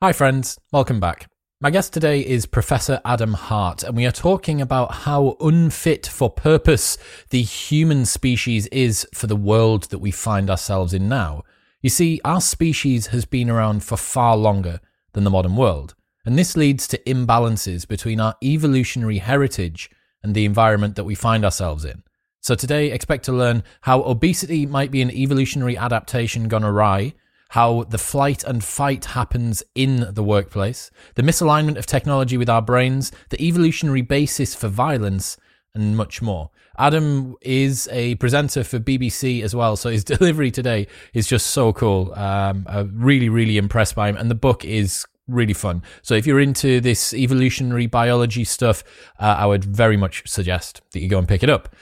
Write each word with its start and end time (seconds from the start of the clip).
Hi, 0.00 0.12
friends. 0.12 0.60
Welcome 0.70 1.00
back. 1.00 1.26
My 1.60 1.70
guest 1.70 1.92
today 1.92 2.20
is 2.20 2.46
Professor 2.46 3.00
Adam 3.04 3.34
Hart, 3.34 3.82
and 3.82 3.96
we 3.96 4.06
are 4.06 4.12
talking 4.12 4.60
about 4.60 4.94
how 4.94 5.36
unfit 5.40 6.06
for 6.06 6.30
purpose 6.30 6.98
the 7.30 7.42
human 7.42 8.06
species 8.06 8.68
is 8.68 9.08
for 9.12 9.26
the 9.26 9.34
world 9.34 9.90
that 9.90 9.98
we 9.98 10.12
find 10.12 10.50
ourselves 10.50 10.94
in 10.94 11.08
now. 11.08 11.42
You 11.82 11.90
see, 11.90 12.20
our 12.24 12.40
species 12.40 13.08
has 13.08 13.24
been 13.24 13.50
around 13.50 13.82
for 13.82 13.96
far 13.96 14.36
longer 14.36 14.78
than 15.14 15.24
the 15.24 15.30
modern 15.30 15.56
world, 15.56 15.96
and 16.24 16.38
this 16.38 16.56
leads 16.56 16.86
to 16.86 16.98
imbalances 16.98 17.84
between 17.84 18.20
our 18.20 18.36
evolutionary 18.40 19.18
heritage 19.18 19.90
and 20.22 20.32
the 20.32 20.44
environment 20.44 20.94
that 20.94 21.06
we 21.06 21.16
find 21.16 21.44
ourselves 21.44 21.84
in. 21.84 22.04
So, 22.40 22.54
today, 22.54 22.92
expect 22.92 23.24
to 23.24 23.32
learn 23.32 23.64
how 23.80 24.04
obesity 24.04 24.64
might 24.64 24.92
be 24.92 25.02
an 25.02 25.10
evolutionary 25.10 25.76
adaptation 25.76 26.46
gone 26.46 26.62
awry 26.62 27.14
how 27.48 27.84
the 27.84 27.98
flight 27.98 28.44
and 28.44 28.62
fight 28.62 29.06
happens 29.06 29.62
in 29.74 30.12
the 30.12 30.22
workplace, 30.22 30.90
the 31.14 31.22
misalignment 31.22 31.76
of 31.76 31.86
technology 31.86 32.36
with 32.36 32.48
our 32.48 32.62
brains, 32.62 33.10
the 33.30 33.42
evolutionary 33.42 34.02
basis 34.02 34.54
for 34.54 34.68
violence, 34.68 35.36
and 35.74 35.96
much 35.96 36.20
more. 36.20 36.50
Adam 36.78 37.34
is 37.40 37.88
a 37.90 38.14
presenter 38.16 38.62
for 38.64 38.78
BBC 38.78 39.42
as 39.42 39.54
well, 39.54 39.76
so 39.76 39.90
his 39.90 40.04
delivery 40.16 40.50
today 40.50 40.86
is 41.14 41.26
just 41.26 41.48
so 41.48 41.72
cool. 41.72 42.12
Um, 42.14 42.66
I'm 42.68 42.92
really, 43.00 43.28
really 43.28 43.56
impressed 43.56 43.94
by 43.94 44.08
him, 44.08 44.16
and 44.16 44.30
the 44.30 44.34
book 44.34 44.64
is 44.64 45.06
really 45.26 45.54
fun. 45.54 45.82
So 46.02 46.14
if 46.14 46.26
you're 46.26 46.40
into 46.40 46.80
this 46.80 47.12
evolutionary 47.14 47.86
biology 47.86 48.44
stuff, 48.44 48.84
uh, 49.18 49.36
I 49.38 49.46
would 49.46 49.64
very 49.64 49.96
much 49.96 50.28
suggest 50.28 50.82
that 50.92 51.00
you 51.00 51.08
go 51.08 51.18
and 51.18 51.28
pick 51.28 51.42
it 51.42 51.50
up. 51.50 51.74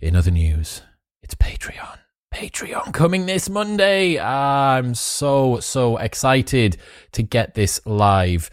In 0.00 0.16
other 0.16 0.30
news, 0.30 0.82
it's 1.22 1.34
Patreon. 1.34 1.98
Patreon 2.38 2.94
coming 2.94 3.26
this 3.26 3.50
Monday. 3.50 4.16
I'm 4.16 4.94
so, 4.94 5.58
so 5.58 5.96
excited 5.96 6.76
to 7.10 7.24
get 7.24 7.54
this 7.54 7.80
live. 7.84 8.48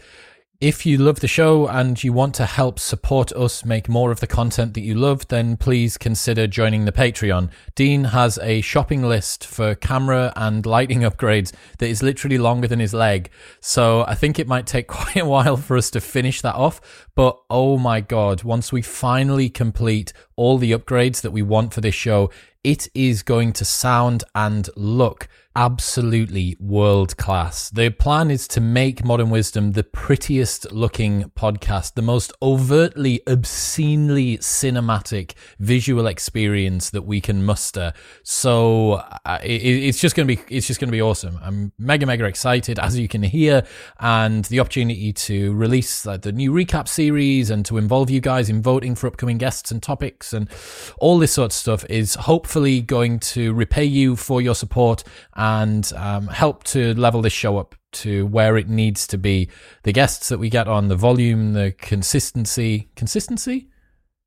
If 0.60 0.84
you 0.84 0.98
love 0.98 1.20
the 1.20 1.28
show 1.28 1.68
and 1.68 2.02
you 2.02 2.12
want 2.12 2.34
to 2.36 2.46
help 2.46 2.80
support 2.80 3.30
us 3.32 3.64
make 3.64 3.88
more 3.88 4.10
of 4.10 4.18
the 4.18 4.26
content 4.26 4.74
that 4.74 4.80
you 4.80 4.96
love, 4.96 5.28
then 5.28 5.56
please 5.56 5.96
consider 5.96 6.48
joining 6.48 6.84
the 6.84 6.90
Patreon. 6.90 7.50
Dean 7.76 8.04
has 8.04 8.40
a 8.42 8.60
shopping 8.60 9.04
list 9.04 9.46
for 9.46 9.76
camera 9.76 10.32
and 10.34 10.66
lighting 10.66 11.00
upgrades 11.02 11.52
that 11.78 11.86
is 11.86 12.02
literally 12.02 12.38
longer 12.38 12.66
than 12.66 12.80
his 12.80 12.92
leg. 12.92 13.30
So 13.60 14.04
I 14.08 14.16
think 14.16 14.40
it 14.40 14.48
might 14.48 14.66
take 14.66 14.88
quite 14.88 15.18
a 15.18 15.26
while 15.26 15.58
for 15.58 15.76
us 15.76 15.90
to 15.90 16.00
finish 16.00 16.40
that 16.40 16.56
off. 16.56 17.06
But 17.14 17.38
oh 17.48 17.78
my 17.78 18.00
God, 18.00 18.42
once 18.42 18.72
we 18.72 18.82
finally 18.82 19.48
complete 19.48 20.12
all 20.34 20.58
the 20.58 20.72
upgrades 20.72 21.20
that 21.20 21.30
we 21.30 21.42
want 21.42 21.72
for 21.72 21.80
this 21.80 21.94
show, 21.94 22.30
it 22.66 22.88
is 22.96 23.22
going 23.22 23.52
to 23.52 23.64
sound 23.64 24.24
and 24.34 24.68
look 24.74 25.28
absolutely 25.56 26.54
world 26.60 27.16
class. 27.16 27.70
The 27.70 27.88
plan 27.88 28.30
is 28.30 28.46
to 28.48 28.60
make 28.60 29.02
Modern 29.02 29.30
Wisdom 29.30 29.72
the 29.72 29.82
prettiest 29.82 30.70
looking 30.70 31.30
podcast, 31.34 31.94
the 31.94 32.02
most 32.02 32.30
overtly, 32.42 33.22
obscenely 33.26 34.36
cinematic 34.36 35.32
visual 35.58 36.06
experience 36.08 36.90
that 36.90 37.02
we 37.02 37.22
can 37.22 37.42
muster. 37.42 37.94
So 38.22 38.94
uh, 39.24 39.38
it, 39.42 39.62
it's 39.62 39.98
just 39.98 40.14
going 40.14 40.28
to 40.28 40.36
be 40.36 40.42
it's 40.54 40.66
just 40.66 40.78
going 40.78 40.88
to 40.88 40.92
be 40.92 41.00
awesome. 41.00 41.38
I'm 41.42 41.72
mega 41.78 42.04
mega 42.04 42.26
excited 42.26 42.78
as 42.78 42.98
you 42.98 43.08
can 43.08 43.22
hear, 43.22 43.64
and 43.98 44.44
the 44.46 44.60
opportunity 44.60 45.14
to 45.14 45.54
release 45.54 46.04
like, 46.04 46.20
the 46.20 46.32
new 46.32 46.52
recap 46.52 46.86
series 46.86 47.48
and 47.48 47.64
to 47.64 47.78
involve 47.78 48.10
you 48.10 48.20
guys 48.20 48.50
in 48.50 48.60
voting 48.60 48.94
for 48.94 49.06
upcoming 49.06 49.38
guests 49.38 49.70
and 49.70 49.82
topics 49.82 50.34
and 50.34 50.50
all 50.98 51.18
this 51.18 51.32
sort 51.32 51.46
of 51.46 51.52
stuff 51.54 51.86
is 51.88 52.14
hopefully 52.16 52.55
going 52.80 53.18
to 53.20 53.52
repay 53.54 53.84
you 53.84 54.16
for 54.16 54.40
your 54.40 54.54
support 54.54 55.04
and 55.34 55.92
um, 55.94 56.28
help 56.28 56.64
to 56.64 56.94
level 56.94 57.22
this 57.22 57.32
show 57.32 57.58
up 57.58 57.74
to 57.92 58.26
where 58.26 58.56
it 58.56 58.68
needs 58.68 59.06
to 59.08 59.18
be. 59.18 59.48
The 59.82 59.92
guests 59.92 60.28
that 60.28 60.38
we 60.38 60.50
get 60.50 60.68
on, 60.68 60.88
the 60.88 60.96
volume, 60.96 61.52
the 61.52 61.72
consistency, 61.72 62.90
consistency. 62.96 63.68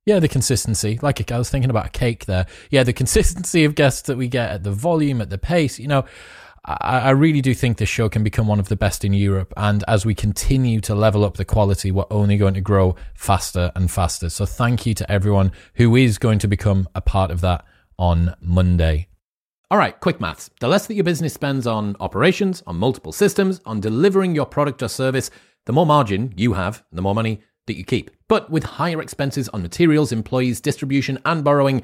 Yeah, 0.05 0.19
the 0.19 0.27
consistency. 0.27 0.97
Like 1.01 1.31
I 1.31 1.37
was 1.37 1.49
thinking 1.49 1.69
about 1.69 1.87
a 1.87 1.91
cake 1.91 2.25
there. 2.25 2.47
Yeah, 2.71 2.83
the 2.83 2.93
consistency 2.93 3.65
of 3.65 3.75
guests 3.75 4.03
that 4.03 4.17
we 4.17 4.27
get 4.27 4.51
at 4.51 4.63
the 4.63 4.71
volume, 4.71 5.21
at 5.21 5.29
the 5.29 5.37
pace. 5.37 5.77
You 5.77 5.87
know, 5.87 6.05
I 6.65 7.11
really 7.11 7.41
do 7.41 7.53
think 7.53 7.77
this 7.77 7.89
show 7.89 8.09
can 8.09 8.23
become 8.23 8.47
one 8.47 8.59
of 8.59 8.69
the 8.69 8.75
best 8.75 9.05
in 9.05 9.13
Europe. 9.13 9.53
And 9.55 9.83
as 9.87 10.05
we 10.05 10.13
continue 10.13 10.81
to 10.81 10.93
level 10.93 11.23
up 11.23 11.37
the 11.37 11.45
quality, 11.45 11.91
we're 11.91 12.05
only 12.11 12.37
going 12.37 12.53
to 12.53 12.61
grow 12.61 12.95
faster 13.15 13.71
and 13.75 13.89
faster. 13.89 14.29
So 14.29 14.45
thank 14.45 14.85
you 14.85 14.93
to 14.95 15.11
everyone 15.11 15.51
who 15.75 15.95
is 15.95 16.17
going 16.17 16.39
to 16.39 16.47
become 16.47 16.87
a 16.93 17.01
part 17.01 17.31
of 17.31 17.41
that 17.41 17.65
on 17.99 18.33
Monday. 18.41 19.07
All 19.69 19.77
right, 19.77 19.99
quick 19.99 20.19
maths. 20.19 20.49
The 20.59 20.67
less 20.67 20.87
that 20.87 20.95
your 20.95 21.03
business 21.03 21.33
spends 21.33 21.67
on 21.67 21.95
operations, 21.99 22.63
on 22.65 22.77
multiple 22.77 23.11
systems, 23.11 23.61
on 23.67 23.79
delivering 23.79 24.33
your 24.33 24.47
product 24.47 24.81
or 24.81 24.87
service, 24.87 25.29
the 25.67 25.73
more 25.73 25.85
margin 25.85 26.33
you 26.35 26.53
have, 26.53 26.83
the 26.91 27.03
more 27.03 27.13
money 27.13 27.41
that 27.67 27.77
you 27.77 27.83
keep. 27.83 28.09
But 28.27 28.49
with 28.49 28.63
higher 28.63 28.99
expenses 28.99 29.47
on 29.49 29.61
materials, 29.61 30.11
employees, 30.11 30.59
distribution, 30.59 31.19
and 31.25 31.43
borrowing, 31.43 31.83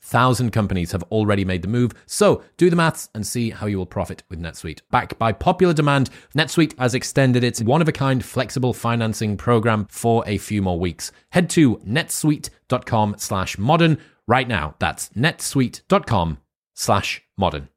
37,000 0.00 0.50
companies 0.52 0.92
have 0.92 1.02
already 1.04 1.44
made 1.44 1.62
the 1.62 1.68
move, 1.68 1.92
so 2.06 2.42
do 2.56 2.70
the 2.70 2.76
maths 2.76 3.08
and 3.14 3.26
see 3.26 3.50
how 3.50 3.66
you 3.66 3.78
will 3.78 3.86
profit 3.86 4.22
with 4.30 4.40
NetSuite. 4.40 4.80
Backed 4.90 5.18
by 5.18 5.32
popular 5.32 5.66
popular 5.66 5.74
demand, 5.74 6.10
NetSuite 6.36 6.78
has 6.78 6.94
extended 6.94 7.42
its 7.42 7.62
one 7.62 7.80
of 7.80 7.88
a 7.88 7.92
kind 7.92 8.24
flexible 8.24 8.72
financing 8.72 9.36
program 9.36 9.86
for 9.90 10.22
a 10.26 10.38
few 10.38 10.62
more 10.62 10.78
weeks. 10.78 11.10
Head 11.30 11.48
to 11.50 11.78
netsuite.com 11.78 13.16
slash 13.18 13.58
modern 13.58 13.98
right 14.26 14.46
now. 14.46 14.74
That's 14.78 15.08
netsuite.com 15.10 16.38
slash 16.74 17.22
modern. 17.36 17.68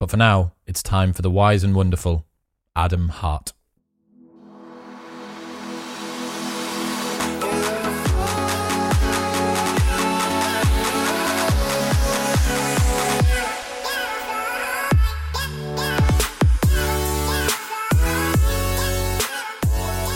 But 0.00 0.10
for 0.10 0.16
now, 0.16 0.54
it's 0.66 0.82
time 0.82 1.12
for 1.12 1.22
the 1.22 1.30
wise 1.30 1.62
and 1.62 1.74
wonderful 1.74 2.26
Adam 2.74 3.10
Hart. 3.10 3.52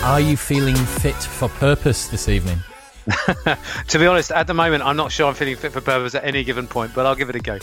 Are 0.02 0.18
you 0.18 0.36
feeling 0.36 0.74
fit 0.74 1.14
for 1.14 1.48
purpose 1.48 2.08
this 2.08 2.28
evening? 2.28 2.58
to 3.86 3.98
be 4.00 4.06
honest, 4.06 4.32
at 4.32 4.48
the 4.48 4.52
moment, 4.52 4.82
I'm 4.82 4.96
not 4.96 5.12
sure 5.12 5.28
I'm 5.28 5.34
feeling 5.34 5.54
fit 5.54 5.70
for 5.70 5.80
purpose 5.80 6.16
at 6.16 6.24
any 6.24 6.42
given 6.42 6.66
point, 6.66 6.92
but 6.92 7.06
I'll 7.06 7.14
give 7.14 7.30
it 7.30 7.36
a 7.36 7.38
go. 7.38 7.58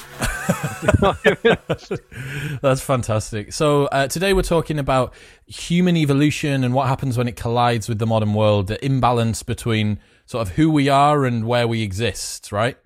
That's 2.61 2.81
fantastic. 2.81 3.51
So, 3.51 3.88
uh, 3.88 4.07
today 4.07 4.31
we're 4.31 4.44
talking 4.44 4.79
about 4.79 5.13
human 5.47 5.97
evolution 5.97 6.63
and 6.63 6.73
what 6.73 6.88
happens 6.88 7.17
when 7.17 7.27
it 7.27 7.35
collides 7.35 7.89
with 7.89 8.00
the 8.00 8.07
modern 8.07 8.33
world, 8.33 8.67
the 8.67 8.83
imbalance 8.85 9.44
between 9.44 10.00
sort 10.25 10.47
of 10.47 10.56
who 10.56 10.71
we 10.71 10.88
are 10.88 11.25
and 11.25 11.45
where 11.45 11.67
we 11.67 11.81
exist, 11.81 12.53
right? 12.53 12.77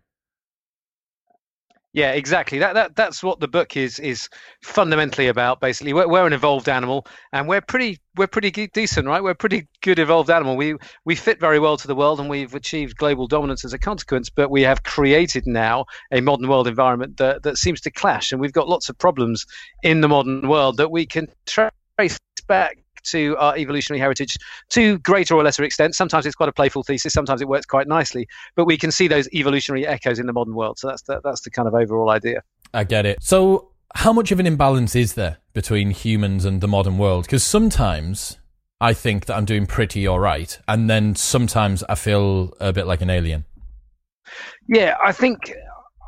Yeah, 1.94 2.14
exactly. 2.14 2.58
That, 2.58 2.74
that 2.74 2.96
that's 2.96 3.22
what 3.22 3.40
the 3.40 3.48
book 3.48 3.78
is 3.78 4.00
is 4.00 4.28
fundamentally 4.64 5.28
about. 5.28 5.62
Basically, 5.62 5.94
we're, 5.94 6.08
we're 6.08 6.26
an 6.26 6.34
evolved 6.34 6.68
animal, 6.68 7.06
and 7.32 7.48
we're 7.48 7.62
pretty 7.62 8.00
we're 8.16 8.26
pretty 8.26 8.50
decent, 8.74 9.08
right? 9.08 9.22
We're 9.22 9.36
pretty 9.36 9.68
good 9.82 10.00
evolved 10.00 10.32
animal. 10.32 10.58
We 10.58 10.76
we 11.06 11.14
fit 11.16 11.40
very 11.40 11.60
well 11.60 11.78
to 11.78 11.88
the 11.88 11.94
world, 11.94 12.20
and 12.20 12.32
we've 12.32 12.56
achieved 12.56 12.98
global 12.98 13.28
dominance 13.28 13.64
as 13.64 13.74
a 13.74 13.78
consequence. 13.80 14.32
But 14.32 14.50
we 14.50 14.64
have 14.64 14.82
created 14.82 15.46
now 15.46 15.86
a 16.12 16.20
modern 16.20 16.50
world 16.50 16.68
environment 16.68 17.18
that 17.18 17.44
that 17.44 17.58
seems 17.60 17.80
to 17.82 17.92
clash, 17.92 18.32
and 18.32 18.42
we've 18.42 18.54
got 18.54 18.68
lots 18.68 18.90
of 18.90 18.98
problems 18.98 19.46
in 19.84 20.02
the 20.02 20.10
modern 20.10 20.48
world 20.48 20.78
that 20.78 20.90
we 20.90 21.06
can 21.06 21.28
trace 21.46 22.18
back 22.48 22.83
to 23.04 23.36
our 23.38 23.58
evolutionary 23.58 24.00
heritage 24.00 24.38
to 24.70 24.98
greater 25.00 25.36
or 25.36 25.44
lesser 25.44 25.64
extent. 25.64 25.96
Sometimes 25.96 26.26
it's 26.26 26.36
quite 26.36 26.50
a 26.50 26.54
playful 26.54 26.84
thesis, 26.84 27.14
sometimes 27.14 27.42
it 27.42 27.48
works 27.48 27.66
quite 27.66 27.88
nicely, 27.88 28.28
but 28.56 28.66
we 28.66 28.78
can 28.78 28.92
see 28.92 29.08
those 29.08 29.28
evolutionary 29.34 29.86
echoes 29.86 30.20
in 30.20 30.26
the 30.26 30.34
modern 30.34 30.56
world. 30.56 30.80
So 30.80 30.88
that's 30.88 31.04
the, 31.04 31.22
that's 31.24 31.42
the 31.42 31.52
kind 31.52 31.68
of 31.68 31.74
overall 31.74 32.10
idea. 32.10 32.44
I 32.74 32.84
get 32.84 33.06
it. 33.06 33.22
So, 33.22 33.70
how 33.96 34.12
much 34.12 34.32
of 34.32 34.40
an 34.40 34.48
imbalance 34.48 34.96
is 34.96 35.14
there 35.14 35.38
between 35.54 35.92
humans 35.92 36.46
and 36.46 36.62
the 36.62 36.68
modern 36.68 36.98
world? 36.98 37.26
Because 37.26 37.44
sometimes 37.44 38.40
I 38.82 38.94
think 38.94 39.28
that 39.28 39.38
I'm 39.38 39.46
doing 39.46 39.68
pretty 39.68 40.08
all 40.08 40.20
right, 40.20 40.58
and 40.68 40.90
then 40.90 41.16
sometimes 41.16 41.84
I 41.88 41.96
feel 41.96 42.54
a 42.60 42.74
bit 42.74 42.88
like 42.88 43.02
an 43.02 43.10
alien. 43.10 43.46
Yeah, 44.68 44.96
I 45.04 45.12
think 45.12 45.54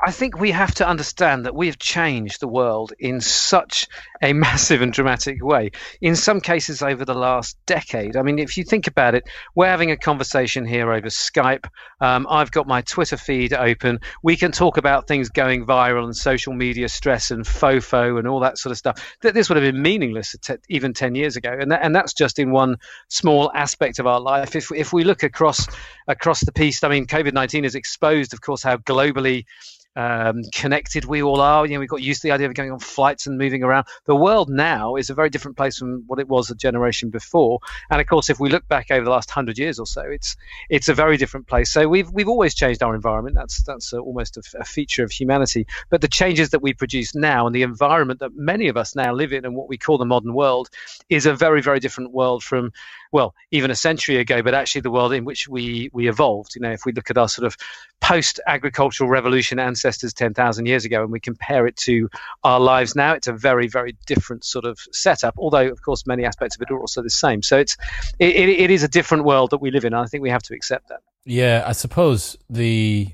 I 0.07 0.12
think 0.12 0.40
we 0.40 0.52
have 0.52 0.75
to 0.75 0.88
understand 0.88 1.46
that 1.46 1.56
we 1.56 1.66
have 1.66 1.80
changed 1.80 2.40
the 2.40 2.48
world 2.48 2.94
in 3.00 3.22
such 3.22 3.88
a 4.22 4.34
massive 4.46 4.84
and 4.84 4.94
dramatic 4.94 5.44
way. 5.44 5.72
In 6.00 6.16
some 6.16 6.42
cases, 6.42 6.84
over 6.84 7.06
the 7.06 7.16
last 7.16 7.57
decade. 7.66 8.16
I 8.16 8.22
mean, 8.22 8.38
if 8.38 8.56
you 8.56 8.63
think 8.63 8.86
about 8.86 9.16
it, 9.16 9.28
we're 9.56 9.66
having 9.66 9.90
a 9.90 9.98
conversation 9.98 10.63
here 10.63 10.92
over 10.92 11.07
Skype. 11.07 11.68
Um, 12.02 12.28
I've 12.30 12.52
got 12.52 12.68
my 12.68 12.81
Twitter 12.81 13.18
feed 13.18 13.52
open. 13.52 14.00
We 14.22 14.36
can 14.36 14.52
talk 14.52 14.78
about 14.78 15.07
things 15.07 15.30
going 15.30 15.66
viral 15.66 16.04
and 16.04 16.16
social 16.16 16.54
media 16.54 16.88
stress 16.88 17.31
and 17.31 17.44
fofo 17.44 18.19
and 18.19 18.28
all 18.28 18.42
that 18.42 18.60
sort 18.60 18.72
of 18.72 18.78
stuff. 18.78 19.04
That 19.24 19.34
this 19.34 19.50
would 19.50 19.56
have 19.57 19.66
been 19.66 19.81
meaningless 19.81 20.36
even 20.69 20.94
10 20.94 21.16
years 21.16 21.36
ago. 21.36 21.57
And, 21.60 21.74
and 21.74 21.96
that's 21.96 22.13
just 22.13 22.38
in 22.38 22.52
one 22.52 22.78
small 23.07 23.52
aspect 23.56 23.98
of 23.98 24.06
our 24.06 24.19
life. 24.19 24.56
If, 24.56 24.72
if 24.72 24.94
we 24.94 25.04
look 25.04 25.24
across 25.24 25.66
across 26.07 26.42
the 26.42 26.52
piece, 26.52 26.84
I 26.84 26.90
mean, 26.90 27.07
COVID 27.07 27.34
19 27.34 27.63
has 27.63 27.74
exposed, 27.74 28.34
of 28.34 28.42
course, 28.42 28.62
how 28.62 28.78
globally 28.78 29.46
um, 29.95 30.44
connected 30.53 31.06
we 31.06 31.21
all 31.21 31.42
are. 31.42 31.65
You 31.65 31.75
know, 31.75 31.80
we 31.80 31.88
got 31.88 32.01
used 32.01 32.21
to 32.21 32.27
the 32.27 32.33
idea 32.33 32.47
of 32.47 32.53
going 32.53 32.71
on 32.71 32.80
flights 32.80 33.27
and 33.27 33.38
moving 33.38 33.63
around. 33.63 33.88
The 34.06 34.15
world 34.15 34.50
now 34.50 34.95
is 34.95 35.09
a 35.09 35.13
very 35.13 35.30
different 35.30 35.57
place 35.57 35.77
from 35.77 36.03
what 36.07 36.19
it 36.19 36.27
was 36.27 36.50
a 36.50 36.56
generation 36.56 37.09
before. 37.09 37.59
And 37.89 38.01
of 38.01 38.07
course, 38.07 38.30
if 38.30 38.39
we 38.39 38.50
look 38.50 38.68
back 38.68 38.92
over 38.92 39.06
the 39.06 39.12
last 39.12 39.30
hundred 39.31 39.57
years 39.57 39.80
or 39.80 39.86
so, 39.86 40.01
it's 40.01 40.36
it's 40.69 40.89
a 40.89 40.94
very 40.94 41.18
different 41.18 41.47
place. 41.47 41.71
So 41.71 41.88
we've 41.88 42.09
we've 42.12 42.27
always 42.27 42.53
changed 42.56 42.83
our 42.83 42.95
environment. 42.95 43.36
That's 43.36 43.63
that's 43.63 43.94
a, 43.94 44.00
almost 44.00 44.38
a, 44.38 44.44
a 44.59 44.65
feature 44.65 45.03
of 45.03 45.12
humanity. 45.12 45.65
But 45.89 46.01
the 46.01 46.07
changes 46.07 46.50
that 46.50 46.62
we 46.62 46.74
produce 46.74 47.15
now 47.15 47.47
and 47.47 47.56
the 47.56 47.63
environment 47.63 48.19
that 48.19 48.36
many 48.36 48.68
of 48.68 48.77
us 48.77 48.95
now 48.95 49.13
live 49.13 49.33
in 49.33 49.45
and 49.45 49.56
what 49.56 49.69
we 49.69 49.77
call 49.77 49.97
the 49.97 50.06
modern 50.06 50.33
world 50.33 50.69
is 51.09 51.25
a 51.25 51.33
very 51.33 51.62
very 51.62 51.80
different 51.80 52.12
world 52.12 52.44
from 52.44 52.71
well, 53.12 53.36
even 53.52 53.72
a 53.72 53.75
century 53.75 54.18
ago, 54.18 54.42
but 54.42 54.54
actually 54.54 54.81
the 54.81 54.92
world 54.92 55.13
in 55.13 55.25
which 55.25 55.48
we 55.48 55.90
we 55.94 56.10
evolved. 56.10 56.56
You 56.56 56.62
know, 56.62 56.72
if 56.72 56.86
we 56.86 56.92
look 56.92 57.10
at 57.10 57.18
our 57.18 57.30
sort 57.30 57.46
of 57.46 57.57
post-agricultural 58.02 59.10
revolution 59.10 59.60
ancestors 59.60 60.13
10,000 60.13 60.66
years 60.66 60.86
ago 60.86 61.02
and 61.04 61.12
we 61.12 61.19
compare 61.19 61.66
it 61.66 61.78
to 61.78 62.10
our 62.44 62.60
lives 62.60 62.96
now, 62.96 63.13
it's 63.13 63.28
a 63.28 63.34
very 63.34 63.68
very 63.68 63.96
different 64.06 64.44
sort 64.44 64.66
of 64.66 64.80
setup. 64.92 65.36
Although, 65.38 65.68
of 65.68 65.81
course, 65.81 66.06
many 66.06 66.25
aspects 66.25 66.56
of 66.56 66.62
it 66.62 66.72
are 66.72 66.80
also 66.80 67.02
the 67.02 67.10
same. 67.10 67.42
So 67.42 67.57
it's 67.57 67.78
it, 68.19 68.36
it, 68.36 68.50
it 68.50 68.72
is 68.72 68.84
a 68.84 68.88
different 68.88 69.24
world 69.24 69.52
that 69.52 69.60
we 69.60 69.72
live 69.72 69.86
in. 69.86 69.94
I 69.94 70.06
think 70.06 70.22
we 70.22 70.30
have 70.30 70.44
to 70.44 70.54
accept 70.54 70.90
that. 70.90 71.02
Yeah, 71.25 71.63
I 71.66 71.72
suppose 71.72 72.38
the 72.50 73.10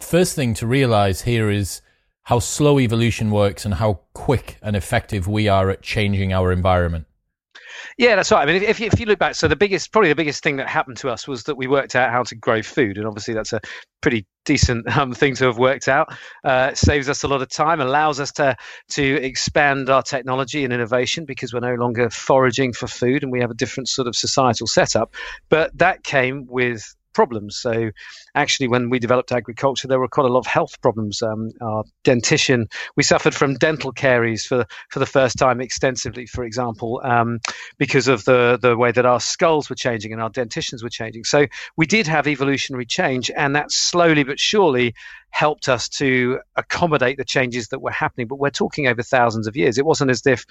first 0.00 0.36
thing 0.36 0.54
to 0.54 0.66
realize 0.66 1.22
here 1.22 1.50
is 1.50 1.80
how 2.24 2.38
slow 2.38 2.78
evolution 2.78 3.30
works 3.30 3.64
and 3.64 3.74
how 3.74 4.00
quick 4.14 4.58
and 4.62 4.74
effective 4.74 5.28
we 5.28 5.48
are 5.48 5.70
at 5.70 5.82
changing 5.82 6.32
our 6.32 6.52
environment. 6.52 7.06
Yeah, 7.96 8.16
that's 8.16 8.32
right. 8.32 8.48
I 8.48 8.52
mean, 8.52 8.62
if, 8.62 8.80
if 8.80 8.98
you 8.98 9.06
look 9.06 9.18
back, 9.18 9.34
so 9.34 9.46
the 9.46 9.56
biggest, 9.56 9.92
probably 9.92 10.08
the 10.08 10.16
biggest 10.16 10.42
thing 10.42 10.56
that 10.56 10.68
happened 10.68 10.96
to 10.98 11.10
us 11.10 11.28
was 11.28 11.44
that 11.44 11.56
we 11.56 11.66
worked 11.66 11.94
out 11.94 12.10
how 12.10 12.24
to 12.24 12.34
grow 12.34 12.62
food, 12.62 12.96
and 12.98 13.06
obviously 13.06 13.34
that's 13.34 13.52
a 13.52 13.60
pretty 14.00 14.26
decent 14.44 14.88
um, 14.98 15.12
thing 15.12 15.34
to 15.36 15.44
have 15.44 15.58
worked 15.58 15.88
out. 15.88 16.12
Uh, 16.42 16.74
saves 16.74 17.08
us 17.08 17.22
a 17.22 17.28
lot 17.28 17.40
of 17.42 17.48
time, 17.48 17.80
allows 17.80 18.18
us 18.18 18.32
to 18.32 18.56
to 18.90 19.04
expand 19.22 19.90
our 19.90 20.02
technology 20.02 20.64
and 20.64 20.72
innovation 20.72 21.24
because 21.24 21.52
we're 21.52 21.60
no 21.60 21.74
longer 21.74 22.10
foraging 22.10 22.72
for 22.72 22.88
food, 22.88 23.22
and 23.22 23.30
we 23.30 23.40
have 23.40 23.50
a 23.50 23.54
different 23.54 23.88
sort 23.88 24.08
of 24.08 24.16
societal 24.16 24.66
setup. 24.66 25.14
But 25.48 25.76
that 25.78 26.02
came 26.02 26.46
with 26.48 26.94
problems. 27.14 27.56
So, 27.56 27.90
actually, 28.34 28.68
when 28.68 28.90
we 28.90 28.98
developed 28.98 29.32
agriculture, 29.32 29.88
there 29.88 30.00
were 30.00 30.08
quite 30.08 30.26
a 30.26 30.32
lot 30.32 30.40
of 30.40 30.46
health 30.46 30.80
problems. 30.82 31.22
Um, 31.22 31.50
our 31.60 31.84
dentition, 32.02 32.68
we 32.96 33.02
suffered 33.02 33.34
from 33.34 33.54
dental 33.54 33.92
caries 33.92 34.44
for 34.44 34.66
for 34.90 34.98
the 34.98 35.06
first 35.06 35.38
time 35.38 35.60
extensively, 35.60 36.26
for 36.26 36.44
example, 36.44 37.00
um, 37.04 37.40
because 37.78 38.08
of 38.08 38.24
the 38.24 38.58
the 38.60 38.76
way 38.76 38.92
that 38.92 39.06
our 39.06 39.20
skulls 39.20 39.70
were 39.70 39.76
changing 39.76 40.12
and 40.12 40.20
our 40.20 40.30
dentitions 40.30 40.82
were 40.82 40.90
changing. 40.90 41.24
So, 41.24 41.46
we 41.76 41.86
did 41.86 42.06
have 42.06 42.26
evolutionary 42.26 42.86
change, 42.86 43.30
and 43.36 43.56
that 43.56 43.70
slowly 43.72 44.24
but 44.24 44.38
surely 44.38 44.94
helped 45.34 45.68
us 45.68 45.88
to 45.88 46.38
accommodate 46.54 47.16
the 47.16 47.24
changes 47.24 47.66
that 47.66 47.80
were 47.80 47.90
happening. 47.90 48.28
But 48.28 48.38
we're 48.38 48.50
talking 48.50 48.86
over 48.86 49.02
thousands 49.02 49.48
of 49.48 49.56
years. 49.56 49.78
It 49.78 49.84
wasn't 49.84 50.12
as 50.12 50.24
if 50.24 50.46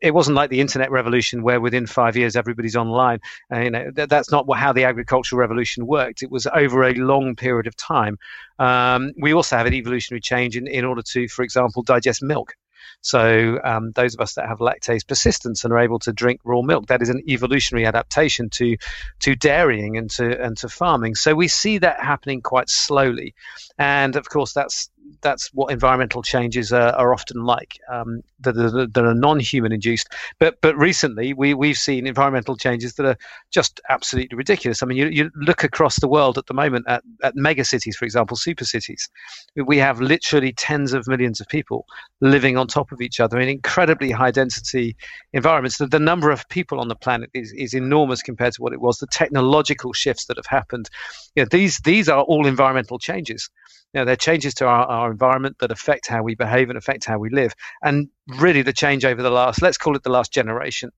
it 0.00 0.14
wasn't 0.14 0.36
like 0.36 0.50
the 0.50 0.60
internet 0.60 0.92
revolution 0.92 1.42
where 1.42 1.60
within 1.60 1.84
five 1.84 2.16
years 2.16 2.36
everybody's 2.36 2.76
online. 2.76 3.18
Uh, 3.52 3.58
you 3.58 3.70
know 3.70 3.90
that, 3.96 4.08
that's 4.08 4.30
not 4.30 4.46
how 4.56 4.72
the 4.72 4.84
agricultural 4.84 5.40
revolution 5.40 5.84
worked. 5.84 6.22
It 6.22 6.30
was 6.30 6.46
over 6.54 6.84
a 6.84 6.94
long 6.94 7.34
period 7.34 7.66
of 7.66 7.74
time. 7.74 8.18
Um, 8.60 9.10
we 9.20 9.34
also 9.34 9.56
have 9.56 9.66
an 9.66 9.74
evolutionary 9.74 10.20
change 10.20 10.56
in, 10.56 10.68
in 10.68 10.84
order 10.84 11.02
to, 11.02 11.26
for 11.26 11.42
example, 11.42 11.82
digest 11.82 12.22
milk. 12.22 12.54
So 13.00 13.58
um, 13.62 13.92
those 13.92 14.14
of 14.14 14.20
us 14.20 14.34
that 14.34 14.46
have 14.48 14.58
lactase 14.58 15.06
persistence 15.06 15.64
and 15.64 15.72
are 15.72 15.78
able 15.78 15.98
to 16.00 16.12
drink 16.12 16.40
raw 16.44 16.62
milk, 16.62 16.86
that 16.88 17.02
is 17.02 17.08
an 17.08 17.22
evolutionary 17.28 17.86
adaptation 17.86 18.50
to 18.50 18.76
to 19.20 19.34
dairying 19.34 19.96
and 19.96 20.10
to 20.10 20.42
and 20.42 20.56
to 20.58 20.68
farming. 20.68 21.14
So 21.14 21.34
we 21.34 21.48
see 21.48 21.78
that 21.78 22.00
happening 22.00 22.42
quite 22.42 22.68
slowly, 22.68 23.34
and 23.78 24.16
of 24.16 24.28
course 24.28 24.52
that's 24.52 24.90
that's 25.20 25.52
what 25.52 25.72
environmental 25.72 26.22
changes 26.22 26.72
are, 26.72 26.92
are 26.92 27.12
often 27.12 27.44
like 27.44 27.78
um, 27.90 28.22
that, 28.40 28.56
are, 28.56 28.86
that 28.86 29.04
are 29.04 29.14
non-human 29.14 29.72
induced. 29.72 30.08
But 30.38 30.60
but 30.60 30.76
recently 30.76 31.32
we 31.32 31.54
we've 31.54 31.76
seen 31.76 32.06
environmental 32.06 32.56
changes 32.56 32.94
that 32.94 33.06
are 33.06 33.16
just 33.50 33.80
absolutely 33.88 34.36
ridiculous. 34.36 34.82
I 34.82 34.86
mean, 34.86 34.98
you, 34.98 35.06
you 35.08 35.30
look 35.34 35.64
across 35.64 36.00
the 36.00 36.08
world 36.08 36.38
at 36.38 36.46
the 36.46 36.54
moment 36.54 36.86
at, 36.88 37.02
at 37.22 37.36
mega 37.36 37.64
cities, 37.64 37.96
for 37.96 38.04
example, 38.04 38.36
super 38.36 38.64
cities. 38.64 39.08
We 39.56 39.78
have 39.78 40.00
literally 40.00 40.52
tens 40.52 40.92
of 40.92 41.06
millions 41.06 41.40
of 41.40 41.48
people 41.48 41.86
living 42.20 42.56
on 42.56 42.66
top 42.66 42.92
of 42.92 43.00
each 43.00 43.20
other 43.20 43.38
in 43.38 43.48
incredibly 43.48 44.10
high 44.10 44.30
density 44.30 44.96
environments. 45.32 45.78
The, 45.78 45.86
the 45.86 45.98
number 45.98 46.30
of 46.30 46.48
people 46.48 46.80
on 46.80 46.88
the 46.88 46.96
planet 46.96 47.30
is, 47.34 47.52
is 47.52 47.74
enormous 47.74 48.22
compared 48.22 48.54
to 48.54 48.62
what 48.62 48.72
it 48.72 48.80
was. 48.80 48.98
The 48.98 49.06
technological 49.06 49.92
shifts 49.92 50.26
that 50.26 50.36
have 50.36 50.46
happened, 50.46 50.90
you 51.34 51.42
know, 51.42 51.48
these 51.50 51.78
these 51.80 52.08
are 52.08 52.22
all 52.22 52.46
environmental 52.46 52.98
changes 52.98 53.50
you 53.92 54.00
know, 54.00 54.04
they're 54.04 54.16
changes 54.16 54.54
to 54.54 54.66
our, 54.66 54.86
our 54.86 55.10
environment 55.10 55.56
that 55.58 55.72
affect 55.72 56.06
how 56.06 56.22
we 56.22 56.34
behave 56.36 56.68
and 56.68 56.78
affect 56.78 57.04
how 57.04 57.18
we 57.18 57.28
live. 57.30 57.54
And 57.82 58.08
really, 58.38 58.62
the 58.62 58.72
change 58.72 59.04
over 59.04 59.20
the 59.20 59.30
last, 59.30 59.62
let's 59.62 59.78
call 59.78 59.96
it 59.96 60.04
the 60.04 60.10
last 60.10 60.32
generation. 60.32 60.92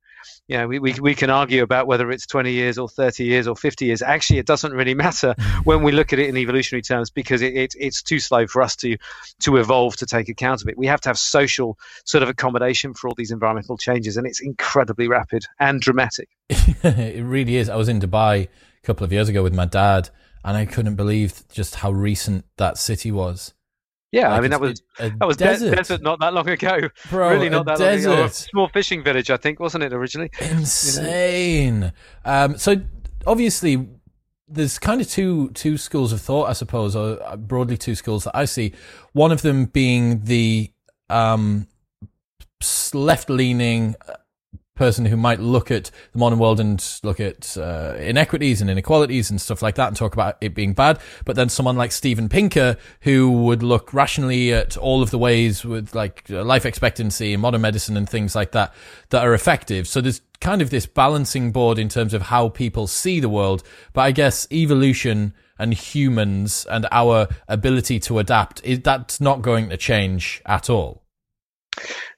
You 0.46 0.58
know, 0.58 0.68
we, 0.68 0.78
we, 0.78 0.92
we 1.00 1.14
can 1.14 1.30
argue 1.30 1.62
about 1.62 1.86
whether 1.86 2.10
it's 2.10 2.26
20 2.26 2.52
years 2.52 2.76
or 2.76 2.88
30 2.88 3.24
years 3.24 3.48
or 3.48 3.56
50 3.56 3.86
years. 3.86 4.02
Actually, 4.02 4.40
it 4.40 4.46
doesn't 4.46 4.72
really 4.72 4.94
matter 4.94 5.34
when 5.64 5.82
we 5.82 5.90
look 5.90 6.12
at 6.12 6.18
it 6.18 6.28
in 6.28 6.36
evolutionary 6.36 6.82
terms 6.82 7.10
because 7.10 7.40
it, 7.40 7.56
it, 7.56 7.74
it's 7.78 8.02
too 8.02 8.20
slow 8.20 8.46
for 8.46 8.60
us 8.60 8.76
to, 8.76 8.98
to 9.40 9.56
evolve 9.56 9.96
to 9.96 10.06
take 10.06 10.28
account 10.28 10.60
of 10.60 10.68
it. 10.68 10.76
We 10.76 10.86
have 10.86 11.00
to 11.02 11.08
have 11.08 11.18
social 11.18 11.78
sort 12.04 12.22
of 12.22 12.28
accommodation 12.28 12.92
for 12.92 13.08
all 13.08 13.14
these 13.14 13.30
environmental 13.30 13.78
changes, 13.78 14.18
and 14.18 14.26
it's 14.26 14.40
incredibly 14.40 15.08
rapid 15.08 15.46
and 15.58 15.80
dramatic. 15.80 16.28
it 16.50 17.24
really 17.24 17.56
is. 17.56 17.70
I 17.70 17.76
was 17.76 17.88
in 17.88 18.00
Dubai 18.00 18.44
a 18.44 18.86
couple 18.86 19.04
of 19.04 19.12
years 19.12 19.30
ago 19.30 19.42
with 19.42 19.54
my 19.54 19.64
dad 19.64 20.10
and 20.44 20.56
I 20.56 20.66
couldn't 20.66 20.96
believe 20.96 21.42
just 21.52 21.76
how 21.76 21.90
recent 21.90 22.44
that 22.56 22.78
city 22.78 23.10
was. 23.10 23.54
Yeah, 24.12 24.28
like 24.28 24.38
I 24.38 24.40
mean 24.42 24.50
that 24.50 24.60
was 24.60 24.82
that 24.98 25.26
was 25.26 25.38
desert. 25.38 25.74
desert 25.74 26.02
not 26.02 26.20
that 26.20 26.34
long 26.34 26.48
ago. 26.48 26.90
Bro, 27.08 27.30
really 27.30 27.48
not 27.48 27.64
that 27.64 27.78
desert. 27.78 28.10
long 28.10 28.18
ago. 28.18 28.28
Small 28.28 28.68
fishing 28.68 29.02
village, 29.02 29.30
I 29.30 29.38
think, 29.38 29.58
wasn't 29.58 29.84
it 29.84 29.92
originally? 29.94 30.30
Insane. 30.40 31.74
You 31.74 31.80
know? 31.80 31.90
um, 32.26 32.58
so 32.58 32.76
obviously, 33.26 33.88
there's 34.48 34.78
kind 34.78 35.00
of 35.00 35.08
two 35.08 35.48
two 35.50 35.78
schools 35.78 36.12
of 36.12 36.20
thought, 36.20 36.50
I 36.50 36.52
suppose, 36.52 36.94
or 36.94 37.22
uh, 37.26 37.36
broadly 37.36 37.78
two 37.78 37.94
schools 37.94 38.24
that 38.24 38.36
I 38.36 38.44
see. 38.44 38.74
One 39.12 39.32
of 39.32 39.40
them 39.40 39.64
being 39.64 40.24
the 40.24 40.70
um, 41.08 41.66
left 42.92 43.30
leaning 43.30 43.94
person 44.74 45.04
who 45.04 45.16
might 45.16 45.38
look 45.38 45.70
at 45.70 45.90
the 46.12 46.18
modern 46.18 46.38
world 46.38 46.58
and 46.58 46.82
look 47.02 47.20
at 47.20 47.56
uh, 47.56 47.94
inequities 47.98 48.60
and 48.60 48.70
inequalities 48.70 49.30
and 49.30 49.40
stuff 49.40 49.62
like 49.62 49.74
that 49.74 49.88
and 49.88 49.96
talk 49.96 50.14
about 50.14 50.36
it 50.40 50.54
being 50.54 50.72
bad. 50.72 50.98
But 51.24 51.36
then 51.36 51.48
someone 51.48 51.76
like 51.76 51.92
Steven 51.92 52.28
Pinker, 52.28 52.76
who 53.02 53.30
would 53.30 53.62
look 53.62 53.92
rationally 53.92 54.52
at 54.52 54.76
all 54.76 55.02
of 55.02 55.10
the 55.10 55.18
ways 55.18 55.64
with 55.64 55.94
like 55.94 56.28
life 56.28 56.64
expectancy 56.64 57.32
and 57.32 57.42
modern 57.42 57.60
medicine 57.60 57.96
and 57.96 58.08
things 58.08 58.34
like 58.34 58.52
that 58.52 58.74
that 59.10 59.24
are 59.24 59.34
effective. 59.34 59.86
So 59.86 60.00
there's 60.00 60.22
kind 60.40 60.62
of 60.62 60.70
this 60.70 60.86
balancing 60.86 61.52
board 61.52 61.78
in 61.78 61.88
terms 61.88 62.14
of 62.14 62.22
how 62.22 62.48
people 62.48 62.86
see 62.86 63.20
the 63.20 63.28
world. 63.28 63.62
But 63.92 64.02
I 64.02 64.10
guess 64.12 64.46
evolution 64.50 65.34
and 65.58 65.74
humans 65.74 66.66
and 66.70 66.88
our 66.90 67.28
ability 67.46 68.00
to 68.00 68.18
adapt 68.18 68.64
is 68.64 68.80
that's 68.80 69.20
not 69.20 69.42
going 69.42 69.68
to 69.68 69.76
change 69.76 70.42
at 70.46 70.70
all. 70.70 71.01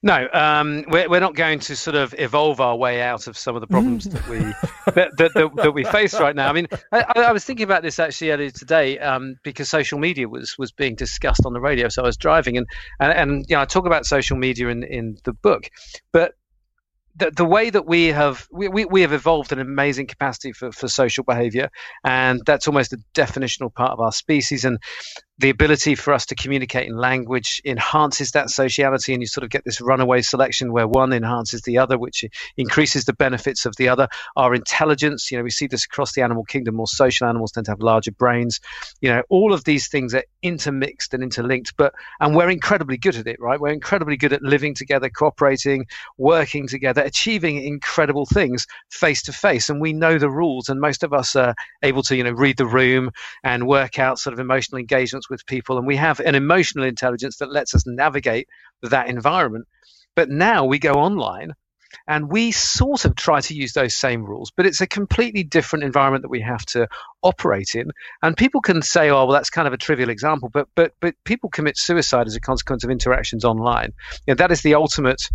No, 0.02 0.28
um, 0.32 0.84
we're, 0.88 1.08
we're 1.08 1.20
not 1.20 1.34
going 1.34 1.60
to 1.60 1.76
sort 1.76 1.96
of 1.96 2.14
evolve 2.18 2.60
our 2.60 2.76
way 2.76 3.00
out 3.00 3.26
of 3.26 3.38
some 3.38 3.54
of 3.54 3.60
the 3.60 3.66
problems 3.66 4.04
that 4.04 4.28
we 4.28 4.38
that, 4.92 5.16
that, 5.16 5.32
that, 5.34 5.50
that, 5.56 5.72
we 5.72 5.84
face 5.84 6.18
right 6.18 6.34
now. 6.34 6.48
I 6.48 6.52
mean, 6.52 6.66
I, 6.92 7.04
I, 7.16 7.32
was 7.32 7.44
thinking 7.44 7.64
about 7.64 7.82
this 7.82 7.98
actually 7.98 8.32
earlier 8.32 8.50
today 8.50 8.98
um, 8.98 9.36
because 9.42 9.70
social 9.70 9.98
media 9.98 10.28
was 10.28 10.58
was 10.58 10.72
being 10.72 10.94
discussed 10.94 11.46
on 11.46 11.52
the 11.52 11.60
radio. 11.60 11.88
So 11.88 12.02
I 12.02 12.06
was 12.06 12.16
driving 12.16 12.58
and 12.58 12.66
and, 13.00 13.12
and 13.12 13.46
you 13.48 13.56
know 13.56 13.62
I 13.62 13.64
talk 13.64 13.86
about 13.86 14.06
social 14.06 14.36
media 14.36 14.68
in 14.68 14.82
in 14.82 15.16
the 15.24 15.32
book, 15.32 15.70
but 16.12 16.34
the, 17.16 17.30
the 17.30 17.44
way 17.44 17.70
that 17.70 17.86
we 17.86 18.06
have 18.08 18.48
we, 18.50 18.68
we, 18.68 18.84
we 18.84 19.02
have 19.02 19.12
evolved 19.12 19.52
an 19.52 19.60
amazing 19.60 20.06
capacity 20.06 20.52
for, 20.52 20.72
for 20.72 20.88
social 20.88 21.24
behavior 21.24 21.70
and 22.04 22.42
that's 22.44 22.66
almost 22.66 22.92
a 22.92 22.98
definitional 23.14 23.72
part 23.72 23.92
of 23.92 24.00
our 24.00 24.12
species 24.12 24.64
and 24.64 24.78
the 25.38 25.50
ability 25.50 25.96
for 25.96 26.12
us 26.12 26.26
to 26.26 26.34
communicate 26.36 26.86
in 26.86 26.96
language 26.96 27.60
enhances 27.64 28.30
that 28.32 28.50
sociality, 28.50 29.12
and 29.12 29.22
you 29.22 29.26
sort 29.26 29.42
of 29.42 29.50
get 29.50 29.64
this 29.64 29.80
runaway 29.80 30.22
selection 30.22 30.72
where 30.72 30.86
one 30.86 31.12
enhances 31.12 31.62
the 31.62 31.78
other, 31.78 31.98
which 31.98 32.24
increases 32.56 33.04
the 33.04 33.12
benefits 33.12 33.66
of 33.66 33.74
the 33.76 33.88
other. 33.88 34.08
Our 34.36 34.54
intelligence, 34.54 35.30
you 35.30 35.38
know, 35.38 35.44
we 35.44 35.50
see 35.50 35.66
this 35.66 35.84
across 35.84 36.12
the 36.12 36.22
animal 36.22 36.44
kingdom. 36.44 36.76
More 36.76 36.86
social 36.86 37.26
animals 37.26 37.52
tend 37.52 37.66
to 37.66 37.72
have 37.72 37.80
larger 37.80 38.12
brains. 38.12 38.60
You 39.00 39.10
know, 39.10 39.22
all 39.28 39.52
of 39.52 39.64
these 39.64 39.88
things 39.88 40.14
are 40.14 40.24
intermixed 40.42 41.14
and 41.14 41.22
interlinked, 41.22 41.76
but 41.76 41.94
and 42.20 42.36
we're 42.36 42.50
incredibly 42.50 42.96
good 42.96 43.16
at 43.16 43.26
it, 43.26 43.40
right? 43.40 43.60
We're 43.60 43.72
incredibly 43.72 44.16
good 44.16 44.32
at 44.32 44.42
living 44.42 44.74
together, 44.74 45.08
cooperating, 45.08 45.86
working 46.16 46.68
together, 46.68 47.02
achieving 47.02 47.62
incredible 47.64 48.26
things 48.26 48.66
face 48.90 49.22
to 49.22 49.32
face, 49.32 49.68
and 49.68 49.80
we 49.80 49.92
know 49.92 50.18
the 50.18 50.30
rules. 50.30 50.68
And 50.68 50.80
most 50.80 51.02
of 51.02 51.12
us 51.12 51.34
are 51.34 51.54
able 51.82 52.02
to, 52.04 52.14
you 52.14 52.22
know, 52.22 52.30
read 52.30 52.56
the 52.56 52.66
room 52.66 53.10
and 53.42 53.66
work 53.66 53.98
out 53.98 54.20
sort 54.20 54.32
of 54.32 54.38
emotional 54.38 54.78
with 55.28 55.46
people, 55.46 55.78
and 55.78 55.86
we 55.86 55.96
have 55.96 56.20
an 56.20 56.34
emotional 56.34 56.84
intelligence 56.84 57.38
that 57.38 57.52
lets 57.52 57.74
us 57.74 57.84
navigate 57.86 58.48
that 58.82 59.08
environment. 59.08 59.66
But 60.16 60.30
now 60.30 60.64
we 60.64 60.78
go 60.78 60.94
online 60.94 61.52
and 62.06 62.30
we 62.30 62.50
sort 62.52 63.04
of 63.04 63.14
try 63.14 63.40
to 63.40 63.54
use 63.54 63.72
those 63.72 63.96
same 63.96 64.24
rules, 64.24 64.50
but 64.56 64.66
it's 64.66 64.80
a 64.80 64.86
completely 64.86 65.42
different 65.42 65.84
environment 65.84 66.22
that 66.22 66.30
we 66.30 66.40
have 66.40 66.64
to 66.66 66.88
operate 67.22 67.74
in. 67.74 67.90
And 68.22 68.36
people 68.36 68.60
can 68.60 68.82
say, 68.82 69.10
"Oh, 69.10 69.24
well, 69.26 69.32
that's 69.32 69.50
kind 69.50 69.66
of 69.66 69.72
a 69.74 69.78
trivial 69.78 70.10
example," 70.10 70.50
but 70.52 70.68
but 70.74 70.92
but 71.00 71.14
people 71.24 71.50
commit 71.50 71.76
suicide 71.76 72.26
as 72.26 72.36
a 72.36 72.40
consequence 72.40 72.84
of 72.84 72.90
interactions 72.90 73.44
online. 73.44 73.92
You 74.26 74.34
know, 74.34 74.36
that 74.36 74.52
is 74.52 74.62
the 74.62 74.74
ultimate 74.74 75.30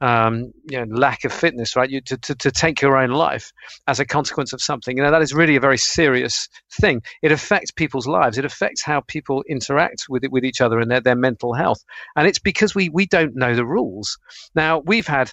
um, 0.00 0.52
you 0.68 0.78
know, 0.78 0.96
lack 0.96 1.24
of 1.24 1.32
fitness, 1.32 1.76
right? 1.76 1.90
You 1.90 2.00
to, 2.02 2.16
to, 2.16 2.34
to 2.34 2.50
take 2.50 2.80
your 2.80 2.96
own 2.96 3.10
life 3.10 3.52
as 3.86 4.00
a 4.00 4.06
consequence 4.06 4.52
of 4.52 4.62
something. 4.62 4.96
You 4.96 5.02
know, 5.02 5.10
that 5.10 5.22
is 5.22 5.34
really 5.34 5.56
a 5.56 5.60
very 5.60 5.78
serious 5.78 6.48
thing. 6.80 7.02
It 7.22 7.32
affects 7.32 7.70
people's 7.70 8.06
lives. 8.06 8.38
It 8.38 8.44
affects 8.44 8.82
how 8.82 9.02
people 9.02 9.44
interact 9.48 10.06
with 10.08 10.24
it, 10.24 10.32
with 10.32 10.44
each 10.44 10.60
other 10.60 10.78
and 10.78 10.90
their, 10.90 11.00
their 11.00 11.16
mental 11.16 11.52
health. 11.52 11.84
And 12.16 12.26
it's 12.26 12.38
because 12.38 12.74
we 12.74 12.88
we 12.88 13.06
don't 13.06 13.36
know 13.36 13.54
the 13.54 13.66
rules. 13.66 14.18
Now 14.54 14.78
we've 14.78 15.06
had 15.06 15.32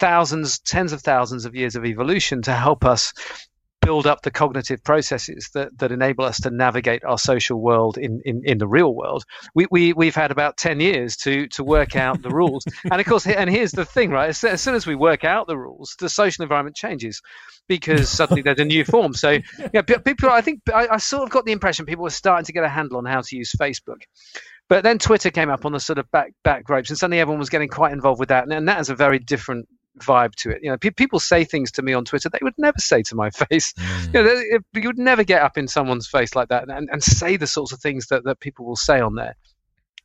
thousands, 0.00 0.58
tens 0.60 0.92
of 0.92 1.02
thousands 1.02 1.44
of 1.44 1.54
years 1.54 1.76
of 1.76 1.84
evolution 1.84 2.42
to 2.42 2.52
help 2.52 2.84
us 2.84 3.12
build 3.90 4.06
up 4.06 4.22
the 4.22 4.30
cognitive 4.30 4.84
processes 4.84 5.50
that, 5.52 5.76
that 5.76 5.90
enable 5.90 6.24
us 6.24 6.40
to 6.40 6.48
navigate 6.48 7.02
our 7.04 7.18
social 7.18 7.60
world 7.60 7.98
in, 7.98 8.20
in, 8.24 8.40
in 8.44 8.56
the 8.58 8.68
real 8.68 8.94
world. 8.94 9.24
We, 9.52 9.66
we, 9.68 9.92
we've 9.94 10.14
had 10.14 10.30
about 10.30 10.56
10 10.58 10.78
years 10.78 11.16
to, 11.16 11.48
to 11.48 11.64
work 11.64 11.96
out 11.96 12.22
the 12.22 12.30
rules. 12.30 12.64
and 12.84 13.00
of 13.00 13.04
course, 13.04 13.26
and 13.26 13.50
here's 13.50 13.72
the 13.72 13.84
thing, 13.84 14.10
right? 14.10 14.28
As, 14.28 14.44
as 14.44 14.60
soon 14.60 14.76
as 14.76 14.86
we 14.86 14.94
work 14.94 15.24
out 15.24 15.48
the 15.48 15.58
rules, 15.58 15.96
the 15.98 16.08
social 16.08 16.44
environment 16.44 16.76
changes 16.76 17.20
because 17.66 18.08
suddenly 18.18 18.42
there's 18.42 18.60
a 18.60 18.64
new 18.64 18.84
form. 18.84 19.12
So, 19.12 19.38
yeah, 19.74 19.82
people, 19.82 20.30
I 20.30 20.40
think 20.40 20.60
I, 20.72 20.86
I 20.86 20.98
sort 20.98 21.24
of 21.24 21.30
got 21.30 21.44
the 21.44 21.50
impression 21.50 21.84
people 21.84 22.04
were 22.04 22.10
starting 22.10 22.44
to 22.44 22.52
get 22.52 22.62
a 22.62 22.68
handle 22.68 22.98
on 22.98 23.06
how 23.06 23.22
to 23.22 23.36
use 23.36 23.52
Facebook. 23.60 24.02
But 24.68 24.84
then 24.84 25.00
Twitter 25.00 25.32
came 25.32 25.50
up 25.50 25.66
on 25.66 25.72
the 25.72 25.80
sort 25.80 25.98
of 25.98 26.08
back 26.12 26.32
back 26.44 26.68
ropes, 26.68 26.90
and 26.90 26.98
suddenly 26.98 27.18
everyone 27.18 27.40
was 27.40 27.50
getting 27.50 27.68
quite 27.68 27.92
involved 27.92 28.20
with 28.20 28.28
that, 28.28 28.44
and, 28.44 28.52
and 28.52 28.68
that 28.68 28.78
is 28.78 28.88
a 28.88 28.94
very 28.94 29.18
different 29.18 29.66
vibe 30.00 30.34
to 30.36 30.50
it. 30.50 30.60
You 30.62 30.70
know, 30.70 30.78
pe- 30.78 30.90
people 30.90 31.20
say 31.20 31.44
things 31.44 31.70
to 31.72 31.82
me 31.82 31.92
on 31.92 32.04
Twitter 32.04 32.28
they 32.28 32.38
would 32.42 32.54
never 32.58 32.78
say 32.78 33.02
to 33.02 33.14
my 33.14 33.30
face. 33.50 33.72
Mm. 33.74 34.06
You 34.06 34.12
know, 34.12 34.24
they, 34.24 34.80
you 34.80 34.88
would 34.88 34.98
never 34.98 35.24
get 35.24 35.42
up 35.42 35.58
in 35.58 35.68
someone's 35.68 36.08
face 36.08 36.34
like 36.34 36.48
that 36.48 36.68
and, 36.68 36.88
and 36.90 37.02
say 37.02 37.36
the 37.36 37.46
sorts 37.46 37.72
of 37.72 37.80
things 37.80 38.06
that, 38.08 38.24
that 38.24 38.40
people 38.40 38.66
will 38.66 38.76
say 38.76 39.00
on 39.00 39.14
there 39.14 39.36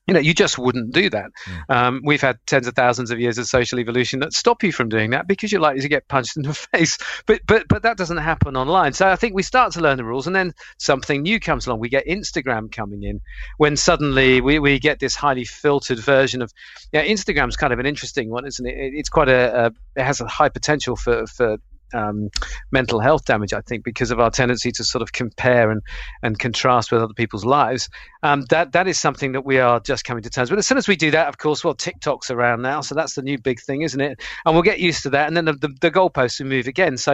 you 0.08 0.14
know, 0.14 0.20
you 0.20 0.34
just 0.34 0.58
wouldn't 0.58 0.94
do 0.94 1.10
that. 1.10 1.32
Mm. 1.46 1.76
Um, 1.76 2.02
we've 2.04 2.22
had 2.22 2.40
tens 2.46 2.68
of 2.68 2.76
thousands 2.76 3.10
of 3.10 3.20
years 3.20 3.38
of 3.38 3.48
social 3.48 3.80
evolution 3.80 4.20
that 4.20 4.34
stop 4.34 4.64
you 4.64 4.72
from 4.72 4.90
doing 4.90 5.12
that 5.12 5.28
because 5.28 5.52
you're 5.52 5.62
likely 5.62 5.82
to 5.82 5.90
get 5.90 6.08
punched 6.08 6.38
in 6.38 6.44
the 6.44 6.54
face. 6.74 6.98
But 7.26 7.42
but 7.46 7.68
but 7.68 7.84
that 7.84 7.98
doesn't 7.98 8.18
happen 8.18 8.56
online. 8.56 8.94
So 8.94 9.08
I 9.08 9.16
think 9.16 9.34
we 9.34 9.44
start 9.44 9.74
to 9.74 9.82
learn 9.82 9.98
the 9.98 10.06
rules, 10.06 10.28
and 10.28 10.36
then 10.36 10.54
something 10.78 11.24
new 11.24 11.40
comes 11.40 11.66
along. 11.66 11.80
We 11.80 11.90
get 11.90 12.06
Instagram 12.06 12.72
coming 12.72 13.04
in, 13.04 13.22
when 13.58 13.78
suddenly 13.78 14.42
we, 14.42 14.60
we 14.60 14.80
get 14.80 15.00
this 15.00 15.16
highly 15.16 15.46
filtered 15.46 16.00
version 16.00 16.42
of. 16.42 16.52
Yeah, 16.92 17.06
Instagram's 17.06 17.58
kind 17.58 17.74
of 17.74 17.80
an 17.80 17.86
interesting 17.86 18.30
one, 18.30 18.46
isn't 18.46 18.66
it? 18.66 18.76
It's 18.76 19.10
quite 19.10 19.30
a, 19.30 19.66
a 19.66 20.00
it 20.00 20.04
has 20.04 20.22
a 20.22 20.28
high 20.28 20.50
potential 20.50 20.96
for 20.96 21.26
for 21.26 21.58
um, 21.94 22.30
mental 22.72 23.00
health 23.00 23.25
damage, 23.25 23.54
I 23.54 23.62
think, 23.62 23.84
because 23.84 24.12
of 24.12 24.20
our 24.20 24.30
tendency 24.30 24.72
to 24.74 24.84
sort 24.84 25.01
of 25.01 25.12
compare 25.12 25.72
and, 25.72 25.82
and 26.24 26.38
contrast 26.38 26.92
with 26.92 27.01
other 27.01 27.13
people's 27.13 27.46
lives. 27.46 27.89
Um, 28.24 28.44
that 28.50 28.72
that 28.72 28.88
is 28.88 29.00
something 29.00 29.34
that 29.34 29.46
we 29.46 29.60
are 29.60 29.80
just 29.80 30.04
coming 30.04 30.24
to 30.24 30.30
terms 30.30 30.50
with. 30.50 30.60
As 30.60 30.68
soon 30.68 30.77
as 30.77 30.88
we 30.88 30.96
do 30.96 31.12
that, 31.12 31.27
of 31.27 31.38
course, 31.38 31.63
well, 31.63 31.75
TikTok's 31.75 32.32
around 32.32 32.62
now, 32.62 32.82
so 32.82 32.96
that's 32.96 33.15
the 33.15 33.22
new 33.22 33.38
big 33.38 33.60
thing, 33.62 33.82
isn't 33.84 34.01
it? 34.01 34.22
And 34.46 34.56
we'll 34.56 34.63
get 34.63 34.80
used 34.80 35.04
to 35.04 35.10
that, 35.12 35.27
and 35.27 35.38
then 35.38 35.46
the, 35.46 35.54
the, 35.54 35.75
the 35.82 35.92
goalposts 35.92 36.39
will 36.39 36.48
move 36.48 36.68
again. 36.68 36.98
So 36.98 37.13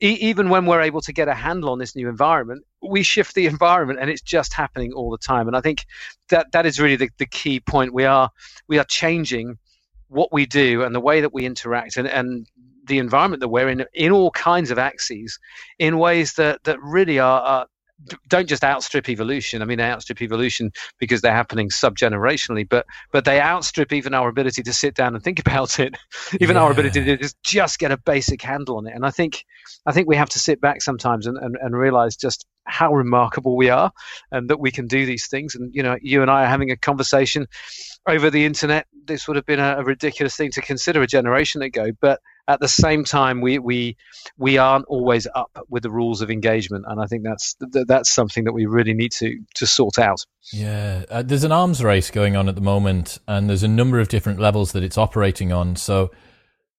e- 0.00 0.18
even 0.20 0.48
when 0.50 0.66
we're 0.66 0.82
able 0.82 1.00
to 1.02 1.12
get 1.12 1.28
a 1.28 1.34
handle 1.34 1.70
on 1.70 1.78
this 1.78 1.96
new 1.96 2.08
environment, 2.08 2.64
we 2.82 3.02
shift 3.02 3.34
the 3.34 3.46
environment, 3.46 4.00
and 4.00 4.10
it's 4.10 4.22
just 4.22 4.52
happening 4.52 4.92
all 4.92 5.10
the 5.10 5.18
time. 5.18 5.46
And 5.46 5.56
I 5.56 5.60
think 5.60 5.86
that 6.28 6.52
that 6.52 6.66
is 6.66 6.78
really 6.78 6.96
the, 6.96 7.10
the 7.18 7.26
key 7.26 7.60
point. 7.60 7.94
We 7.94 8.04
are 8.04 8.30
we 8.68 8.78
are 8.78 8.84
changing 8.84 9.58
what 10.08 10.32
we 10.32 10.44
do 10.44 10.82
and 10.82 10.94
the 10.94 11.00
way 11.00 11.20
that 11.20 11.32
we 11.32 11.46
interact 11.46 11.96
and, 11.96 12.08
and 12.08 12.46
the 12.90 12.98
environment 12.98 13.40
that 13.40 13.48
we're 13.48 13.68
in 13.68 13.86
in 13.94 14.12
all 14.12 14.30
kinds 14.32 14.70
of 14.70 14.78
axes 14.78 15.38
in 15.78 15.96
ways 15.96 16.34
that 16.34 16.62
that 16.64 16.78
really 16.82 17.18
are, 17.18 17.40
are 17.40 17.66
don't 18.28 18.48
just 18.48 18.64
outstrip 18.64 19.08
evolution. 19.08 19.62
I 19.62 19.64
mean, 19.64 19.78
they 19.78 19.84
outstrip 19.84 20.22
evolution 20.22 20.72
because 20.98 21.20
they're 21.20 21.34
happening 21.34 21.68
subgenerationally, 21.68 22.68
but 22.68 22.86
but 23.12 23.24
they 23.24 23.40
outstrip 23.40 23.92
even 23.92 24.12
our 24.12 24.28
ability 24.28 24.62
to 24.62 24.72
sit 24.72 24.94
down 24.94 25.14
and 25.14 25.22
think 25.22 25.38
about 25.46 25.78
it, 25.78 25.96
even 26.40 26.56
yeah. 26.56 26.62
our 26.62 26.72
ability 26.72 27.04
to 27.04 27.16
just 27.16 27.42
just 27.42 27.78
get 27.78 27.92
a 27.92 27.96
basic 27.96 28.42
handle 28.42 28.76
on 28.76 28.86
it. 28.86 28.94
And 28.94 29.06
I 29.06 29.10
think 29.10 29.44
I 29.86 29.92
think 29.92 30.08
we 30.08 30.16
have 30.16 30.30
to 30.30 30.38
sit 30.38 30.60
back 30.60 30.82
sometimes 30.82 31.26
and, 31.26 31.36
and, 31.38 31.56
and 31.60 31.76
realize 31.76 32.16
just 32.16 32.44
how 32.64 32.92
remarkable 32.92 33.56
we 33.56 33.70
are 33.70 33.90
and 34.30 34.48
that 34.50 34.60
we 34.60 34.70
can 34.70 34.86
do 34.86 35.06
these 35.06 35.26
things. 35.28 35.54
And 35.54 35.74
you 35.74 35.82
know, 35.82 35.96
you 36.00 36.22
and 36.22 36.30
I 36.30 36.44
are 36.44 36.48
having 36.48 36.70
a 36.70 36.76
conversation 36.76 37.46
over 38.06 38.30
the 38.30 38.44
internet. 38.44 38.86
This 39.06 39.26
would 39.26 39.36
have 39.36 39.46
been 39.46 39.60
a, 39.60 39.78
a 39.78 39.84
ridiculous 39.84 40.36
thing 40.36 40.50
to 40.52 40.60
consider 40.60 41.02
a 41.02 41.06
generation 41.06 41.62
ago, 41.62 41.90
but 42.00 42.20
at 42.50 42.58
the 42.58 42.68
same 42.68 43.04
time, 43.04 43.40
we 43.40 43.58
we 43.60 43.96
we 44.36 44.58
aren't 44.58 44.86
always 44.86 45.28
up 45.34 45.50
with 45.68 45.84
the 45.84 45.90
rules 45.90 46.20
of 46.20 46.30
engagement, 46.30 46.84
and 46.88 47.00
I 47.00 47.06
think 47.06 47.22
that's 47.22 47.56
that's 47.60 48.10
something 48.10 48.44
that 48.44 48.52
we 48.52 48.66
really 48.66 48.92
need 48.92 49.12
to 49.12 49.38
to 49.54 49.66
sort 49.66 49.98
out. 49.98 50.26
Yeah, 50.52 51.04
uh, 51.10 51.22
there's 51.22 51.44
an 51.44 51.52
arms 51.52 51.82
race 51.82 52.10
going 52.10 52.34
on 52.34 52.48
at 52.48 52.56
the 52.56 52.60
moment, 52.60 53.18
and 53.28 53.48
there's 53.48 53.62
a 53.62 53.68
number 53.68 54.00
of 54.00 54.08
different 54.08 54.40
levels 54.40 54.72
that 54.72 54.82
it's 54.82 54.98
operating 54.98 55.52
on. 55.52 55.76
So, 55.76 56.10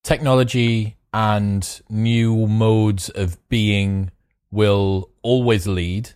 technology 0.03 0.97
and 1.13 1.81
new 1.89 2.47
modes 2.47 3.09
of 3.09 3.38
being 3.47 4.11
will 4.51 5.11
always 5.22 5.68
lead. 5.68 6.12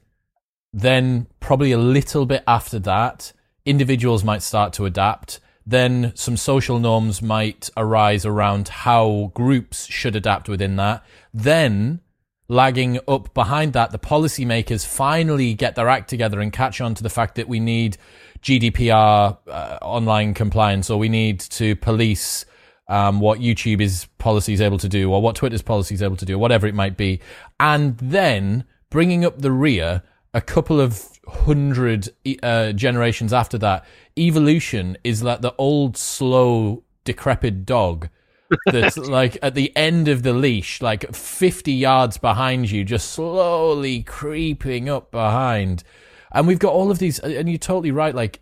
Then, 0.74 1.28
probably 1.40 1.72
a 1.72 1.78
little 1.78 2.26
bit 2.26 2.44
after 2.48 2.80
that, 2.80 3.32
individuals 3.66 4.24
might 4.24 4.44
start 4.44 4.74
to 4.74 4.86
adapt 4.86 5.40
then 5.66 6.12
some 6.16 6.38
social 6.38 6.80
norms 6.80 7.22
might 7.22 7.70
arise 7.76 8.26
around 8.26 8.68
how 8.68 9.32
groups 9.34 9.88
should 9.88 10.16
adapt 10.16 10.48
within 10.48 10.76
that. 10.76 11.04
Then, 11.34 12.02
lagging 12.48 13.00
up 13.08 13.34
behind 13.34 13.74
that, 13.74 13.92
the 13.92 13.98
policymakers 13.98 14.86
finally 14.86 15.56
get 15.56 15.76
their 15.76 15.90
act 15.90 16.10
together 16.10 16.40
and 16.40 16.54
catch 16.54 16.82
on 16.82 16.94
to 16.96 17.04
the 17.04 17.10
fact 17.10 17.36
that 17.36 17.48
we 17.48 17.60
need 17.60 17.98
GDPR 18.44 19.38
uh, 19.48 19.78
online 19.82 20.36
compliance 20.36 20.92
or 20.92 21.00
we 21.00 21.10
need 21.10 21.40
to 21.40 21.76
police 21.78 22.46
um, 22.88 23.20
what 23.20 23.40
YouTube 23.40 23.82
is 23.82 24.06
policy 24.20 24.54
is 24.54 24.62
able 24.62 24.78
to 24.78 24.88
do 24.88 25.12
or 25.12 25.20
what 25.20 25.36
Twitter's 25.36 25.64
policy 25.64 25.96
is 25.96 26.04
able 26.04 26.18
to 26.18 26.26
do, 26.26 26.38
whatever 26.38 26.68
it 26.68 26.76
might 26.76 26.96
be. 26.96 27.20
And 27.60 27.98
then 27.98 28.66
bringing 28.90 29.26
up 29.26 29.42
the 29.42 29.52
rear 29.52 30.04
a 30.34 30.42
couple 30.42 30.82
of 30.82 31.20
hundred 31.28 32.10
uh, 32.44 32.72
generations 32.74 33.34
after 33.34 33.58
that, 33.58 33.86
evolution 34.18 34.98
is 35.04 35.24
like 35.24 35.42
the 35.42 35.56
old, 35.58 35.98
slow, 35.98 36.84
decrepit 37.04 37.66
dog 37.66 38.10
that's 38.72 38.98
like 38.98 39.38
at 39.42 39.56
the 39.56 39.76
end 39.76 40.08
of 40.08 40.24
the 40.24 40.34
leash, 40.34 40.82
like 40.82 41.14
50 41.16 41.72
yards 41.72 42.18
behind 42.18 42.70
you, 42.70 42.84
just 42.84 43.12
slowly 43.12 44.04
creeping 44.04 44.90
up 44.90 45.12
behind. 45.12 45.84
And 46.32 46.48
we've 46.48 46.60
got 46.60 46.74
all 46.74 46.92
of 46.92 47.00
these, 47.00 47.20
and 47.20 47.50
you're 47.50 47.58
totally 47.58 47.92
right, 47.92 48.14
like 48.14 48.42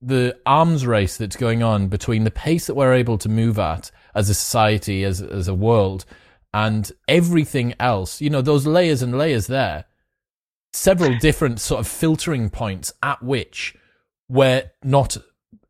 the 0.00 0.38
arms 0.46 0.86
race 0.86 1.16
that's 1.16 1.36
going 1.36 1.62
on 1.62 1.88
between 1.88 2.24
the 2.24 2.30
pace 2.30 2.66
that 2.66 2.74
we're 2.74 2.94
able 2.94 3.18
to 3.18 3.28
move 3.28 3.58
at 3.58 3.90
as 4.14 4.28
a 4.30 4.34
society, 4.34 5.04
as, 5.04 5.20
as 5.20 5.48
a 5.48 5.54
world, 5.54 6.04
and 6.54 6.90
everything 7.08 7.74
else. 7.80 8.20
You 8.20 8.30
know, 8.30 8.42
those 8.42 8.66
layers 8.66 9.02
and 9.02 9.16
layers 9.16 9.46
there 9.46 9.86
several 10.72 11.16
different 11.18 11.60
sort 11.60 11.80
of 11.80 11.86
filtering 11.86 12.50
points 12.50 12.92
at 13.02 13.22
which 13.22 13.74
we're 14.28 14.70
not 14.82 15.16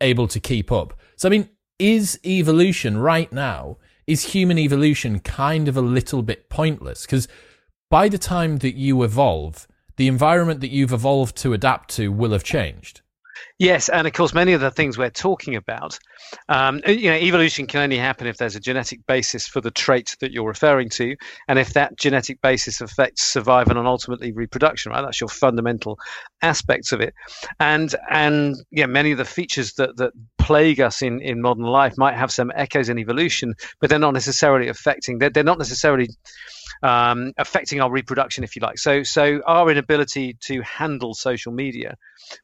able 0.01 0.29
to 0.29 0.41
keep 0.41 0.71
up. 0.71 0.99
So, 1.17 1.29
I 1.29 1.31
mean, 1.31 1.49
is 1.79 2.19
evolution 2.25 2.99
right 2.99 3.33
now, 3.33 3.79
is 4.07 4.33
human 4.33 4.59
evolution 4.59 5.19
kind 5.21 5.69
of 5.69 5.77
a 5.77 5.81
little 5.81 6.23
bit 6.23 6.49
pointless? 6.49 7.03
Because 7.03 7.27
by 7.91 8.09
the 8.09 8.19
time 8.19 8.59
that 8.59 8.75
you 8.75 9.03
evolve, 9.03 9.67
the 9.97 10.09
environment 10.09 10.61
that 10.61 10.71
you've 10.71 10.93
evolved 10.93 11.37
to 11.39 11.53
adapt 11.53 11.91
to 11.97 12.11
will 12.11 12.33
have 12.33 12.45
changed. 12.45 13.01
Yes, 13.59 13.89
and 13.89 14.07
of 14.07 14.12
course, 14.12 14.33
many 14.33 14.53
of 14.53 14.61
the 14.61 14.71
things 14.71 14.97
we're 14.97 15.11
talking 15.11 15.57
about, 15.57 15.99
um, 16.49 16.81
you 16.87 17.11
know, 17.11 17.17
evolution 17.17 17.67
can 17.67 17.81
only 17.81 17.99
happen 17.99 18.27
if 18.27 18.37
there's 18.37 18.57
a 18.57 18.61
genetic 18.61 19.07
basis 19.07 19.47
for 19.47 19.61
the 19.61 19.71
trait 19.71 20.17
that 20.21 20.33
you're 20.33 20.47
referring 20.47 20.89
to, 20.91 21.17
and 21.49 21.59
if 21.59 21.75
that 21.75 21.97
genetic 21.97 22.41
basis 22.41 22.81
affects 22.81 23.25
survival 23.25 23.79
and 23.79 23.87
ultimately 23.87 24.33
reproduction. 24.33 24.93
Right, 24.93 25.03
that's 25.03 25.21
your 25.21 25.29
fundamental 25.29 25.99
aspects 26.43 26.93
of 26.93 27.01
it, 27.01 27.15
and 27.61 27.95
and 28.11 28.57
yeah, 28.71 28.87
many 28.87 29.12
of 29.12 29.19
the 29.19 29.25
features 29.25 29.75
that 29.75 29.97
that 29.97 30.12
plague 30.39 30.81
us 30.81 31.03
in 31.03 31.21
in 31.21 31.41
modern 31.41 31.65
life 31.65 31.95
might 31.97 32.15
have 32.15 32.33
some 32.33 32.53
echoes 32.55 32.89
in 32.89 32.99
evolution, 32.99 33.55
but 33.81 33.91
they're 33.91 33.99
not 33.99 34.15
necessarily 34.15 34.69
affecting. 34.69 35.19
They're, 35.19 35.31
they're 35.31 35.45
not 35.45 35.59
necessarily 35.59 36.09
um, 36.83 37.33
affecting 37.39 37.81
our 37.81 37.91
reproduction, 37.91 38.45
if 38.45 38.57
you 38.57 38.62
like. 38.62 38.79
So, 38.79 39.03
so 39.03 39.41
our 39.47 39.71
inability 39.71 40.37
to 40.43 40.62
handle 40.62 41.15
social 41.15 41.53
media 41.53 41.97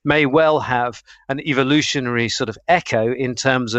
may 0.04 0.26
well 0.26 0.60
have 0.60 1.02
an 1.28 1.40
evolutionary 1.40 2.28
sort 2.28 2.48
of 2.48 2.58
echo 2.68 3.12
in 3.12 3.34
terms 3.34 3.74
of 3.74 3.77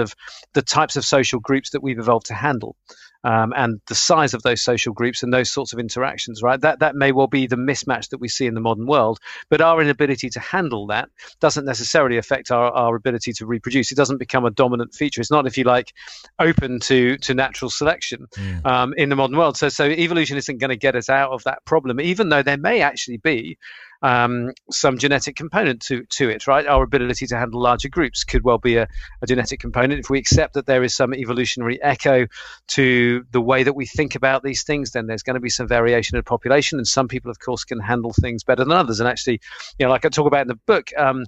the 0.54 0.62
types 0.62 0.96
of 0.96 1.06
social 1.06 1.40
groups 1.40 1.72
that 1.72 1.84
we've 1.84 2.00
evolved 2.00 2.28
to 2.28 2.34
handle 2.34 2.76
um, 3.24 3.54
and 3.56 3.82
the 3.88 3.96
size 3.96 4.34
of 4.34 4.44
those 4.44 4.62
social 4.62 4.94
groups 4.94 5.24
and 5.24 5.34
those 5.34 5.52
sorts 5.52 5.74
of 5.74 5.80
interactions, 5.80 6.42
right? 6.42 6.60
That 6.60 6.80
that 6.80 6.96
may 6.96 7.12
well 7.12 7.28
be 7.28 7.48
the 7.48 7.56
mismatch 7.56 8.10
that 8.10 8.20
we 8.20 8.28
see 8.28 8.46
in 8.46 8.54
the 8.54 8.62
modern 8.62 8.88
world, 8.88 9.20
but 9.50 9.62
our 9.62 9.82
inability 9.82 10.30
to 10.32 10.40
handle 10.40 10.88
that 10.88 11.10
doesn't 11.40 11.66
necessarily 11.66 12.18
affect 12.18 12.52
our, 12.52 12.72
our 12.72 12.96
ability 12.96 13.34
to 13.34 13.46
reproduce. 13.46 13.92
It 13.92 13.96
doesn't 13.96 14.18
become 14.18 14.46
a 14.46 14.52
dominant 14.52 14.94
feature. 14.94 15.22
It's 15.22 15.32
not, 15.32 15.48
if 15.48 15.58
you 15.58 15.66
like, 15.66 15.94
open 16.40 16.80
to 16.82 17.18
to 17.18 17.34
natural 17.34 17.70
selection 17.70 18.28
mm. 18.36 18.66
um, 18.66 18.94
in 18.96 19.10
the 19.10 19.16
modern 19.16 19.38
world. 19.38 19.58
So 19.58 19.70
so 19.70 19.86
evolution 19.86 20.38
isn't 20.38 20.58
going 20.58 20.70
to 20.70 20.78
get 20.78 20.96
us 20.96 21.10
out 21.10 21.32
of 21.32 21.44
that 21.44 21.66
problem, 21.66 22.00
even 22.00 22.30
though 22.30 22.44
there 22.44 22.58
may 22.58 22.82
actually 22.82 23.18
be 23.18 23.58
um, 24.02 24.52
some 24.72 24.98
genetic 24.98 25.36
component 25.36 25.82
to, 25.84 26.04
to 26.06 26.30
it, 26.30 26.48
right? 26.48 26.66
Our 26.66 26.84
ability 26.84 27.28
to 27.28 27.38
handle 27.38 27.62
larger 27.62 27.90
groups 27.90 28.24
could 28.24 28.44
well 28.44 28.58
be 28.58 28.78
a, 28.78 28.88
a 29.22 29.28
genetic 29.28 29.60
component. 29.60 30.00
If 30.00 30.10
we 30.10 30.20
accept 30.20 30.54
that 30.54 30.66
there 30.66 30.84
is 30.84 30.96
some 30.96 31.14
evolutionary 31.14 31.82
echo 31.82 32.28
to 32.70 33.26
the 33.32 33.42
way 33.42 33.64
that 33.64 33.74
we 33.74 33.86
think 33.86 34.16
about 34.16 34.44
these 34.44 34.64
things, 34.64 34.92
then 34.92 35.08
there's 35.08 35.24
going 35.24 35.36
to 35.36 35.42
be 35.42 35.50
some 35.50 35.68
variation 35.68 36.18
in 36.18 36.24
population. 36.24 36.80
And 36.80 36.88
some 36.88 37.08
people, 37.08 37.32
of 37.32 37.40
course, 37.40 37.64
can 37.64 37.80
handle 37.80 38.14
things 38.14 38.44
better 38.44 38.64
than 38.64 38.74
others. 38.74 39.00
And 39.00 39.10
actually, 39.10 39.42
you 39.78 39.86
know, 39.86 39.90
like 39.90 40.06
I 40.06 40.10
talk 40.10 40.28
about 40.28 40.42
in 40.42 40.48
the 40.48 40.56
book, 40.56 40.92
um, 40.98 41.26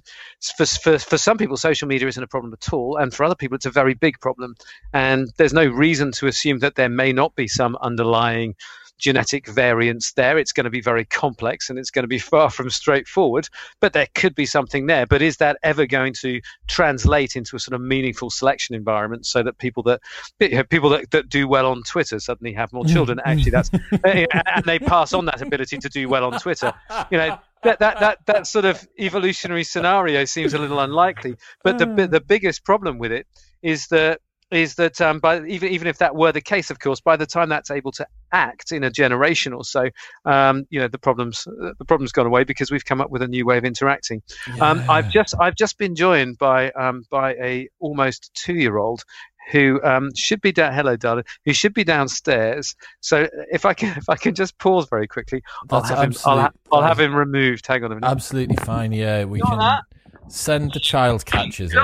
for, 0.56 0.66
for, 0.66 0.98
for 0.98 1.18
some 1.18 1.38
people, 1.38 1.56
social 1.56 1.88
media 1.88 2.08
isn't 2.08 2.22
a 2.22 2.28
problem 2.28 2.52
at 2.52 2.72
all. 2.72 2.96
And 2.96 3.12
for 3.12 3.24
other 3.24 3.34
people, 3.34 3.56
it's 3.56 3.66
a 3.66 3.70
very 3.70 3.94
big 3.94 4.18
problem. 4.20 4.54
And 4.92 5.28
there's 5.36 5.52
no 5.52 5.66
reason 5.66 6.12
to 6.12 6.26
assume 6.26 6.60
that 6.60 6.74
there 6.74 6.88
may 6.88 7.12
not 7.12 7.34
be 7.34 7.48
some 7.48 7.76
underlying 7.80 8.54
genetic 9.02 9.48
variance 9.48 10.12
there. 10.12 10.38
It's 10.38 10.52
going 10.52 10.64
to 10.64 10.70
be 10.70 10.80
very 10.80 11.04
complex 11.04 11.68
and 11.68 11.78
it's 11.78 11.90
going 11.90 12.04
to 12.04 12.08
be 12.08 12.20
far 12.20 12.48
from 12.48 12.70
straightforward, 12.70 13.48
but 13.80 13.92
there 13.92 14.06
could 14.14 14.34
be 14.34 14.46
something 14.46 14.86
there. 14.86 15.06
But 15.06 15.20
is 15.20 15.38
that 15.38 15.58
ever 15.62 15.86
going 15.86 16.14
to 16.20 16.40
translate 16.68 17.36
into 17.36 17.56
a 17.56 17.58
sort 17.58 17.74
of 17.74 17.80
meaningful 17.80 18.30
selection 18.30 18.76
environment 18.76 19.26
so 19.26 19.42
that 19.42 19.58
people 19.58 19.82
that 19.82 20.00
you 20.40 20.50
know, 20.50 20.64
people 20.64 20.88
that, 20.90 21.10
that 21.10 21.28
do 21.28 21.48
well 21.48 21.66
on 21.66 21.82
Twitter 21.82 22.20
suddenly 22.20 22.52
have 22.54 22.72
more 22.72 22.84
mm, 22.84 22.92
children? 22.92 23.20
Actually, 23.24 23.50
that's 23.50 23.70
mm. 23.70 24.00
eh, 24.04 24.26
and 24.54 24.64
they 24.64 24.78
pass 24.78 25.12
on 25.12 25.26
that 25.26 25.42
ability 25.42 25.78
to 25.78 25.88
do 25.88 26.08
well 26.08 26.24
on 26.24 26.38
Twitter. 26.38 26.72
You 27.10 27.18
know, 27.18 27.38
that, 27.64 27.80
that 27.80 28.00
that 28.00 28.18
that 28.26 28.46
sort 28.46 28.64
of 28.64 28.86
evolutionary 28.98 29.64
scenario 29.64 30.24
seems 30.24 30.54
a 30.54 30.58
little 30.58 30.78
unlikely. 30.78 31.34
But 31.64 31.78
the 31.78 31.86
mm. 31.86 32.10
the 32.10 32.20
biggest 32.20 32.64
problem 32.64 32.98
with 32.98 33.10
it 33.10 33.26
is 33.62 33.88
that 33.88 34.20
is 34.52 34.74
that 34.74 35.00
um, 35.00 35.18
by 35.18 35.42
even 35.46 35.70
even 35.70 35.86
if 35.86 35.98
that 35.98 36.14
were 36.14 36.32
the 36.32 36.40
case, 36.40 36.70
of 36.70 36.78
course, 36.78 37.00
by 37.00 37.16
the 37.16 37.26
time 37.26 37.48
that's 37.48 37.70
able 37.70 37.92
to 37.92 38.06
act 38.32 38.72
in 38.72 38.84
a 38.84 38.90
generation 38.90 39.52
or 39.52 39.64
so, 39.64 39.88
um, 40.24 40.66
you 40.70 40.78
know 40.78 40.88
the 40.88 40.98
problems 40.98 41.44
the 41.44 41.84
problem's 41.86 42.12
gone 42.12 42.26
away 42.26 42.44
because 42.44 42.70
we've 42.70 42.84
come 42.84 43.00
up 43.00 43.10
with 43.10 43.22
a 43.22 43.28
new 43.28 43.46
way 43.46 43.58
of 43.58 43.64
interacting. 43.64 44.22
Yeah. 44.56 44.70
Um, 44.70 44.84
I've 44.88 45.10
just 45.10 45.34
I've 45.40 45.56
just 45.56 45.78
been 45.78 45.94
joined 45.94 46.38
by 46.38 46.70
um, 46.72 47.04
by 47.10 47.34
a 47.34 47.68
almost 47.80 48.30
two 48.34 48.54
year 48.54 48.78
old 48.78 49.04
who 49.50 49.80
um, 49.82 50.14
should 50.14 50.40
be 50.40 50.52
down. 50.52 50.72
Hello, 50.72 50.96
darling. 50.96 51.24
Who 51.44 51.52
should 51.52 51.74
be 51.74 51.84
downstairs. 51.84 52.76
So 53.00 53.28
if 53.50 53.64
I 53.64 53.74
can, 53.74 53.96
if 53.96 54.08
I 54.08 54.16
can 54.16 54.34
just 54.34 54.56
pause 54.58 54.86
very 54.88 55.08
quickly, 55.08 55.42
I'll 55.70 55.82
have, 55.82 55.98
him, 55.98 56.14
I'll, 56.24 56.40
ha- 56.40 56.52
I'll 56.70 56.82
have 56.82 57.00
him 57.00 57.14
removed. 57.14 57.66
Hang 57.66 57.84
on 57.84 57.92
a 57.92 57.94
minute. 57.96 58.06
Absolutely 58.06 58.56
fine. 58.56 58.92
Yeah, 58.92 59.24
we 59.24 59.40
can 59.40 59.80
send 60.28 60.72
the 60.72 60.80
child 60.80 61.24
catchers 61.26 61.72
in. 61.72 61.80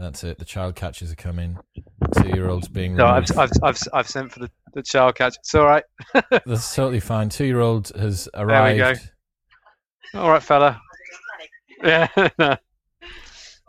That's 0.00 0.24
it. 0.24 0.38
The 0.38 0.46
child 0.46 0.76
catchers 0.76 1.12
are 1.12 1.16
coming. 1.16 1.58
Two 2.16 2.28
year 2.28 2.48
olds 2.48 2.68
being. 2.68 2.96
No, 2.96 3.04
I've, 3.04 3.30
I've, 3.36 3.50
I've, 3.62 3.78
I've 3.92 4.08
sent 4.08 4.32
for 4.32 4.40
the, 4.40 4.50
the 4.72 4.82
child 4.82 5.14
catcher. 5.16 5.36
It's 5.40 5.54
all 5.54 5.66
right. 5.66 5.84
That's 6.30 6.74
totally 6.74 7.00
fine. 7.00 7.28
Two 7.28 7.44
year 7.44 7.60
old 7.60 7.92
has 7.94 8.26
arrived. 8.32 8.80
There 8.80 8.92
we 8.92 8.98
go. 10.14 10.20
All 10.22 10.30
right, 10.30 10.42
fella. 10.42 10.80
Yeah. 11.84 12.08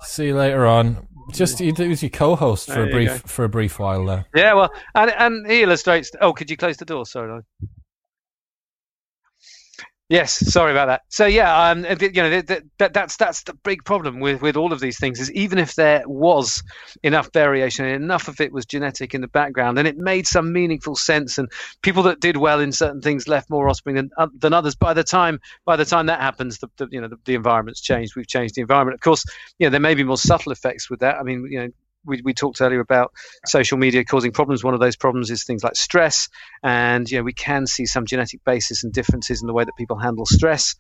See 0.03 0.27
you 0.27 0.35
later 0.35 0.65
on. 0.65 1.05
Just 1.33 1.59
he 1.59 1.71
was 1.71 2.01
your 2.01 2.09
co-host 2.09 2.67
for 2.67 2.73
there 2.75 2.88
a 2.88 2.91
brief 2.91 3.09
go. 3.09 3.27
for 3.27 3.45
a 3.45 3.50
brief 3.50 3.77
while 3.77 4.05
there. 4.05 4.25
Yeah, 4.33 4.53
well, 4.53 4.71
and 4.95 5.11
and 5.11 5.51
he 5.51 5.63
illustrates. 5.63 6.11
Oh, 6.21 6.31
could 6.31 6.50
you 6.50 6.55
close 6.55 6.77
the 6.77 6.85
door? 6.85 7.05
Sorry. 7.05 7.41
Yes, 10.12 10.34
sorry 10.51 10.72
about 10.72 10.88
that. 10.88 11.03
So 11.08 11.25
yeah, 11.25 11.70
um, 11.70 11.86
you 11.86 12.12
know 12.12 12.41
that, 12.41 12.63
that, 12.80 12.93
that's 12.93 13.15
that's 13.15 13.43
the 13.43 13.54
big 13.63 13.86
problem 13.86 14.19
with 14.19 14.41
with 14.41 14.58
all 14.58 14.74
of 14.74 14.82
these 14.82 15.00
things 15.00 15.21
is 15.21 15.32
even 15.32 15.58
if 15.58 15.76
there 15.76 16.04
was 16.06 16.63
enough 17.02 17.30
variation 17.34 17.86
enough 17.86 18.28
of 18.28 18.41
it 18.41 18.52
was 18.52 18.65
genetic 18.65 19.15
in 19.15 19.21
the 19.21 19.30
background 19.30 19.80
and 19.80 19.88
it 19.88 19.97
made 19.97 20.28
some 20.28 20.52
meaningful 20.52 20.97
sense 20.97 21.38
and 21.38 21.50
people 21.82 22.04
that 22.04 22.19
did 22.19 22.36
well 22.36 22.60
in 22.60 22.74
certain 22.74 23.02
things 23.02 23.30
left 23.30 23.50
more 23.50 23.69
offspring 23.69 23.95
than 23.95 24.12
uh, 24.17 24.28
than 24.38 24.54
others. 24.54 24.76
By 24.76 24.93
the 24.93 25.06
time 25.06 25.39
by 25.65 25.78
the 25.78 25.86
time 25.86 26.08
that 26.08 26.19
happens, 26.19 26.60
the, 26.60 26.67
the 26.78 26.89
you 26.91 27.02
know 27.02 27.08
the, 27.08 27.17
the 27.26 27.36
environment's 27.36 27.82
changed. 27.82 28.17
We've 28.17 28.28
changed 28.28 28.56
the 28.56 28.62
environment. 28.62 28.95
Of 28.95 29.02
course, 29.02 29.26
you 29.60 29.67
know 29.67 29.71
there 29.71 29.80
may 29.80 29.95
be 29.95 30.04
more 30.04 30.17
subtle 30.17 30.52
effects 30.52 30.89
with 30.89 31.00
that. 31.00 31.15
I 31.15 31.24
mean, 31.24 31.47
you 31.50 31.60
know 31.62 31.69
we, 32.05 32.21
we 32.23 32.33
talked 32.33 32.61
earlier 32.61 32.79
about 32.79 33.11
social 33.45 33.77
media 33.77 34.03
causing 34.03 34.31
problems. 34.31 34.63
One 34.63 34.73
of 34.73 34.79
those 34.79 34.95
problems 34.95 35.29
is 35.29 35.43
things 35.43 35.63
like 35.63 35.75
stress, 35.75 36.29
and 36.63 37.09
you 37.09 37.17
know 37.17 37.23
we 37.23 37.33
can 37.33 37.67
see 37.67 37.85
some 37.85 38.05
genetic 38.05 38.43
basis 38.43 38.83
and 38.83 38.93
differences 38.93 39.41
in 39.41 39.47
the 39.47 39.53
way 39.53 39.63
that 39.63 39.75
people 39.77 39.97
handle 39.97 40.25
stress. 40.25 40.75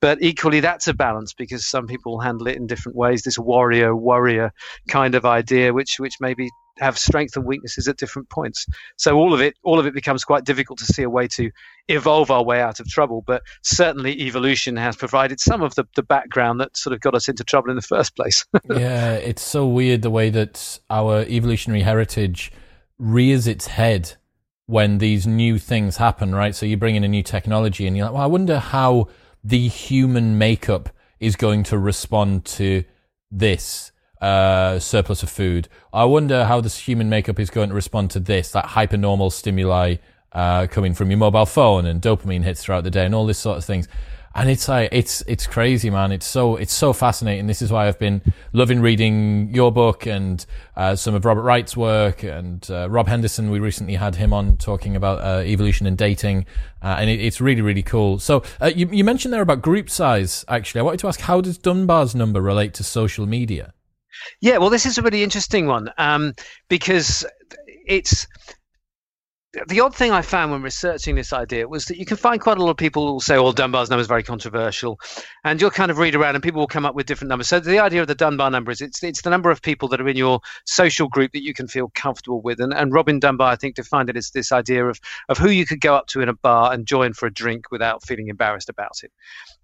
But 0.00 0.22
equally, 0.22 0.60
that's 0.60 0.88
a 0.88 0.94
balance 0.94 1.34
because 1.34 1.66
some 1.66 1.86
people 1.86 2.20
handle 2.20 2.46
it 2.48 2.56
in 2.56 2.66
different 2.66 2.96
ways. 2.96 3.22
This 3.22 3.38
warrior 3.38 3.94
warrior 3.94 4.52
kind 4.88 5.14
of 5.14 5.24
idea, 5.24 5.72
which 5.72 5.98
which 5.98 6.16
maybe 6.20 6.50
have 6.78 6.98
strengths 6.98 7.36
and 7.36 7.44
weaknesses 7.44 7.88
at 7.88 7.96
different 7.96 8.28
points. 8.28 8.66
So 8.96 9.16
all 9.16 9.32
of 9.32 9.40
it, 9.40 9.54
all 9.62 9.78
of 9.78 9.86
it 9.86 9.94
becomes 9.94 10.24
quite 10.24 10.44
difficult 10.44 10.78
to 10.80 10.84
see 10.84 11.02
a 11.02 11.10
way 11.10 11.28
to 11.28 11.50
evolve 11.88 12.30
our 12.30 12.44
way 12.44 12.60
out 12.60 12.80
of 12.80 12.88
trouble. 12.88 13.22
But 13.26 13.42
certainly, 13.62 14.20
evolution 14.22 14.76
has 14.76 14.96
provided 14.96 15.40
some 15.40 15.62
of 15.62 15.74
the, 15.74 15.84
the 15.94 16.02
background 16.02 16.60
that 16.60 16.76
sort 16.76 16.94
of 16.94 17.00
got 17.00 17.14
us 17.14 17.28
into 17.28 17.44
trouble 17.44 17.70
in 17.70 17.76
the 17.76 17.82
first 17.82 18.16
place. 18.16 18.44
yeah, 18.70 19.14
it's 19.14 19.42
so 19.42 19.66
weird 19.66 20.02
the 20.02 20.10
way 20.10 20.30
that 20.30 20.78
our 20.90 21.22
evolutionary 21.22 21.82
heritage 21.82 22.52
rears 22.98 23.46
its 23.46 23.66
head 23.66 24.14
when 24.66 24.98
these 24.98 25.26
new 25.26 25.58
things 25.58 25.96
happen, 25.96 26.34
right? 26.34 26.54
So 26.54 26.66
you 26.66 26.76
bring 26.76 26.96
in 26.96 27.04
a 27.04 27.08
new 27.08 27.22
technology, 27.22 27.86
and 27.86 27.96
you're 27.96 28.06
like, 28.06 28.14
well, 28.14 28.22
I 28.22 28.26
wonder 28.26 28.58
how 28.58 29.08
the 29.44 29.68
human 29.68 30.38
makeup 30.38 30.90
is 31.20 31.36
going 31.36 31.62
to 31.64 31.78
respond 31.78 32.44
to 32.44 32.84
this 33.30 33.92
uh, 34.20 34.78
surplus 34.78 35.22
of 35.22 35.30
food. 35.30 35.68
I 35.92 36.04
wonder 36.04 36.44
how 36.44 36.60
this 36.60 36.78
human 36.78 37.08
makeup 37.08 37.38
is 37.38 37.50
going 37.50 37.68
to 37.68 37.74
respond 37.74 38.10
to 38.12 38.20
this, 38.20 38.50
that 38.52 38.66
hypernormal 38.66 39.32
stimuli 39.32 39.96
uh, 40.32 40.66
coming 40.66 40.94
from 40.94 41.10
your 41.10 41.18
mobile 41.18 41.46
phone 41.46 41.86
and 41.86 42.00
dopamine 42.00 42.42
hits 42.42 42.62
throughout 42.62 42.84
the 42.84 42.90
day 42.90 43.04
and 43.04 43.14
all 43.14 43.26
this 43.26 43.38
sort 43.38 43.58
of 43.58 43.64
things. 43.64 43.88
And 44.34 44.50
it's 44.50 44.68
like 44.68 44.90
it's 44.92 45.22
it's 45.22 45.46
crazy, 45.46 45.88
man. 45.88 46.12
It's 46.12 46.26
so 46.26 46.56
it's 46.56 46.74
so 46.74 46.92
fascinating. 46.92 47.46
This 47.46 47.62
is 47.62 47.72
why 47.72 47.88
I've 47.88 47.98
been 47.98 48.20
loving 48.52 48.82
reading 48.82 49.48
your 49.54 49.72
book 49.72 50.04
and 50.04 50.44
uh, 50.76 50.94
some 50.94 51.14
of 51.14 51.24
Robert 51.24 51.40
Wright's 51.40 51.74
work 51.74 52.22
and 52.22 52.70
uh, 52.70 52.86
Rob 52.90 53.08
Henderson. 53.08 53.50
We 53.50 53.60
recently 53.60 53.94
had 53.94 54.16
him 54.16 54.34
on 54.34 54.58
talking 54.58 54.94
about 54.94 55.22
uh, 55.22 55.42
evolution 55.42 55.86
and 55.86 55.96
dating, 55.96 56.44
uh, 56.82 56.96
and 56.98 57.08
it, 57.08 57.18
it's 57.18 57.40
really 57.40 57.62
really 57.62 57.82
cool. 57.82 58.18
So 58.18 58.42
uh, 58.60 58.66
you 58.66 58.86
you 58.92 59.04
mentioned 59.04 59.32
there 59.32 59.40
about 59.40 59.62
group 59.62 59.88
size. 59.88 60.44
Actually, 60.48 60.80
I 60.80 60.82
wanted 60.82 61.00
to 61.00 61.08
ask, 61.08 61.20
how 61.20 61.40
does 61.40 61.56
Dunbar's 61.56 62.14
number 62.14 62.42
relate 62.42 62.74
to 62.74 62.84
social 62.84 63.24
media? 63.24 63.72
Yeah, 64.40 64.58
well, 64.58 64.70
this 64.70 64.86
is 64.86 64.98
a 64.98 65.02
really 65.02 65.22
interesting 65.22 65.66
one 65.66 65.90
um, 65.98 66.34
because 66.68 67.24
it's 67.66 68.26
the 69.68 69.80
odd 69.80 69.94
thing 69.94 70.12
I 70.12 70.22
found 70.22 70.52
when 70.52 70.62
researching 70.62 71.14
this 71.14 71.32
idea 71.32 71.66
was 71.66 71.86
that 71.86 71.96
you 71.96 72.04
can 72.04 72.16
find 72.16 72.40
quite 72.40 72.58
a 72.58 72.62
lot 72.62 72.70
of 72.70 72.76
people 72.76 73.06
who 73.06 73.12
will 73.14 73.20
say, 73.20 73.38
"Well, 73.38 73.52
Dunbar's 73.52 73.88
number 73.88 74.00
is 74.00 74.06
very 74.06 74.22
controversial," 74.22 75.00
and 75.44 75.60
you'll 75.60 75.70
kind 75.70 75.90
of 75.90 75.98
read 75.98 76.14
around, 76.14 76.34
and 76.34 76.44
people 76.44 76.60
will 76.60 76.66
come 76.66 76.84
up 76.84 76.94
with 76.94 77.06
different 77.06 77.30
numbers. 77.30 77.48
So 77.48 77.58
the 77.58 77.78
idea 77.78 78.02
of 78.02 78.06
the 78.06 78.14
Dunbar 78.14 78.50
number 78.50 78.70
is 78.70 78.80
it's 78.80 79.02
it's 79.02 79.22
the 79.22 79.30
number 79.30 79.50
of 79.50 79.62
people 79.62 79.88
that 79.88 80.00
are 80.00 80.08
in 80.08 80.16
your 80.16 80.40
social 80.66 81.08
group 81.08 81.32
that 81.32 81.42
you 81.42 81.54
can 81.54 81.68
feel 81.68 81.90
comfortable 81.94 82.42
with. 82.42 82.60
And, 82.60 82.74
and 82.74 82.92
Robin 82.92 83.18
Dunbar, 83.18 83.50
I 83.50 83.56
think, 83.56 83.76
defined 83.76 84.10
it 84.10 84.16
as 84.16 84.30
this 84.30 84.52
idea 84.52 84.86
of 84.86 85.00
of 85.28 85.38
who 85.38 85.48
you 85.48 85.64
could 85.64 85.80
go 85.80 85.94
up 85.94 86.06
to 86.08 86.20
in 86.20 86.28
a 86.28 86.34
bar 86.34 86.72
and 86.72 86.86
join 86.86 87.14
for 87.14 87.26
a 87.26 87.32
drink 87.32 87.70
without 87.70 88.04
feeling 88.04 88.28
embarrassed 88.28 88.68
about 88.68 89.02
it. 89.04 89.12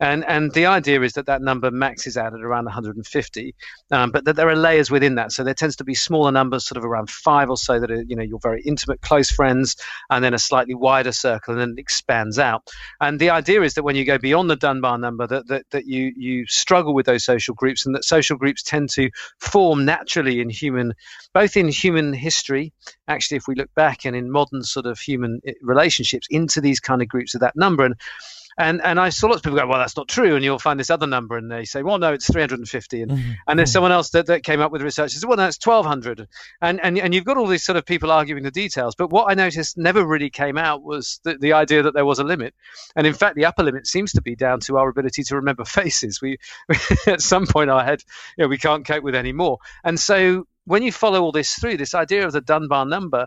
And 0.01 0.25
and 0.25 0.53
the 0.53 0.67
idea 0.67 1.03
is 1.03 1.13
that 1.15 1.27
that 1.27 1.43
number 1.43 1.71
maxes 1.71 2.17
out 2.17 2.35
at 2.35 2.41
around 2.41 2.65
150, 2.65 3.55
um, 3.91 4.11
but 4.11 4.25
that 4.25 4.37
there 4.37 4.49
are 4.49 4.57
layers 4.57 4.91
within 4.91 5.17
that. 5.17 5.33
So 5.33 5.45
there 5.45 5.55
tends 5.55 5.77
to 5.77 5.85
be 5.85 5.95
smaller 5.95 6.33
numbers, 6.33 6.67
sort 6.67 6.79
of 6.79 6.85
around 6.85 7.11
five 7.11 7.51
or 7.51 7.59
so, 7.59 7.79
that 7.79 7.91
are 7.91 8.03
you 8.03 8.17
know 8.17 8.23
your 8.23 8.39
very 8.43 8.63
intimate, 8.63 9.03
close 9.03 9.31
friends 9.31 9.77
and 10.11 10.25
then 10.25 10.35
a 10.35 10.39
slightly 10.39 10.75
wider 10.75 11.13
circle, 11.13 11.53
and 11.53 11.61
then 11.61 11.75
it 11.77 11.81
expands 11.81 12.39
out. 12.39 12.69
And 13.01 13.19
the 13.19 13.31
idea 13.31 13.63
is 13.63 13.75
that 13.75 13.83
when 13.83 13.97
you 13.97 14.05
go 14.05 14.19
beyond 14.19 14.51
the 14.51 14.57
Dunbar 14.57 14.99
number, 14.99 15.27
that, 15.27 15.49
that, 15.49 15.65
that 15.71 15.87
you, 15.87 16.13
you 16.17 16.47
struggle 16.47 16.95
with 16.95 17.07
those 17.07 17.25
social 17.25 17.55
groups, 17.55 17.87
and 17.87 17.95
that 17.95 18.05
social 18.05 18.37
groups 18.37 18.63
tend 18.63 18.91
to 18.91 19.11
form 19.39 19.85
naturally 19.85 20.41
in 20.41 20.51
human, 20.51 20.95
both 21.33 21.57
in 21.57 21.69
human 21.69 22.13
history, 22.13 22.73
actually, 23.09 23.37
if 23.37 23.49
we 23.49 23.55
look 23.55 23.73
back, 23.75 24.05
and 24.05 24.17
in 24.17 24.31
modern 24.31 24.63
sort 24.63 24.87
of 24.87 24.99
human 24.99 25.41
eh, 25.47 25.53
relationships, 25.63 26.27
into 26.31 26.61
these 26.61 26.81
kind 26.81 27.03
of 27.03 27.09
groups 27.09 27.35
of 27.35 27.41
that 27.41 27.57
number. 27.57 27.85
And 27.85 27.95
and 28.59 28.81
and 28.83 29.01
I 29.01 29.09
saw 29.09 29.29
lots 29.29 29.39
of 29.39 29.43
people 29.45 29.59
go, 29.59 29.67
well, 29.67 29.79
that's 29.79 29.97
not 29.97 30.09
true, 30.09 30.35
and 30.35 30.45
you'll 30.45 30.59
find 30.59 30.79
this 30.79 30.91
other 30.91 31.07
number, 31.07 31.37
and 31.37 31.51
they 31.51 31.65
say, 31.65 31.83
well, 31.83 31.99
no, 31.99 32.13
it's 32.13 32.31
350, 32.31 33.03
and 33.03 33.11
mm-hmm. 33.11 33.31
and 33.47 33.59
there's 33.59 33.73
someone 33.73 33.93
else 33.93 34.11
that, 34.11 34.27
that 34.27 34.43
came 34.43 34.61
up 34.61 34.73
with 34.73 34.83
research 34.83 35.13
says, 35.13 35.25
well, 35.27 35.37
no, 35.37 35.47
it's 35.47 35.65
1200, 35.65 36.29
and 36.61 36.81
and 36.83 36.99
and 36.99 37.15
you've 37.15 37.25
got 37.25 37.37
all 37.37 37.47
these 37.47 37.65
sort 37.65 37.77
of 37.77 37.87
people 37.87 38.11
arguing 38.11 38.43
the 38.43 38.51
details, 38.51 38.95
but 38.95 39.11
what 39.11 39.31
I 39.31 39.35
noticed 39.35 39.79
never 39.79 40.05
really 40.05 40.31
came 40.31 40.59
out 40.59 40.83
was 40.83 41.21
the, 41.25 41.37
the 41.39 41.55
idea 41.55 41.83
that 41.83 41.95
there 41.95 42.07
was 42.07 42.19
a 42.19 42.25
limit, 42.25 42.55
and 42.97 43.07
in 43.07 43.15
fact, 43.15 43.37
the 43.37 43.47
upper 43.47 43.63
limit 43.63 43.87
seems 43.87 44.13
to 44.13 44.23
be 44.23 44.37
down 44.37 44.61
to 44.61 44.79
our 44.79 44.89
ability 44.89 45.23
to 45.25 45.37
remember 45.37 45.65
faces. 45.67 46.21
We, 46.21 46.39
we 46.69 46.77
at 47.13 47.23
some 47.23 47.47
point 47.47 47.71
our 47.71 47.85
head, 47.85 48.03
you 48.37 48.45
know, 48.45 48.49
we 48.49 48.59
can't 48.59 48.87
cope 48.87 49.05
with 49.05 49.15
any 49.15 49.33
more, 49.33 49.59
and 49.85 49.99
so 49.99 50.47
when 50.65 50.83
you 50.83 50.93
follow 50.93 51.23
all 51.23 51.33
this 51.33 51.55
through, 51.55 51.77
this 51.77 51.95
idea 51.95 52.25
of 52.25 52.33
the 52.33 52.41
Dunbar 52.41 52.87
number 52.87 53.27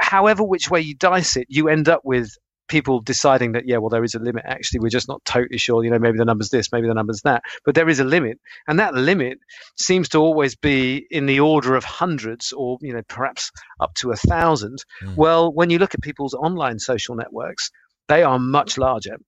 however 0.00 0.42
which 0.42 0.70
way 0.70 0.80
you 0.80 0.94
dice 0.94 1.36
it, 1.36 1.46
you 1.48 1.68
end 1.68 1.88
up 1.88 2.02
with 2.04 2.36
people 2.72 3.00
deciding 3.00 3.52
that 3.52 3.68
yeah 3.68 3.76
well 3.76 3.90
there 3.90 4.02
is 4.02 4.14
a 4.14 4.18
limit. 4.18 4.44
Actually 4.46 4.80
we're 4.80 4.88
just 4.88 5.08
not 5.08 5.22
totally 5.24 5.58
sure 5.58 5.84
you 5.84 5.90
know 5.90 5.98
maybe 5.98 6.16
the 6.16 6.24
number's 6.24 6.48
this 6.48 6.72
maybe 6.72 6.88
the 6.88 6.94
number's 6.94 7.20
that. 7.22 7.42
But 7.64 7.74
there 7.74 7.88
is 7.88 8.00
a 8.00 8.04
limit. 8.04 8.40
And 8.66 8.80
that 8.80 8.94
limit 8.94 9.38
seems 9.76 10.08
to 10.10 10.18
always 10.18 10.56
be 10.56 11.06
in 11.10 11.26
the 11.26 11.40
order 11.40 11.76
of 11.76 11.84
hundreds 11.84 12.52
or 12.52 12.78
you 12.80 12.94
know 12.94 13.02
perhaps 13.06 13.52
up 13.78 13.94
to 13.96 14.10
a 14.10 14.16
thousand. 14.16 14.84
Mm. 15.02 15.16
well 15.16 15.52
when 15.52 15.68
you 15.70 15.78
look 15.78 15.94
at 15.94 16.00
people's 16.00 16.34
online 16.34 16.78
social 16.78 17.14
networks 17.14 17.70
they 18.08 18.22
are 18.22 18.38
much 18.38 18.78
larger 18.78 19.18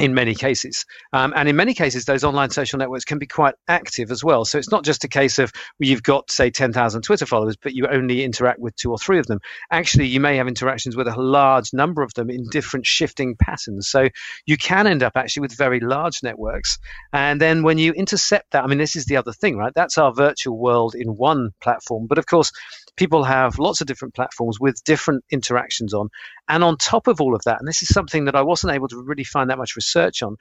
in 0.00 0.14
many 0.14 0.34
cases. 0.34 0.86
Um, 1.12 1.32
and 1.36 1.48
in 1.48 1.56
many 1.56 1.74
cases, 1.74 2.06
those 2.06 2.24
online 2.24 2.50
social 2.50 2.78
networks 2.78 3.04
can 3.04 3.18
be 3.18 3.26
quite 3.26 3.54
active 3.68 4.10
as 4.10 4.24
well. 4.24 4.44
So 4.44 4.58
it's 4.58 4.70
not 4.70 4.82
just 4.82 5.04
a 5.04 5.08
case 5.08 5.38
of 5.38 5.52
you've 5.78 6.02
got, 6.02 6.30
say, 6.30 6.50
10,000 6.50 7.02
Twitter 7.02 7.26
followers, 7.26 7.56
but 7.56 7.74
you 7.74 7.86
only 7.86 8.24
interact 8.24 8.60
with 8.60 8.74
two 8.76 8.90
or 8.90 8.98
three 8.98 9.18
of 9.18 9.26
them. 9.26 9.40
Actually, 9.70 10.06
you 10.06 10.18
may 10.18 10.36
have 10.36 10.48
interactions 10.48 10.96
with 10.96 11.06
a 11.06 11.20
large 11.20 11.72
number 11.74 12.02
of 12.02 12.14
them 12.14 12.30
in 12.30 12.48
different 12.50 12.86
shifting 12.86 13.36
patterns. 13.36 13.88
So 13.88 14.08
you 14.46 14.56
can 14.56 14.86
end 14.86 15.02
up 15.02 15.12
actually 15.16 15.42
with 15.42 15.56
very 15.56 15.80
large 15.80 16.22
networks. 16.22 16.78
And 17.12 17.40
then 17.40 17.62
when 17.62 17.78
you 17.78 17.92
intercept 17.92 18.52
that, 18.52 18.64
I 18.64 18.66
mean, 18.66 18.78
this 18.78 18.96
is 18.96 19.04
the 19.04 19.18
other 19.18 19.32
thing, 19.32 19.56
right? 19.56 19.72
That's 19.74 19.98
our 19.98 20.12
virtual 20.14 20.58
world 20.58 20.94
in 20.94 21.08
one 21.08 21.50
platform. 21.60 22.06
But 22.06 22.18
of 22.18 22.26
course, 22.26 22.52
people 22.96 23.24
have 23.24 23.58
lots 23.58 23.80
of 23.80 23.86
different 23.86 24.14
platforms 24.14 24.58
with 24.58 24.82
different 24.84 25.24
interactions 25.30 25.92
on. 25.92 26.08
And 26.50 26.64
on 26.64 26.76
top 26.76 27.06
of 27.06 27.20
all 27.20 27.34
of 27.34 27.42
that, 27.44 27.58
and 27.60 27.68
this 27.68 27.82
is 27.82 27.88
something 27.88 28.26
that 28.26 28.34
I 28.34 28.42
wasn't 28.42 28.74
able 28.74 28.88
to 28.88 29.02
really 29.02 29.24
find 29.24 29.50
that 29.50 29.58
much 29.58 29.76
research 29.76 30.22
on, 30.22 30.36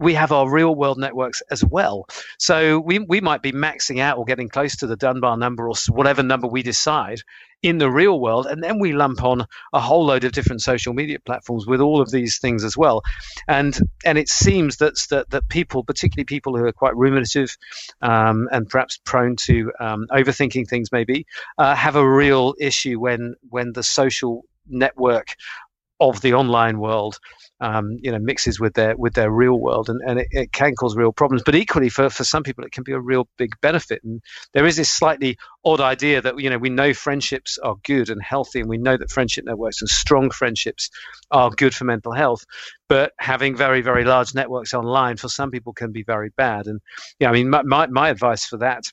we 0.00 0.14
have 0.14 0.32
our 0.32 0.50
real 0.50 0.74
world 0.74 0.98
networks 0.98 1.42
as 1.50 1.64
well. 1.64 2.06
So 2.38 2.80
we, 2.80 2.98
we 2.98 3.20
might 3.20 3.42
be 3.42 3.52
maxing 3.52 4.00
out 4.00 4.18
or 4.18 4.24
getting 4.24 4.48
close 4.48 4.76
to 4.76 4.86
the 4.86 4.96
Dunbar 4.96 5.36
number 5.36 5.68
or 5.68 5.74
whatever 5.88 6.22
number 6.22 6.48
we 6.48 6.62
decide 6.62 7.20
in 7.62 7.78
the 7.78 7.90
real 7.90 8.18
world. 8.18 8.46
And 8.46 8.62
then 8.62 8.80
we 8.80 8.92
lump 8.92 9.22
on 9.22 9.46
a 9.72 9.80
whole 9.80 10.04
load 10.04 10.24
of 10.24 10.32
different 10.32 10.62
social 10.62 10.92
media 10.94 11.18
platforms 11.24 11.66
with 11.66 11.80
all 11.80 12.00
of 12.00 12.10
these 12.10 12.38
things 12.38 12.64
as 12.64 12.76
well. 12.76 13.02
And 13.46 13.78
and 14.04 14.18
it 14.18 14.28
seems 14.28 14.78
that, 14.78 14.94
that, 15.10 15.30
that 15.30 15.48
people, 15.48 15.84
particularly 15.84 16.24
people 16.24 16.56
who 16.56 16.64
are 16.64 16.72
quite 16.72 16.96
ruminative 16.96 17.56
um, 18.02 18.48
and 18.50 18.68
perhaps 18.68 18.98
prone 19.04 19.36
to 19.46 19.72
um, 19.78 20.06
overthinking 20.10 20.68
things 20.68 20.90
maybe, 20.90 21.26
uh, 21.56 21.74
have 21.74 21.96
a 21.96 22.08
real 22.08 22.54
issue 22.58 22.98
when 22.98 23.36
when 23.48 23.72
the 23.72 23.82
social 23.82 24.44
network 24.66 25.36
of 26.00 26.20
the 26.20 26.34
online 26.34 26.78
world 26.78 27.18
um, 27.60 27.98
you 28.02 28.10
know 28.10 28.18
mixes 28.18 28.58
with 28.58 28.74
their 28.74 28.96
with 28.96 29.14
their 29.14 29.30
real 29.30 29.58
world 29.58 29.88
and, 29.88 30.00
and 30.06 30.18
it, 30.18 30.28
it, 30.32 30.52
can 30.52 30.74
cause 30.74 30.96
real 30.96 31.12
problems. 31.12 31.42
But 31.44 31.54
equally 31.54 31.88
for, 31.88 32.10
for 32.10 32.24
some 32.24 32.42
people 32.42 32.64
it 32.64 32.72
can 32.72 32.82
be 32.82 32.92
a 32.92 33.00
real 33.00 33.28
big 33.38 33.52
benefit. 33.60 34.02
And 34.02 34.20
there 34.52 34.66
is 34.66 34.76
this 34.76 34.90
slightly 34.90 35.38
odd 35.64 35.80
idea 35.80 36.20
that 36.20 36.38
you 36.38 36.50
know 36.50 36.58
we 36.58 36.68
know 36.68 36.92
friendships 36.92 37.58
are 37.58 37.76
good 37.84 38.10
and 38.10 38.22
healthy 38.22 38.60
and 38.60 38.68
we 38.68 38.78
know 38.78 38.96
that 38.96 39.10
friendship 39.10 39.44
networks 39.44 39.80
and 39.80 39.88
strong 39.88 40.30
friendships 40.30 40.90
are 41.30 41.50
good 41.50 41.74
for 41.74 41.84
mental 41.84 42.12
health. 42.12 42.44
But 42.88 43.12
having 43.18 43.56
very 43.56 43.80
very 43.80 44.04
large 44.04 44.34
networks 44.34 44.74
online 44.74 45.16
for 45.16 45.28
some 45.28 45.50
people 45.50 45.72
can 45.72 45.92
be 45.92 46.02
very 46.02 46.30
bad. 46.36 46.66
And 46.66 46.80
yeah 47.18 47.30
i 47.30 47.32
mean 47.32 47.50
my, 47.50 47.62
my, 47.62 47.86
my 47.86 48.08
advice 48.08 48.44
for 48.44 48.58
that 48.58 48.84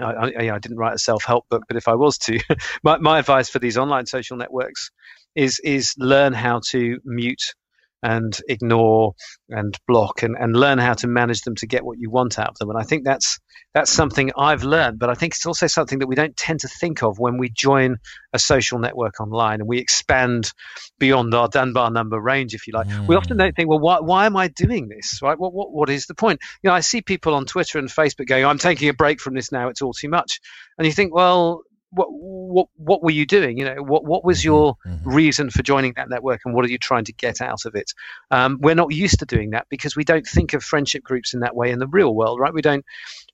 I, 0.00 0.12
I, 0.12 0.54
I, 0.54 0.58
didn't 0.58 0.78
write 0.78 0.94
a 0.94 0.98
self-help 0.98 1.48
book, 1.48 1.64
but 1.68 1.76
if 1.76 1.88
I 1.88 1.94
was 1.94 2.18
to, 2.18 2.38
my, 2.82 2.98
my 2.98 3.18
advice 3.18 3.48
for 3.48 3.58
these 3.58 3.78
online 3.78 4.06
social 4.06 4.36
networks 4.36 4.90
is 5.34 5.60
is 5.60 5.94
learn 5.96 6.32
how 6.32 6.60
to 6.70 6.98
mute 7.04 7.54
and 8.02 8.36
ignore 8.48 9.14
and 9.48 9.76
block 9.86 10.22
and, 10.22 10.36
and 10.38 10.56
learn 10.56 10.78
how 10.78 10.94
to 10.94 11.06
manage 11.06 11.42
them 11.42 11.54
to 11.56 11.66
get 11.66 11.84
what 11.84 11.98
you 11.98 12.10
want 12.10 12.38
out 12.38 12.50
of 12.50 12.58
them. 12.58 12.70
And 12.70 12.78
I 12.78 12.82
think 12.82 13.04
that's 13.04 13.38
that's 13.72 13.90
something 13.90 14.32
I've 14.36 14.64
learned, 14.64 14.98
but 14.98 15.10
I 15.10 15.14
think 15.14 15.34
it's 15.34 15.46
also 15.46 15.68
something 15.68 16.00
that 16.00 16.08
we 16.08 16.16
don't 16.16 16.36
tend 16.36 16.60
to 16.60 16.68
think 16.68 17.04
of 17.04 17.18
when 17.18 17.38
we 17.38 17.50
join 17.50 17.98
a 18.32 18.38
social 18.38 18.80
network 18.80 19.20
online 19.20 19.60
and 19.60 19.68
we 19.68 19.78
expand 19.78 20.52
beyond 20.98 21.34
our 21.34 21.46
Dunbar 21.46 21.90
number 21.90 22.20
range, 22.20 22.54
if 22.54 22.66
you 22.66 22.72
like. 22.72 22.88
Mm. 22.88 23.06
We 23.06 23.14
often 23.14 23.36
don't 23.36 23.54
think, 23.54 23.68
well, 23.68 23.78
why, 23.78 24.00
why 24.00 24.26
am 24.26 24.36
I 24.36 24.48
doing 24.48 24.88
this? 24.88 25.20
Right? 25.22 25.38
What, 25.38 25.52
what, 25.52 25.72
what 25.72 25.88
is 25.88 26.06
the 26.06 26.16
point? 26.16 26.40
You 26.62 26.70
know, 26.70 26.74
I 26.74 26.80
see 26.80 27.00
people 27.00 27.34
on 27.34 27.44
Twitter 27.44 27.78
and 27.78 27.88
Facebook 27.88 28.26
going, 28.26 28.44
I'm 28.44 28.58
taking 28.58 28.88
a 28.88 28.94
break 28.94 29.20
from 29.20 29.34
this 29.34 29.52
now, 29.52 29.68
it's 29.68 29.82
all 29.82 29.92
too 29.92 30.08
much. 30.08 30.40
And 30.76 30.86
you 30.86 30.92
think, 30.92 31.14
well, 31.14 31.62
what 31.90 32.08
what 32.10 32.68
what 32.76 33.02
were 33.02 33.10
you 33.10 33.26
doing? 33.26 33.58
You 33.58 33.64
know, 33.64 33.82
what 33.82 34.04
what 34.04 34.24
was 34.24 34.38
mm-hmm, 34.38 34.46
your 34.46 34.76
mm-hmm. 34.86 35.08
reason 35.08 35.50
for 35.50 35.62
joining 35.62 35.92
that 35.94 36.08
network, 36.08 36.40
and 36.44 36.54
what 36.54 36.64
are 36.64 36.68
you 36.68 36.78
trying 36.78 37.04
to 37.04 37.12
get 37.12 37.40
out 37.40 37.64
of 37.64 37.74
it? 37.74 37.92
Um, 38.30 38.58
we're 38.60 38.74
not 38.74 38.92
used 38.92 39.18
to 39.20 39.26
doing 39.26 39.50
that 39.50 39.66
because 39.68 39.96
we 39.96 40.04
don't 40.04 40.26
think 40.26 40.54
of 40.54 40.62
friendship 40.62 41.02
groups 41.02 41.34
in 41.34 41.40
that 41.40 41.56
way 41.56 41.70
in 41.70 41.78
the 41.78 41.88
real 41.88 42.14
world, 42.14 42.38
right? 42.38 42.54
We 42.54 42.62
don't 42.62 42.84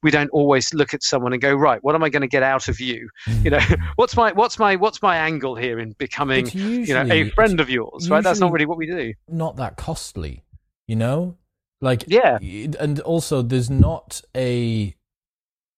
we 0.02 0.10
don't 0.10 0.30
always 0.30 0.72
look 0.72 0.94
at 0.94 1.02
someone 1.02 1.32
and 1.32 1.42
go, 1.42 1.54
right, 1.54 1.82
what 1.82 1.94
am 1.94 2.02
I 2.02 2.08
going 2.08 2.22
to 2.22 2.28
get 2.28 2.42
out 2.42 2.68
of 2.68 2.80
you? 2.80 3.10
Mm-hmm. 3.26 3.44
You 3.44 3.50
know, 3.50 3.60
what's 3.96 4.16
my 4.16 4.32
what's 4.32 4.58
my 4.58 4.76
what's 4.76 5.02
my 5.02 5.16
angle 5.16 5.54
here 5.54 5.78
in 5.78 5.92
becoming 5.92 6.46
usually, 6.46 6.84
you 6.84 6.94
know 6.94 7.12
a 7.12 7.30
friend 7.30 7.60
of 7.60 7.68
yours? 7.68 8.08
Right? 8.08 8.24
That's 8.24 8.40
not 8.40 8.52
really 8.52 8.66
what 8.66 8.78
we 8.78 8.86
do. 8.86 9.12
Not 9.28 9.56
that 9.56 9.76
costly, 9.76 10.44
you 10.86 10.96
know. 10.96 11.36
Like 11.82 12.04
yeah, 12.06 12.38
and 12.40 13.00
also 13.00 13.42
there's 13.42 13.68
not 13.68 14.22
a 14.34 14.96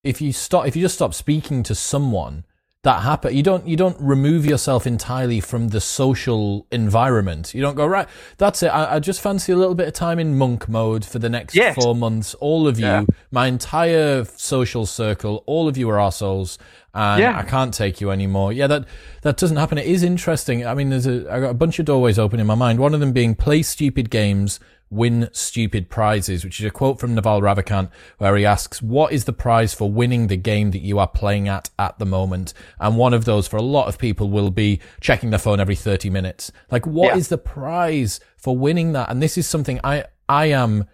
if 0.01 0.21
you 0.21 0.31
stop 0.31 0.65
if 0.65 0.77
you 0.77 0.81
just 0.81 0.95
stop 0.95 1.13
speaking 1.13 1.61
to 1.63 1.75
someone 1.75 2.45
that 2.83 3.01
happen. 3.01 3.35
You 3.35 3.43
don't 3.43 3.67
you 3.67 3.75
don't 3.75 3.97
remove 3.99 4.45
yourself 4.45 4.87
entirely 4.87 5.41
from 5.41 5.69
the 5.69 5.81
social 5.81 6.65
environment. 6.71 7.53
You 7.53 7.61
don't 7.61 7.75
go 7.75 7.85
right. 7.85 8.07
That's 8.37 8.63
it. 8.63 8.67
I, 8.67 8.95
I 8.95 8.99
just 8.99 9.19
fancy 9.19 9.51
a 9.51 9.57
little 9.57 9.75
bit 9.75 9.87
of 9.87 9.93
time 9.93 10.17
in 10.17 10.37
monk 10.37 10.69
mode 10.69 11.03
for 11.03 11.19
the 11.19 11.29
next 11.29 11.55
yes. 11.55 11.75
four 11.75 11.93
months. 11.93 12.35
All 12.35 12.67
of 12.67 12.79
you, 12.79 12.85
yeah. 12.85 13.05
my 13.31 13.47
entire 13.47 14.23
social 14.23 14.85
circle, 14.85 15.43
all 15.45 15.67
of 15.67 15.77
you 15.77 15.89
are 15.89 15.99
assholes, 15.99 16.57
and 16.93 17.21
yeah. 17.21 17.37
I 17.37 17.43
can't 17.43 17.73
take 17.73 17.99
you 17.99 18.11
anymore. 18.11 18.53
Yeah, 18.53 18.67
that 18.67 18.85
that 19.23 19.35
doesn't 19.35 19.57
happen. 19.57 19.77
It 19.77 19.85
is 19.85 20.01
interesting. 20.01 20.65
I 20.65 20.73
mean, 20.73 20.89
there's 20.89 21.07
a 21.07 21.29
I 21.29 21.41
got 21.41 21.49
a 21.49 21.55
bunch 21.55 21.79
of 21.79 21.85
doorways 21.85 22.17
open 22.17 22.39
in 22.39 22.47
my 22.47 22.55
mind. 22.55 22.79
One 22.79 22.93
of 22.93 23.01
them 23.01 23.11
being 23.11 23.35
play 23.35 23.61
stupid 23.61 24.09
games 24.09 24.57
win 24.89 25.29
stupid 25.31 25.89
prizes, 25.89 26.43
which 26.43 26.59
is 26.59 26.65
a 26.65 26.71
quote 26.71 26.99
from 26.99 27.15
Naval 27.15 27.41
Ravikant 27.41 27.89
where 28.17 28.35
he 28.35 28.45
asks, 28.45 28.81
what 28.81 29.13
is 29.13 29.25
the 29.25 29.33
prize 29.33 29.73
for 29.73 29.91
winning 29.91 30.27
the 30.27 30.37
game 30.37 30.71
that 30.71 30.81
you 30.81 30.99
are 30.99 31.07
playing 31.07 31.47
at 31.47 31.69
at 31.77 31.99
the 31.99 32.05
moment? 32.05 32.53
And 32.79 32.97
one 32.97 33.13
of 33.13 33.25
those 33.25 33.47
for 33.47 33.57
a 33.57 33.61
lot 33.61 33.87
of 33.87 33.97
people 33.97 34.29
will 34.29 34.51
be 34.51 34.79
checking 34.99 35.29
their 35.29 35.39
phone 35.39 35.59
every 35.59 35.75
30 35.75 36.09
minutes. 36.09 36.51
Like, 36.71 36.87
what 36.87 37.13
yeah. 37.13 37.17
is 37.17 37.27
the 37.27 37.37
prize 37.37 38.19
for 38.37 38.57
winning 38.57 38.93
that? 38.93 39.09
And 39.09 39.21
this 39.21 39.37
is 39.37 39.47
something 39.47 39.79
I, 39.83 40.05
I 40.27 40.47
am 40.47 40.85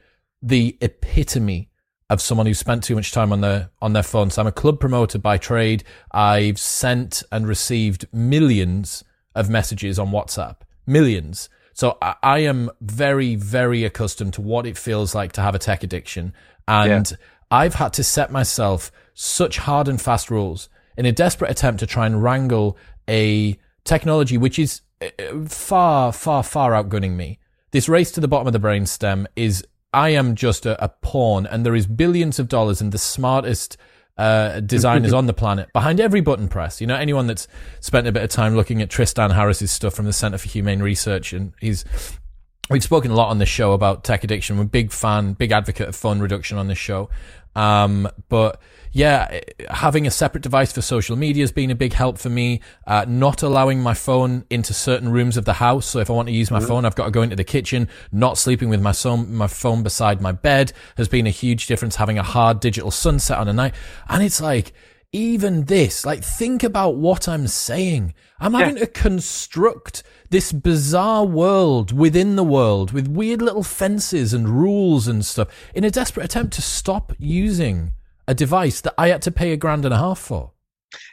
the 0.41 0.77
epitome 0.81 1.69
of 2.09 2.21
someone 2.21 2.45
who's 2.45 2.59
spent 2.59 2.83
too 2.83 2.95
much 2.95 3.11
time 3.11 3.31
on 3.31 3.41
their 3.41 3.69
on 3.81 3.93
their 3.93 4.03
phone. 4.03 4.29
So 4.29 4.41
I'm 4.41 4.47
a 4.47 4.51
club 4.51 4.79
promoter 4.79 5.17
by 5.17 5.37
trade. 5.37 5.83
I've 6.11 6.59
sent 6.59 7.23
and 7.31 7.47
received 7.47 8.05
millions 8.13 9.03
of 9.33 9.49
messages 9.49 9.97
on 9.97 10.09
WhatsApp. 10.09 10.57
Millions. 10.85 11.49
So 11.75 11.97
I, 12.01 12.15
I, 12.23 12.39
am 12.39 12.71
very, 12.79 13.35
very 13.35 13.83
accustomed 13.83 14.33
to 14.35 14.41
what 14.41 14.65
it 14.65 14.77
feels 14.77 15.13
like 15.13 15.33
to 15.33 15.41
have 15.41 15.55
a 15.55 15.59
tech 15.59 15.83
addiction. 15.83 16.33
And 16.69 17.11
yeah. 17.11 17.17
I've 17.51 17.75
had 17.75 17.91
to 17.93 18.03
set 18.03 18.31
myself 18.31 18.93
such 19.13 19.57
hard 19.57 19.89
and 19.89 20.01
fast 20.01 20.31
rules 20.31 20.69
in 20.97 21.05
a 21.05 21.11
desperate 21.11 21.51
attempt 21.51 21.81
to 21.81 21.85
try 21.85 22.05
and 22.05 22.23
wrangle 22.23 22.77
a 23.09 23.59
technology 23.83 24.37
which 24.37 24.57
is 24.57 24.81
uh, 25.01 25.09
far, 25.47 26.13
far, 26.13 26.43
far 26.43 26.71
outgunning 26.71 27.17
me. 27.17 27.39
This 27.71 27.89
race 27.89 28.09
to 28.13 28.21
the 28.21 28.27
bottom 28.29 28.47
of 28.47 28.53
the 28.53 28.59
brainstem 28.59 29.27
is 29.35 29.67
I 29.93 30.09
am 30.09 30.35
just 30.35 30.65
a, 30.65 30.81
a 30.81 30.87
pawn, 30.87 31.45
and 31.45 31.65
there 31.65 31.75
is 31.75 31.87
billions 31.87 32.39
of 32.39 32.47
dollars 32.47 32.79
in 32.79 32.91
the 32.91 32.97
smartest 32.97 33.75
uh, 34.17 34.61
designers 34.61 35.13
on 35.13 35.25
the 35.25 35.33
planet 35.33 35.71
behind 35.73 35.99
every 35.99 36.21
button 36.21 36.47
press. 36.47 36.79
You 36.79 36.87
know, 36.87 36.95
anyone 36.95 37.27
that's 37.27 37.47
spent 37.81 38.07
a 38.07 38.11
bit 38.11 38.23
of 38.23 38.29
time 38.29 38.55
looking 38.55 38.81
at 38.81 38.89
Tristan 38.89 39.31
Harris's 39.31 39.71
stuff 39.71 39.93
from 39.93 40.05
the 40.05 40.13
Center 40.13 40.37
for 40.37 40.47
Humane 40.47 40.81
Research, 40.81 41.33
and 41.33 41.53
he's 41.59 41.85
we've 42.69 42.83
spoken 42.83 43.11
a 43.11 43.15
lot 43.15 43.29
on 43.29 43.37
this 43.37 43.49
show 43.49 43.73
about 43.73 44.03
tech 44.03 44.23
addiction. 44.23 44.57
We're 44.57 44.63
a 44.63 44.67
big 44.67 44.91
fan, 44.91 45.33
big 45.33 45.51
advocate 45.51 45.89
of 45.89 45.95
phone 45.95 46.19
reduction 46.19 46.57
on 46.57 46.67
this 46.67 46.77
show. 46.77 47.09
Um, 47.55 48.09
but 48.29 48.61
yeah, 48.95 49.41
having 49.69 50.07
a 50.07 50.09
separate 50.09 50.41
device 50.41 50.71
for 50.71 50.81
social 50.81 51.17
media 51.17 51.43
has 51.43 51.51
been 51.51 51.69
a 51.69 51.75
big 51.75 51.91
help 51.91 52.17
for 52.17 52.29
me. 52.29 52.61
Uh, 52.87 53.03
not 53.05 53.43
allowing 53.43 53.81
my 53.81 53.93
phone 53.93 54.45
into 54.49 54.73
certain 54.73 55.11
rooms 55.11 55.35
of 55.35 55.43
the 55.43 55.51
house. 55.51 55.85
So 55.85 55.99
if 55.99 56.09
I 56.09 56.13
want 56.13 56.29
to 56.29 56.33
use 56.33 56.49
my 56.49 56.59
mm-hmm. 56.59 56.67
phone, 56.69 56.85
I've 56.85 56.95
got 56.95 57.03
to 57.03 57.11
go 57.11 57.21
into 57.21 57.35
the 57.35 57.43
kitchen. 57.43 57.89
Not 58.13 58.37
sleeping 58.37 58.69
with 58.69 58.81
my 58.81 58.93
son, 58.93 59.35
my 59.35 59.47
phone 59.47 59.83
beside 59.83 60.21
my 60.21 60.31
bed 60.31 60.71
has 60.95 61.09
been 61.09 61.27
a 61.27 61.29
huge 61.29 61.67
difference. 61.67 61.97
Having 61.97 62.19
a 62.19 62.23
hard 62.23 62.61
digital 62.61 62.89
sunset 62.89 63.37
on 63.37 63.49
a 63.49 63.53
night. 63.53 63.75
And 64.07 64.23
it's 64.23 64.39
like, 64.39 64.71
even 65.11 65.65
this, 65.65 66.05
like, 66.05 66.23
think 66.23 66.63
about 66.63 66.95
what 66.95 67.27
I'm 67.27 67.47
saying. 67.47 68.13
I'm 68.39 68.53
yeah. 68.53 68.59
having 68.59 68.75
to 68.77 68.87
construct 68.87 70.03
this 70.29 70.53
bizarre 70.53 71.25
world 71.25 71.91
within 71.91 72.37
the 72.37 72.45
world 72.45 72.93
with 72.93 73.09
weird 73.09 73.41
little 73.41 73.63
fences 73.63 74.33
and 74.33 74.47
rules 74.47 75.05
and 75.05 75.25
stuff 75.25 75.49
in 75.73 75.83
a 75.83 75.91
desperate 75.91 76.23
attempt 76.23 76.53
to 76.53 76.61
stop 76.61 77.11
using 77.19 77.91
a 78.27 78.33
device 78.33 78.81
that 78.81 78.93
I 78.97 79.09
had 79.09 79.21
to 79.23 79.31
pay 79.31 79.51
a 79.51 79.57
grand 79.57 79.85
and 79.85 79.93
a 79.93 79.97
half 79.97 80.19
for. 80.19 80.51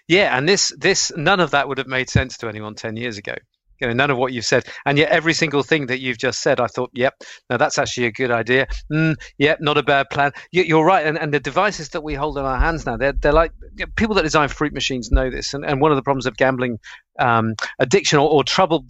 Yeah, 0.09 0.37
and 0.37 0.49
this 0.49 0.73
this 0.79 1.13
none 1.17 1.41
of 1.41 1.51
that 1.53 1.69
would 1.69 1.79
have 1.79 1.87
made 1.87 2.11
sense 2.11 2.39
to 2.39 2.49
anyone 2.49 2.75
ten 2.75 2.97
years 2.97 3.19
ago. 3.19 3.35
You 3.81 3.89
know, 3.89 3.95
none 3.95 4.11
of 4.13 4.17
what 4.17 4.33
you've 4.33 4.45
said, 4.45 4.65
and 4.87 4.97
yet 4.97 5.11
every 5.11 5.35
single 5.35 5.65
thing 5.65 5.87
that 5.87 5.99
you've 5.99 6.19
just 6.19 6.41
said, 6.41 6.61
I 6.61 6.69
thought, 6.69 6.91
yep, 6.93 7.15
now 7.51 7.57
that's 7.57 7.79
actually 7.79 8.07
a 8.07 8.13
good 8.13 8.31
idea. 8.31 8.69
Mm, 8.93 9.17
yep, 9.39 9.61
not 9.61 9.77
a 9.77 9.83
bad 9.83 10.09
plan. 10.09 10.31
You, 10.53 10.79
are 10.79 10.85
right, 10.85 11.05
and, 11.05 11.19
and 11.19 11.35
the 11.35 11.41
devices 11.41 11.89
that 11.89 12.05
we 12.05 12.15
hold 12.15 12.39
in 12.39 12.45
our 12.45 12.61
hands 12.61 12.87
now, 12.87 12.97
they're 12.97 13.13
they're 13.13 13.33
like 13.33 13.53
people 13.97 14.15
that 14.17 14.23
design 14.23 14.49
fruit 14.49 14.73
machines 14.73 15.11
know 15.11 15.31
this, 15.31 15.53
and, 15.53 15.65
and 15.65 15.81
one 15.81 15.91
of 15.91 15.97
the 15.97 16.03
problems 16.03 16.27
of 16.27 16.37
gambling 16.37 16.79
um, 17.19 17.57
addiction 17.81 18.21
or, 18.21 18.31
or 18.31 18.45
trouble 18.45 18.87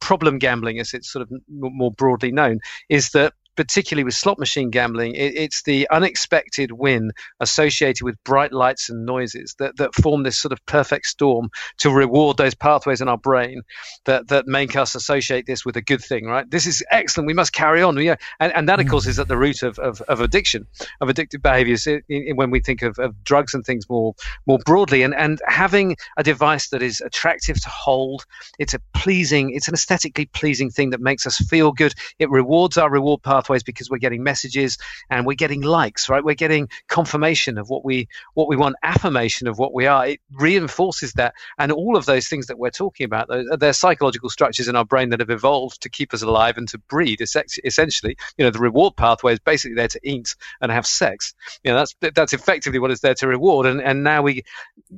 problem 0.00 0.38
gambling, 0.38 0.78
as 0.78 0.94
it's 0.94 1.10
sort 1.10 1.22
of 1.22 1.32
more 1.48 1.90
broadly 1.90 2.30
known, 2.30 2.60
is 2.88 3.10
that 3.10 3.32
particularly 3.56 4.04
with 4.04 4.14
slot 4.14 4.38
machine 4.38 4.70
gambling, 4.70 5.14
it, 5.14 5.34
it's 5.36 5.62
the 5.62 5.88
unexpected 5.90 6.72
win 6.72 7.12
associated 7.40 8.04
with 8.04 8.22
bright 8.24 8.52
lights 8.52 8.88
and 8.90 9.06
noises 9.06 9.54
that, 9.58 9.76
that 9.76 9.94
form 9.94 10.22
this 10.22 10.36
sort 10.36 10.52
of 10.52 10.64
perfect 10.66 11.06
storm 11.06 11.50
to 11.78 11.90
reward 11.90 12.36
those 12.36 12.54
pathways 12.54 13.00
in 13.00 13.08
our 13.08 13.18
brain 13.18 13.62
that, 14.04 14.28
that 14.28 14.46
make 14.46 14.76
us 14.76 14.94
associate 14.94 15.46
this 15.46 15.64
with 15.64 15.76
a 15.76 15.82
good 15.82 16.02
thing, 16.02 16.26
right? 16.26 16.50
This 16.50 16.66
is 16.66 16.84
excellent. 16.90 17.26
We 17.26 17.34
must 17.34 17.52
carry 17.52 17.82
on. 17.82 17.96
Yeah. 17.98 18.16
And, 18.40 18.52
and 18.54 18.68
that, 18.68 18.80
of 18.80 18.86
mm. 18.86 18.90
course, 18.90 19.06
is 19.06 19.18
at 19.18 19.28
the 19.28 19.36
root 19.36 19.62
of, 19.62 19.78
of, 19.78 20.00
of 20.02 20.20
addiction, 20.20 20.66
of 21.00 21.08
addictive 21.08 21.42
behaviors 21.42 21.86
in, 21.86 22.02
in, 22.08 22.36
when 22.36 22.50
we 22.50 22.60
think 22.60 22.82
of, 22.82 22.98
of 22.98 23.24
drugs 23.24 23.54
and 23.54 23.64
things 23.64 23.88
more, 23.88 24.14
more 24.46 24.58
broadly. 24.64 25.02
And, 25.02 25.14
and 25.14 25.40
having 25.46 25.96
a 26.16 26.22
device 26.22 26.68
that 26.68 26.82
is 26.82 27.00
attractive 27.00 27.60
to 27.62 27.68
hold, 27.68 28.24
it's 28.58 28.74
a 28.74 28.80
pleasing, 28.94 29.50
it's 29.54 29.68
an 29.68 29.74
aesthetically 29.74 30.26
pleasing 30.26 30.70
thing 30.70 30.90
that 30.90 31.00
makes 31.00 31.26
us 31.26 31.38
feel 31.38 31.72
good. 31.72 31.94
It 32.18 32.30
rewards 32.30 32.76
our 32.76 32.90
reward 32.90 33.22
path 33.22 33.45
pathways 33.46 33.62
because 33.62 33.90
we're 33.90 33.98
getting 33.98 34.22
messages 34.22 34.78
and 35.10 35.26
we're 35.26 35.34
getting 35.34 35.62
likes, 35.62 36.08
right? 36.08 36.24
We're 36.24 36.34
getting 36.34 36.68
confirmation 36.88 37.58
of 37.58 37.68
what 37.68 37.84
we 37.84 38.08
what 38.34 38.48
we 38.48 38.56
want, 38.56 38.76
affirmation 38.82 39.48
of 39.48 39.58
what 39.58 39.72
we 39.72 39.86
are. 39.86 40.06
It 40.06 40.20
reinforces 40.32 41.12
that, 41.14 41.34
and 41.58 41.72
all 41.72 41.96
of 41.96 42.06
those 42.06 42.28
things 42.28 42.46
that 42.46 42.58
we're 42.58 42.70
talking 42.70 43.04
about, 43.04 43.28
they're 43.58 43.72
psychological 43.72 44.30
structures 44.30 44.68
in 44.68 44.76
our 44.76 44.84
brain 44.84 45.10
that 45.10 45.20
have 45.20 45.30
evolved 45.30 45.80
to 45.82 45.88
keep 45.88 46.12
us 46.12 46.22
alive 46.22 46.56
and 46.56 46.68
to 46.68 46.78
breed. 46.78 47.20
Essentially, 47.20 48.16
you 48.36 48.44
know, 48.44 48.50
the 48.50 48.58
reward 48.58 48.96
pathway 48.96 49.32
is 49.32 49.38
basically 49.38 49.74
there 49.74 49.88
to 49.88 50.00
eat 50.02 50.34
and 50.60 50.72
have 50.72 50.86
sex. 50.86 51.34
You 51.62 51.72
know, 51.72 51.78
that's 51.78 51.94
that's 52.14 52.32
effectively 52.32 52.78
what 52.78 52.90
it's 52.90 53.00
there 53.00 53.14
to 53.14 53.28
reward. 53.28 53.66
And 53.66 53.80
and 53.80 54.02
now 54.02 54.22
we, 54.22 54.42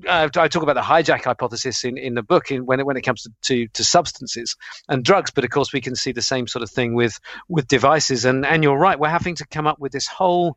uh, 0.06 0.28
I 0.36 0.48
talk 0.48 0.62
about 0.62 0.74
the 0.74 0.80
hijack 0.80 1.24
hypothesis 1.24 1.84
in, 1.84 1.98
in 1.98 2.14
the 2.14 2.22
book 2.22 2.50
in, 2.50 2.66
when 2.66 2.80
it 2.80 2.86
when 2.86 2.96
it 2.96 3.02
comes 3.02 3.22
to, 3.22 3.30
to 3.42 3.68
to 3.68 3.84
substances 3.84 4.56
and 4.88 5.04
drugs, 5.04 5.30
but 5.30 5.44
of 5.44 5.50
course 5.50 5.72
we 5.72 5.80
can 5.80 5.94
see 5.94 6.12
the 6.12 6.22
same 6.22 6.46
sort 6.46 6.62
of 6.62 6.70
thing 6.70 6.94
with 6.94 7.18
with 7.48 7.68
devices 7.68 8.24
and 8.24 8.37
and 8.38 8.46
and 8.46 8.62
you're 8.62 8.78
right. 8.78 8.98
We're 8.98 9.08
having 9.08 9.34
to 9.36 9.46
come 9.46 9.66
up 9.66 9.78
with 9.78 9.92
this 9.92 10.06
whole 10.06 10.56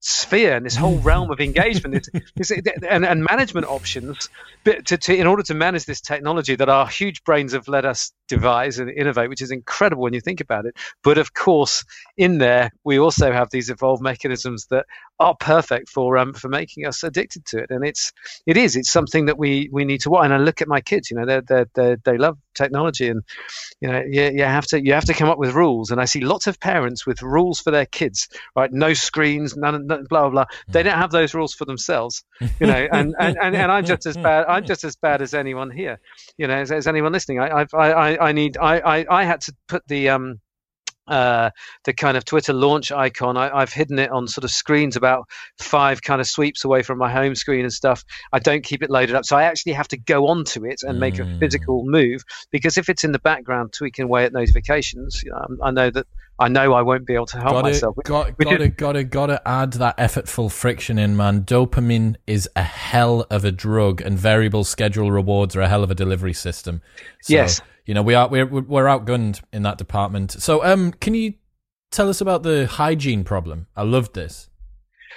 sphere 0.00 0.56
and 0.56 0.64
this 0.64 0.76
whole 0.76 0.98
mm. 0.98 1.04
realm 1.04 1.30
of 1.30 1.40
engagement 1.40 2.08
and, 2.88 3.04
and, 3.04 3.24
management 3.24 3.66
options 3.66 4.28
to, 4.64 4.96
to, 4.96 5.16
in 5.16 5.26
order 5.26 5.42
to 5.42 5.54
manage 5.54 5.86
this 5.86 6.00
technology 6.00 6.54
that 6.54 6.68
our 6.68 6.86
huge 6.86 7.24
brains 7.24 7.52
have 7.52 7.66
led 7.66 7.84
us 7.84 8.12
devise 8.28 8.78
and 8.78 8.90
innovate, 8.90 9.28
which 9.28 9.42
is 9.42 9.50
incredible 9.50 10.02
when 10.02 10.14
you 10.14 10.20
think 10.20 10.40
about 10.40 10.66
it. 10.66 10.76
But 11.02 11.18
of 11.18 11.34
course, 11.34 11.84
in 12.16 12.38
there, 12.38 12.70
we 12.84 12.98
also 12.98 13.32
have 13.32 13.50
these 13.50 13.70
evolved 13.70 14.02
mechanisms 14.02 14.66
that 14.70 14.86
are 15.20 15.34
perfect 15.34 15.88
for 15.88 16.16
um, 16.16 16.32
for 16.32 16.48
making 16.48 16.86
us 16.86 17.02
addicted 17.02 17.44
to 17.46 17.58
it. 17.58 17.70
And 17.70 17.84
it's 17.84 18.12
it 18.46 18.56
is 18.56 18.76
it's 18.76 18.90
something 18.90 19.26
that 19.26 19.38
we 19.38 19.68
we 19.72 19.84
need 19.84 20.02
to 20.02 20.10
watch. 20.10 20.24
And 20.24 20.34
I 20.34 20.38
look 20.38 20.62
at 20.62 20.68
my 20.68 20.80
kids, 20.80 21.10
you 21.10 21.16
know, 21.16 21.26
they 21.26 21.40
they 21.40 21.64
they 21.74 21.96
they 22.04 22.18
love 22.18 22.38
technology, 22.54 23.08
and 23.08 23.22
you 23.80 23.88
know, 23.88 24.02
you, 24.08 24.30
you 24.34 24.44
have 24.44 24.66
to 24.66 24.84
you 24.84 24.92
have 24.92 25.06
to 25.06 25.14
come 25.14 25.28
up 25.28 25.38
with 25.38 25.54
rules. 25.54 25.90
And 25.90 26.00
I 26.00 26.04
see 26.04 26.20
lots 26.20 26.46
of 26.46 26.60
parents 26.60 27.06
with 27.06 27.22
rules 27.22 27.60
for 27.60 27.70
their 27.70 27.86
kids, 27.86 28.28
right? 28.54 28.72
No 28.72 28.94
screens, 28.94 29.56
none, 29.56 29.86
none 29.86 30.04
blah 30.08 30.22
blah 30.22 30.30
blah. 30.30 30.44
They 30.68 30.82
don't 30.82 30.98
have 30.98 31.10
those 31.10 31.34
rules 31.34 31.54
for 31.54 31.64
themselves, 31.64 32.24
you 32.60 32.66
know. 32.66 32.86
And 32.98 33.14
and, 33.18 33.36
and, 33.40 33.54
and 33.54 33.70
I'm 33.70 33.84
just 33.84 34.06
as 34.06 34.16
bad. 34.16 34.46
I'm 34.48 34.64
just 34.64 34.82
as 34.82 34.96
bad 34.96 35.22
as 35.22 35.34
anyone 35.34 35.70
here, 35.70 36.00
you 36.36 36.46
know, 36.46 36.54
as, 36.54 36.72
as 36.72 36.86
anyone 36.86 37.12
listening. 37.12 37.38
I 37.38 37.66
I 37.72 37.92
I, 37.92 38.17
I 38.18 38.32
need 38.32 38.56
I, 38.56 38.78
I 38.78 39.06
I 39.08 39.24
had 39.24 39.40
to 39.42 39.54
put 39.68 39.86
the 39.88 40.10
um 40.10 40.40
uh, 41.08 41.50
the 41.84 41.92
kind 41.92 42.16
of 42.16 42.24
Twitter 42.24 42.52
launch 42.52 42.92
icon. 42.92 43.36
I, 43.36 43.60
have 43.60 43.72
hidden 43.72 43.98
it 43.98 44.10
on 44.10 44.28
sort 44.28 44.44
of 44.44 44.50
screens 44.50 44.96
about 44.96 45.26
five 45.58 46.02
kind 46.02 46.20
of 46.20 46.26
sweeps 46.26 46.64
away 46.64 46.82
from 46.82 46.98
my 46.98 47.10
home 47.10 47.34
screen 47.34 47.62
and 47.62 47.72
stuff. 47.72 48.04
I 48.32 48.38
don't 48.38 48.62
keep 48.62 48.82
it 48.82 48.90
loaded 48.90 49.14
up, 49.14 49.24
so 49.24 49.36
I 49.36 49.44
actually 49.44 49.72
have 49.72 49.88
to 49.88 49.96
go 49.96 50.28
onto 50.28 50.64
it 50.64 50.82
and 50.82 50.96
mm. 50.96 51.00
make 51.00 51.18
a 51.18 51.22
mm. 51.22 51.38
physical 51.40 51.84
move 51.84 52.22
because 52.50 52.76
if 52.76 52.88
it's 52.88 53.04
in 53.04 53.12
the 53.12 53.18
background 53.18 53.72
tweaking 53.72 54.04
away 54.04 54.24
at 54.24 54.32
notifications, 54.32 55.22
you 55.24 55.30
know, 55.30 55.46
I 55.62 55.70
know 55.70 55.90
that 55.90 56.06
I 56.40 56.48
know 56.48 56.72
I 56.72 56.82
won't 56.82 57.04
be 57.04 57.14
able 57.14 57.26
to 57.26 57.38
help 57.38 57.54
gotta, 57.54 57.68
myself. 57.68 57.96
Got, 58.04 58.38
gotta, 58.38 58.68
gotta, 58.68 59.02
gotta 59.02 59.48
add 59.48 59.72
that 59.74 59.96
effortful 59.96 60.52
friction 60.52 60.96
in, 60.96 61.16
man. 61.16 61.42
Dopamine 61.42 62.14
is 62.28 62.48
a 62.54 62.62
hell 62.62 63.26
of 63.28 63.44
a 63.44 63.50
drug, 63.50 64.00
and 64.00 64.16
variable 64.16 64.62
schedule 64.62 65.10
rewards 65.10 65.56
are 65.56 65.62
a 65.62 65.68
hell 65.68 65.82
of 65.82 65.90
a 65.90 65.96
delivery 65.96 66.32
system. 66.32 66.80
So, 67.22 67.32
yes 67.32 67.60
you 67.88 67.94
know, 67.94 68.02
we 68.02 68.14
are 68.14 68.28
we're 68.28 68.44
we're 68.44 68.84
outgunned 68.84 69.40
in 69.50 69.62
that 69.62 69.78
department. 69.78 70.32
So, 70.32 70.62
um, 70.62 70.92
can 70.92 71.14
you 71.14 71.32
tell 71.90 72.10
us 72.10 72.20
about 72.20 72.42
the 72.42 72.66
hygiene 72.66 73.24
problem? 73.24 73.66
I 73.74 73.82
loved 73.82 74.14
this. 74.14 74.50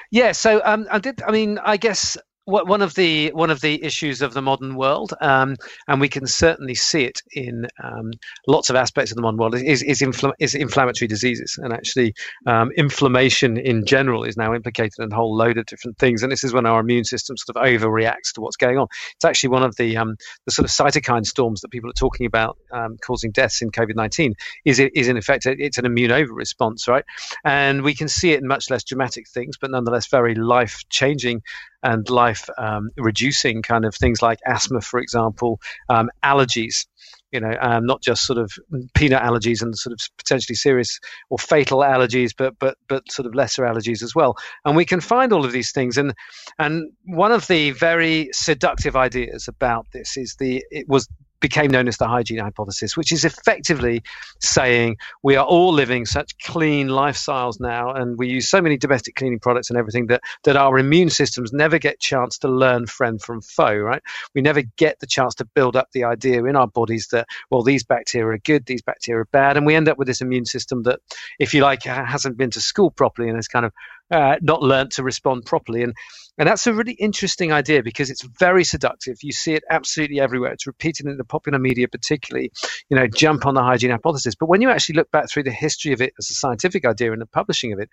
Yeah, 0.09 0.31
so 0.31 0.61
um, 0.63 0.87
I 0.89 0.99
did. 0.99 1.21
I 1.21 1.31
mean, 1.31 1.57
I 1.57 1.75
guess 1.75 2.15
one 2.45 2.81
of 2.81 2.95
the 2.95 3.29
one 3.33 3.51
of 3.51 3.61
the 3.61 3.83
issues 3.83 4.21
of 4.21 4.33
the 4.33 4.41
modern 4.41 4.75
world, 4.75 5.13
um, 5.21 5.55
and 5.87 6.01
we 6.01 6.09
can 6.09 6.25
certainly 6.25 6.75
see 6.75 7.03
it 7.03 7.21
in 7.33 7.67
um, 7.83 8.11
lots 8.47 8.69
of 8.69 8.75
aspects 8.75 9.11
of 9.11 9.15
the 9.15 9.21
modern 9.21 9.37
world, 9.37 9.55
is 9.55 9.83
is, 9.83 10.01
infl- 10.01 10.33
is 10.39 10.55
inflammatory 10.55 11.07
diseases, 11.07 11.59
and 11.61 11.71
actually 11.71 12.13
um, 12.47 12.71
inflammation 12.75 13.57
in 13.57 13.85
general 13.85 14.23
is 14.23 14.37
now 14.37 14.53
implicated 14.53 14.93
in 14.99 15.11
a 15.11 15.15
whole 15.15 15.35
load 15.35 15.57
of 15.57 15.65
different 15.67 15.97
things. 15.97 16.23
And 16.23 16.31
this 16.31 16.43
is 16.43 16.53
when 16.53 16.65
our 16.65 16.79
immune 16.79 17.03
system 17.03 17.37
sort 17.37 17.55
of 17.55 17.63
overreacts 17.63 18.33
to 18.35 18.41
what's 18.41 18.57
going 18.57 18.77
on. 18.77 18.87
It's 19.15 19.25
actually 19.25 19.49
one 19.49 19.63
of 19.63 19.75
the 19.75 19.97
um, 19.97 20.15
the 20.45 20.51
sort 20.51 20.65
of 20.65 20.71
cytokine 20.71 21.25
storms 21.25 21.61
that 21.61 21.69
people 21.69 21.89
are 21.89 21.93
talking 21.93 22.25
about 22.25 22.57
um, 22.71 22.97
causing 23.05 23.31
deaths 23.31 23.61
in 23.61 23.69
COVID 23.71 23.95
nineteen. 23.95 24.33
Is 24.65 24.79
is 24.79 25.07
in 25.07 25.17
effect 25.17 25.45
it's 25.45 25.77
an 25.77 25.85
immune 25.85 26.11
over 26.11 26.33
response, 26.33 26.87
right? 26.87 27.05
And 27.45 27.83
we 27.83 27.93
can 27.93 28.07
see 28.07 28.31
it 28.31 28.41
in 28.41 28.47
much 28.47 28.69
less 28.69 28.83
dramatic 28.83 29.29
things, 29.29 29.57
but 29.59 29.71
nonetheless 29.71 30.07
very 30.07 30.35
life 30.35 30.81
changing 30.89 31.41
and 31.83 32.09
life 32.09 32.49
um, 32.57 32.89
reducing 32.97 33.61
kind 33.61 33.85
of 33.85 33.95
things 33.95 34.21
like 34.21 34.39
asthma, 34.45 34.81
for 34.81 34.99
example, 34.99 35.59
um, 35.89 36.09
allergies. 36.23 36.85
You 37.31 37.39
know, 37.39 37.55
um, 37.61 37.85
not 37.85 38.01
just 38.01 38.25
sort 38.25 38.39
of 38.39 38.51
peanut 38.93 39.23
allergies 39.23 39.61
and 39.61 39.73
sort 39.77 39.93
of 39.93 39.99
potentially 40.17 40.55
serious 40.55 40.99
or 41.29 41.37
fatal 41.39 41.79
allergies, 41.79 42.33
but 42.37 42.59
but 42.59 42.77
but 42.89 43.09
sort 43.09 43.25
of 43.25 43.33
lesser 43.33 43.63
allergies 43.63 44.03
as 44.03 44.13
well. 44.13 44.35
And 44.65 44.75
we 44.75 44.83
can 44.83 44.99
find 44.99 45.31
all 45.31 45.45
of 45.45 45.53
these 45.53 45.71
things. 45.71 45.97
And 45.97 46.13
and 46.59 46.91
one 47.05 47.31
of 47.31 47.47
the 47.47 47.71
very 47.71 48.29
seductive 48.33 48.97
ideas 48.97 49.47
about 49.47 49.87
this 49.93 50.17
is 50.17 50.35
the 50.39 50.63
it 50.71 50.89
was 50.89 51.07
became 51.41 51.71
known 51.71 51.87
as 51.87 51.97
the 51.97 52.07
hygiene 52.07 52.39
hypothesis, 52.39 52.95
which 52.95 53.11
is 53.11 53.25
effectively 53.25 54.01
saying 54.39 54.97
we 55.23 55.35
are 55.35 55.45
all 55.45 55.73
living 55.73 56.05
such 56.05 56.37
clean 56.39 56.87
lifestyles 56.87 57.59
now, 57.59 57.91
and 57.91 58.17
we 58.17 58.29
use 58.29 58.49
so 58.49 58.61
many 58.61 58.77
domestic 58.77 59.15
cleaning 59.15 59.39
products 59.39 59.69
and 59.69 59.77
everything 59.77 60.07
that 60.07 60.21
that 60.43 60.55
our 60.55 60.77
immune 60.79 61.09
systems 61.09 61.51
never 61.51 61.77
get 61.77 61.99
chance 61.99 62.37
to 62.37 62.47
learn 62.47 62.85
friend 62.87 63.21
from 63.21 63.41
foe. 63.41 63.75
Right? 63.75 64.01
We 64.33 64.41
never 64.41 64.61
get 64.77 64.99
the 64.99 65.07
chance 65.07 65.35
to 65.35 65.45
build 65.45 65.75
up 65.75 65.89
the 65.91 66.05
idea 66.05 66.45
in 66.45 66.55
our 66.55 66.67
bodies 66.67 67.07
that 67.11 67.27
well, 67.49 67.63
these 67.63 67.83
bacteria 67.83 68.35
are 68.35 68.37
good, 68.37 68.65
these 68.65 68.81
bacteria 68.81 69.21
are 69.21 69.25
bad, 69.25 69.57
and 69.57 69.65
we 69.65 69.75
end 69.75 69.89
up 69.89 69.97
with 69.97 70.07
this 70.07 70.21
immune 70.21 70.45
system 70.45 70.83
that, 70.83 70.99
if 71.39 71.53
you 71.53 71.61
like, 71.61 71.83
hasn't 71.83 72.37
been 72.37 72.51
to 72.51 72.61
school 72.61 72.91
properly 72.91 73.27
and 73.27 73.37
has 73.37 73.47
kind 73.47 73.65
of 73.65 73.73
uh, 74.11 74.37
not 74.41 74.61
learned 74.61 74.91
to 74.91 75.03
respond 75.03 75.45
properly. 75.45 75.83
And 75.83 75.93
and 76.37 76.47
that's 76.47 76.65
a 76.65 76.73
really 76.73 76.93
interesting 76.93 77.51
idea 77.51 77.83
because 77.83 78.09
it's 78.09 78.23
very 78.39 78.63
seductive. 78.63 79.17
You 79.21 79.31
see 79.33 79.53
it 79.53 79.63
absolutely 79.69 80.19
everywhere. 80.19 80.53
It's 80.53 80.65
repeated 80.65 81.05
in 81.05 81.17
the 81.17 81.25
popular 81.25 81.59
media, 81.59 81.87
particularly, 81.87 82.51
you 82.89 82.97
know, 82.97 83.05
jump 83.05 83.45
on 83.45 83.53
the 83.53 83.61
hygiene 83.61 83.91
hypothesis. 83.91 84.33
But 84.35 84.47
when 84.47 84.61
you 84.61 84.69
actually 84.69 84.95
look 84.95 85.11
back 85.11 85.29
through 85.29 85.43
the 85.43 85.51
history 85.51 85.91
of 85.93 86.01
it 86.01 86.13
as 86.17 86.29
a 86.29 86.33
scientific 86.33 86.85
idea 86.85 87.11
and 87.11 87.21
the 87.21 87.27
publishing 87.27 87.73
of 87.73 87.79
it, 87.79 87.89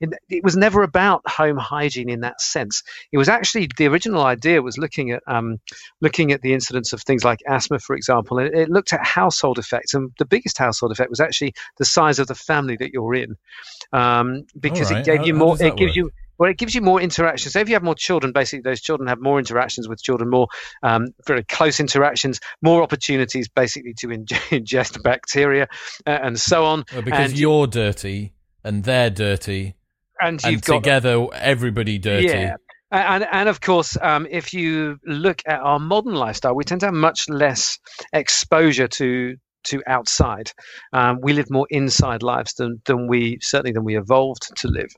it, 0.00 0.10
it 0.28 0.44
was 0.44 0.56
never 0.56 0.82
about 0.82 1.28
home 1.28 1.56
hygiene 1.56 2.08
in 2.08 2.20
that 2.20 2.40
sense. 2.40 2.84
It 3.12 3.18
was 3.18 3.28
actually 3.28 3.68
the 3.76 3.88
original 3.88 4.22
idea 4.22 4.62
was 4.62 4.78
looking 4.78 5.10
at 5.10 5.22
um, 5.26 5.58
looking 6.00 6.32
at 6.32 6.42
the 6.42 6.54
incidence 6.54 6.92
of 6.92 7.02
things 7.02 7.24
like 7.24 7.40
asthma, 7.46 7.80
for 7.80 7.96
example, 7.96 8.38
and 8.38 8.48
it, 8.48 8.54
it 8.54 8.70
looked 8.70 8.92
at 8.92 9.04
household 9.04 9.58
effects. 9.58 9.94
And 9.94 10.12
the 10.18 10.24
biggest 10.24 10.58
household 10.58 10.92
effect 10.92 11.10
was 11.10 11.20
actually 11.20 11.54
the 11.76 11.84
size 11.84 12.18
of 12.18 12.28
the 12.28 12.34
family 12.34 12.76
that 12.76 12.92
you're 12.92 13.14
in, 13.14 13.36
um, 13.92 14.46
because 14.58 14.92
right. 14.92 15.00
it 15.00 15.04
gave 15.04 15.18
how, 15.18 15.24
you 15.24 15.34
more. 15.34 15.59
It 15.68 15.76
gives 15.76 15.90
work? 15.90 15.96
you 15.96 16.10
Well, 16.38 16.50
it 16.50 16.56
gives 16.56 16.74
you 16.74 16.80
more 16.80 17.00
interactions. 17.00 17.52
So 17.52 17.60
if 17.60 17.68
you 17.68 17.74
have 17.74 17.82
more 17.82 17.94
children, 17.94 18.32
basically 18.32 18.62
those 18.62 18.80
children 18.80 19.08
have 19.08 19.20
more 19.20 19.38
interactions 19.38 19.88
with 19.88 20.02
children, 20.02 20.30
more 20.30 20.48
um, 20.82 21.08
very 21.26 21.44
close 21.44 21.80
interactions, 21.80 22.40
more 22.62 22.82
opportunities 22.82 23.48
basically 23.48 23.94
to 23.98 24.06
ingest 24.08 25.02
bacteria 25.02 25.68
uh, 26.06 26.10
and 26.10 26.38
so 26.38 26.64
on. 26.64 26.84
Well, 26.92 27.02
because 27.02 27.30
and 27.30 27.38
you're 27.38 27.66
dirty 27.66 28.32
and 28.64 28.84
they're 28.84 29.10
dirty, 29.10 29.76
and, 30.20 30.42
and 30.44 30.52
you've 30.52 30.62
got 30.62 30.76
together 30.76 31.26
everybody 31.34 31.98
dirty. 31.98 32.26
Yeah. 32.26 32.56
And, 32.92 33.24
and 33.30 33.48
of 33.48 33.60
course, 33.60 33.96
um, 34.00 34.26
if 34.28 34.52
you 34.52 34.98
look 35.04 35.42
at 35.46 35.60
our 35.60 35.78
modern 35.78 36.14
lifestyle, 36.14 36.56
we 36.56 36.64
tend 36.64 36.80
to 36.80 36.88
have 36.88 36.94
much 36.94 37.28
less 37.28 37.78
exposure 38.12 38.88
to 38.88 39.36
to 39.64 39.82
outside. 39.86 40.52
Um, 40.92 41.20
we 41.22 41.32
live 41.32 41.50
more 41.50 41.66
inside 41.70 42.22
lives 42.22 42.54
than, 42.54 42.80
than 42.84 43.08
we 43.08 43.38
certainly 43.40 43.72
than 43.72 43.84
we 43.84 43.96
evolved 43.96 44.56
to 44.56 44.68
live. 44.68 44.90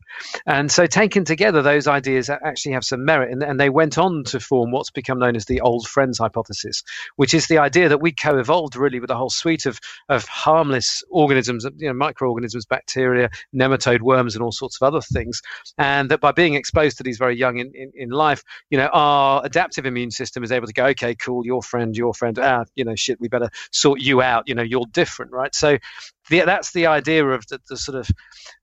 And 0.46 0.70
so, 0.70 0.86
taken 0.86 1.24
together, 1.24 1.62
those 1.62 1.86
ideas 1.86 2.30
actually 2.30 2.72
have 2.72 2.84
some 2.84 3.04
merit, 3.04 3.32
and, 3.32 3.42
and 3.42 3.58
they 3.58 3.70
went 3.70 3.98
on 3.98 4.24
to 4.24 4.40
form 4.40 4.70
what's 4.70 4.90
become 4.90 5.18
known 5.18 5.36
as 5.36 5.44
the 5.46 5.60
old 5.60 5.86
friends 5.86 6.18
hypothesis, 6.18 6.82
which 7.16 7.34
is 7.34 7.46
the 7.46 7.58
idea 7.58 7.88
that 7.88 8.00
we 8.00 8.12
co-evolved 8.12 8.76
really 8.76 9.00
with 9.00 9.10
a 9.10 9.16
whole 9.16 9.30
suite 9.30 9.66
of 9.66 9.78
of 10.08 10.26
harmless 10.26 11.02
organisms, 11.10 11.66
you 11.76 11.88
know, 11.88 11.94
microorganisms, 11.94 12.66
bacteria, 12.66 13.30
nematode 13.54 14.00
worms, 14.00 14.34
and 14.34 14.42
all 14.42 14.52
sorts 14.52 14.80
of 14.80 14.86
other 14.86 15.00
things, 15.00 15.40
and 15.78 16.10
that 16.10 16.20
by 16.20 16.32
being 16.32 16.54
exposed 16.54 16.96
to 16.98 17.02
these 17.02 17.18
very 17.18 17.36
young 17.36 17.58
in, 17.58 17.72
in, 17.74 17.92
in 17.94 18.10
life, 18.10 18.42
you 18.70 18.78
know, 18.78 18.88
our 18.92 19.44
adaptive 19.44 19.86
immune 19.86 20.10
system 20.10 20.42
is 20.44 20.52
able 20.52 20.66
to 20.66 20.72
go, 20.72 20.86
okay, 20.86 21.14
cool, 21.14 21.44
your 21.44 21.62
friend, 21.62 21.96
your 21.96 22.14
friend, 22.14 22.38
ah, 22.38 22.64
you 22.74 22.84
know, 22.84 22.94
shit, 22.94 23.20
we 23.20 23.28
better 23.28 23.50
sort 23.70 24.00
you 24.00 24.22
out 24.22 24.48
you 24.52 24.56
know 24.56 24.62
you're 24.62 24.86
different 24.92 25.32
right? 25.32 25.54
So 25.54 25.78
the, 26.28 26.42
that's 26.44 26.72
the 26.72 26.86
idea 26.86 27.26
of 27.26 27.46
the, 27.46 27.58
the, 27.70 27.76
sort 27.78 27.96
of 27.96 28.10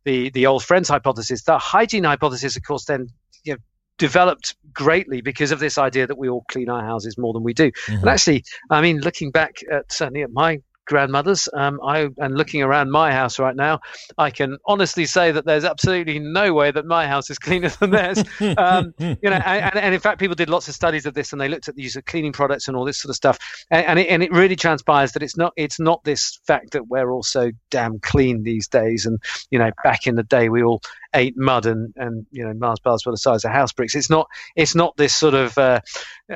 the 0.05 0.29
the 0.29 0.45
old 0.45 0.63
friends 0.63 0.87
hypothesis. 0.87 1.43
The 1.43 1.57
hygiene 1.57 2.03
hypothesis 2.03 2.55
of 2.55 2.63
course 2.63 2.85
then 2.85 3.07
you 3.43 3.53
know, 3.53 3.59
developed 3.97 4.55
greatly 4.71 5.21
because 5.21 5.51
of 5.51 5.59
this 5.59 5.79
idea 5.79 6.05
that 6.05 6.17
we 6.17 6.29
all 6.29 6.45
clean 6.51 6.69
our 6.69 6.85
houses 6.85 7.17
more 7.17 7.33
than 7.33 7.43
we 7.43 7.53
do. 7.53 7.71
Mm-hmm. 7.71 7.93
and 7.93 8.07
actually 8.07 8.43
i 8.69 8.81
mean 8.81 8.99
looking 8.99 9.31
back 9.31 9.57
at 9.71 9.91
certainly 9.91 10.21
at 10.21 10.31
my 10.31 10.61
grandmothers. 10.89 11.47
Um, 11.53 11.79
I 11.83 12.09
and 12.17 12.35
looking 12.35 12.61
around 12.61 12.91
my 12.91 13.13
house 13.13 13.39
right 13.39 13.55
now, 13.55 13.79
I 14.17 14.31
can 14.31 14.57
honestly 14.65 15.05
say 15.05 15.31
that 15.31 15.45
there's 15.45 15.63
absolutely 15.63 16.19
no 16.19 16.53
way 16.53 16.71
that 16.71 16.85
my 16.85 17.07
house 17.07 17.29
is 17.29 17.39
cleaner 17.47 17.69
than 17.69 17.91
theirs. 17.91 18.23
Um, 18.57 18.93
you 18.99 19.29
know, 19.29 19.41
and, 19.45 19.77
and, 19.77 19.93
in 19.93 20.01
fact, 20.01 20.19
people 20.19 20.35
did 20.35 20.49
lots 20.49 20.67
of 20.67 20.75
studies 20.75 21.05
of 21.05 21.13
this, 21.13 21.31
and 21.31 21.39
they 21.39 21.47
looked 21.47 21.69
at 21.69 21.75
the 21.75 21.83
use 21.83 21.95
of 21.95 22.03
cleaning 22.05 22.33
products 22.33 22.67
and 22.67 22.75
all 22.75 22.83
this 22.83 22.97
sort 22.97 23.11
of 23.11 23.15
stuff, 23.15 23.39
and, 23.71 23.85
and, 23.85 23.99
it, 23.99 24.07
and 24.09 24.23
it 24.23 24.31
really 24.31 24.55
transpires 24.55 25.13
that 25.13 25.23
it's 25.23 25.37
not 25.37 25.53
it's 25.55 25.79
not 25.79 26.03
this 26.03 26.39
fact 26.45 26.71
that 26.71 26.87
we're 26.87 27.11
all 27.11 27.23
so 27.23 27.51
damn 27.69 27.99
clean 27.99 28.43
these 28.43 28.67
days, 28.67 29.05
and 29.05 29.21
you 29.51 29.59
know, 29.59 29.71
back 29.83 30.07
in 30.07 30.15
the 30.15 30.23
day 30.23 30.49
we 30.49 30.63
all 30.63 30.81
ate 31.15 31.35
mud 31.37 31.65
and 31.65 31.93
and 31.95 32.25
you 32.31 32.45
know 32.45 32.53
Mars 32.53 32.79
bars 32.79 33.05
were 33.05 33.11
the 33.11 33.17
size 33.17 33.45
of 33.45 33.51
house 33.51 33.71
bricks. 33.71 33.95
It's 33.95 34.09
not 34.09 34.27
it's 34.55 34.75
not 34.75 34.97
this 34.97 35.13
sort 35.13 35.35
of 35.35 35.57
uh, 35.57 35.81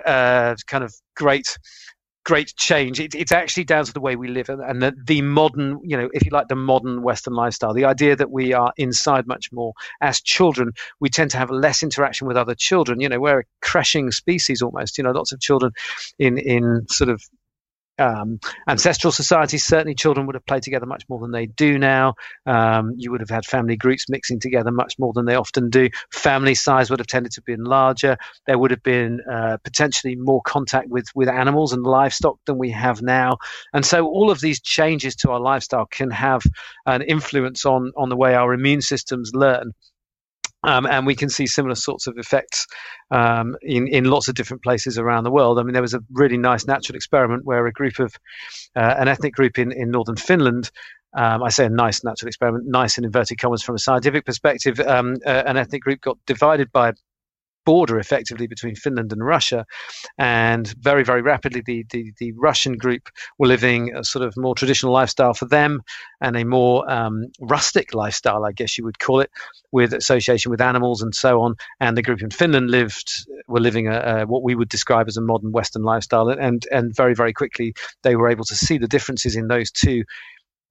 uh, 0.05 0.55
kind 0.67 0.83
of 0.83 0.93
great 1.15 1.57
great 2.23 2.53
change. 2.55 2.99
It, 2.99 3.15
it's 3.15 3.31
actually 3.31 3.65
down 3.65 3.85
to 3.85 3.93
the 3.93 3.99
way 3.99 4.15
we 4.15 4.27
live 4.27 4.49
and, 4.49 4.81
the, 4.81 4.95
the, 5.05 5.21
modern, 5.21 5.79
you 5.83 5.97
know, 5.97 6.09
if 6.13 6.25
you 6.25 6.31
like, 6.31 6.47
the 6.47 6.55
modern 6.55 7.01
Western 7.01 7.33
lifestyle. 7.33 7.73
The 7.73 7.85
idea 7.85 8.15
that 8.15 8.31
we 8.31 8.53
are 8.53 8.73
inside 8.77 9.27
much 9.27 9.51
more. 9.51 9.73
As 10.01 10.21
children, 10.21 10.71
we 10.99 11.09
tend 11.09 11.31
to 11.31 11.37
have 11.37 11.49
less 11.49 11.83
interaction 11.83 12.27
with 12.27 12.37
other 12.37 12.55
children. 12.55 12.99
You 12.99 13.09
know, 13.09 13.19
we're 13.19 13.41
a 13.41 13.43
crashing 13.61 14.11
species 14.11 14.61
almost. 14.61 14.97
You 14.97 15.03
know, 15.03 15.11
lots 15.11 15.31
of 15.31 15.39
children 15.39 15.73
in 16.19 16.37
in 16.37 16.87
sort 16.89 17.09
of 17.09 17.23
um, 17.99 18.39
ancestral 18.67 19.11
societies, 19.11 19.63
certainly 19.63 19.95
children 19.95 20.25
would 20.25 20.35
have 20.35 20.45
played 20.45 20.63
together 20.63 20.85
much 20.85 21.03
more 21.09 21.19
than 21.19 21.31
they 21.31 21.45
do 21.45 21.77
now. 21.77 22.15
Um, 22.45 22.93
you 22.97 23.11
would 23.11 23.21
have 23.21 23.29
had 23.29 23.45
family 23.45 23.75
groups 23.75 24.09
mixing 24.09 24.39
together 24.39 24.71
much 24.71 24.97
more 24.99 25.13
than 25.13 25.25
they 25.25 25.35
often 25.35 25.69
do. 25.69 25.89
Family 26.11 26.55
size 26.55 26.89
would 26.89 26.99
have 26.99 27.07
tended 27.07 27.31
to 27.33 27.41
be 27.41 27.55
larger. 27.55 28.17
There 28.47 28.57
would 28.57 28.71
have 28.71 28.83
been 28.83 29.21
uh, 29.31 29.57
potentially 29.63 30.15
more 30.15 30.41
contact 30.41 30.89
with, 30.89 31.05
with 31.15 31.29
animals 31.29 31.73
and 31.73 31.83
livestock 31.83 32.37
than 32.45 32.57
we 32.57 32.71
have 32.71 33.01
now. 33.01 33.37
And 33.73 33.85
so 33.85 34.07
all 34.07 34.31
of 34.31 34.41
these 34.41 34.61
changes 34.61 35.15
to 35.17 35.31
our 35.31 35.39
lifestyle 35.39 35.85
can 35.85 36.09
have 36.11 36.43
an 36.85 37.01
influence 37.01 37.65
on, 37.65 37.91
on 37.95 38.09
the 38.09 38.17
way 38.17 38.35
our 38.35 38.53
immune 38.53 38.81
systems 38.81 39.31
learn. 39.33 39.71
Um, 40.63 40.85
and 40.85 41.05
we 41.05 41.15
can 41.15 41.29
see 41.29 41.45
similar 41.45 41.75
sorts 41.75 42.07
of 42.07 42.17
effects 42.17 42.65
um, 43.11 43.55
in, 43.61 43.87
in 43.87 44.05
lots 44.05 44.27
of 44.27 44.35
different 44.35 44.63
places 44.63 44.97
around 44.97 45.25
the 45.25 45.31
world. 45.31 45.59
I 45.59 45.63
mean, 45.63 45.73
there 45.73 45.81
was 45.81 45.93
a 45.93 46.01
really 46.11 46.37
nice 46.37 46.65
natural 46.65 46.95
experiment 46.95 47.45
where 47.45 47.67
a 47.67 47.71
group 47.73 47.99
of, 47.99 48.15
uh, 48.75 48.95
an 48.97 49.07
ethnic 49.07 49.33
group 49.33 49.59
in, 49.59 49.71
in 49.71 49.91
northern 49.91 50.15
Finland, 50.15 50.71
um, 51.15 51.43
I 51.43 51.49
say 51.49 51.65
a 51.65 51.69
nice 51.69 52.03
natural 52.03 52.27
experiment, 52.27 52.65
nice 52.65 52.97
in 52.97 53.05
inverted 53.05 53.39
commas 53.39 53.61
from 53.61 53.75
a 53.75 53.79
scientific 53.79 54.25
perspective, 54.25 54.79
um, 54.79 55.17
uh, 55.25 55.43
an 55.45 55.57
ethnic 55.57 55.81
group 55.81 56.01
got 56.01 56.17
divided 56.25 56.71
by 56.71 56.93
border 57.65 57.99
effectively 57.99 58.47
between 58.47 58.75
Finland 58.75 59.11
and 59.11 59.25
Russia. 59.25 59.65
And 60.17 60.67
very, 60.79 61.03
very 61.03 61.21
rapidly, 61.21 61.61
the, 61.65 61.85
the, 61.91 62.13
the 62.17 62.31
Russian 62.33 62.77
group 62.77 63.09
were 63.37 63.47
living 63.47 63.95
a 63.95 64.03
sort 64.03 64.25
of 64.25 64.35
more 64.37 64.55
traditional 64.55 64.93
lifestyle 64.93 65.33
for 65.33 65.45
them 65.45 65.81
and 66.21 66.35
a 66.35 66.45
more 66.45 66.89
um, 66.91 67.25
rustic 67.39 67.93
lifestyle, 67.93 68.45
I 68.45 68.51
guess 68.51 68.77
you 68.77 68.83
would 68.83 68.99
call 68.99 69.21
it, 69.21 69.31
with 69.71 69.93
association 69.93 70.51
with 70.51 70.61
animals 70.61 71.01
and 71.01 71.13
so 71.15 71.41
on. 71.41 71.55
And 71.79 71.97
the 71.97 72.01
group 72.01 72.21
in 72.21 72.29
Finland 72.29 72.69
lived 72.69 73.09
were 73.47 73.59
living 73.59 73.87
a, 73.87 73.99
a, 73.99 74.25
what 74.25 74.43
we 74.43 74.55
would 74.55 74.69
describe 74.69 75.07
as 75.07 75.17
a 75.17 75.21
modern 75.21 75.51
Western 75.51 75.83
lifestyle. 75.83 76.29
And, 76.29 76.65
and 76.71 76.95
very, 76.95 77.13
very 77.13 77.33
quickly, 77.33 77.73
they 78.03 78.15
were 78.15 78.29
able 78.29 78.45
to 78.45 78.55
see 78.55 78.77
the 78.77 78.87
differences 78.87 79.35
in 79.35 79.47
those 79.47 79.71
two 79.71 80.03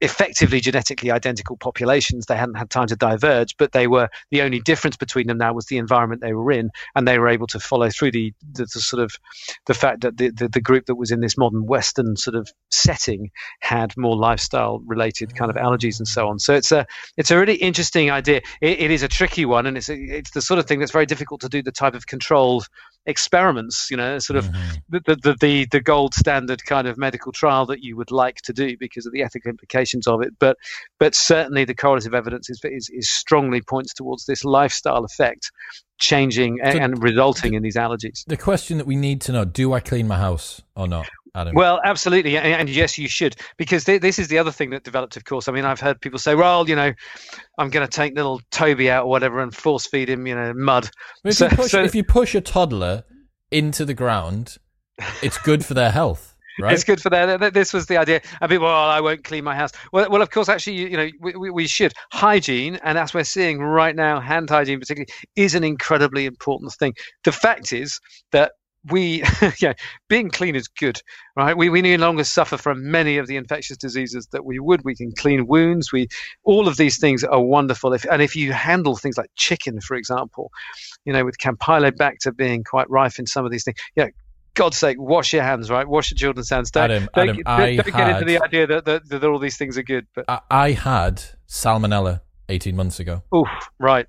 effectively 0.02 0.60
genetically 0.60 1.12
identical 1.12 1.56
populations. 1.56 2.26
They 2.26 2.36
hadn't 2.36 2.56
had 2.56 2.68
time 2.68 2.88
to 2.88 2.96
diverge, 2.96 3.56
but 3.56 3.70
they 3.70 3.86
were 3.86 4.08
the 4.30 4.42
only 4.42 4.58
difference 4.58 4.96
between 4.96 5.28
them 5.28 5.38
now 5.38 5.52
was 5.52 5.66
the 5.66 5.78
environment 5.78 6.20
they 6.20 6.32
were 6.32 6.50
in, 6.50 6.70
and 6.94 7.06
they 7.06 7.18
were 7.18 7.28
able 7.28 7.46
to 7.48 7.60
follow 7.60 7.88
through 7.88 8.10
the, 8.10 8.34
the, 8.52 8.64
the 8.64 8.80
sort 8.80 9.02
of 9.02 9.14
the 9.66 9.74
fact 9.74 10.00
that 10.00 10.16
the, 10.16 10.30
the, 10.30 10.48
the, 10.48 10.60
group 10.60 10.86
that 10.86 10.96
was 10.96 11.12
in 11.12 11.20
this 11.20 11.38
modern 11.38 11.66
Western 11.66 12.16
sort 12.16 12.34
of 12.34 12.50
setting 12.70 13.30
had 13.60 13.96
more 13.96 14.16
lifestyle 14.16 14.80
related 14.80 15.34
kind 15.36 15.50
of 15.50 15.56
allergies 15.56 15.98
and 15.98 16.08
so 16.08 16.28
on. 16.28 16.38
So 16.38 16.54
it's 16.54 16.72
a 16.72 16.86
it's 17.16 17.30
a 17.30 17.38
really 17.38 17.54
interesting 17.54 18.10
idea. 18.10 18.42
it, 18.60 18.80
it 18.80 18.90
is 18.90 19.04
a 19.04 19.08
tricky 19.08 19.44
one, 19.44 19.66
and 19.66 19.76
it's 19.76 19.88
a, 19.88 19.94
it's 19.94 20.32
the 20.32 20.42
sort 20.42 20.58
of 20.58 20.66
thing 20.66 20.80
that's 20.80 20.92
very 20.92 21.06
difficult 21.06 21.42
to 21.42 21.48
do 21.48 21.62
the 21.62 21.72
type 21.72 21.94
of 21.94 22.06
controlled 22.06 22.66
experiments 23.06 23.90
you 23.90 23.96
know 23.96 24.18
sort 24.18 24.36
of 24.36 24.44
mm-hmm. 24.46 24.76
the, 24.90 25.16
the, 25.22 25.36
the 25.40 25.66
the 25.66 25.80
gold 25.80 26.14
standard 26.14 26.64
kind 26.64 26.86
of 26.86 26.96
medical 26.96 27.32
trial 27.32 27.66
that 27.66 27.82
you 27.82 27.96
would 27.96 28.10
like 28.10 28.36
to 28.42 28.52
do 28.52 28.76
because 28.78 29.06
of 29.06 29.12
the 29.12 29.22
ethical 29.22 29.50
implications 29.50 30.06
of 30.06 30.22
it. 30.22 30.32
But 30.38 30.56
but 30.98 31.14
certainly 31.14 31.64
the 31.64 31.74
correlative 31.74 32.14
evidence 32.14 32.48
is 32.48 32.60
is, 32.64 32.88
is 32.92 33.08
strongly 33.08 33.60
points 33.60 33.92
towards 33.92 34.26
this 34.26 34.44
lifestyle 34.44 35.04
effect 35.04 35.50
changing 35.98 36.58
so 36.58 36.64
and 36.64 37.02
resulting 37.02 37.54
in 37.54 37.62
these 37.62 37.76
allergies. 37.76 38.24
the 38.26 38.36
question 38.36 38.78
that 38.78 38.86
we 38.86 38.96
need 38.96 39.20
to 39.20 39.30
know 39.30 39.44
do 39.44 39.72
i 39.72 39.78
clean 39.78 40.08
my 40.08 40.18
house 40.18 40.60
or 40.74 40.88
not 40.88 41.08
Adam. 41.34 41.54
Well, 41.54 41.80
absolutely, 41.82 42.36
and, 42.36 42.46
and, 42.46 42.68
yes, 42.68 42.98
you 42.98 43.08
should, 43.08 43.36
because 43.56 43.84
th- 43.84 44.02
this 44.02 44.18
is 44.18 44.28
the 44.28 44.36
other 44.36 44.52
thing 44.52 44.68
that 44.70 44.84
developed. 44.84 45.16
Of 45.16 45.24
course, 45.24 45.48
I 45.48 45.52
mean, 45.52 45.64
I've 45.64 45.80
heard 45.80 46.00
people 46.00 46.18
say, 46.18 46.34
"Well, 46.34 46.68
you 46.68 46.76
know, 46.76 46.92
I'm 47.56 47.70
going 47.70 47.86
to 47.86 47.90
take 47.90 48.14
little 48.14 48.40
Toby 48.50 48.90
out 48.90 49.04
or 49.04 49.10
whatever 49.10 49.40
and 49.40 49.54
force 49.54 49.86
feed 49.86 50.10
him, 50.10 50.26
you 50.26 50.34
know, 50.34 50.52
mud." 50.54 50.90
If, 51.24 51.36
so, 51.36 51.46
you 51.46 51.56
push, 51.56 51.70
so, 51.70 51.82
if 51.82 51.94
you 51.94 52.04
push 52.04 52.34
a 52.34 52.42
toddler 52.42 53.04
into 53.50 53.86
the 53.86 53.94
ground, 53.94 54.58
it's 55.22 55.38
good 55.38 55.64
for 55.64 55.72
their 55.72 55.90
health. 55.90 56.34
Right? 56.60 56.74
It's 56.74 56.84
good 56.84 57.00
for 57.00 57.08
their. 57.08 57.38
This 57.50 57.72
was 57.72 57.86
the 57.86 57.96
idea. 57.96 58.20
I 58.42 58.46
mean, 58.46 58.60
well, 58.60 58.74
I 58.74 59.00
won't 59.00 59.24
clean 59.24 59.42
my 59.42 59.54
house. 59.54 59.72
Well, 59.90 60.10
well, 60.10 60.20
of 60.20 60.30
course, 60.30 60.50
actually, 60.50 60.74
you, 60.74 60.88
you 60.88 60.96
know, 60.98 61.08
we, 61.20 61.50
we 61.50 61.66
should. 61.66 61.94
Hygiene, 62.12 62.78
and 62.84 62.98
as 62.98 63.14
we're 63.14 63.24
seeing 63.24 63.60
right 63.60 63.96
now, 63.96 64.20
hand 64.20 64.50
hygiene 64.50 64.80
particularly 64.80 65.10
is 65.34 65.54
an 65.54 65.64
incredibly 65.64 66.26
important 66.26 66.74
thing. 66.74 66.94
The 67.24 67.32
fact 67.32 67.72
is 67.72 67.98
that 68.32 68.52
we 68.90 69.22
yeah 69.60 69.72
being 70.08 70.28
clean 70.28 70.56
is 70.56 70.66
good 70.66 71.00
right 71.36 71.56
we, 71.56 71.68
we 71.68 71.82
no 71.82 71.94
longer 71.96 72.24
suffer 72.24 72.56
from 72.56 72.90
many 72.90 73.16
of 73.16 73.26
the 73.26 73.36
infectious 73.36 73.76
diseases 73.76 74.26
that 74.32 74.44
we 74.44 74.58
would 74.58 74.84
we 74.84 74.94
can 74.94 75.12
clean 75.12 75.46
wounds 75.46 75.92
we 75.92 76.08
all 76.44 76.66
of 76.66 76.76
these 76.76 76.98
things 76.98 77.22
are 77.22 77.40
wonderful 77.40 77.92
if 77.92 78.04
and 78.10 78.22
if 78.22 78.34
you 78.34 78.52
handle 78.52 78.96
things 78.96 79.16
like 79.16 79.30
chicken 79.36 79.80
for 79.80 79.96
example 79.96 80.50
you 81.04 81.12
know 81.12 81.24
with 81.24 81.38
campylobacter 81.38 82.36
being 82.36 82.64
quite 82.64 82.88
rife 82.90 83.18
in 83.18 83.26
some 83.26 83.44
of 83.44 83.50
these 83.50 83.64
things 83.64 83.78
yeah 83.94 84.08
God's 84.54 84.76
sake, 84.76 85.00
wash 85.00 85.32
your 85.32 85.42
hands, 85.42 85.70
right? 85.70 85.88
Wash 85.88 86.10
your 86.10 86.16
children's 86.16 86.50
hands. 86.50 86.70
Don't, 86.70 86.90
Adam, 86.90 87.08
don't, 87.14 87.28
Adam, 87.30 87.36
don't, 87.36 87.76
don't 87.76 87.96
get 87.96 88.08
into 88.10 88.24
the 88.26 88.42
idea 88.42 88.66
that, 88.66 88.84
that, 88.84 89.08
that, 89.08 89.24
all 89.24 89.38
these 89.38 89.56
things 89.56 89.78
are 89.78 89.82
good. 89.82 90.06
But 90.14 90.26
I, 90.28 90.40
I 90.50 90.70
had 90.72 91.22
salmonella 91.48 92.20
18 92.50 92.76
months 92.76 93.00
ago. 93.00 93.22
Oof, 93.34 93.48
right. 93.78 94.06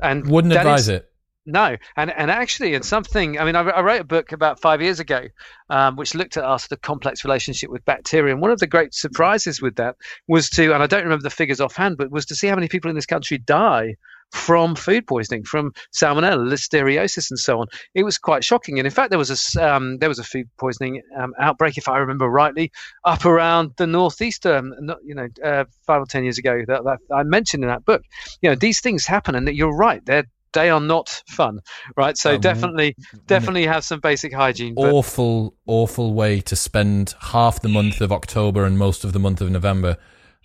And 0.00 0.28
wouldn't 0.30 0.54
advise 0.54 0.82
is, 0.82 0.88
it. 0.88 1.09
No, 1.50 1.76
and 1.96 2.10
and 2.10 2.30
actually, 2.30 2.74
in 2.74 2.82
something, 2.82 3.38
I 3.38 3.44
mean, 3.44 3.56
I, 3.56 3.62
I 3.62 3.80
wrote 3.80 4.00
a 4.00 4.04
book 4.04 4.32
about 4.32 4.60
five 4.60 4.80
years 4.80 5.00
ago, 5.00 5.22
um, 5.68 5.96
which 5.96 6.14
looked 6.14 6.36
at 6.36 6.44
us 6.44 6.68
the 6.68 6.76
complex 6.76 7.24
relationship 7.24 7.70
with 7.70 7.84
bacteria. 7.84 8.32
And 8.32 8.40
one 8.40 8.52
of 8.52 8.60
the 8.60 8.66
great 8.66 8.94
surprises 8.94 9.60
with 9.60 9.76
that 9.76 9.96
was 10.28 10.48
to, 10.50 10.72
and 10.72 10.82
I 10.82 10.86
don't 10.86 11.02
remember 11.02 11.24
the 11.24 11.30
figures 11.30 11.60
offhand, 11.60 11.96
but 11.96 12.10
was 12.10 12.26
to 12.26 12.36
see 12.36 12.46
how 12.46 12.54
many 12.54 12.68
people 12.68 12.88
in 12.88 12.94
this 12.94 13.06
country 13.06 13.38
die 13.38 13.96
from 14.32 14.76
food 14.76 15.06
poisoning, 15.06 15.42
from 15.42 15.72
salmonella, 15.92 16.48
listeriosis, 16.48 17.30
and 17.30 17.38
so 17.38 17.60
on. 17.60 17.66
It 17.94 18.04
was 18.04 18.18
quite 18.18 18.44
shocking. 18.44 18.78
And 18.78 18.86
in 18.86 18.92
fact, 18.92 19.10
there 19.10 19.18
was 19.18 19.56
a 19.56 19.74
um, 19.74 19.98
there 19.98 20.08
was 20.08 20.18
a 20.18 20.24
food 20.24 20.48
poisoning 20.58 21.02
um, 21.18 21.32
outbreak, 21.40 21.76
if 21.76 21.88
I 21.88 21.98
remember 21.98 22.28
rightly, 22.28 22.70
up 23.04 23.24
around 23.24 23.72
the 23.76 23.86
northeast, 23.86 24.46
um, 24.46 24.72
you 25.04 25.14
know, 25.14 25.28
uh, 25.44 25.64
five 25.86 26.02
or 26.02 26.06
ten 26.06 26.22
years 26.22 26.38
ago 26.38 26.62
that, 26.68 26.84
that 26.84 26.98
I 27.12 27.24
mentioned 27.24 27.64
in 27.64 27.70
that 27.70 27.84
book. 27.84 28.02
You 28.40 28.50
know, 28.50 28.56
these 28.56 28.80
things 28.80 29.04
happen, 29.04 29.34
and 29.34 29.48
that 29.48 29.56
you're 29.56 29.76
right. 29.76 30.04
They're 30.04 30.26
they 30.52 30.70
are 30.70 30.80
not 30.80 31.22
fun, 31.28 31.60
right? 31.96 32.16
So 32.16 32.34
um, 32.34 32.40
definitely, 32.40 32.96
definitely 33.26 33.66
have 33.66 33.84
some 33.84 34.00
basic 34.00 34.34
hygiene. 34.34 34.74
Awful, 34.76 35.54
awful 35.66 36.14
way 36.14 36.40
to 36.42 36.56
spend 36.56 37.14
half 37.20 37.60
the 37.60 37.68
month 37.68 38.00
of 38.00 38.12
October 38.12 38.64
and 38.64 38.78
most 38.78 39.04
of 39.04 39.12
the 39.12 39.18
month 39.18 39.40
of 39.40 39.50
November. 39.50 39.96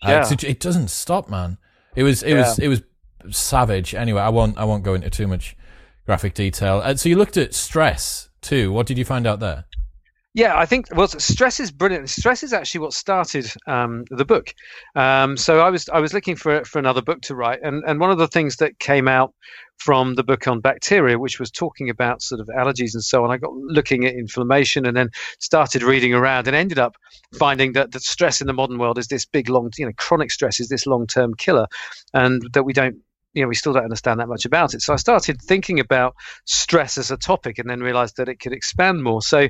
Uh, 0.03 0.09
yeah. 0.09 0.31
it, 0.31 0.43
it, 0.43 0.59
doesn't 0.59 0.89
stop, 0.89 1.29
man. 1.29 1.57
It 1.95 2.03
was, 2.03 2.21
it 2.21 2.31
yeah. 2.31 2.41
was, 2.41 2.59
it 2.59 2.67
was 2.67 2.81
savage. 3.31 3.95
Anyway, 3.95 4.21
I 4.21 4.29
won't, 4.29 4.57
I 4.57 4.65
won't 4.65 4.83
go 4.83 4.93
into 4.93 5.09
too 5.09 5.27
much 5.27 5.55
graphic 6.05 6.33
detail. 6.33 6.81
Uh, 6.83 6.95
so 6.95 7.09
you 7.09 7.17
looked 7.17 7.37
at 7.37 7.53
stress 7.53 8.29
too. 8.41 8.71
What 8.71 8.85
did 8.85 8.97
you 8.97 9.05
find 9.05 9.25
out 9.25 9.39
there? 9.39 9.65
Yeah, 10.35 10.57
I 10.57 10.65
think 10.65 10.87
well, 10.91 11.07
stress 11.07 11.61
is 11.61 11.71
brilliant. 11.71 12.09
Stress 12.09 12.43
is 12.43 12.51
actually 12.51 12.81
what 12.81 12.91
started 12.91 13.49
um, 13.67 14.03
the 14.09 14.25
book. 14.25 14.53
Um, 14.93 15.37
so 15.37 15.61
I 15.61 15.69
was 15.69 15.87
I 15.87 16.01
was 16.01 16.13
looking 16.13 16.35
for 16.35 16.65
for 16.65 16.77
another 16.77 17.01
book 17.01 17.21
to 17.21 17.35
write, 17.35 17.59
and 17.63 17.85
and 17.87 18.01
one 18.01 18.11
of 18.11 18.17
the 18.17 18.27
things 18.27 18.57
that 18.57 18.77
came 18.77 19.07
out 19.07 19.33
from 19.77 20.15
the 20.15 20.25
book 20.25 20.45
on 20.45 20.59
bacteria, 20.59 21.17
which 21.17 21.39
was 21.39 21.49
talking 21.49 21.89
about 21.89 22.21
sort 22.21 22.41
of 22.41 22.47
allergies 22.47 22.93
and 22.93 23.03
so 23.03 23.23
on. 23.23 23.31
I 23.31 23.37
got 23.37 23.53
looking 23.53 24.03
at 24.05 24.13
inflammation 24.13 24.85
and 24.85 24.97
then 24.97 25.09
started 25.39 25.83
reading 25.83 26.13
around 26.13 26.47
and 26.47 26.55
ended 26.55 26.79
up 26.79 26.97
finding 27.39 27.71
that 27.73 27.93
the 27.93 28.01
stress 28.01 28.41
in 28.41 28.47
the 28.47 28.53
modern 28.53 28.77
world 28.77 28.97
is 28.97 29.07
this 29.07 29.25
big 29.25 29.47
long, 29.47 29.71
you 29.77 29.85
know, 29.85 29.93
chronic 29.97 30.31
stress 30.31 30.59
is 30.59 30.67
this 30.67 30.85
long 30.85 31.07
term 31.07 31.33
killer, 31.35 31.67
and 32.13 32.41
that 32.51 32.63
we 32.63 32.73
don't 32.73 32.97
you 33.35 33.41
know 33.41 33.47
we 33.47 33.55
still 33.55 33.73
don't 33.73 33.83
understand 33.83 34.19
that 34.19 34.27
much 34.27 34.45
about 34.45 34.73
it 34.73 34.81
so 34.81 34.93
i 34.93 34.95
started 34.95 35.39
thinking 35.41 35.79
about 35.79 36.15
stress 36.45 36.97
as 36.97 37.11
a 37.11 37.17
topic 37.17 37.59
and 37.59 37.69
then 37.69 37.81
realized 37.81 38.17
that 38.17 38.29
it 38.29 38.39
could 38.39 38.53
expand 38.53 39.03
more 39.03 39.21
so 39.21 39.39
you 39.41 39.49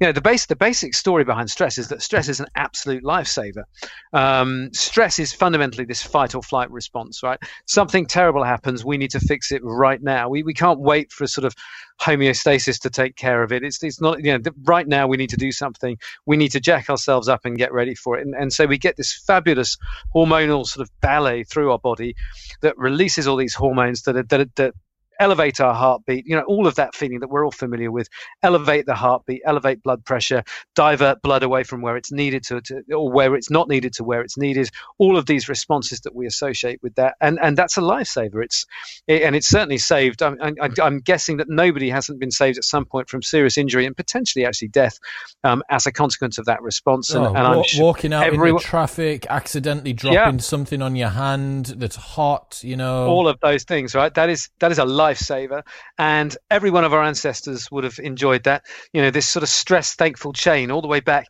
know 0.00 0.12
the 0.12 0.20
base 0.20 0.46
the 0.46 0.56
basic 0.56 0.94
story 0.94 1.22
behind 1.22 1.50
stress 1.50 1.78
is 1.78 1.88
that 1.88 2.02
stress 2.02 2.28
is 2.28 2.40
an 2.40 2.46
absolute 2.56 3.04
lifesaver 3.04 3.64
um, 4.12 4.70
stress 4.72 5.18
is 5.18 5.32
fundamentally 5.32 5.84
this 5.84 6.02
fight 6.02 6.34
or 6.34 6.42
flight 6.42 6.70
response 6.70 7.22
right 7.22 7.38
something 7.66 8.06
terrible 8.06 8.42
happens 8.42 8.84
we 8.84 8.96
need 8.96 9.10
to 9.10 9.20
fix 9.20 9.52
it 9.52 9.62
right 9.62 10.02
now 10.02 10.28
we, 10.28 10.42
we 10.42 10.54
can't 10.54 10.80
wait 10.80 11.12
for 11.12 11.24
a 11.24 11.28
sort 11.28 11.44
of 11.44 11.54
homeostasis 12.00 12.80
to 12.80 12.90
take 12.90 13.16
care 13.16 13.42
of 13.42 13.52
it. 13.52 13.62
It's 13.62 13.82
it's 13.82 14.00
not 14.00 14.24
you 14.24 14.36
know 14.36 14.50
right 14.64 14.86
now 14.86 15.06
we 15.06 15.16
need 15.16 15.30
to 15.30 15.36
do 15.36 15.52
something. 15.52 15.98
We 16.26 16.36
need 16.36 16.52
to 16.52 16.60
jack 16.60 16.90
ourselves 16.90 17.28
up 17.28 17.44
and 17.44 17.56
get 17.56 17.72
ready 17.72 17.94
for 17.94 18.18
it. 18.18 18.26
And 18.26 18.34
and 18.34 18.52
so 18.52 18.66
we 18.66 18.78
get 18.78 18.96
this 18.96 19.14
fabulous 19.26 19.76
hormonal 20.14 20.66
sort 20.66 20.86
of 20.86 21.00
ballet 21.00 21.44
through 21.44 21.72
our 21.72 21.78
body 21.78 22.14
that 22.60 22.76
releases 22.78 23.25
all 23.28 23.36
these 23.36 23.54
hormones 23.54 24.02
that 24.02 24.16
are, 24.16 24.22
that, 24.24 24.54
that 24.56 24.74
elevate 25.20 25.60
our 25.60 25.74
heartbeat, 25.74 26.26
you 26.26 26.36
know, 26.36 26.42
all 26.42 26.66
of 26.66 26.74
that 26.76 26.94
feeling 26.94 27.20
that 27.20 27.28
we're 27.28 27.44
all 27.44 27.50
familiar 27.50 27.90
with, 27.90 28.08
elevate 28.42 28.86
the 28.86 28.94
heartbeat, 28.94 29.42
elevate 29.46 29.82
blood 29.82 30.04
pressure, 30.04 30.42
divert 30.74 31.22
blood 31.22 31.42
away 31.42 31.64
from 31.64 31.82
where 31.82 31.96
it's 31.96 32.12
needed 32.12 32.42
to, 32.44 32.60
to, 32.62 32.82
or 32.94 33.10
where 33.10 33.34
it's 33.34 33.50
not 33.50 33.68
needed 33.68 33.92
to 33.94 34.04
where 34.04 34.20
it's 34.20 34.36
needed, 34.36 34.70
all 34.98 35.16
of 35.16 35.26
these 35.26 35.48
responses 35.48 36.00
that 36.00 36.14
we 36.14 36.26
associate 36.26 36.80
with 36.82 36.94
that. 36.96 37.14
And, 37.20 37.38
and 37.42 37.56
that's 37.56 37.76
a 37.76 37.80
lifesaver. 37.80 38.42
It's, 38.44 38.66
it, 39.06 39.22
and 39.22 39.34
it's 39.34 39.48
certainly 39.48 39.78
saved. 39.78 40.22
I'm, 40.22 40.36
I'm, 40.40 40.74
I'm, 40.82 41.00
guessing 41.00 41.36
that 41.36 41.48
nobody 41.48 41.88
hasn't 41.88 42.18
been 42.18 42.30
saved 42.30 42.58
at 42.58 42.64
some 42.64 42.84
point 42.84 43.08
from 43.08 43.22
serious 43.22 43.56
injury 43.56 43.86
and 43.86 43.96
potentially 43.96 44.44
actually 44.44 44.68
death 44.68 44.98
um, 45.44 45.62
as 45.70 45.86
a 45.86 45.92
consequence 45.92 46.38
of 46.38 46.46
that 46.46 46.62
response. 46.62 47.10
And, 47.10 47.24
oh, 47.24 47.28
and 47.28 47.38
I'm 47.38 47.62
walking 47.78 48.12
out 48.12 48.24
everyone, 48.24 48.48
in 48.48 48.54
the 48.56 48.60
traffic, 48.60 49.26
accidentally 49.28 49.92
dropping 49.92 50.16
yeah. 50.16 50.36
something 50.38 50.82
on 50.82 50.96
your 50.96 51.10
hand 51.10 51.66
that's 51.66 51.96
hot, 51.96 52.60
you 52.62 52.76
know, 52.76 53.06
all 53.06 53.28
of 53.28 53.38
those 53.40 53.64
things, 53.64 53.94
right? 53.94 54.12
That 54.14 54.28
is, 54.28 54.48
that 54.60 54.72
is 54.72 54.78
a 54.78 54.84
life 54.84 55.05
lifesaver. 55.06 55.62
And 55.98 56.36
every 56.50 56.70
one 56.70 56.84
of 56.84 56.92
our 56.92 57.02
ancestors 57.02 57.70
would 57.70 57.84
have 57.84 57.98
enjoyed 57.98 58.44
that. 58.44 58.62
You 58.92 59.02
know, 59.02 59.10
this 59.10 59.28
sort 59.28 59.42
of 59.42 59.48
stress 59.48 59.94
thankful 59.94 60.32
chain 60.32 60.70
all 60.70 60.82
the 60.82 60.88
way 60.88 61.00
back. 61.00 61.26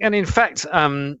And 0.00 0.14
in 0.14 0.26
fact, 0.26 0.66
um, 0.70 1.18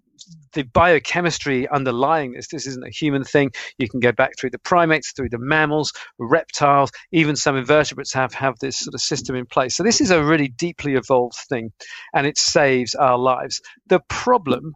the 0.52 0.62
biochemistry 0.62 1.68
underlying 1.68 2.32
this. 2.32 2.48
This 2.48 2.66
isn't 2.66 2.86
a 2.86 2.90
human 2.90 3.24
thing. 3.24 3.50
You 3.78 3.88
can 3.88 4.00
go 4.00 4.12
back 4.12 4.32
through 4.38 4.50
the 4.50 4.58
primates, 4.58 5.12
through 5.12 5.30
the 5.30 5.38
mammals, 5.38 5.92
reptiles, 6.18 6.90
even 7.12 7.36
some 7.36 7.56
invertebrates 7.56 8.12
have 8.14 8.32
have 8.34 8.58
this 8.60 8.78
sort 8.78 8.94
of 8.94 9.00
system 9.00 9.36
in 9.36 9.46
place. 9.46 9.76
So 9.76 9.82
this 9.82 10.00
is 10.00 10.10
a 10.10 10.24
really 10.24 10.48
deeply 10.48 10.94
evolved 10.94 11.36
thing, 11.48 11.72
and 12.14 12.26
it 12.26 12.38
saves 12.38 12.94
our 12.94 13.18
lives. 13.18 13.60
The 13.88 14.00
problem 14.08 14.74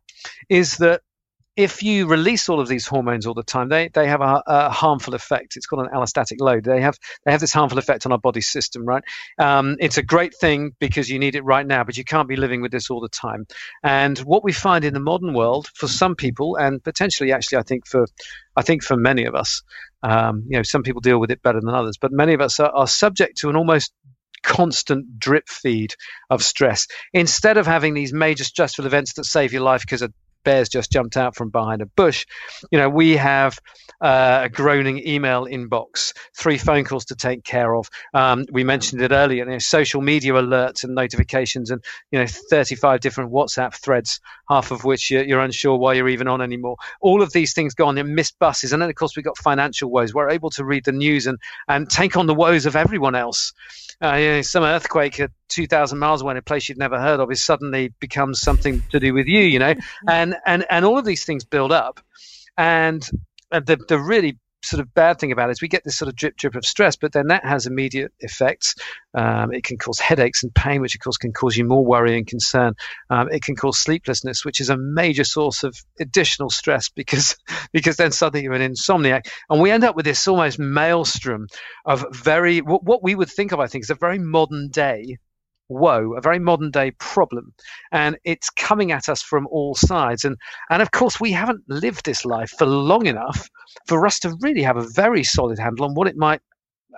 is 0.49 0.77
that 0.79 1.01
if 1.59 1.83
you 1.83 2.07
release 2.07 2.49
all 2.49 2.61
of 2.61 2.69
these 2.69 2.87
hormones 2.87 3.27
all 3.27 3.35
the 3.35 3.43
time, 3.43 3.69
they, 3.69 3.89
they 3.89 4.07
have 4.07 4.21
a, 4.21 4.41
a, 4.47 4.71
harmful 4.71 5.17
effect. 5.17 5.57
It's 5.57 5.67
called 5.67 5.85
an 5.85 5.93
allostatic 5.93 6.37
load. 6.39 6.63
They 6.63 6.81
have 6.81 6.97
they 7.25 7.33
have 7.33 7.41
this 7.41 7.53
harmful 7.53 7.79
effect 7.79 8.07
on 8.07 8.13
our 8.13 8.19
body 8.19 8.43
system, 8.43 8.87
right? 8.87 9.03
Um, 9.39 9.77
it's 9.81 9.99
a 9.99 10.03
great 10.05 10.37
thing 10.37 10.77
because 10.79 11.11
you 11.11 11.19
need 11.19 11.35
it 11.35 11.43
right 11.43 11.67
now, 11.67 11.83
but 11.83 11.97
you 11.97 12.05
can't 12.05 12.29
be 12.29 12.37
living 12.37 12.63
with 12.63 12.71
this 12.71 12.91
all 12.91 13.01
the 13.01 13.09
time. 13.09 13.45
And 13.83 14.17
what 14.21 14.45
we 14.45 14.53
find 14.53 14.85
in 14.85 14.95
the 14.95 15.01
modern 15.01 15.35
world, 15.35 15.67
for 15.75 15.89
some 15.89 16.15
people, 16.15 16.55
and 16.55 16.81
potentially 16.81 17.33
actually, 17.33 17.59
I 17.59 17.63
think 17.63 17.89
for 17.89 18.07
I 18.55 18.63
think 18.63 18.85
for 18.85 18.97
many 18.97 19.25
of 19.25 19.35
us, 19.35 19.65
um, 20.05 20.45
you 20.49 20.59
know, 20.59 20.63
some 20.63 20.85
people 20.85 21.01
deal 21.01 21.19
with 21.19 21.33
it 21.33 21.43
better 21.43 21.61
than 21.61 21.75
others, 21.75 21.97
but 22.01 22.13
many 22.13 22.35
of 22.35 22.41
us 22.41 22.61
are, 22.61 22.71
are 22.71 22.87
subject 22.87 23.39
to 23.39 23.51
an 23.51 23.57
almost 23.57 23.93
constant 24.45 25.19
drip 25.19 25.49
feed 25.49 25.97
of 26.31 26.45
stress. 26.45 26.87
Instead 27.13 27.57
of 27.57 27.67
having 27.67 27.95
these 27.95 28.13
major 28.13 28.45
stressful 28.45 28.87
events 28.87 29.15
that 29.15 29.25
save 29.25 29.53
your 29.53 29.63
life 29.63 29.81
because 29.81 30.03
a 30.03 30.13
bears 30.49 30.71
just 30.71 30.91
jumped 30.91 31.19
out 31.19 31.37
from 31.37 31.51
behind 31.51 31.83
a 31.83 31.87
bush. 31.87 32.25
You 32.71 32.79
know, 32.79 32.89
we 32.89 33.15
have 33.19 33.59
uh, 34.01 34.41
a 34.45 34.49
groaning 34.49 35.07
email 35.07 35.45
inbox, 35.45 36.15
three 36.35 36.57
phone 36.57 36.85
calls 36.85 37.05
to 37.07 37.15
take 37.15 37.45
care 37.45 37.75
of. 37.75 37.91
Um, 38.15 38.47
we 38.51 38.65
mentioned 38.65 39.03
it 39.03 39.13
earlier. 39.13 39.45
You 39.45 39.51
know, 39.51 39.59
social 39.59 40.01
media 40.01 40.33
alerts 40.33 40.85
and 40.85 40.95
notifications, 40.95 41.71
and 41.71 41.85
you 42.13 42.19
know, 42.19 42.27
35 42.27 43.01
different 43.01 43.31
WhatsApp 43.31 43.75
threads, 43.75 44.21
half 44.49 44.71
of 44.71 44.85
which 44.85 45.11
you're, 45.11 45.25
you're 45.25 45.41
unsure 45.41 45.77
why 45.77 45.93
you're 45.93 46.09
even 46.09 46.29
on 46.29 46.41
anymore. 46.41 46.77
All 47.03 47.21
of 47.21 47.35
these 47.35 47.53
things 47.53 47.75
gone 47.75 47.99
and 47.99 48.15
missed 48.15 48.39
buses, 48.39 48.73
and 48.73 48.81
then 48.81 48.89
of 48.89 48.95
course 48.95 49.17
we've 49.17 49.27
got 49.27 49.37
financial 49.37 49.91
woes. 49.91 50.15
We're 50.15 50.31
able 50.31 50.49
to 50.51 50.65
read 50.65 50.87
the 50.87 50.93
news 50.93 51.27
and 51.27 51.37
and 51.69 51.91
take 51.91 52.17
on 52.17 52.27
the 52.27 52.35
woes 52.35 52.65
of 52.65 52.75
everyone 52.75 53.15
else. 53.15 53.53
Uh, 54.03 54.15
you 54.15 54.27
know, 54.29 54.43
some 54.43 54.63
earthquake 54.63 55.19
at 55.19 55.31
2,000 55.49 55.99
miles 55.99 56.23
away 56.23 56.33
in 56.33 56.37
a 56.37 56.43
place 56.43 56.69
you've 56.69 56.79
never 56.79 57.01
heard 57.01 57.19
of 57.19 57.31
is 57.33 57.43
suddenly 57.43 57.93
becomes 57.99 58.41
something 58.41 58.83
to 58.91 59.01
do 59.01 59.13
with 59.13 59.27
you, 59.27 59.41
you 59.41 59.59
know, 59.59 59.75
and 60.07 60.37
and 60.47 60.65
and 60.71 60.85
all 60.85 60.99
of 60.99 61.05
these 61.05 61.25
things 61.25 61.45
build 61.45 61.73
up, 61.73 62.01
and 62.57 63.09
the 63.51 63.77
the 63.89 63.99
really 63.99 64.39
sort 64.63 64.81
of 64.81 64.93
bad 64.93 65.19
thing 65.19 65.33
about 65.33 65.49
it 65.49 65.53
is 65.53 65.63
we 65.63 65.69
get 65.69 65.85
this 65.85 65.97
sort 65.97 66.09
of 66.09 66.17
drip 66.17 66.37
drip 66.37 66.55
of 66.55 66.67
stress, 66.67 66.97
but 66.97 67.13
then 67.13 67.29
that 67.29 67.45
has 67.45 67.67
immediate 67.67 68.13
effects. 68.21 68.75
Um, 69.15 69.53
it 69.53 69.65
can 69.65 69.79
cause 69.79 69.99
headaches 69.99 70.43
and 70.43 70.55
pain, 70.55 70.81
which 70.81 70.95
of 70.95 71.01
course 71.01 71.17
can 71.17 71.33
cause 71.33 71.57
you 71.57 71.65
more 71.65 71.85
worry 71.85 72.17
and 72.17 72.27
concern. 72.27 72.75
Um, 73.11 73.31
it 73.31 73.43
can 73.43 73.57
cause 73.57 73.79
sleeplessness, 73.79 74.45
which 74.45 74.61
is 74.61 74.71
a 74.71 74.77
major 74.77 75.25
source 75.25 75.65
of 75.65 75.77
additional 76.01 76.51
stress 76.51 76.89
because 76.95 77.37
because 77.73 77.97
then 77.97 78.13
suddenly 78.13 78.45
you're 78.45 78.53
an 78.55 78.73
insomniac, 78.73 79.29
and 79.49 79.61
we 79.61 79.71
end 79.71 79.85
up 79.85 79.97
with 79.97 80.05
this 80.05 80.27
almost 80.27 80.59
maelstrom 80.59 81.47
of 81.85 82.05
very 82.13 82.61
what, 82.61 82.83
what 82.83 83.03
we 83.03 83.15
would 83.15 83.31
think 83.31 83.53
of, 83.53 83.61
I 83.61 83.67
think, 83.67 83.85
is 83.85 83.91
a 83.91 83.95
very 83.95 84.19
modern 84.19 84.69
day 84.69 85.19
woe, 85.69 86.15
a 86.15 86.21
very 86.21 86.39
modern 86.39 86.71
day 86.71 86.91
problem. 86.93 87.53
And 87.93 88.19
it's 88.25 88.51
coming 88.51 88.93
at 88.93 89.09
us 89.09 89.23
from 89.23 89.47
all 89.49 89.75
sides. 89.75 90.25
And, 90.25 90.37
and 90.71 90.83
of 90.83 90.91
course, 90.91 91.21
we 91.21 91.33
haven't 91.33 91.63
lived 91.69 92.05
this 92.05 92.25
life 92.25 92.51
for 92.59 92.67
long 92.67 93.07
enough 93.07 93.49
for 93.87 94.07
us 94.07 94.19
to 94.21 94.37
really 94.41 94.63
have 94.63 94.77
a 94.77 94.89
very 94.89 95.25
solid 95.25 95.59
handle 95.59 95.85
on 95.87 95.95
what 95.95 96.09
it 96.09 96.17
might 96.17 96.41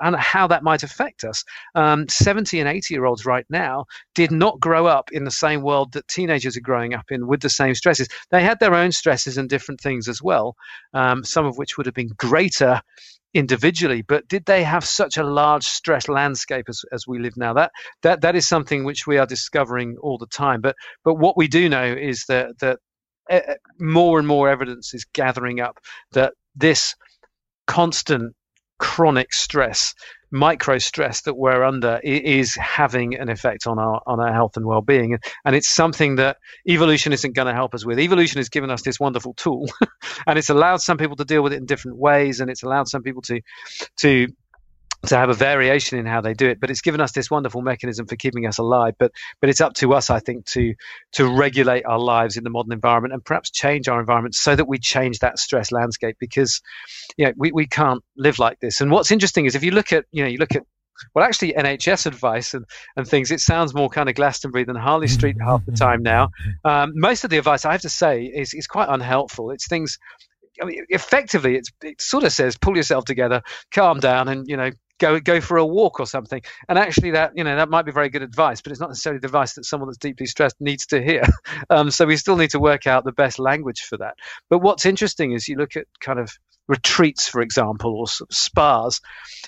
and 0.01 0.17
how 0.17 0.47
that 0.47 0.63
might 0.63 0.83
affect 0.83 1.25
us. 1.25 1.45
Um, 1.75 2.09
70 2.09 2.61
and 2.61 2.69
80 2.69 2.95
year 2.95 3.05
olds 3.05 3.27
right 3.27 3.45
now 3.51 3.85
did 4.15 4.31
not 4.31 4.61
grow 4.61 4.87
up 4.87 5.11
in 5.13 5.25
the 5.25 5.31
same 5.31 5.63
world 5.63 5.93
that 5.93 6.09
teenagers 6.09 6.57
are 6.57 6.63
growing 6.63 6.95
up 6.95 7.11
in 7.11 7.27
with 7.27 7.41
the 7.41 7.51
same 7.51 7.75
stresses. 7.75 8.09
They 8.31 8.43
had 8.43 8.61
their 8.61 8.75
own 8.75 8.93
stresses 8.93 9.37
and 9.37 9.49
different 9.49 9.81
things 9.81 10.09
as 10.09 10.23
well, 10.23 10.57
um, 10.95 11.25
some 11.25 11.47
of 11.47 11.59
which 11.59 11.77
would 11.77 11.87
have 11.87 11.95
been 11.95 12.13
greater 12.17 12.81
individually, 13.35 14.03
but 14.03 14.27
did 14.29 14.45
they 14.47 14.63
have 14.65 14.85
such 14.85 15.17
a 15.17 15.23
large 15.25 15.65
stress 15.65 16.09
landscape 16.09 16.67
as, 16.69 16.83
as 16.93 17.07
we 17.07 17.19
live 17.19 17.37
now? 17.37 17.55
That 17.55 17.73
that 18.03 18.23
that 18.23 18.37
is 18.37 18.49
something 18.49 18.85
which 18.85 19.07
we 19.07 19.19
are 19.19 19.27
discovering 19.27 19.97
all 20.03 20.19
the 20.19 20.27
time. 20.27 20.61
But 20.61 20.77
but 21.05 21.15
what 21.15 21.37
we 21.37 21.49
do 21.49 21.69
know 21.69 21.85
is 21.85 22.25
that 22.29 22.59
that 22.61 22.79
uh, 23.31 23.41
more 23.79 24.19
and 24.19 24.27
more 24.27 24.49
evidence 24.49 24.95
is 24.95 25.05
gathering 25.13 25.61
up 25.61 25.79
that 26.13 26.35
this 26.57 26.97
constant 27.67 28.35
chronic 28.81 29.33
stress 29.33 29.95
micro 30.31 30.79
stress 30.79 31.23
that 31.23 31.35
we're 31.35 31.65
under 31.65 32.01
is 32.05 32.55
having 32.55 33.15
an 33.17 33.29
effect 33.29 33.67
on 33.67 33.79
our 33.79 34.01
on 34.07 34.21
our 34.21 34.33
health 34.33 34.57
and 34.57 34.65
well-being. 34.65 35.19
And 35.45 35.57
it's 35.57 35.69
something 35.69 36.17
that 36.17 36.39
evolution 36.69 37.13
isn't 37.13 37.35
going 37.35 37.49
to 37.49 37.55
help 37.55 37.75
us 37.75 37.85
with. 37.85 37.99
Evolution 37.99 38.39
has 38.39 38.49
given 38.49 38.71
us 38.71 38.83
this 38.83 39.01
wonderful 39.01 39.35
tool 39.35 39.67
and 40.27 40.39
it's 40.39 40.51
allowed 40.51 40.81
some 40.81 40.99
people 40.99 41.17
to 41.17 41.25
deal 41.25 41.43
with 41.43 41.53
it 41.53 41.57
in 41.57 41.67
different 41.67 41.99
ways 41.99 42.41
and 42.41 42.51
it's 42.51 42.63
allowed 42.63 42.89
some 42.89 43.03
people 43.03 43.23
to 43.23 43.41
to 43.99 44.29
to 45.07 45.17
have 45.17 45.31
a 45.31 45.35
variation 45.35 45.99
in 45.99 46.07
how 46.07 46.21
they 46.21 46.35
do 46.35 46.49
it 46.49 46.61
but 46.61 46.71
it's 46.71 46.81
given 46.81 47.01
us 47.01 47.13
this 47.13 47.31
wonderful 47.31 47.63
mechanism 47.63 48.07
for 48.07 48.17
keeping 48.17 48.47
us 48.47 48.59
alive 48.59 48.95
but 48.99 49.13
but 49.41 49.49
it's 49.49 49.61
up 49.61 49.75
to 49.75 49.95
us 49.95 50.11
i 50.11 50.19
think 50.21 50.45
to 50.45 50.75
to 51.13 51.27
regulate 51.27 51.85
our 51.87 51.99
lives 51.99 52.37
in 52.37 52.45
the 52.45 52.51
modern 52.51 52.73
environment 52.73 53.15
and 53.15 53.25
perhaps 53.25 53.51
change 53.51 53.89
our 53.89 54.01
environment 54.01 54.35
so 54.35 54.55
that 54.55 54.69
we 54.69 54.79
change 54.79 55.19
that 55.19 55.39
stress 55.39 55.73
landscape 55.73 56.17
because 56.21 56.61
you 57.17 57.25
know 57.25 57.33
we, 57.37 57.51
we 57.53 57.67
can't 57.67 58.03
live 58.17 58.39
like 58.39 58.59
this 58.61 58.81
and 58.81 58.91
what's 58.91 59.11
interesting 59.11 59.47
is 59.47 59.55
if 59.55 59.65
you 59.65 59.71
look 59.71 59.93
at 59.93 60.05
you 60.13 60.23
know 60.23 60.29
you 60.29 60.39
look 60.39 60.55
at 60.55 60.63
well, 61.15 61.25
actually, 61.25 61.55
NHS 61.55 62.07
advice 62.07 62.55
and, 62.55 62.65
and 62.97 63.07
things, 63.07 63.31
it 63.31 63.41
sounds 63.41 63.75
more 63.75 63.89
kind 63.89 64.09
of 64.09 64.15
Glastonbury 64.15 64.65
than 64.65 64.77
Harley 64.77 65.09
Street 65.09 65.37
half 65.43 65.65
the 65.65 65.73
time 65.73 66.03
now. 66.03 66.29
Um, 66.63 66.93
most 66.95 67.25
of 67.25 67.31
the 67.31 67.39
advice, 67.39 67.65
I 67.65 67.73
have 67.73 67.81
to 67.83 67.89
say, 67.89 68.25
is, 68.25 68.53
is 68.53 68.67
quite 68.67 68.89
unhelpful. 68.91 69.51
It's 69.51 69.67
things 69.67 69.99
I 70.61 70.65
mean, 70.65 70.85
effectively, 70.89 71.57
it's, 71.57 71.71
it 71.83 72.01
sort 72.01 72.25
of 72.25 72.33
says 72.33 72.57
pull 72.57 72.77
yourself 72.77 73.05
together, 73.05 73.43
calm 73.73 74.01
down, 74.01 74.29
and 74.29 74.47
you 74.49 74.57
know 74.57 74.71
go 74.99 75.19
go 75.19 75.41
for 75.41 75.57
a 75.57 75.67
walk 75.67 75.99
or 75.99 76.07
something. 76.07 76.43
And 76.69 76.79
actually, 76.79 77.11
that 77.13 77.33
you 77.35 77.43
know 77.43 77.57
that 77.57 77.69
might 77.69 77.85
be 77.85 77.93
very 77.93 78.09
good 78.09 78.23
advice, 78.23 78.61
but 78.61 78.71
it's 78.71 78.81
not 78.81 78.91
necessarily 78.91 79.21
advice 79.25 79.55
that 79.55 79.65
someone 79.65 79.89
that's 79.89 79.99
deeply 79.99 80.27
stressed 80.27 80.57
needs 80.61 80.87
to 80.87 81.03
hear. 81.03 81.23
Um, 81.69 81.91
so 81.91 82.05
we 82.05 82.17
still 82.17 82.37
need 82.37 82.51
to 82.51 82.59
work 82.59 82.87
out 82.87 83.05
the 83.05 83.13
best 83.13 83.39
language 83.39 83.83
for 83.83 83.97
that. 83.99 84.15
But 84.49 84.59
what's 84.59 84.87
interesting 84.87 85.33
is 85.33 85.47
you 85.47 85.57
look 85.57 85.77
at 85.77 85.87
kind 86.01 86.19
of 86.19 86.33
retreats, 86.69 87.29
for 87.29 87.41
example, 87.43 87.95
or 87.95 88.07
spas, 88.31 89.01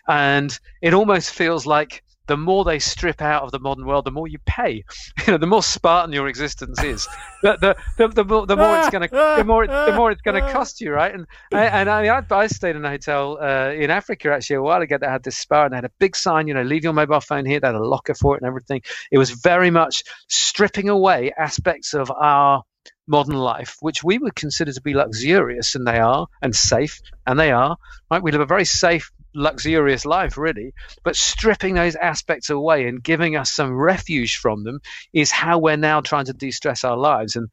and 0.08 0.56
it 0.82 0.94
almost 0.94 1.30
feels 1.30 1.66
like 1.66 2.02
the 2.26 2.36
more 2.36 2.64
they 2.64 2.78
strip 2.78 3.20
out 3.20 3.42
of 3.42 3.50
the 3.50 3.58
modern 3.58 3.86
world, 3.86 4.04
the 4.04 4.10
more 4.10 4.28
you 4.28 4.38
pay. 4.46 4.84
You 5.26 5.34
know, 5.34 5.38
the 5.38 5.46
more 5.46 5.62
Spartan 5.62 6.12
your 6.12 6.26
existence 6.26 6.82
is, 6.82 7.06
the 7.42 7.56
the, 7.60 7.76
the, 7.96 8.08
the, 8.08 8.24
more, 8.24 8.46
the 8.46 8.56
more 8.56 8.78
it's 8.78 8.90
going 8.90 9.08
to 9.08 9.34
the 9.38 9.44
more 9.44 9.66
the 9.66 9.92
more 9.94 10.10
it's 10.10 10.22
going 10.22 10.42
to 10.42 10.52
cost 10.52 10.80
you, 10.80 10.90
right? 10.92 11.14
And 11.14 11.26
and 11.52 11.88
I 11.88 12.02
mean, 12.02 12.10
I, 12.10 12.22
I 12.34 12.46
stayed 12.48 12.74
in 12.74 12.84
a 12.84 12.90
hotel 12.90 13.38
uh, 13.40 13.70
in 13.70 13.90
Africa 13.90 14.32
actually 14.32 14.56
a 14.56 14.62
while 14.62 14.82
ago 14.82 14.98
that 14.98 15.08
had 15.08 15.22
this 15.22 15.36
spa 15.36 15.64
and 15.64 15.72
they 15.72 15.76
had 15.76 15.84
a 15.84 15.92
big 16.00 16.16
sign, 16.16 16.48
you 16.48 16.54
know, 16.54 16.62
leave 16.62 16.82
your 16.82 16.92
mobile 16.92 17.20
phone 17.20 17.46
here. 17.46 17.60
They 17.60 17.68
had 17.68 17.76
a 17.76 17.84
locker 17.84 18.14
for 18.14 18.34
it 18.34 18.42
and 18.42 18.48
everything. 18.48 18.82
It 19.12 19.18
was 19.18 19.30
very 19.30 19.70
much 19.70 20.02
stripping 20.28 20.88
away 20.88 21.32
aspects 21.38 21.94
of 21.94 22.10
our 22.10 22.64
modern 23.06 23.36
life, 23.36 23.76
which 23.80 24.02
we 24.02 24.18
would 24.18 24.34
consider 24.34 24.72
to 24.72 24.80
be 24.80 24.94
luxurious, 24.94 25.74
and 25.74 25.86
they 25.86 25.98
are, 25.98 26.26
and 26.40 26.54
safe, 26.54 27.00
and 27.26 27.38
they 27.38 27.50
are. 27.52 27.76
Right? 28.10 28.22
We 28.22 28.32
live 28.32 28.40
a 28.40 28.46
very 28.46 28.64
safe, 28.64 29.10
luxurious 29.34 30.04
life, 30.04 30.36
really. 30.36 30.72
But 31.04 31.16
stripping 31.16 31.74
those 31.74 31.96
aspects 31.96 32.50
away 32.50 32.86
and 32.86 33.02
giving 33.02 33.36
us 33.36 33.50
some 33.50 33.72
refuge 33.72 34.36
from 34.36 34.64
them 34.64 34.80
is 35.12 35.30
how 35.30 35.58
we're 35.58 35.76
now 35.76 36.00
trying 36.00 36.26
to 36.26 36.32
de-stress 36.32 36.84
our 36.84 36.96
lives. 36.96 37.36
And 37.36 37.48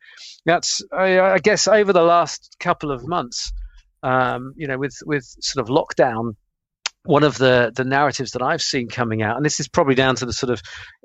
that's, 0.45 0.82
I, 0.91 1.19
I 1.19 1.39
guess, 1.39 1.67
over 1.67 1.93
the 1.93 2.03
last 2.03 2.55
couple 2.59 2.91
of 2.91 3.07
months, 3.07 3.51
um, 4.03 4.53
you 4.55 4.67
know, 4.67 4.77
with 4.77 4.97
with 5.05 5.25
sort 5.41 5.67
of 5.67 5.73
lockdown 5.73 6.36
one 7.03 7.23
of 7.23 7.38
the 7.38 7.71
the 7.75 7.86
narratives 7.86 8.32
that 8.32 8.41
I've 8.41 8.61
seen 8.61 8.88
coming 8.89 9.21
out, 9.21 9.38
and 9.38 9.45
this 9.45 9.59
is 9.59 9.67
probably 9.67 9.95
down 9.95 10.15
to 10.17 10.25
the 10.25 10.34
sort 10.34 10.51
of 10.51 10.61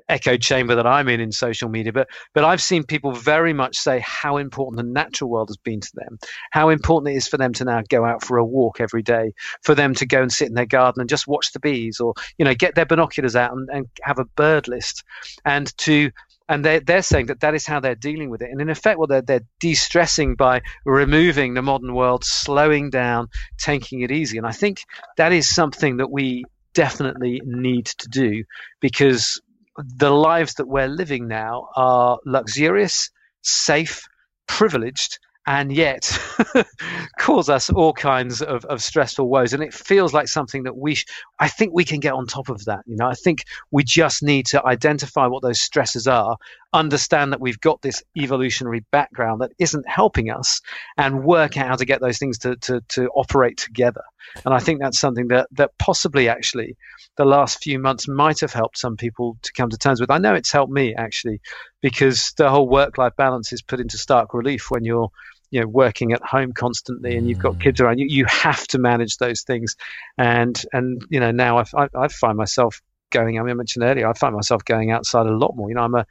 echo 0.07 0.37
chamber 0.37 0.75
that 0.75 0.87
I'm 0.87 1.07
in 1.07 1.19
in 1.19 1.31
social 1.31 1.69
media, 1.69 1.91
but 1.91 2.07
but 2.33 2.43
I've 2.43 2.61
seen 2.61 2.83
people 2.83 3.11
very 3.11 3.53
much 3.53 3.77
say 3.77 3.99
how 4.05 4.37
important 4.37 4.77
the 4.77 4.91
natural 4.91 5.29
world 5.29 5.49
has 5.49 5.57
been 5.57 5.81
to 5.81 5.91
them, 5.95 6.19
how 6.51 6.69
important 6.69 7.13
it 7.13 7.17
is 7.17 7.27
for 7.27 7.37
them 7.37 7.53
to 7.53 7.65
now 7.65 7.81
go 7.89 8.05
out 8.05 8.23
for 8.23 8.37
a 8.37 8.45
walk 8.45 8.79
every 8.79 9.01
day, 9.01 9.33
for 9.63 9.75
them 9.75 9.93
to 9.95 10.05
go 10.05 10.21
and 10.21 10.31
sit 10.31 10.47
in 10.47 10.55
their 10.55 10.65
garden 10.65 11.01
and 11.01 11.09
just 11.09 11.27
watch 11.27 11.51
the 11.51 11.59
bees, 11.59 11.99
or 11.99 12.13
you 12.37 12.45
know 12.45 12.53
get 12.53 12.75
their 12.75 12.85
binoculars 12.85 13.35
out 13.35 13.53
and, 13.53 13.69
and 13.71 13.87
have 14.03 14.19
a 14.19 14.25
bird 14.25 14.67
list, 14.67 15.03
and 15.43 15.75
to 15.77 16.11
and 16.47 16.63
they're, 16.63 16.79
they're 16.79 17.01
saying 17.01 17.25
that 17.27 17.39
that 17.39 17.55
is 17.55 17.65
how 17.65 17.79
they're 17.79 17.95
dealing 17.95 18.29
with 18.29 18.41
it. 18.41 18.51
And 18.51 18.61
in 18.61 18.69
effect, 18.69 18.99
well, 18.99 19.07
they're, 19.07 19.23
they're 19.23 19.45
de-stressing 19.59 20.35
by 20.35 20.61
removing 20.85 21.55
the 21.55 21.63
modern 21.63 21.95
world, 21.95 22.23
slowing 22.23 22.91
down, 22.91 23.29
taking 23.57 24.01
it 24.01 24.11
easy. 24.11 24.37
And 24.37 24.45
I 24.45 24.51
think 24.51 24.81
that 25.17 25.33
is 25.33 25.49
something 25.49 25.97
that 25.97 26.11
we 26.11 26.45
definitely 26.75 27.41
need 27.45 27.87
to 27.87 28.07
do 28.09 28.43
because 28.79 29.41
the 29.77 30.11
lives 30.11 30.55
that 30.55 30.67
we're 30.67 30.87
living 30.87 31.27
now 31.27 31.69
are 31.75 32.19
luxurious, 32.25 33.09
safe, 33.41 34.07
privileged, 34.47 35.19
and 35.47 35.71
yet 35.71 36.17
cause 37.19 37.49
us 37.49 37.69
all 37.69 37.93
kinds 37.93 38.41
of, 38.41 38.65
of 38.65 38.81
stressful 38.81 39.29
woes. 39.29 39.53
And 39.53 39.61
it 39.61 39.73
feels 39.73 40.13
like 40.13 40.27
something 40.27 40.63
that 40.63 40.75
we, 40.75 40.95
sh- 40.95 41.05
I 41.39 41.47
think 41.49 41.73
we 41.73 41.83
can 41.83 41.99
get 41.99 42.13
on 42.13 42.27
top 42.27 42.49
of 42.49 42.65
that. 42.65 42.81
You 42.85 42.95
know, 42.95 43.07
I 43.07 43.13
think 43.13 43.43
we 43.71 43.83
just 43.83 44.23
need 44.23 44.45
to 44.47 44.65
identify 44.65 45.27
what 45.27 45.41
those 45.41 45.59
stresses 45.59 46.07
are, 46.07 46.37
understand 46.73 47.33
that 47.33 47.41
we've 47.41 47.59
got 47.59 47.81
this 47.81 48.03
evolutionary 48.17 48.85
background 48.91 49.41
that 49.41 49.51
isn't 49.59 49.87
helping 49.87 50.29
us, 50.29 50.61
and 50.97 51.23
work 51.23 51.57
out 51.57 51.67
how 51.67 51.75
to 51.75 51.85
get 51.85 52.01
those 52.01 52.17
things 52.17 52.37
to, 52.39 52.55
to, 52.57 52.81
to 52.89 53.09
operate 53.09 53.57
together. 53.57 54.03
And 54.45 54.53
I 54.53 54.59
think 54.59 54.79
that's 54.79 54.99
something 54.99 55.27
that, 55.27 55.47
that 55.51 55.77
possibly 55.77 56.29
actually 56.29 56.77
the 57.17 57.25
last 57.25 57.61
few 57.61 57.79
months 57.79 58.07
might 58.07 58.39
have 58.39 58.53
helped 58.53 58.77
some 58.77 58.97
people 58.97 59.37
to 59.43 59.53
come 59.53 59.69
to 59.69 59.77
terms 59.77 59.99
with. 59.99 60.11
I 60.11 60.17
know 60.17 60.33
it's 60.33 60.51
helped 60.51 60.71
me 60.71 60.95
actually 60.95 61.41
because 61.81 62.33
the 62.37 62.49
whole 62.49 62.67
work 62.67 62.97
life 62.97 63.13
balance 63.17 63.53
is 63.53 63.61
put 63.61 63.79
into 63.79 63.97
stark 63.97 64.33
relief 64.33 64.71
when 64.71 64.83
you're 64.83 65.09
you 65.55 65.61
know 65.61 65.67
working 65.67 66.11
at 66.11 66.21
home 66.21 66.51
constantly 66.51 67.15
and 67.15 67.27
you've 67.29 67.39
got 67.39 67.59
kids 67.59 67.79
around 67.79 67.97
you 67.97 68.05
you 68.07 68.25
have 68.25 68.67
to 68.67 68.77
manage 68.77 69.17
those 69.17 69.41
things 69.43 69.75
and 70.17 70.63
and 70.73 71.05
you 71.09 71.19
know 71.19 71.31
now 71.31 71.57
i 71.57 71.87
i 71.95 72.07
find 72.07 72.37
myself 72.37 72.81
going. 73.15 73.39
I 73.39 73.41
mean, 73.41 73.51
I 73.51 73.53
mentioned 73.53 73.83
earlier, 73.83 74.09
I 74.09 74.13
find 74.13 74.35
myself 74.35 74.65
going 74.65 74.91
outside 74.91 75.25
a 75.25 75.31
lot 75.31 75.55
more. 75.55 75.69
You 75.69 75.75
know, 75.75 75.83
I'm 75.83 75.95
a, 75.95 76.05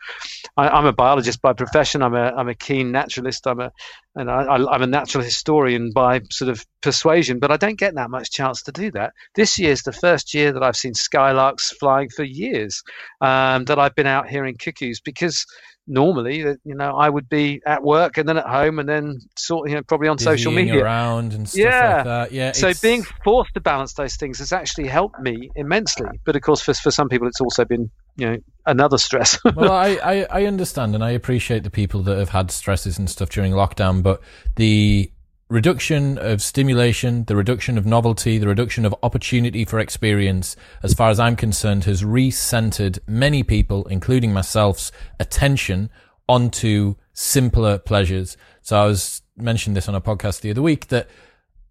I, 0.56 0.68
I'm 0.68 0.86
a 0.86 0.92
biologist 0.92 1.42
by 1.42 1.52
profession. 1.52 2.02
I'm 2.02 2.14
a, 2.14 2.32
I'm 2.36 2.48
a 2.48 2.54
keen 2.54 2.92
naturalist. 2.92 3.46
I'm 3.46 3.60
a, 3.60 3.72
and 4.16 4.30
I, 4.30 4.54
I'm 4.54 4.82
a 4.82 4.86
natural 4.86 5.22
historian 5.22 5.92
by 5.92 6.22
sort 6.30 6.50
of 6.50 6.64
persuasion. 6.80 7.38
But 7.38 7.50
I 7.50 7.56
don't 7.56 7.78
get 7.78 7.94
that 7.94 8.10
much 8.10 8.30
chance 8.30 8.62
to 8.62 8.72
do 8.72 8.90
that. 8.92 9.12
This 9.34 9.58
year 9.58 9.72
is 9.72 9.82
the 9.82 9.92
first 9.92 10.34
year 10.34 10.52
that 10.52 10.62
I've 10.62 10.76
seen 10.76 10.94
skylarks 10.94 11.74
flying 11.78 12.08
for 12.08 12.24
years. 12.24 12.82
Um, 13.20 13.64
that 13.66 13.78
I've 13.78 13.94
been 13.94 14.06
out 14.06 14.28
hearing 14.28 14.56
cuckoos 14.56 15.00
because 15.00 15.46
normally 15.86 16.42
that 16.42 16.58
you 16.64 16.74
know 16.74 16.96
I 16.96 17.08
would 17.08 17.28
be 17.28 17.60
at 17.66 17.82
work 17.82 18.16
and 18.16 18.28
then 18.28 18.36
at 18.38 18.46
home 18.46 18.78
and 18.78 18.88
then 18.88 19.18
sort 19.36 19.68
you 19.68 19.76
know 19.76 19.82
probably 19.82 20.08
on 20.08 20.18
social 20.18 20.52
media 20.52 20.82
around 20.82 21.32
and 21.34 21.48
stuff 21.48 21.64
yeah. 21.64 21.96
like 21.96 22.04
that. 22.04 22.32
Yeah. 22.32 22.52
So 22.52 22.72
being 22.80 23.02
forced 23.24 23.54
to 23.54 23.60
balance 23.60 23.94
those 23.94 24.16
things 24.16 24.38
has 24.38 24.52
actually 24.52 24.88
helped 24.88 25.20
me 25.20 25.50
immensely. 25.56 26.08
But 26.24 26.36
of 26.36 26.42
course, 26.42 26.60
for 26.60 26.74
for 26.74 26.90
some 26.90 27.08
people, 27.08 27.28
it's 27.28 27.40
also 27.40 27.64
been 27.64 27.90
you 28.16 28.30
know 28.30 28.36
another 28.66 28.98
stress. 28.98 29.38
well, 29.56 29.72
I, 29.72 29.98
I 30.02 30.26
I 30.30 30.44
understand 30.46 30.94
and 30.94 31.04
I 31.04 31.10
appreciate 31.10 31.64
the 31.64 31.70
people 31.70 32.02
that 32.04 32.18
have 32.18 32.30
had 32.30 32.50
stresses 32.50 32.98
and 32.98 33.08
stuff 33.10 33.28
during 33.30 33.52
lockdown, 33.52 34.02
but 34.02 34.20
the 34.56 35.10
reduction 35.48 36.18
of 36.18 36.40
stimulation, 36.42 37.24
the 37.24 37.36
reduction 37.36 37.76
of 37.76 37.86
novelty, 37.86 38.38
the 38.38 38.48
reduction 38.48 38.84
of 38.84 38.94
opportunity 39.02 39.64
for 39.64 39.78
experience, 39.78 40.56
as 40.82 40.94
far 40.94 41.10
as 41.10 41.20
I'm 41.20 41.36
concerned, 41.36 41.84
has 41.84 42.02
recentered 42.02 42.98
many 43.06 43.42
people, 43.42 43.86
including 43.86 44.32
myself's 44.32 44.90
attention 45.20 45.90
onto 46.28 46.94
simpler 47.12 47.78
pleasures. 47.78 48.36
So 48.62 48.80
I 48.80 48.86
was 48.86 49.22
mentioning 49.36 49.74
this 49.74 49.88
on 49.88 49.94
a 49.94 50.00
podcast 50.00 50.40
the 50.40 50.50
other 50.50 50.62
week 50.62 50.88
that 50.88 51.08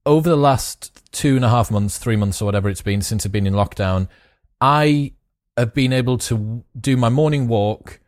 over 0.05 0.29
the 0.29 0.35
last 0.35 1.11
two 1.11 1.35
and 1.35 1.45
a 1.45 1.49
half 1.49 1.71
months, 1.71 1.97
three 1.97 2.15
months 2.15 2.41
or 2.41 2.45
whatever 2.45 2.69
it's 2.69 2.81
been 2.81 3.01
since 3.01 3.25
I've 3.25 3.31
been 3.31 3.47
in 3.47 3.53
lockdown, 3.53 4.07
I 4.61 5.13
have 5.57 5.73
been 5.73 5.93
able 5.93 6.17
to 6.19 6.63
do 6.79 6.97
my 6.97 7.09
morning 7.09 7.47
walk 7.47 7.99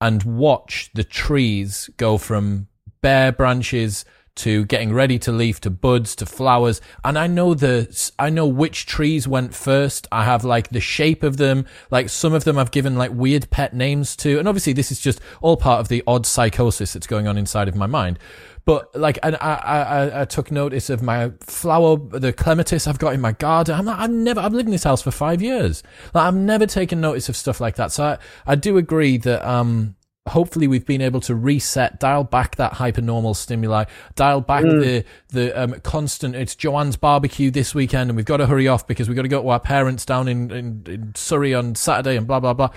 and 0.00 0.22
watch 0.22 0.90
the 0.94 1.04
trees 1.04 1.90
go 1.96 2.18
from 2.18 2.68
bare 3.02 3.32
branches 3.32 4.04
to 4.36 4.64
getting 4.66 4.92
ready 4.92 5.18
to 5.18 5.32
leaf 5.32 5.60
to 5.60 5.70
buds 5.70 6.16
to 6.16 6.26
flowers. 6.26 6.80
And 7.04 7.18
I 7.18 7.26
know 7.26 7.54
the, 7.54 8.10
I 8.18 8.30
know 8.30 8.46
which 8.46 8.86
trees 8.86 9.28
went 9.28 9.54
first. 9.54 10.06
I 10.10 10.24
have 10.24 10.44
like 10.44 10.70
the 10.70 10.80
shape 10.80 11.22
of 11.22 11.36
them. 11.36 11.66
Like 11.90 12.08
some 12.08 12.32
of 12.32 12.44
them 12.44 12.58
I've 12.58 12.70
given 12.70 12.96
like 12.96 13.10
weird 13.12 13.50
pet 13.50 13.74
names 13.74 14.16
to. 14.16 14.38
And 14.38 14.48
obviously 14.48 14.72
this 14.72 14.90
is 14.90 15.00
just 15.00 15.20
all 15.42 15.56
part 15.56 15.80
of 15.80 15.88
the 15.88 16.02
odd 16.06 16.26
psychosis 16.26 16.92
that's 16.92 17.06
going 17.06 17.26
on 17.26 17.36
inside 17.36 17.68
of 17.68 17.74
my 17.74 17.86
mind. 17.86 18.18
But 18.64 18.94
like, 18.94 19.18
and 19.22 19.36
I, 19.40 19.54
I, 19.54 20.20
I 20.22 20.24
took 20.26 20.50
notice 20.50 20.90
of 20.90 21.02
my 21.02 21.32
flower, 21.40 21.96
the 21.96 22.32
clematis 22.32 22.86
I've 22.86 22.98
got 22.98 23.14
in 23.14 23.20
my 23.20 23.32
garden. 23.32 23.74
I'm 23.74 23.86
like, 23.86 23.98
I've 23.98 24.10
never, 24.10 24.40
I've 24.40 24.52
lived 24.52 24.68
in 24.68 24.72
this 24.72 24.84
house 24.84 25.02
for 25.02 25.10
five 25.10 25.42
years. 25.42 25.82
Like, 26.14 26.26
I've 26.26 26.34
never 26.36 26.66
taken 26.66 27.00
notice 27.00 27.28
of 27.28 27.36
stuff 27.36 27.60
like 27.60 27.76
that. 27.76 27.90
So 27.90 28.04
I, 28.04 28.18
I 28.46 28.54
do 28.54 28.76
agree 28.76 29.16
that, 29.18 29.46
um, 29.48 29.96
hopefully 30.30 30.66
we've 30.66 30.86
been 30.86 31.00
able 31.00 31.20
to 31.20 31.34
reset, 31.34 32.00
dial 32.00 32.24
back 32.24 32.56
that 32.56 32.74
hypernormal 32.74 33.36
stimuli, 33.36 33.84
dial 34.14 34.40
back 34.40 34.64
mm. 34.64 34.80
the 34.80 35.04
the 35.28 35.60
um, 35.60 35.80
constant. 35.80 36.34
It's 36.34 36.54
Joanne's 36.54 36.96
barbecue 36.96 37.50
this 37.50 37.74
weekend, 37.74 38.10
and 38.10 38.16
we've 38.16 38.26
got 38.26 38.38
to 38.38 38.46
hurry 38.46 38.68
off 38.68 38.86
because 38.86 39.08
we've 39.08 39.16
got 39.16 39.22
to 39.22 39.28
go 39.28 39.42
to 39.42 39.48
our 39.48 39.60
parents 39.60 40.04
down 40.04 40.28
in, 40.28 40.50
in, 40.50 40.82
in 40.86 41.14
Surrey 41.14 41.54
on 41.54 41.74
Saturday, 41.74 42.16
and 42.16 42.26
blah 42.26 42.40
blah 42.40 42.54
blah. 42.54 42.70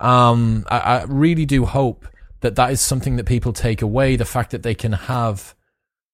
Um, 0.00 0.64
I, 0.68 0.78
I 0.78 1.04
really 1.04 1.46
do 1.46 1.64
hope 1.64 2.06
that 2.40 2.56
that 2.56 2.70
is 2.70 2.80
something 2.80 3.16
that 3.16 3.24
people 3.24 3.52
take 3.52 3.82
away. 3.82 4.16
The 4.16 4.24
fact 4.24 4.50
that 4.50 4.62
they 4.62 4.74
can 4.74 4.92
have 4.92 5.54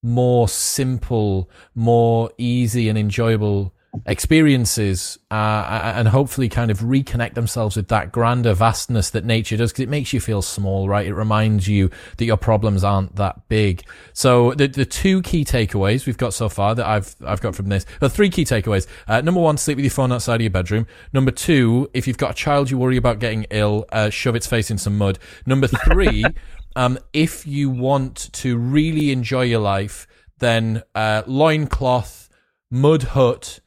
more 0.02 0.48
simple, 0.48 1.50
more 1.74 2.30
easy, 2.38 2.88
and 2.88 2.98
enjoyable 2.98 3.74
experiences 4.06 5.18
uh, 5.30 5.92
and 5.94 6.08
hopefully 6.08 6.48
kind 6.48 6.70
of 6.70 6.80
reconnect 6.80 7.34
themselves 7.34 7.76
with 7.76 7.88
that 7.88 8.10
grander 8.10 8.54
vastness 8.54 9.10
that 9.10 9.24
nature 9.24 9.56
does 9.56 9.70
because 9.70 9.82
it 9.82 9.88
makes 9.88 10.14
you 10.14 10.20
feel 10.20 10.40
small 10.40 10.88
right? 10.88 11.06
It 11.06 11.14
reminds 11.14 11.68
you 11.68 11.90
that 12.16 12.24
your 12.24 12.38
problems 12.38 12.84
aren't 12.84 13.16
that 13.16 13.48
big. 13.48 13.82
So 14.14 14.54
the 14.54 14.66
the 14.66 14.86
two 14.86 15.20
key 15.20 15.44
takeaways 15.44 16.06
we've 16.06 16.16
got 16.16 16.32
so 16.32 16.48
far 16.48 16.74
that 16.74 16.86
I've 16.86 17.14
I've 17.24 17.42
got 17.42 17.54
from 17.54 17.68
this 17.68 17.84
the 18.00 18.08
three 18.08 18.30
key 18.30 18.46
takeaways 18.46 18.86
uh, 19.08 19.20
number 19.20 19.40
one 19.40 19.58
sleep 19.58 19.76
with 19.76 19.84
your 19.84 19.90
phone 19.90 20.10
outside 20.10 20.36
of 20.36 20.42
your 20.42 20.50
bedroom. 20.50 20.86
Number 21.12 21.30
two 21.30 21.90
if 21.92 22.06
you've 22.06 22.18
got 22.18 22.30
a 22.30 22.34
child 22.34 22.70
you 22.70 22.78
worry 22.78 22.96
about 22.96 23.18
getting 23.18 23.44
ill 23.50 23.84
uh, 23.92 24.08
shove 24.08 24.36
its 24.36 24.46
face 24.46 24.70
in 24.70 24.78
some 24.78 24.96
mud. 24.96 25.18
Number 25.44 25.66
three 25.66 26.24
um, 26.76 26.98
if 27.12 27.46
you 27.46 27.68
want 27.68 28.32
to 28.32 28.56
really 28.56 29.12
enjoy 29.12 29.42
your 29.42 29.60
life 29.60 30.06
then 30.38 30.82
uh, 30.94 31.22
loincloth 31.26 32.30
mud 32.70 33.02
hut 33.02 33.60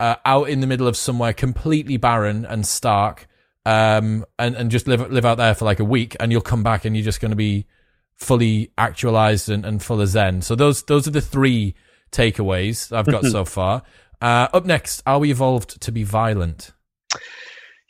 uh, 0.00 0.16
out 0.24 0.48
in 0.48 0.60
the 0.60 0.66
middle 0.66 0.86
of 0.86 0.96
somewhere 0.96 1.32
completely 1.32 1.96
barren 1.96 2.44
and 2.44 2.66
stark, 2.66 3.28
um, 3.64 4.24
and 4.38 4.54
and 4.54 4.70
just 4.70 4.86
live 4.86 5.10
live 5.10 5.24
out 5.24 5.36
there 5.38 5.54
for 5.54 5.64
like 5.64 5.80
a 5.80 5.84
week, 5.84 6.16
and 6.20 6.32
you'll 6.32 6.40
come 6.40 6.62
back 6.62 6.84
and 6.84 6.96
you're 6.96 7.04
just 7.04 7.20
going 7.20 7.30
to 7.30 7.36
be 7.36 7.66
fully 8.16 8.72
actualized 8.78 9.48
and, 9.48 9.64
and 9.64 9.82
full 9.82 10.00
of 10.00 10.08
zen. 10.08 10.42
So 10.42 10.54
those 10.54 10.82
those 10.84 11.06
are 11.06 11.12
the 11.12 11.20
three 11.20 11.74
takeaways 12.12 12.94
I've 12.96 13.06
got 13.06 13.24
so 13.24 13.44
far. 13.44 13.82
Uh, 14.20 14.48
up 14.52 14.64
next, 14.64 15.02
are 15.06 15.18
we 15.18 15.30
evolved 15.30 15.80
to 15.82 15.92
be 15.92 16.02
violent? 16.02 16.72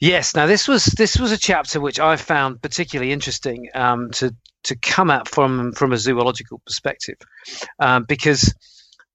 Yes. 0.00 0.34
Now 0.34 0.46
this 0.46 0.68
was 0.68 0.84
this 0.84 1.18
was 1.18 1.32
a 1.32 1.38
chapter 1.38 1.80
which 1.80 2.00
I 2.00 2.16
found 2.16 2.60
particularly 2.60 3.12
interesting 3.12 3.68
um, 3.74 4.10
to 4.12 4.34
to 4.64 4.76
come 4.76 5.10
at 5.10 5.28
from 5.28 5.72
from 5.72 5.92
a 5.92 5.98
zoological 5.98 6.60
perspective, 6.66 7.16
um, 7.78 8.04
because 8.04 8.54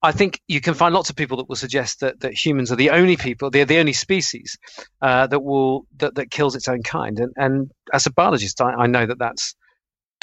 I 0.03 0.11
think 0.11 0.41
you 0.47 0.61
can 0.61 0.73
find 0.73 0.95
lots 0.95 1.09
of 1.09 1.15
people 1.15 1.37
that 1.37 1.47
will 1.47 1.55
suggest 1.55 1.99
that, 1.99 2.21
that 2.21 2.33
humans 2.33 2.71
are 2.71 2.75
the 2.75 2.89
only 2.89 3.17
people, 3.17 3.51
they're 3.51 3.65
the 3.65 3.77
only 3.77 3.93
species 3.93 4.57
uh, 5.01 5.27
that 5.27 5.41
will 5.41 5.85
that, 5.97 6.15
that 6.15 6.31
kills 6.31 6.55
its 6.55 6.67
own 6.67 6.81
kind. 6.81 7.19
And, 7.19 7.33
and 7.35 7.71
as 7.93 8.07
a 8.07 8.11
biologist, 8.11 8.61
I, 8.61 8.71
I 8.73 8.87
know 8.87 9.05
that 9.05 9.19
that's 9.19 9.55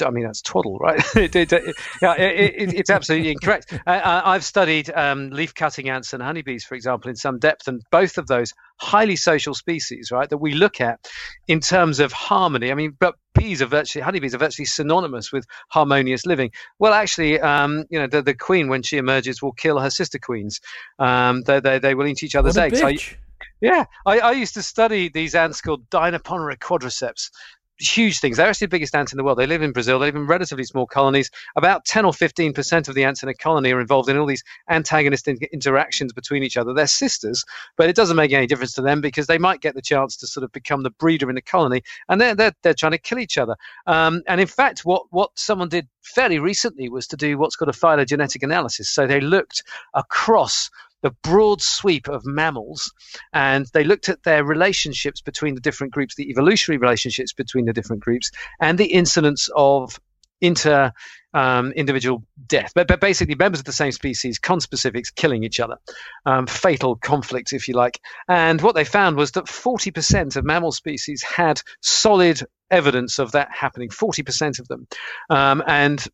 I 0.02 0.10
mean, 0.10 0.24
that's 0.24 0.42
twaddle, 0.42 0.78
right? 0.78 1.02
it, 1.16 1.34
it, 1.34 1.52
it, 1.52 1.74
it's 2.02 2.90
absolutely 2.90 3.30
incorrect. 3.30 3.72
I, 3.86 4.32
have 4.32 4.44
studied 4.44 4.90
um, 4.90 5.30
leaf 5.30 5.54
cutting 5.54 5.88
ants 5.88 6.12
and 6.12 6.22
honeybees, 6.22 6.64
for 6.64 6.74
example, 6.74 7.10
in 7.10 7.16
some 7.16 7.38
depth, 7.38 7.68
and 7.68 7.82
both 7.90 8.18
of 8.18 8.26
those 8.26 8.54
highly 8.76 9.16
social 9.16 9.54
species, 9.54 10.10
right, 10.10 10.28
that 10.28 10.38
we 10.38 10.54
look 10.54 10.80
at 10.80 11.08
in 11.46 11.60
terms 11.60 12.00
of 12.00 12.12
harmony. 12.12 12.70
I 12.70 12.74
mean, 12.74 12.96
but 12.98 13.14
bees 13.34 13.62
are 13.62 13.66
virtually, 13.66 14.02
honeybees 14.02 14.34
are 14.34 14.38
virtually 14.38 14.66
synonymous 14.66 15.32
with 15.32 15.46
harmonious 15.68 16.26
living. 16.26 16.50
Well, 16.78 16.92
actually, 16.92 17.40
um, 17.40 17.84
you 17.90 17.98
know, 17.98 18.06
the, 18.06 18.22
the 18.22 18.34
queen, 18.34 18.68
when 18.68 18.82
she 18.82 18.96
emerges, 18.96 19.42
will 19.42 19.52
kill 19.52 19.78
her 19.78 19.90
sister 19.90 20.18
queens. 20.18 20.60
Um, 20.98 21.42
they, 21.42 21.60
they, 21.60 21.78
they 21.78 21.94
will 21.94 22.06
eat 22.06 22.22
each 22.22 22.34
other's 22.34 22.56
eggs. 22.56 22.80
I, 22.82 22.98
yeah, 23.60 23.84
I, 24.06 24.20
I, 24.20 24.32
used 24.32 24.54
to 24.54 24.62
study 24.62 25.08
these 25.08 25.34
ants 25.34 25.60
called 25.60 25.88
Dinoponera 25.90 26.56
quadriceps, 26.58 27.30
huge 27.78 28.20
things. 28.20 28.36
They're 28.36 28.48
actually 28.48 28.66
the 28.66 28.70
biggest 28.70 28.94
ants 28.94 29.12
in 29.12 29.16
the 29.16 29.24
world. 29.24 29.38
They 29.38 29.46
live 29.46 29.62
in 29.62 29.72
Brazil. 29.72 29.98
They 29.98 30.06
live 30.06 30.16
in 30.16 30.26
relatively 30.26 30.64
small 30.64 30.86
colonies. 30.86 31.30
About 31.56 31.84
10 31.84 32.04
or 32.04 32.12
15% 32.12 32.88
of 32.88 32.94
the 32.94 33.04
ants 33.04 33.22
in 33.22 33.28
a 33.28 33.34
colony 33.34 33.72
are 33.72 33.80
involved 33.80 34.08
in 34.08 34.16
all 34.16 34.26
these 34.26 34.44
antagonistic 34.68 35.48
interactions 35.52 36.12
between 36.12 36.42
each 36.42 36.56
other. 36.56 36.72
They're 36.72 36.86
sisters, 36.86 37.44
but 37.76 37.88
it 37.88 37.96
doesn't 37.96 38.16
make 38.16 38.32
any 38.32 38.46
difference 38.46 38.72
to 38.74 38.82
them 38.82 39.00
because 39.00 39.26
they 39.26 39.38
might 39.38 39.60
get 39.60 39.74
the 39.74 39.82
chance 39.82 40.16
to 40.18 40.26
sort 40.26 40.44
of 40.44 40.52
become 40.52 40.82
the 40.82 40.90
breeder 40.90 41.28
in 41.28 41.34
the 41.34 41.42
colony 41.42 41.82
and 42.08 42.20
they're, 42.20 42.34
they're, 42.34 42.52
they're 42.62 42.74
trying 42.74 42.92
to 42.92 42.98
kill 42.98 43.18
each 43.18 43.38
other. 43.38 43.56
Um, 43.86 44.22
and 44.26 44.40
in 44.40 44.46
fact, 44.46 44.84
what, 44.84 45.04
what 45.10 45.30
someone 45.36 45.68
did 45.68 45.88
fairly 46.02 46.38
recently 46.38 46.88
was 46.88 47.06
to 47.08 47.16
do 47.16 47.38
what's 47.38 47.56
called 47.56 47.68
a 47.68 47.72
phylogenetic 47.72 48.42
analysis. 48.42 48.88
So 48.88 49.06
they 49.06 49.20
looked 49.20 49.62
across 49.94 50.70
the 51.02 51.10
broad 51.22 51.62
sweep 51.62 52.08
of 52.08 52.26
mammals 52.26 52.92
and 53.32 53.66
they 53.72 53.84
looked 53.84 54.08
at 54.08 54.22
their 54.22 54.44
relationships 54.44 55.20
between 55.20 55.54
the 55.54 55.60
different 55.60 55.92
groups, 55.92 56.14
the 56.14 56.30
evolutionary 56.30 56.78
relationships 56.78 57.32
between 57.32 57.64
the 57.64 57.72
different 57.72 58.02
groups, 58.02 58.30
and 58.60 58.78
the 58.78 58.86
incidence 58.86 59.48
of 59.54 59.98
inter 60.40 60.92
um, 61.34 61.72
individual 61.72 62.24
death. 62.46 62.72
But, 62.74 62.88
but 62.88 63.00
basically, 63.00 63.34
members 63.34 63.60
of 63.60 63.66
the 63.66 63.72
same 63.72 63.92
species, 63.92 64.38
conspecifics, 64.38 65.14
killing 65.14 65.44
each 65.44 65.60
other, 65.60 65.76
um, 66.26 66.46
fatal 66.46 66.96
conflict, 66.96 67.52
if 67.52 67.68
you 67.68 67.74
like. 67.74 68.00
And 68.28 68.60
what 68.60 68.74
they 68.74 68.84
found 68.84 69.16
was 69.16 69.32
that 69.32 69.44
40% 69.44 70.36
of 70.36 70.44
mammal 70.44 70.72
species 70.72 71.22
had 71.22 71.60
solid 71.82 72.42
evidence 72.70 73.18
of 73.18 73.32
that 73.32 73.50
happening, 73.52 73.88
40% 73.88 74.58
of 74.58 74.68
them. 74.68 74.86
Um, 75.30 75.62
and 75.66 76.04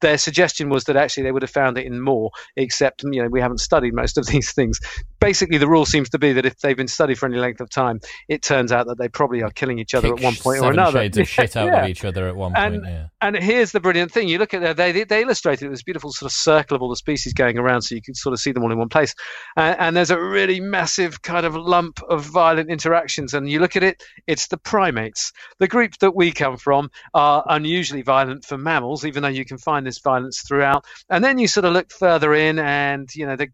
their 0.00 0.18
suggestion 0.18 0.68
was 0.68 0.84
that 0.84 0.96
actually 0.96 1.24
they 1.24 1.32
would 1.32 1.42
have 1.42 1.50
found 1.50 1.78
it 1.78 1.86
in 1.86 2.00
more, 2.00 2.30
except 2.56 3.02
you 3.04 3.22
know 3.22 3.28
we 3.28 3.40
haven't 3.40 3.58
studied 3.58 3.94
most 3.94 4.18
of 4.18 4.26
these 4.34 4.52
things. 4.52 4.80
Basically, 5.20 5.58
the 5.58 5.68
rule 5.68 5.86
seems 5.86 6.10
to 6.10 6.18
be 6.18 6.32
that 6.32 6.44
if 6.44 6.58
they've 6.58 6.76
been 6.76 6.88
studied 6.88 7.18
for 7.18 7.26
any 7.26 7.38
length 7.38 7.60
of 7.60 7.70
time, 7.70 8.00
it 8.28 8.42
turns 8.42 8.72
out 8.72 8.86
that 8.86 8.98
they 8.98 9.08
probably 9.08 9.42
are 9.42 9.50
killing 9.50 9.78
each 9.78 9.94
other 9.94 10.08
Kick 10.08 10.18
at 10.18 10.24
one 10.24 10.34
point 10.34 10.60
or 10.60 10.70
another. 10.70 11.00
Shades 11.00 11.18
of 11.18 11.28
shit 11.28 11.56
out 11.56 11.66
yeah. 11.72 11.84
of 11.84 11.88
each 11.88 12.04
other 12.04 12.28
at 12.28 12.36
one 12.36 12.52
and, 12.56 12.82
point. 12.82 12.86
Yeah. 12.86 13.06
And 13.20 13.36
here's 13.36 13.72
the 13.72 13.80
brilliant 13.80 14.12
thing: 14.12 14.28
you 14.28 14.38
look 14.38 14.54
at 14.54 14.62
that; 14.62 14.76
they 14.76 15.04
they 15.04 15.22
illustrated 15.22 15.72
this 15.72 15.82
beautiful 15.82 16.12
sort 16.12 16.30
of 16.30 16.34
circle 16.34 16.76
of 16.76 16.82
all 16.82 16.90
the 16.90 16.96
species 16.96 17.32
going 17.32 17.58
around, 17.58 17.82
so 17.82 17.94
you 17.94 18.02
can 18.02 18.14
sort 18.14 18.32
of 18.32 18.40
see 18.40 18.52
them 18.52 18.62
all 18.62 18.72
in 18.72 18.78
one 18.78 18.88
place. 18.88 19.14
And, 19.56 19.78
and 19.80 19.96
there's 19.96 20.10
a 20.10 20.20
really 20.20 20.60
massive 20.60 21.22
kind 21.22 21.46
of 21.46 21.54
lump 21.54 22.00
of 22.08 22.24
violent 22.24 22.70
interactions, 22.70 23.34
and 23.34 23.48
you 23.48 23.60
look 23.60 23.76
at 23.76 23.82
it; 23.82 24.02
it's 24.26 24.48
the 24.48 24.58
primates. 24.58 25.32
The 25.58 25.68
group 25.68 25.98
that 25.98 26.14
we 26.14 26.32
come 26.32 26.56
from 26.56 26.90
are 27.14 27.44
unusually 27.48 28.02
violent 28.02 28.44
for 28.44 28.58
mammals, 28.58 29.04
even 29.04 29.22
though 29.22 29.28
you 29.28 29.44
can 29.44 29.58
find 29.58 29.83
this 29.84 29.98
violence 29.98 30.42
throughout. 30.46 30.84
And 31.08 31.22
then 31.22 31.38
you 31.38 31.48
sort 31.48 31.64
of 31.64 31.72
look 31.72 31.90
further 31.90 32.34
in, 32.34 32.58
and 32.58 33.08
you 33.14 33.26
know 33.26 33.36
the 33.36 33.48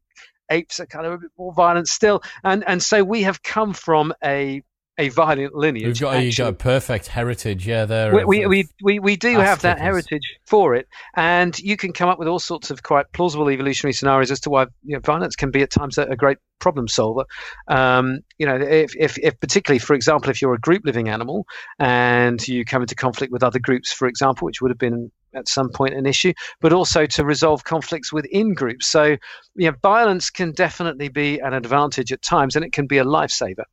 apes 0.51 0.81
are 0.81 0.87
kind 0.87 1.07
of 1.07 1.13
a 1.13 1.19
bit 1.19 1.31
more 1.39 1.53
violent 1.53 1.89
still. 1.89 2.23
And 2.45 2.65
and 2.67 2.83
so 2.83 3.05
we 3.05 3.23
have 3.23 3.43
come 3.43 3.73
from 3.73 4.13
a 4.25 4.63
a 4.99 5.09
violent 5.09 5.55
lineage. 5.55 5.87
We've 5.87 6.01
got, 6.01 6.17
a, 6.17 6.31
got 6.31 6.49
a 6.49 6.53
perfect 6.53 7.07
heritage, 7.07 7.67
yeah. 7.67 7.87
There, 7.87 8.15
we, 8.15 8.25
we, 8.25 8.47
we, 8.47 8.69
we, 8.83 8.99
we 8.99 9.17
do 9.17 9.39
have 9.39 9.63
that 9.63 9.79
heritage 9.79 10.23
for 10.47 10.75
it, 10.75 10.89
and 11.17 11.59
you 11.59 11.79
can 11.79 11.95
come 11.95 12.11
up 12.11 12.19
with 12.19 12.29
all 12.29 12.39
sorts 12.39 12.71
of 12.71 12.83
quite 12.83 13.11
plausible 13.13 13.49
evolutionary 13.49 13.95
scenarios 13.95 14.31
as 14.31 14.41
to 14.41 14.51
why 14.51 14.67
you 14.85 14.97
know, 14.97 15.01
violence 15.01 15.37
can 15.37 15.51
be 15.51 15.63
at 15.63 15.71
times 15.71 15.97
a, 15.97 16.03
a 16.03 16.17
great 16.17 16.37
problem 16.61 16.89
solver. 16.89 17.25
Um, 17.69 18.21
you 18.39 18.47
know, 18.47 18.57
if, 18.57 18.95
if, 18.97 19.19
if 19.19 19.39
particularly, 19.41 19.81
for 19.81 19.95
example, 19.95 20.31
if 20.31 20.41
you're 20.41 20.55
a 20.55 20.61
group 20.61 20.83
living 20.85 21.09
animal 21.09 21.47
and 21.79 22.47
you 22.47 22.65
come 22.65 22.83
into 22.83 22.95
conflict 22.95 23.33
with 23.33 23.43
other 23.43 23.59
groups, 23.59 23.93
for 23.93 24.07
example, 24.07 24.47
which 24.47 24.61
would 24.61 24.71
have 24.71 24.79
been 24.79 25.11
at 25.35 25.49
some 25.49 25.71
point 25.71 25.95
an 25.95 26.07
issue, 26.07 26.33
but 26.61 26.73
also 26.73 27.07
to 27.07 27.25
resolve 27.25 27.65
conflicts 27.65 28.13
within 28.13 28.55
groups. 28.55 28.87
So, 28.87 29.17
yeah, 29.57 29.73
violence 29.83 30.31
can 30.31 30.53
definitely 30.53 31.09
be 31.09 31.39
an 31.39 31.53
advantage 31.53 32.13
at 32.13 32.23
times, 32.23 32.57
and 32.57 32.65
it 32.65 32.73
can 32.73 32.87
be 32.87 32.99
a 32.99 33.05
lifesaver, 33.05 33.65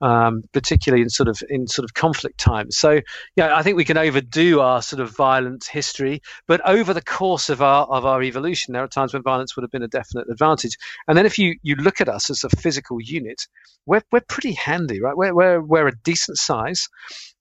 um, 0.00 0.42
particularly 0.52 1.02
in 1.02 1.10
sort 1.10 1.28
of 1.28 1.42
in 1.48 1.66
sort 1.66 1.84
of 1.84 1.94
conflict 1.94 2.38
times. 2.38 2.76
So, 2.76 3.00
yeah, 3.36 3.56
I 3.56 3.62
think 3.62 3.76
we 3.76 3.84
can 3.84 3.98
overdo 3.98 4.60
our 4.60 4.82
sort 4.82 5.00
of 5.00 5.14
violent 5.14 5.64
history, 5.64 6.22
but 6.46 6.60
over 6.66 6.94
the 6.94 7.02
course 7.02 7.48
of 7.48 7.62
our 7.62 7.86
of 7.86 8.04
our 8.04 8.22
evolution, 8.22 8.72
there 8.72 8.82
are 8.82 8.88
times 8.88 9.12
when 9.12 9.22
violence 9.22 9.56
would 9.56 9.62
have 9.62 9.70
been 9.70 9.82
a 9.82 9.88
definite 9.88 10.28
advantage. 10.30 10.76
And 11.08 11.16
then 11.16 11.26
if 11.26 11.38
you 11.38 11.56
you 11.62 11.76
look 11.76 12.00
at 12.00 12.08
us 12.08 12.30
as 12.32 12.44
a 12.44 12.56
physical 12.56 13.00
unit, 13.00 13.46
we're 13.86 14.02
we're 14.10 14.20
pretty 14.20 14.52
handy, 14.52 15.00
right? 15.00 15.16
We're 15.16 15.34
we're, 15.34 15.60
we're 15.60 15.88
a 15.88 15.96
decent 16.04 16.38
size. 16.38 16.88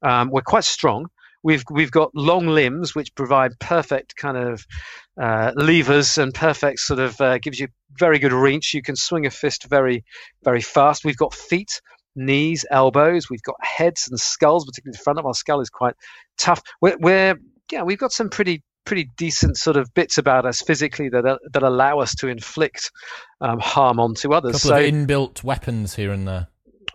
Um, 0.01 0.29
we're 0.29 0.41
quite 0.41 0.63
strong. 0.63 1.07
We've 1.43 1.63
we've 1.71 1.91
got 1.91 2.13
long 2.13 2.47
limbs 2.47 2.93
which 2.93 3.15
provide 3.15 3.59
perfect 3.59 4.15
kind 4.15 4.37
of 4.37 4.65
uh, 5.19 5.51
levers 5.55 6.17
and 6.17 6.33
perfect 6.33 6.79
sort 6.79 6.99
of 6.99 7.19
uh, 7.19 7.39
gives 7.39 7.59
you 7.59 7.67
very 7.97 8.19
good 8.19 8.33
reach. 8.33 8.73
You 8.73 8.83
can 8.83 8.95
swing 8.95 9.25
a 9.25 9.31
fist 9.31 9.65
very 9.65 10.03
very 10.43 10.61
fast. 10.61 11.03
We've 11.03 11.17
got 11.17 11.33
feet, 11.33 11.81
knees, 12.15 12.65
elbows. 12.69 13.29
We've 13.29 13.41
got 13.41 13.55
heads 13.61 14.07
and 14.07 14.19
skulls. 14.19 14.65
Particularly 14.65 14.97
the 14.97 15.03
front 15.03 15.19
of 15.19 15.25
our 15.25 15.33
skull 15.33 15.61
is 15.61 15.69
quite 15.71 15.95
tough. 16.37 16.61
We're, 16.79 16.97
we're 16.99 17.39
yeah 17.71 17.83
we've 17.83 17.97
got 17.97 18.11
some 18.11 18.29
pretty 18.29 18.63
pretty 18.85 19.09
decent 19.17 19.57
sort 19.57 19.77
of 19.77 19.93
bits 19.93 20.17
about 20.17 20.45
us 20.45 20.61
physically 20.61 21.09
that 21.09 21.25
uh, 21.25 21.37
that 21.53 21.63
allow 21.63 21.99
us 21.99 22.15
to 22.15 22.27
inflict 22.27 22.91
um, 23.39 23.59
harm 23.59 23.99
onto 23.99 24.33
others. 24.33 24.51
A 24.51 24.53
couple 24.53 24.69
so, 24.69 24.75
of 24.77 24.93
inbuilt 24.93 25.43
weapons 25.43 25.95
here 25.95 26.11
and 26.11 26.27
there. 26.27 26.47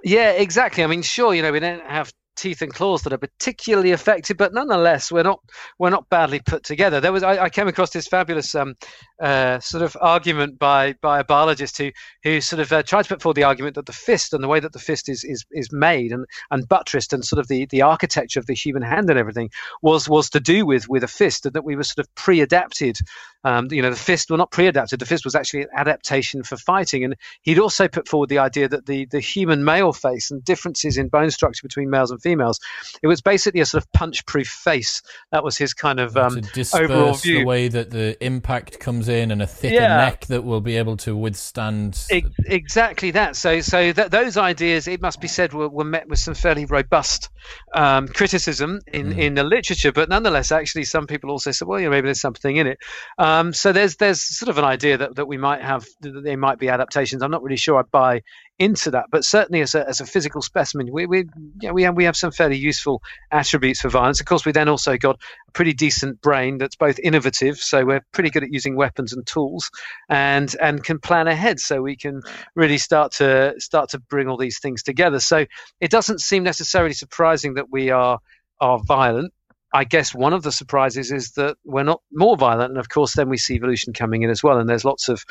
Yeah, 0.04 0.30
exactly. 0.32 0.84
I 0.84 0.86
mean, 0.86 1.02
sure, 1.02 1.34
you 1.34 1.42
know, 1.42 1.52
we 1.52 1.60
don't 1.60 1.82
have 1.82 2.12
teeth 2.36 2.62
and 2.62 2.72
claws 2.72 3.02
that 3.02 3.12
are 3.12 3.18
particularly 3.18 3.92
affected, 3.92 4.36
but 4.36 4.54
nonetheless, 4.54 5.10
we're 5.10 5.22
not 5.22 5.40
we're 5.78 5.90
not 5.90 6.08
badly 6.08 6.40
put 6.40 6.62
together. 6.62 7.00
There 7.00 7.12
was 7.12 7.22
I, 7.22 7.44
I 7.44 7.50
came 7.50 7.68
across 7.68 7.90
this 7.90 8.06
fabulous 8.06 8.54
um, 8.54 8.74
uh, 9.20 9.58
sort 9.60 9.82
of 9.82 9.96
argument 10.00 10.58
by 10.58 10.94
by 11.00 11.20
a 11.20 11.24
biologist 11.24 11.78
who 11.78 11.90
who 12.22 12.40
sort 12.40 12.60
of 12.60 12.72
uh, 12.72 12.82
tried 12.82 13.02
to 13.02 13.08
put 13.08 13.22
forward 13.22 13.36
the 13.36 13.44
argument 13.44 13.74
that 13.76 13.86
the 13.86 13.92
fist 13.92 14.32
and 14.32 14.42
the 14.42 14.48
way 14.48 14.60
that 14.60 14.72
the 14.72 14.78
fist 14.78 15.08
is 15.08 15.24
is, 15.24 15.44
is 15.52 15.72
made 15.72 16.12
and, 16.12 16.26
and 16.50 16.68
buttressed 16.68 17.12
and 17.12 17.24
sort 17.24 17.40
of 17.40 17.48
the, 17.48 17.66
the 17.66 17.82
architecture 17.82 18.40
of 18.40 18.46
the 18.46 18.54
human 18.54 18.82
hand 18.82 19.10
and 19.10 19.18
everything 19.18 19.50
was 19.82 20.08
was 20.08 20.30
to 20.30 20.40
do 20.40 20.66
with 20.66 20.88
with 20.88 21.02
a 21.02 21.08
fist 21.08 21.46
and 21.46 21.54
that 21.54 21.64
we 21.64 21.76
were 21.76 21.84
sort 21.84 22.06
of 22.06 22.14
pre-adapted. 22.14 22.98
Um, 23.44 23.68
you 23.70 23.80
know, 23.80 23.90
the 23.90 23.96
fist 23.96 24.28
well 24.28 24.38
not 24.38 24.50
pre-adapted. 24.50 24.98
The 24.98 25.06
fist 25.06 25.24
was 25.24 25.36
actually 25.36 25.62
an 25.62 25.68
adaptation 25.72 26.42
for 26.42 26.56
fighting, 26.56 27.04
and 27.04 27.14
he'd 27.42 27.60
also 27.60 27.86
put 27.86 28.08
forward 28.08 28.28
the 28.28 28.38
idea 28.38 28.68
that 28.68 28.86
the 28.86 29.06
the 29.06 29.20
human 29.20 29.64
male 29.64 29.92
face 29.92 30.30
and 30.30 30.44
differences 30.44 30.98
in 30.98 31.08
bone 31.08 31.30
structure 31.30 31.62
between 31.62 31.90
males 31.90 32.10
and 32.10 32.20
females. 32.26 32.58
It 33.02 33.06
was 33.06 33.20
basically 33.22 33.60
a 33.60 33.66
sort 33.66 33.84
of 33.84 33.92
punch-proof 33.92 34.48
face. 34.48 35.00
That 35.30 35.44
was 35.44 35.56
his 35.56 35.74
kind 35.74 36.00
of 36.00 36.16
um, 36.16 36.40
overall 36.74 37.14
view. 37.14 37.38
The 37.38 37.44
way 37.44 37.68
that 37.68 37.90
the 37.90 38.16
impact 38.24 38.80
comes 38.80 39.08
in 39.08 39.30
and 39.30 39.40
a 39.40 39.46
thicker 39.46 39.74
yeah. 39.74 39.96
neck 39.96 40.26
that 40.26 40.42
will 40.42 40.60
be 40.60 40.76
able 40.76 40.96
to 40.98 41.16
withstand. 41.16 42.04
exactly 42.46 43.12
that. 43.12 43.36
So, 43.36 43.60
so 43.60 43.92
that 43.92 44.10
those 44.10 44.36
ideas, 44.36 44.88
it 44.88 45.00
must 45.00 45.20
be 45.20 45.28
said, 45.28 45.52
were, 45.52 45.68
were 45.68 45.84
met 45.84 46.08
with 46.08 46.18
some 46.18 46.34
fairly 46.34 46.64
robust 46.64 47.28
um, 47.74 48.08
criticism 48.08 48.80
in, 48.92 49.12
mm. 49.12 49.18
in 49.18 49.34
the 49.34 49.44
literature. 49.44 49.92
But 49.92 50.08
nonetheless, 50.08 50.50
actually, 50.50 50.84
some 50.84 51.06
people 51.06 51.30
also 51.30 51.52
said, 51.52 51.68
well, 51.68 51.80
yeah, 51.80 51.90
maybe 51.90 52.06
there's 52.06 52.20
something 52.20 52.56
in 52.56 52.66
it. 52.66 52.78
Um, 53.18 53.52
so 53.52 53.72
there's 53.72 53.96
there's 53.96 54.20
sort 54.20 54.48
of 54.48 54.58
an 54.58 54.64
idea 54.64 54.98
that, 54.98 55.14
that 55.14 55.26
we 55.26 55.38
might 55.38 55.62
have, 55.62 55.86
that 56.00 56.22
they 56.24 56.36
might 56.36 56.58
be 56.58 56.68
adaptations. 56.68 57.22
I'm 57.22 57.30
not 57.30 57.42
really 57.42 57.56
sure 57.56 57.78
I 57.78 57.82
buy 57.82 58.22
into 58.58 58.90
that. 58.90 59.06
But 59.10 59.24
certainly, 59.24 59.60
as 59.60 59.74
a, 59.74 59.86
as 59.86 60.00
a 60.00 60.06
physical 60.06 60.42
specimen, 60.42 60.90
we 60.90 61.06
we 61.06 61.24
yeah, 61.60 61.72
we 61.72 61.82
have 61.82 61.94
we 61.94 62.04
have 62.04 62.15
some 62.16 62.30
fairly 62.30 62.56
useful 62.56 63.02
attributes 63.30 63.80
for 63.80 63.88
violence. 63.88 64.20
Of 64.20 64.26
course, 64.26 64.44
we 64.44 64.52
then 64.52 64.68
also 64.68 64.96
got 64.96 65.20
a 65.48 65.52
pretty 65.52 65.72
decent 65.72 66.20
brain 66.20 66.58
that's 66.58 66.76
both 66.76 66.98
innovative, 66.98 67.58
so 67.58 67.84
we're 67.84 68.04
pretty 68.12 68.30
good 68.30 68.42
at 68.42 68.52
using 68.52 68.76
weapons 68.76 69.12
and 69.12 69.26
tools, 69.26 69.70
and 70.08 70.54
and 70.60 70.82
can 70.82 70.98
plan 70.98 71.28
ahead, 71.28 71.60
so 71.60 71.82
we 71.82 71.96
can 71.96 72.22
really 72.54 72.78
start 72.78 73.12
to 73.12 73.54
start 73.58 73.90
to 73.90 73.98
bring 73.98 74.28
all 74.28 74.36
these 74.36 74.58
things 74.58 74.82
together. 74.82 75.20
So 75.20 75.46
it 75.80 75.90
doesn't 75.90 76.20
seem 76.20 76.42
necessarily 76.42 76.94
surprising 76.94 77.54
that 77.54 77.70
we 77.70 77.90
are 77.90 78.18
are 78.60 78.78
violent 78.78 79.32
I 79.76 79.84
guess 79.84 80.14
one 80.14 80.32
of 80.32 80.42
the 80.42 80.52
surprises 80.52 81.12
is 81.12 81.32
that 81.32 81.56
we're 81.64 81.82
not 81.82 82.00
more 82.10 82.36
violent, 82.36 82.70
and 82.70 82.78
of 82.78 82.88
course, 82.88 83.14
then 83.14 83.28
we 83.28 83.36
see 83.36 83.54
evolution 83.54 83.92
coming 83.92 84.22
in 84.22 84.30
as 84.30 84.42
well. 84.42 84.58
And 84.58 84.68
there's 84.68 84.86
lots 84.86 85.10
of 85.10 85.22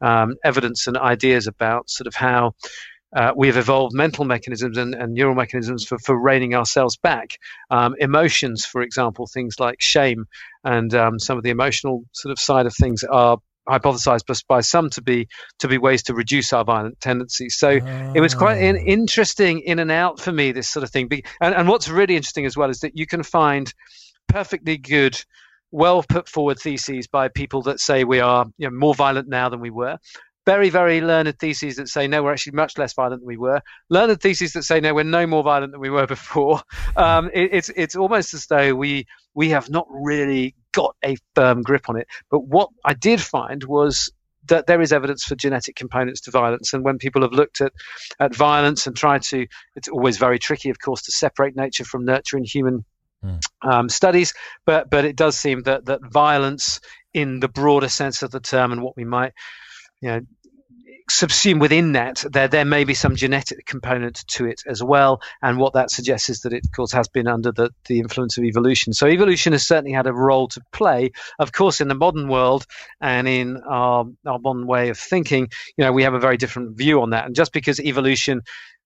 um, 0.00 0.36
evidence 0.42 0.86
and 0.86 0.96
ideas 0.96 1.46
about 1.46 1.90
sort 1.90 2.06
of 2.06 2.14
how 2.14 2.54
uh, 3.14 3.32
we 3.36 3.48
have 3.48 3.56
evolved 3.56 3.94
mental 3.94 4.24
mechanisms 4.24 4.76
and, 4.76 4.94
and 4.94 5.14
neural 5.14 5.34
mechanisms 5.34 5.84
for, 5.84 5.98
for 5.98 6.18
reining 6.18 6.54
ourselves 6.54 6.96
back. 6.96 7.38
Um, 7.70 7.94
emotions, 7.98 8.64
for 8.64 8.82
example, 8.82 9.26
things 9.26 9.58
like 9.58 9.80
shame 9.80 10.26
and 10.64 10.94
um, 10.94 11.18
some 11.18 11.36
of 11.36 11.42
the 11.42 11.50
emotional 11.50 12.04
sort 12.12 12.32
of 12.32 12.38
side 12.38 12.66
of 12.66 12.74
things 12.74 13.02
are 13.04 13.38
hypothesized 13.68 14.44
by 14.48 14.60
some 14.60 14.90
to 14.90 15.02
be 15.02 15.28
to 15.58 15.68
be 15.68 15.78
ways 15.78 16.02
to 16.04 16.14
reduce 16.14 16.52
our 16.52 16.64
violent 16.64 17.00
tendencies. 17.00 17.56
So 17.56 17.80
oh. 17.82 18.12
it 18.14 18.20
was 18.20 18.34
quite 18.34 18.58
an 18.58 18.76
ah. 18.76 18.84
interesting 18.86 19.60
in 19.60 19.78
and 19.78 19.90
out 19.90 20.20
for 20.20 20.32
me 20.32 20.52
this 20.52 20.68
sort 20.68 20.82
of 20.82 20.90
thing. 20.90 21.08
And, 21.40 21.54
and 21.54 21.68
what's 21.68 21.88
really 21.88 22.16
interesting 22.16 22.46
as 22.46 22.56
well 22.56 22.70
is 22.70 22.80
that 22.80 22.96
you 22.96 23.06
can 23.06 23.22
find 23.22 23.72
perfectly 24.28 24.76
good 24.76 25.22
well 25.72 26.02
put 26.02 26.28
forward 26.28 26.58
theses 26.58 27.06
by 27.06 27.28
people 27.28 27.62
that 27.62 27.78
say 27.78 28.02
we 28.02 28.20
are 28.20 28.46
you 28.58 28.68
know, 28.68 28.76
more 28.76 28.94
violent 28.94 29.28
now 29.28 29.48
than 29.48 29.60
we 29.60 29.70
were 29.70 29.98
very, 30.46 30.70
very 30.70 31.00
learned 31.00 31.38
theses 31.38 31.76
that 31.76 31.88
say 31.88 32.06
no, 32.06 32.22
we're 32.22 32.32
actually 32.32 32.56
much 32.56 32.78
less 32.78 32.94
violent 32.94 33.20
than 33.20 33.28
we 33.28 33.36
were. 33.36 33.60
Learned 33.88 34.20
theses 34.20 34.52
that 34.54 34.64
say 34.64 34.80
no, 34.80 34.94
we're 34.94 35.04
no 35.04 35.26
more 35.26 35.42
violent 35.42 35.72
than 35.72 35.80
we 35.80 35.90
were 35.90 36.06
before. 36.06 36.62
Um, 36.96 37.30
it, 37.32 37.50
it's 37.52 37.68
it's 37.76 37.94
almost 37.94 38.34
as 38.34 38.46
though 38.46 38.74
we 38.74 39.06
we 39.34 39.50
have 39.50 39.70
not 39.70 39.86
really 39.90 40.54
got 40.72 40.96
a 41.04 41.16
firm 41.34 41.62
grip 41.62 41.88
on 41.88 41.96
it. 41.96 42.08
But 42.30 42.40
what 42.40 42.68
I 42.84 42.94
did 42.94 43.20
find 43.20 43.62
was 43.64 44.10
that 44.48 44.66
there 44.66 44.80
is 44.80 44.92
evidence 44.92 45.24
for 45.24 45.34
genetic 45.34 45.76
components 45.76 46.22
to 46.22 46.30
violence. 46.30 46.72
And 46.72 46.84
when 46.84 46.98
people 46.98 47.22
have 47.22 47.32
looked 47.32 47.60
at, 47.60 47.72
at 48.18 48.34
violence 48.34 48.86
and 48.86 48.96
tried 48.96 49.22
to, 49.24 49.46
it's 49.76 49.88
always 49.88 50.18
very 50.18 50.38
tricky, 50.38 50.70
of 50.70 50.80
course, 50.80 51.02
to 51.02 51.12
separate 51.12 51.56
nature 51.56 51.84
from 51.84 52.04
nurture 52.04 52.36
in 52.36 52.44
human 52.44 52.84
mm. 53.24 53.40
um, 53.62 53.88
studies. 53.88 54.34
But 54.66 54.90
but 54.90 55.04
it 55.04 55.16
does 55.16 55.38
seem 55.38 55.62
that 55.62 55.86
that 55.86 56.00
violence, 56.10 56.80
in 57.14 57.40
the 57.40 57.48
broader 57.48 57.88
sense 57.88 58.22
of 58.22 58.30
the 58.30 58.40
term, 58.40 58.72
and 58.72 58.82
what 58.82 58.96
we 58.96 59.04
might 59.04 59.32
you 60.00 60.08
know 60.08 60.20
subsume 61.10 61.60
within 61.60 61.92
that 61.92 62.24
there 62.30 62.46
there 62.46 62.64
may 62.64 62.84
be 62.84 62.94
some 62.94 63.16
genetic 63.16 63.66
component 63.66 64.24
to 64.28 64.46
it 64.46 64.62
as 64.66 64.82
well. 64.82 65.20
And 65.42 65.58
what 65.58 65.74
that 65.74 65.90
suggests 65.90 66.28
is 66.28 66.40
that 66.42 66.52
it 66.52 66.64
of 66.64 66.72
course 66.72 66.92
has 66.92 67.08
been 67.08 67.26
under 67.26 67.50
the, 67.52 67.70
the 67.86 67.98
influence 67.98 68.38
of 68.38 68.44
evolution. 68.44 68.92
So 68.92 69.08
evolution 69.08 69.52
has 69.52 69.66
certainly 69.66 69.92
had 69.92 70.06
a 70.06 70.12
role 70.12 70.48
to 70.48 70.60
play 70.72 71.10
of 71.38 71.52
course 71.52 71.80
in 71.80 71.88
the 71.88 71.94
modern 71.94 72.28
world 72.28 72.64
and 73.00 73.26
in 73.26 73.60
our, 73.68 74.04
our 74.24 74.38
modern 74.38 74.66
way 74.66 74.88
of 74.88 74.98
thinking. 74.98 75.48
You 75.76 75.84
know 75.84 75.92
we 75.92 76.04
have 76.04 76.14
a 76.14 76.20
very 76.20 76.36
different 76.36 76.76
view 76.76 77.02
on 77.02 77.10
that. 77.10 77.26
And 77.26 77.34
just 77.34 77.52
because 77.52 77.80
evolution 77.80 78.42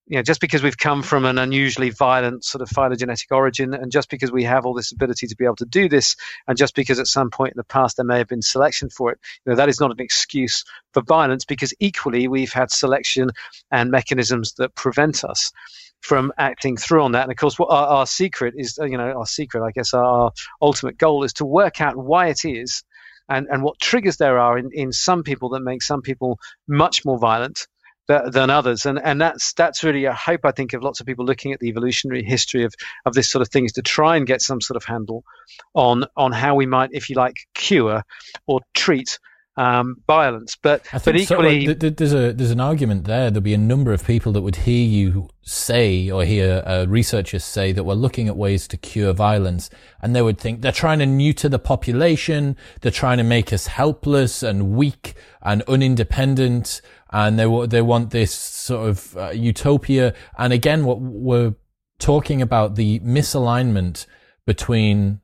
you 0.07 0.16
know, 0.16 0.22
just 0.22 0.40
because 0.40 0.62
we've 0.62 0.76
come 0.76 1.02
from 1.02 1.24
an 1.24 1.38
unusually 1.38 1.90
violent 1.90 2.44
sort 2.44 2.61
of 2.61 2.68
phylogenetic 2.68 3.30
origin, 3.32 3.72
and 3.72 3.90
just 3.90 4.11
because 4.11 4.30
we 4.30 4.44
have 4.44 4.66
all 4.66 4.74
this 4.74 4.92
ability 4.92 5.26
to 5.26 5.36
be 5.36 5.44
able 5.44 5.57
to 5.57 5.64
do 5.64 5.88
this, 5.88 6.16
and 6.46 6.59
just 6.59 6.74
because 6.74 7.00
at 7.00 7.07
some 7.07 7.30
point 7.30 7.52
in 7.52 7.57
the 7.57 7.64
past 7.64 7.96
there 7.96 8.05
may 8.05 8.18
have 8.18 8.28
been 8.28 8.42
selection 8.42 8.90
for 8.90 9.12
it, 9.12 9.18
you 9.44 9.50
know, 9.50 9.57
that 9.57 9.68
is 9.68 9.80
not 9.80 9.90
an 9.90 10.00
excuse 10.00 10.64
for 10.92 11.02
violence. 11.02 11.44
Because 11.44 11.72
equally, 11.80 12.28
we've 12.28 12.52
had 12.52 12.70
selection 12.70 13.30
and 13.70 13.90
mechanisms 13.90 14.55
that 14.59 14.74
prevent 14.74 15.24
us 15.24 15.52
from 16.00 16.32
acting 16.36 16.76
through 16.76 17.02
on 17.02 17.12
that. 17.12 17.22
And 17.22 17.32
of 17.32 17.38
course, 17.38 17.59
what 17.59 17.70
our, 17.70 17.86
our 17.86 18.07
secret 18.07 18.55
is, 18.59 18.78
uh, 18.78 18.84
you 18.84 18.98
know, 18.98 19.12
our 19.12 19.26
secret, 19.26 19.64
I 19.64 19.70
guess, 19.70 19.94
our 19.94 20.32
ultimate 20.61 20.98
goal 20.98 21.24
is 21.24 21.32
to 21.34 21.46
work 21.46 21.80
out 21.80 21.96
why 21.96 22.28
it 22.28 22.44
is. 22.44 22.84
And, 23.26 23.46
and 23.50 23.62
what 23.62 23.78
triggers 23.80 24.18
there 24.18 24.38
are 24.38 24.59
in, 24.59 24.68
in 24.74 24.92
some 24.92 25.22
people 25.22 25.48
that 25.50 25.61
make 25.61 25.82
some 25.82 26.02
people 26.02 26.38
much 26.68 27.07
more 27.07 27.18
violent 27.18 27.66
than 28.07 28.50
others. 28.50 28.86
And 28.86 29.00
and 29.02 29.20
that's 29.20 29.52
that's 29.55 29.82
really 29.82 30.05
a 30.05 30.12
hope 30.12 30.40
i 30.44 30.50
think 30.50 30.72
of 30.72 30.82
lots 30.82 31.00
of 31.00 31.07
people 31.07 31.24
looking 31.24 31.52
at 31.52 31.61
the 31.61 31.68
evolutionary 31.68 32.22
history 32.22 32.64
of 32.64 32.74
of 33.07 33.14
this 33.14 33.30
sort 33.30 33.42
of 33.42 33.48
thing 33.48 33.64
is 33.64 33.72
to 33.72 33.82
try 33.82 34.16
and 34.16 34.26
get 34.26 34.42
some 34.42 34.61
sort 34.61 34.76
of 34.76 34.84
handle 34.84 35.24
on 35.74 36.05
on 36.16 36.32
how 36.32 36.55
we 36.55 36.66
might 36.66 36.90
if 36.92 37.09
you 37.09 37.16
like 37.16 37.36
cure 37.55 38.02
or 38.46 38.61
treat 38.74 39.18
um, 39.57 40.02
violence. 40.07 40.57
But 40.61 40.86
but 41.05 41.16
equally 41.16 41.66
so, 41.66 41.74
there's 41.74 42.12
a 42.12 42.32
there's 42.32 42.50
an 42.50 42.61
argument 42.61 43.05
there. 43.05 43.30
There'll 43.30 43.42
be 43.42 43.55
a 43.55 43.59
number 43.59 43.92
of 43.92 44.05
people 44.05 44.32
that 44.32 44.42
would 44.42 44.57
hear 44.57 44.86
you 44.86 45.28
say 45.42 46.11
or 46.11 46.24
hear 46.24 46.62
uh, 46.66 46.86
researchers 46.88 47.44
say 47.44 47.72
that 47.72 47.84
we're 47.84 47.94
looking 47.94 48.28
at 48.28 48.36
ways 48.36 48.66
to 48.68 48.76
cure 48.76 49.12
violence. 49.12 49.70
And 50.02 50.14
they 50.14 50.22
would 50.22 50.38
think 50.38 50.61
they're 50.61 50.72
trying 50.72 50.98
to 50.98 51.07
neuter 51.07 51.48
the 51.48 51.59
population. 51.59 52.57
They're 52.80 52.92
trying 52.92 53.18
to 53.18 53.24
make 53.24 53.52
us 53.52 53.68
helpless 53.68 54.42
and 54.42 54.72
weak 54.72 55.14
and 55.42 55.62
unindependent. 55.66 56.80
And 57.11 57.38
they 57.38 57.66
they 57.66 57.82
want 57.82 58.11
this 58.11 58.34
sort 58.34 58.88
of 58.88 59.16
uh, 59.16 59.30
utopia. 59.30 60.14
And 60.36 60.52
again, 60.52 60.84
what 60.84 61.00
we're 61.00 61.55
talking 61.98 62.42
about 62.42 62.74
the 62.74 62.98
misalignment 63.00 64.07
between 64.46 65.20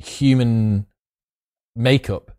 human 0.00 0.86
makeup 1.76 2.33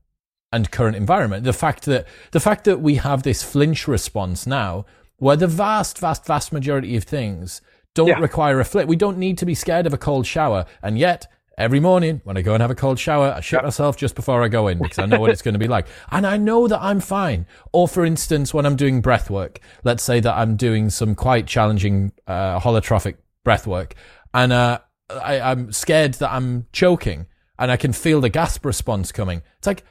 and 0.52 0.72
current 0.72 0.96
environment. 0.96 1.44
The 1.44 1.54
fact 1.54 1.86
that 1.86 2.08
the 2.32 2.40
fact 2.40 2.64
that 2.66 2.82
we 2.82 2.96
have 2.96 3.24
this 3.24 3.44
flinch 3.44 3.88
response 3.88 4.48
now, 4.48 4.86
where 5.18 5.36
the 5.36 5.48
vast, 5.48 6.00
vast, 6.00 6.26
vast 6.26 6.52
majority 6.52 6.96
of 6.96 7.04
things 7.04 7.62
don't 7.94 8.08
yeah. 8.08 8.20
require 8.20 8.60
a 8.60 8.66
flip. 8.66 8.88
We 8.88 8.96
don't 8.96 9.18
need 9.18 9.38
to 9.40 9.46
be 9.46 9.56
scared 9.56 9.88
of 9.88 9.94
a 9.94 9.98
cold 9.98 10.26
shower, 10.26 10.66
and 10.82 10.98
yet 10.98 11.28
every 11.58 11.80
morning 11.80 12.22
when 12.24 12.38
I 12.38 12.42
go 12.42 12.54
and 12.54 12.62
have 12.62 12.72
a 12.72 12.76
cold 12.76 13.00
shower, 13.00 13.34
I 13.36 13.40
shit 13.40 13.64
myself 13.64 13.98
just 13.98 14.16
before 14.16 14.44
I 14.44 14.48
go 14.48 14.68
in 14.68 14.78
because 14.78 15.00
I 15.00 15.06
know 15.06 15.20
what 15.20 15.32
it's 15.32 15.42
going 15.42 15.54
to 15.54 15.60
be 15.60 15.68
like. 15.68 15.88
And 16.12 16.28
I 16.28 16.38
know 16.38 16.68
that 16.68 16.82
I'm 16.82 17.00
fine. 17.00 17.46
Or 17.72 17.88
for 17.88 18.06
instance, 18.06 18.54
when 18.54 18.66
I'm 18.66 18.76
doing 18.76 19.02
breath 19.02 19.30
work, 19.30 19.60
let's 19.84 20.04
say 20.04 20.20
that 20.20 20.36
I'm 20.36 20.58
doing 20.58 20.90
some 20.90 21.16
quite 21.16 21.48
challenging 21.48 22.12
uh, 22.28 22.60
holotropic 22.60 23.16
breath 23.44 23.68
work 23.68 23.96
and 24.34 24.52
uh, 24.52 24.80
I, 25.10 25.40
I'm 25.40 25.72
scared 25.72 26.16
that 26.16 26.32
I'm 26.32 26.68
choking 26.74 27.28
and 27.58 27.72
I 27.72 27.78
can 27.78 27.94
feel 27.94 28.20
the 28.20 28.30
gasp 28.30 28.66
response 28.66 29.12
coming. 29.12 29.42
It's 29.58 29.68
like, 29.68 29.86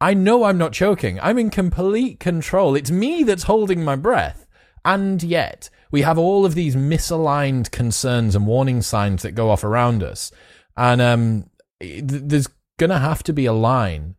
I 0.00 0.14
know 0.14 0.44
I'm 0.44 0.58
not 0.58 0.72
choking. 0.72 1.20
I'm 1.20 1.38
in 1.38 1.50
complete 1.50 2.20
control. 2.20 2.74
It's 2.74 2.90
me 2.90 3.22
that's 3.22 3.42
holding 3.42 3.84
my 3.84 3.96
breath. 3.96 4.46
And 4.84 5.22
yet, 5.22 5.68
we 5.90 6.02
have 6.02 6.16
all 6.16 6.46
of 6.46 6.54
these 6.54 6.74
misaligned 6.74 7.70
concerns 7.70 8.34
and 8.34 8.46
warning 8.46 8.80
signs 8.80 9.22
that 9.22 9.32
go 9.32 9.50
off 9.50 9.62
around 9.62 10.02
us. 10.02 10.32
And 10.76 11.02
um, 11.02 11.50
th- 11.80 12.02
there's 12.04 12.48
going 12.78 12.90
to 12.90 12.98
have 12.98 13.22
to 13.24 13.34
be 13.34 13.44
a 13.44 13.52
line 13.52 14.14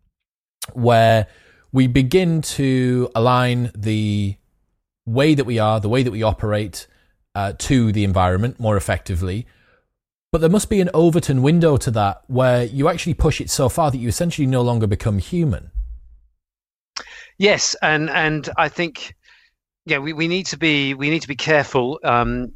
where 0.73 1.25
we 1.71 1.87
begin 1.87 2.41
to 2.41 3.09
align 3.15 3.71
the 3.75 4.35
way 5.07 5.33
that 5.33 5.45
we 5.45 5.57
are, 5.57 5.79
the 5.79 5.89
way 5.89 6.03
that 6.03 6.11
we 6.11 6.21
operate 6.21 6.85
uh, 7.33 7.53
to 7.57 7.91
the 7.91 8.03
environment 8.03 8.59
more 8.59 8.77
effectively. 8.77 9.47
But 10.31 10.39
there 10.39 10.49
must 10.49 10.69
be 10.69 10.79
an 10.79 10.89
Overton 10.93 11.41
window 11.41 11.75
to 11.77 11.91
that 11.91 12.21
where 12.27 12.63
you 12.63 12.87
actually 12.87 13.15
push 13.15 13.41
it 13.41 13.49
so 13.49 13.67
far 13.67 13.91
that 13.91 13.97
you 13.97 14.07
essentially 14.07 14.47
no 14.47 14.61
longer 14.61 14.87
become 14.87 15.17
human. 15.17 15.71
Yes, 17.37 17.75
and 17.81 18.09
and 18.09 18.49
I 18.57 18.69
think 18.69 19.15
yeah, 19.85 19.97
we, 19.97 20.13
we 20.13 20.27
need 20.27 20.45
to 20.47 20.57
be 20.57 20.93
we 20.93 21.09
need 21.09 21.23
to 21.23 21.27
be 21.27 21.35
careful 21.35 21.99
um, 22.03 22.53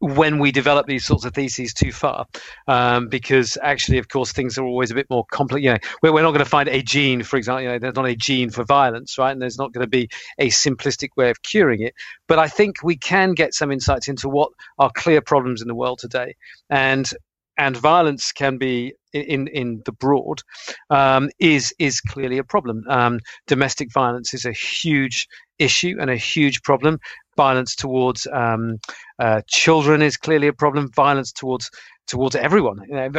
when 0.00 0.38
we 0.38 0.52
develop 0.52 0.86
these 0.86 1.04
sorts 1.04 1.24
of 1.24 1.34
theses 1.34 1.72
too 1.72 1.92
far, 1.92 2.26
um, 2.68 3.08
because 3.08 3.56
actually, 3.62 3.98
of 3.98 4.08
course, 4.08 4.32
things 4.32 4.58
are 4.58 4.64
always 4.64 4.90
a 4.90 4.94
bit 4.94 5.08
more 5.10 5.24
complex. 5.30 5.62
You 5.62 5.72
know, 5.72 5.78
we're, 6.02 6.12
we're 6.12 6.22
not 6.22 6.32
going 6.32 6.44
to 6.44 6.50
find 6.50 6.68
a 6.68 6.82
gene, 6.82 7.22
for 7.22 7.36
example. 7.36 7.62
You 7.62 7.68
know, 7.70 7.78
there's 7.78 7.94
not 7.94 8.06
a 8.06 8.16
gene 8.16 8.50
for 8.50 8.64
violence, 8.64 9.18
right? 9.18 9.32
And 9.32 9.40
there's 9.40 9.58
not 9.58 9.72
going 9.72 9.84
to 9.84 9.90
be 9.90 10.08
a 10.38 10.48
simplistic 10.48 11.08
way 11.16 11.30
of 11.30 11.42
curing 11.42 11.82
it. 11.82 11.94
But 12.28 12.38
I 12.38 12.48
think 12.48 12.82
we 12.82 12.96
can 12.96 13.32
get 13.32 13.54
some 13.54 13.70
insights 13.72 14.08
into 14.08 14.28
what 14.28 14.50
are 14.78 14.90
clear 14.94 15.20
problems 15.20 15.62
in 15.62 15.68
the 15.68 15.74
world 15.74 15.98
today, 15.98 16.34
and 16.70 17.10
and 17.56 17.76
violence 17.76 18.32
can 18.32 18.58
be 18.58 18.94
in 19.12 19.46
in 19.48 19.82
the 19.84 19.92
broad 19.92 20.42
um, 20.90 21.30
is 21.38 21.72
is 21.78 22.00
clearly 22.00 22.38
a 22.38 22.44
problem. 22.44 22.84
Um, 22.88 23.20
domestic 23.46 23.92
violence 23.92 24.34
is 24.34 24.44
a 24.44 24.52
huge 24.52 25.28
issue 25.58 25.96
and 26.00 26.10
a 26.10 26.16
huge 26.16 26.62
problem 26.62 26.98
violence 27.36 27.74
towards 27.74 28.26
um, 28.32 28.78
uh, 29.18 29.42
children 29.46 30.02
is 30.02 30.16
clearly 30.16 30.48
a 30.48 30.52
problem. 30.52 30.90
Violence 30.94 31.32
towards 31.32 31.70
towards 32.06 32.36
everyone, 32.36 32.84
you 32.88 32.94
know, 32.94 33.10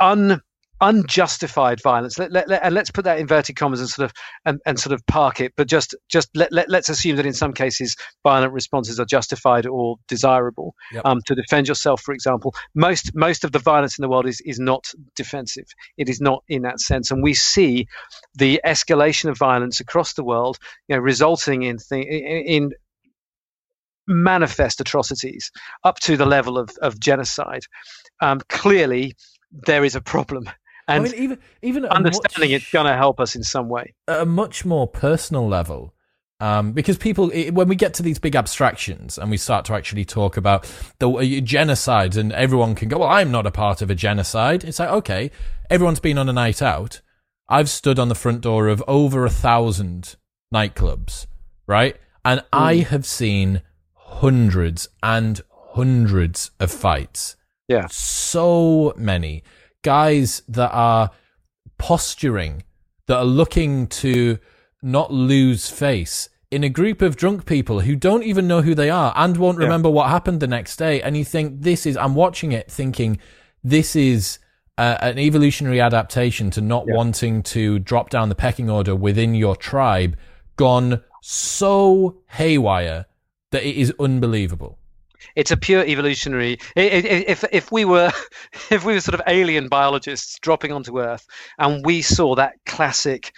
un 0.00 0.40
unjustified 0.80 1.80
violence. 1.82 2.18
Let, 2.18 2.32
let, 2.32 2.48
let, 2.48 2.62
and 2.62 2.74
let's 2.74 2.90
put 2.90 3.04
that 3.04 3.18
inverted 3.18 3.56
commas 3.56 3.80
and 3.80 3.88
sort 3.88 4.10
of 4.10 4.12
and, 4.44 4.60
and 4.66 4.78
sort 4.78 4.92
of 4.92 5.04
park 5.06 5.40
it. 5.40 5.52
But 5.56 5.68
just 5.68 5.94
just 6.08 6.28
let, 6.34 6.52
let 6.52 6.68
us 6.74 6.88
assume 6.88 7.16
that 7.16 7.26
in 7.26 7.32
some 7.32 7.52
cases 7.52 7.96
violent 8.22 8.52
responses 8.52 9.00
are 9.00 9.06
justified 9.06 9.66
or 9.66 9.96
desirable. 10.08 10.74
Yep. 10.92 11.02
Um, 11.04 11.20
to 11.26 11.34
defend 11.34 11.68
yourself, 11.68 12.02
for 12.02 12.12
example, 12.12 12.54
most 12.74 13.14
most 13.14 13.44
of 13.44 13.52
the 13.52 13.58
violence 13.58 13.98
in 13.98 14.02
the 14.02 14.08
world 14.08 14.26
is 14.26 14.40
is 14.42 14.58
not 14.58 14.86
defensive. 15.14 15.66
It 15.96 16.08
is 16.08 16.20
not 16.20 16.44
in 16.48 16.62
that 16.62 16.80
sense, 16.80 17.10
and 17.10 17.22
we 17.22 17.34
see 17.34 17.86
the 18.34 18.60
escalation 18.64 19.30
of 19.30 19.38
violence 19.38 19.80
across 19.80 20.14
the 20.14 20.24
world, 20.24 20.58
you 20.88 20.96
know, 20.96 21.02
resulting 21.02 21.62
in 21.62 21.78
th- 21.78 22.06
in 22.06 22.72
manifest 24.06 24.80
atrocities 24.80 25.50
up 25.84 25.98
to 26.00 26.16
the 26.16 26.26
level 26.26 26.58
of, 26.58 26.70
of 26.82 26.98
genocide, 27.00 27.62
um, 28.20 28.40
clearly 28.48 29.14
there 29.50 29.84
is 29.84 29.94
a 29.94 30.00
problem. 30.00 30.48
And 30.88 31.04
I 31.04 31.08
mean, 31.08 31.22
even 31.22 31.38
even 31.62 31.84
understanding 31.84 32.52
much, 32.52 32.62
it's 32.62 32.70
going 32.70 32.86
to 32.86 32.96
help 32.96 33.18
us 33.18 33.34
in 33.34 33.42
some 33.42 33.68
way. 33.68 33.94
At 34.06 34.20
a 34.20 34.26
much 34.26 34.64
more 34.64 34.86
personal 34.86 35.48
level, 35.48 35.94
Um, 36.38 36.72
because 36.72 36.98
people, 36.98 37.30
when 37.30 37.66
we 37.66 37.76
get 37.76 37.94
to 37.94 38.02
these 38.02 38.18
big 38.18 38.36
abstractions 38.36 39.18
and 39.18 39.30
we 39.30 39.38
start 39.38 39.64
to 39.66 39.74
actually 39.74 40.04
talk 40.04 40.36
about 40.36 40.70
the 40.98 41.08
uh, 41.08 41.22
genocides, 41.40 42.16
and 42.16 42.30
everyone 42.32 42.74
can 42.74 42.88
go, 42.88 42.98
"Well, 42.98 43.08
I'm 43.08 43.30
not 43.30 43.46
a 43.46 43.50
part 43.50 43.80
of 43.82 43.90
a 43.90 43.94
genocide." 43.94 44.62
It's 44.62 44.78
like, 44.78 44.90
okay, 44.90 45.30
everyone's 45.70 46.00
been 46.00 46.18
on 46.18 46.28
a 46.28 46.32
night 46.32 46.60
out. 46.60 47.00
I've 47.48 47.70
stood 47.70 47.98
on 47.98 48.08
the 48.08 48.14
front 48.14 48.42
door 48.42 48.68
of 48.68 48.84
over 48.86 49.24
a 49.24 49.30
thousand 49.30 50.16
nightclubs, 50.52 51.26
right? 51.66 51.96
And 52.22 52.40
mm. 52.40 52.46
I 52.52 52.76
have 52.90 53.06
seen 53.06 53.62
hundreds 54.20 54.88
and 55.02 55.40
hundreds 55.74 56.50
of 56.60 56.70
fights. 56.70 57.36
Yeah, 57.68 57.86
so 57.90 58.94
many 58.96 59.42
guys 59.82 60.42
that 60.48 60.70
are 60.72 61.10
posturing, 61.78 62.62
that 63.06 63.16
are 63.16 63.24
looking 63.24 63.86
to 63.88 64.38
not 64.82 65.12
lose 65.12 65.68
face 65.68 66.28
in 66.50 66.62
a 66.62 66.68
group 66.68 67.02
of 67.02 67.16
drunk 67.16 67.44
people 67.44 67.80
who 67.80 67.96
don't 67.96 68.22
even 68.22 68.46
know 68.46 68.62
who 68.62 68.74
they 68.74 68.88
are 68.88 69.12
and 69.16 69.36
won't 69.36 69.58
remember 69.58 69.88
yeah. 69.88 69.94
what 69.94 70.08
happened 70.08 70.40
the 70.40 70.46
next 70.46 70.76
day. 70.76 71.02
And 71.02 71.16
you 71.16 71.24
think 71.24 71.62
this 71.62 71.86
is, 71.86 71.96
I'm 71.96 72.14
watching 72.14 72.52
it 72.52 72.70
thinking 72.70 73.18
this 73.64 73.96
is 73.96 74.38
uh, 74.78 74.96
an 75.00 75.18
evolutionary 75.18 75.80
adaptation 75.80 76.50
to 76.52 76.60
not 76.60 76.84
yeah. 76.86 76.94
wanting 76.94 77.42
to 77.42 77.78
drop 77.80 78.10
down 78.10 78.28
the 78.28 78.34
pecking 78.34 78.70
order 78.70 78.94
within 78.94 79.34
your 79.34 79.56
tribe 79.56 80.16
gone 80.56 81.02
so 81.20 82.22
haywire 82.28 83.06
that 83.56 83.66
it 83.66 83.76
is 83.76 83.92
unbelievable. 83.98 84.78
It's 85.34 85.50
a 85.50 85.56
pure 85.56 85.84
evolutionary. 85.84 86.58
If 86.76 87.44
if 87.50 87.72
we 87.72 87.84
were 87.84 88.12
if 88.70 88.84
we 88.84 88.94
were 88.94 89.00
sort 89.00 89.14
of 89.14 89.22
alien 89.26 89.68
biologists 89.68 90.38
dropping 90.40 90.72
onto 90.72 91.00
Earth 91.00 91.26
and 91.58 91.84
we 91.84 92.02
saw 92.02 92.34
that 92.34 92.54
classic 92.66 93.32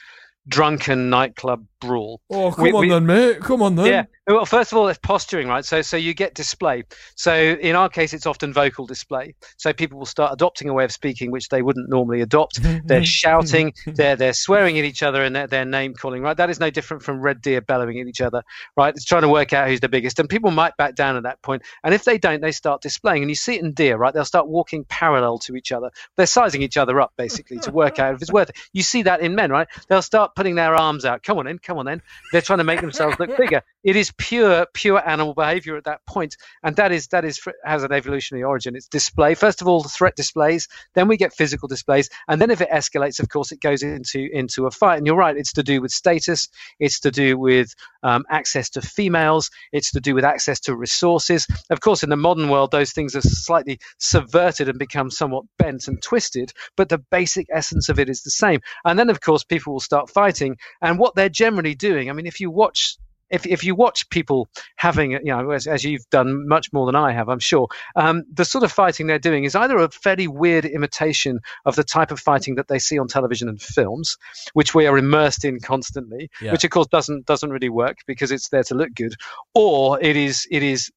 drunken 0.49 1.11
nightclub 1.11 1.65
brawl. 1.81 2.21
Oh, 2.31 2.51
come 2.51 2.65
we, 2.65 2.73
on 2.73 2.81
we, 2.81 2.89
then, 2.89 3.07
mate. 3.07 3.41
Come 3.41 3.63
on 3.63 3.77
then. 3.77 3.87
Yeah. 3.87 4.05
Well, 4.29 4.45
first 4.45 4.73
of 4.73 4.79
all, 4.79 4.89
it's 4.89 4.99
posturing, 4.99 5.49
right? 5.49 5.65
So, 5.65 5.81
so 5.81 5.97
you 5.97 6.13
get 6.13 6.35
display. 6.35 6.85
So, 7.15 7.35
in 7.35 7.75
our 7.75 7.89
case, 7.89 8.13
it's 8.13 8.27
often 8.27 8.53
vocal 8.53 8.85
display. 8.85 9.35
So 9.57 9.73
people 9.73 9.99
will 9.99 10.07
start 10.07 10.35
adopting 10.35 10.69
a 10.69 10.75
way 10.75 10.85
of 10.85 10.93
speaking 10.93 11.31
which 11.31 11.49
they 11.49 11.63
wouldn't 11.63 11.89
normally 11.89 12.21
adopt. 12.21 12.61
They're 12.85 13.05
shouting, 13.07 13.73
they're 13.87 14.17
they're 14.17 14.35
swearing 14.35 14.79
at 14.79 14.85
each 14.85 15.03
other, 15.03 15.23
and 15.23 15.35
they're, 15.35 15.47
they're 15.47 15.65
name 15.65 15.95
calling, 15.95 16.21
right? 16.21 16.37
That 16.37 16.51
is 16.51 16.61
no 16.61 16.69
different 16.69 17.03
from 17.03 17.23
red 17.23 17.41
deer 17.41 17.63
bellowing 17.63 18.01
at 18.01 18.07
each 18.07 18.21
other, 18.21 18.43
right? 18.77 18.95
It's 18.95 19.07
trying 19.07 19.23
to 19.23 19.31
work 19.31 19.55
out 19.55 19.69
who's 19.69 19.81
the 19.81 19.89
biggest, 19.89 20.19
and 20.19 20.29
people 20.29 20.51
might 20.51 20.77
back 20.77 20.95
down 20.95 21.17
at 21.17 21.23
that 21.23 21.41
point. 21.41 21.63
And 21.83 21.95
if 21.95 22.05
they 22.05 22.19
don't, 22.19 22.43
they 22.43 22.53
start 22.53 22.83
displaying, 22.83 23.23
and 23.23 23.31
you 23.31 23.35
see 23.35 23.55
it 23.55 23.63
in 23.63 23.73
deer, 23.73 23.97
right? 23.97 24.13
They'll 24.13 24.27
start 24.27 24.47
walking 24.47 24.85
parallel 24.85 25.39
to 25.41 25.57
each 25.57 25.73
other. 25.73 25.91
They're 26.17 26.27
sizing 26.27 26.61
each 26.61 26.77
other 26.77 27.01
up 27.01 27.15
basically 27.17 27.61
to 27.61 27.71
work 27.71 27.99
out 27.99 28.15
if 28.15 28.21
it's 28.21 28.33
worth 28.33 28.51
it. 28.51 28.57
You 28.75 28.83
see 28.83 29.05
that 29.05 29.21
in 29.21 29.35
men, 29.35 29.51
right? 29.51 29.69
They'll 29.89 30.03
start 30.03 30.35
putting 30.35 30.55
their 30.55 30.75
arms 30.75 31.07
out. 31.07 31.23
Come 31.23 31.39
on 31.39 31.47
in, 31.47 31.59
come 31.59 31.79
on 31.79 31.89
in. 31.89 32.03
They're 32.31 32.43
trying 32.43 32.59
to 32.59 32.65
make 32.65 32.83
themselves 32.83 33.19
look 33.19 33.35
bigger. 33.39 33.63
It 33.83 33.97
is 33.97 34.13
pure, 34.19 34.67
pure 34.75 35.09
animal 35.09 35.35
behavior 35.35 35.77
at 35.77 35.85
that 35.85 36.05
point, 36.07 36.37
and 36.63 36.77
that 36.77 36.93
is 36.93 37.07
that 37.09 37.25
is 37.25 37.41
has 37.65 37.83
an 37.83 37.93
evolutionary 37.93 38.45
origin. 38.45 38.77
It's 38.77 38.89
display. 38.89 39.35
First 39.35 39.63
of 39.63 39.69
all, 39.69 39.83
the 39.83 39.89
threat 39.89 40.17
displays. 40.17 40.69
Then 40.95 41.09
we 41.09 41.17
get 41.17 41.33
physical 41.33 41.69
displays, 41.69 42.11
and 42.29 42.41
then 42.41 42.51
if 42.51 42.61
it 42.61 42.69
escalates, 42.71 43.21
of 43.21 43.29
course, 43.29 43.53
it 43.53 43.61
goes 43.61 43.83
into 43.83 44.29
into 44.33 44.67
a 44.67 44.71
fight. 44.71 44.99
And 44.99 45.07
you're 45.07 45.17
right. 45.17 45.37
It's 45.37 45.53
to 45.55 45.63
do 45.63 45.81
with 45.81 45.93
status. 45.93 46.49
It's 46.79 47.01
to 47.01 47.11
do 47.11 47.39
with 47.39 47.75
um, 48.03 48.25
access 48.29 48.69
to 48.71 48.83
females. 48.83 49.51
It's 49.73 49.93
to 49.93 50.01
do 50.01 50.15
with 50.15 50.25
access 50.25 50.61
to 50.61 50.77
resources. 50.77 51.47
Of 51.71 51.81
course, 51.81 52.03
in 52.03 52.11
the 52.11 52.17
modern 52.17 52.49
world, 52.49 52.71
those 52.71 52.93
things 52.93 53.15
are 53.17 53.23
slightly 53.23 53.81
subverted 53.99 54.69
and 54.69 54.79
become 54.79 55.11
somewhat 55.11 55.45
bent 55.59 55.89
and 55.89 56.03
twisted, 56.03 56.53
but 56.77 56.89
the 56.89 56.99
basic 56.99 57.47
essence 57.53 57.89
of 57.89 57.99
it 57.99 58.09
is 58.09 58.23
the 58.23 58.31
same. 58.31 58.61
And 58.85 58.99
then, 58.99 59.11
of 59.11 59.21
course, 59.21 59.45
people 59.45 59.73
will 59.73 59.81
start 59.81 60.11
fighting. 60.11 60.57
And 60.83 60.99
what 60.99 61.15
they're 61.15 61.29
generally 61.29 61.75
doing, 61.75 62.11
I 62.11 62.13
mean, 62.13 62.27
if 62.27 62.41
you 62.41 62.51
watch 62.51 62.97
if 63.31 63.47
if 63.47 63.65
you 63.65 63.75
watch 63.75 64.09
people 64.11 64.49
having, 64.77 65.13
you 65.13 65.21
know, 65.25 65.51
as, 65.51 65.67
as 65.67 65.85
you've 65.85 66.09
done 66.11 66.49
much 66.49 66.73
more 66.73 66.87
than 66.87 66.97
I 66.97 67.13
have, 67.13 67.29
I'm 67.29 67.39
sure, 67.39 67.69
um, 67.97 68.25
the 68.33 68.45
sort 68.45 68.65
of 68.65 68.73
fighting 68.73 69.07
they're 69.07 69.19
doing 69.19 69.45
is 69.45 69.55
either 69.55 69.77
a 69.79 69.91
fairly 69.91 70.29
weird 70.29 70.65
imitation 70.65 71.41
of 71.65 71.77
the 71.77 71.85
type 71.85 72.11
of 72.11 72.21
fighting 72.21 72.57
that 72.57 72.69
they 72.69 72.79
see 72.79 72.99
on 72.99 73.09
television 73.09 73.49
and 73.49 73.61
films, 73.61 74.17
which 74.55 74.75
we 74.75 74.87
are 74.87 74.99
immersed 74.99 75.45
in 75.45 75.61
constantly, 75.61 76.31
yeah. 76.41 76.53
which 76.53 76.65
of 76.65 76.71
course 76.71 76.87
doesn't 76.89 77.27
doesn't 77.27 77.51
really 77.51 77.69
work 77.69 77.99
because 78.07 78.31
it's 78.31 78.49
there 78.49 78.65
to 78.65 78.75
look 78.75 78.95
good, 78.95 79.15
or 79.55 80.01
it 80.01 80.17
is 80.17 80.47
it 80.51 80.63
is 80.63 80.91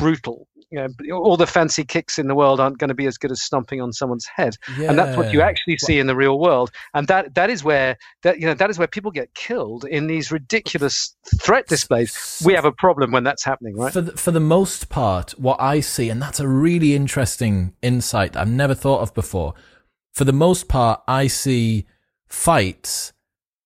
brutal 0.00 0.48
you 0.70 0.78
know, 0.78 1.16
all 1.16 1.36
the 1.36 1.46
fancy 1.46 1.84
kicks 1.84 2.18
in 2.18 2.28
the 2.28 2.34
world 2.34 2.60
aren't 2.60 2.78
going 2.78 2.88
to 2.88 2.94
be 2.94 3.06
as 3.06 3.18
good 3.18 3.32
as 3.32 3.42
stomping 3.42 3.80
on 3.80 3.92
someone's 3.92 4.26
head, 4.26 4.56
yeah. 4.78 4.88
and 4.88 4.98
that's 4.98 5.16
what 5.16 5.32
you 5.32 5.40
actually 5.40 5.76
see 5.76 5.98
in 5.98 6.06
the 6.06 6.14
real 6.14 6.38
world. 6.38 6.70
And 6.94 7.08
that 7.08 7.34
that 7.34 7.50
is 7.50 7.64
where 7.64 7.96
that 8.22 8.38
you 8.38 8.46
know 8.46 8.54
that 8.54 8.70
is 8.70 8.78
where 8.78 8.86
people 8.86 9.10
get 9.10 9.34
killed 9.34 9.84
in 9.84 10.06
these 10.06 10.30
ridiculous 10.30 11.16
threat 11.40 11.66
displays. 11.66 12.40
We 12.44 12.54
have 12.54 12.64
a 12.64 12.72
problem 12.72 13.10
when 13.10 13.24
that's 13.24 13.44
happening, 13.44 13.76
right? 13.76 13.92
For 13.92 14.00
the, 14.00 14.16
for 14.16 14.30
the 14.30 14.40
most 14.40 14.88
part, 14.88 15.32
what 15.32 15.60
I 15.60 15.80
see, 15.80 16.08
and 16.08 16.22
that's 16.22 16.38
a 16.38 16.46
really 16.46 16.94
interesting 16.94 17.74
insight 17.82 18.36
I've 18.36 18.48
never 18.48 18.74
thought 18.74 19.00
of 19.00 19.12
before. 19.12 19.54
For 20.12 20.24
the 20.24 20.32
most 20.32 20.68
part, 20.68 21.02
I 21.08 21.26
see 21.26 21.86
fights 22.28 23.12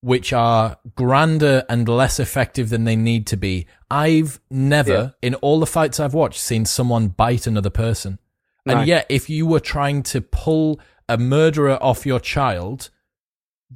which 0.05 0.35
are 0.35 0.77
grander 0.97 1.65
and 1.67 1.89
less 1.89 2.21
effective 2.21 2.69
than 2.69 2.85
they 2.85 2.95
need 2.95 3.27
to 3.27 3.39
be. 3.39 3.67
I've 3.91 4.39
never, 4.51 4.93
yeah. 4.93 5.11
in 5.23 5.35
all 5.37 5.61
the 5.61 5.67
fights 5.67 5.99
I've 5.99 6.13
watched, 6.13 6.41
seen 6.41 6.67
someone 6.67 7.09
bite 7.09 7.47
another 7.47 7.71
person. 7.71 8.19
And 8.67 8.87
yet, 8.87 9.07
if 9.09 9.31
you 9.31 9.47
were 9.47 9.61
trying 9.61 10.03
to 10.05 10.21
pull 10.21 10.79
a 11.09 11.17
murderer 11.17 11.83
off 11.83 12.05
your 12.05 12.21
child, 12.21 12.91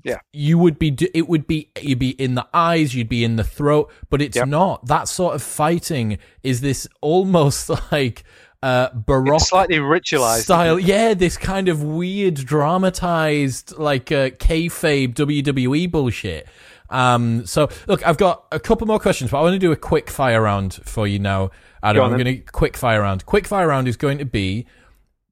yeah, 0.04 0.18
you 0.32 0.58
would 0.58 0.78
be. 0.78 0.96
It 1.14 1.28
would 1.28 1.46
be. 1.46 1.70
You'd 1.80 1.98
be 1.98 2.10
in 2.10 2.34
the 2.34 2.46
eyes. 2.52 2.94
You'd 2.94 3.08
be 3.08 3.24
in 3.24 3.36
the 3.36 3.44
throat. 3.44 3.90
But 4.10 4.22
it's 4.22 4.36
yep. 4.36 4.48
not. 4.48 4.86
That 4.86 5.08
sort 5.08 5.34
of 5.34 5.42
fighting 5.42 6.18
is 6.42 6.60
this 6.60 6.86
almost 7.00 7.70
like 7.92 8.24
uh, 8.62 8.90
baroque, 8.92 9.36
it's 9.36 9.48
slightly 9.48 9.76
ritualized 9.76 10.42
style. 10.42 10.78
Yeah, 10.78 11.14
this 11.14 11.36
kind 11.36 11.68
of 11.68 11.82
weird, 11.82 12.34
dramatized, 12.34 13.78
like 13.78 14.10
uh, 14.10 14.30
kayfabe 14.30 15.14
WWE 15.14 15.90
bullshit. 15.90 16.48
Um, 16.90 17.46
so 17.46 17.68
look, 17.86 18.06
I've 18.06 18.16
got 18.16 18.46
a 18.50 18.58
couple 18.58 18.86
more 18.86 18.98
questions, 18.98 19.30
but 19.30 19.38
I 19.38 19.42
want 19.42 19.54
to 19.54 19.58
do 19.58 19.72
a 19.72 19.76
quick 19.76 20.10
fire 20.10 20.42
round 20.42 20.74
for 20.84 21.06
you 21.06 21.18
now, 21.18 21.50
Adam. 21.82 22.02
I'm 22.02 22.12
going 22.12 22.24
to 22.24 22.38
quick 22.38 22.76
fire 22.76 23.02
round. 23.02 23.26
Quick 23.26 23.46
fire 23.46 23.68
round 23.68 23.88
is 23.88 23.96
going 23.96 24.18
to 24.18 24.24
be 24.24 24.66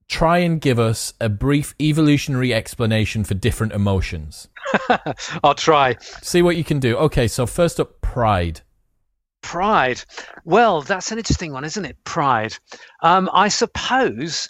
try 0.09 0.39
and 0.39 0.61
give 0.61 0.79
us 0.79 1.15
a 1.21 1.29
brief 1.29 1.75
evolutionary 1.81 2.55
explanation 2.55 3.25
for 3.25 3.35
different 3.35 3.73
emotions. 3.73 4.49
I'll 5.45 5.55
try. 5.55 5.97
See 6.23 6.43
what 6.43 6.57
you 6.57 6.65
can 6.65 6.79
do. 6.79 6.97
Okay, 6.97 7.27
so 7.27 7.47
first 7.47 7.81
up, 7.81 8.01
pride. 8.01 8.61
Pride. 9.47 10.03
Well, 10.45 10.83
that's 10.83 11.13
an 11.13 11.19
interesting 11.19 11.53
one, 11.53 11.65
isn't 11.65 11.85
it? 11.85 12.03
Pride. 12.03 12.59
Um, 13.01 13.31
I 13.33 13.47
suppose. 13.47 14.49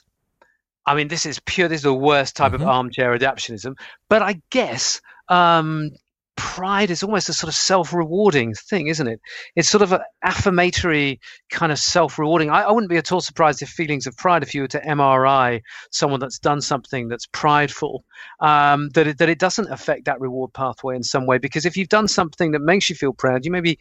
I 0.86 0.94
mean, 0.94 1.08
this 1.08 1.26
is 1.26 1.38
pure. 1.40 1.68
This 1.68 1.80
is 1.80 1.82
the 1.82 1.92
worst 1.92 2.34
type 2.34 2.52
mm-hmm. 2.52 2.62
of 2.62 2.68
armchair 2.68 3.16
adaptionism. 3.16 3.74
But 4.08 4.22
I 4.22 4.40
guess 4.48 5.02
um, 5.28 5.90
pride 6.36 6.90
is 6.90 7.02
almost 7.02 7.28
a 7.28 7.32
sort 7.32 7.48
of 7.48 7.54
self-rewarding 7.54 8.54
thing, 8.54 8.86
isn't 8.86 9.06
it? 9.06 9.20
It's 9.56 9.68
sort 9.68 9.82
of 9.82 9.92
an 9.92 10.00
affirmatory 10.22 11.20
kind 11.50 11.72
of 11.72 11.78
self-rewarding. 11.78 12.50
I, 12.50 12.62
I, 12.62 12.72
wouldn't 12.72 12.90
be 12.90 12.98
at 12.98 13.10
all 13.10 13.20
surprised 13.20 13.62
if 13.62 13.68
feelings 13.68 14.06
of 14.06 14.16
pride, 14.16 14.42
if 14.42 14.54
you 14.54 14.62
were 14.62 14.68
to 14.68 14.80
MRI 14.80 15.62
someone 15.90 16.20
that's 16.20 16.38
done 16.38 16.60
something 16.60 17.08
that's 17.08 17.26
prideful, 17.26 18.04
um, 18.40 18.90
that 18.90 19.06
it, 19.06 19.18
that 19.18 19.28
it 19.28 19.38
doesn't 19.38 19.70
affect 19.70 20.04
that 20.04 20.20
reward 20.20 20.52
pathway 20.52 20.94
in 20.94 21.02
some 21.02 21.26
way. 21.26 21.38
Because 21.38 21.66
if 21.66 21.76
you've 21.76 21.88
done 21.88 22.08
something 22.08 22.52
that 22.52 22.60
makes 22.60 22.88
you 22.90 22.96
feel 22.96 23.12
proud, 23.12 23.44
you 23.44 23.50
maybe 23.50 23.78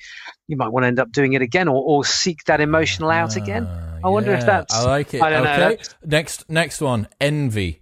you 0.48 0.58
might 0.58 0.70
want 0.70 0.84
to 0.84 0.88
end 0.88 1.00
up 1.00 1.12
doing 1.12 1.34
it 1.34 1.42
again 1.42 1.68
or, 1.68 1.84
or 1.84 2.06
seek 2.06 2.44
that 2.46 2.62
emotional 2.62 3.10
out 3.10 3.36
again. 3.36 3.68
I 3.68 4.08
yeah, 4.08 4.10
wonder 4.10 4.34
if 4.34 4.46
that's. 4.46 4.74
I 4.74 4.84
like 4.84 5.14
it. 5.14 5.22
I 5.22 5.36
okay. 5.36 5.76
Know, 5.76 5.78
next, 6.06 6.50
next 6.50 6.82
one, 6.82 7.08
envy. 7.20 7.82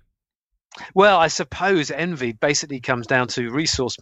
Well, 0.95 1.19
I 1.19 1.27
suppose 1.27 1.91
envy 1.91 2.31
basically 2.31 2.79
comes 2.79 3.05
down 3.05 3.27
to 3.29 3.51
resource 3.51 3.97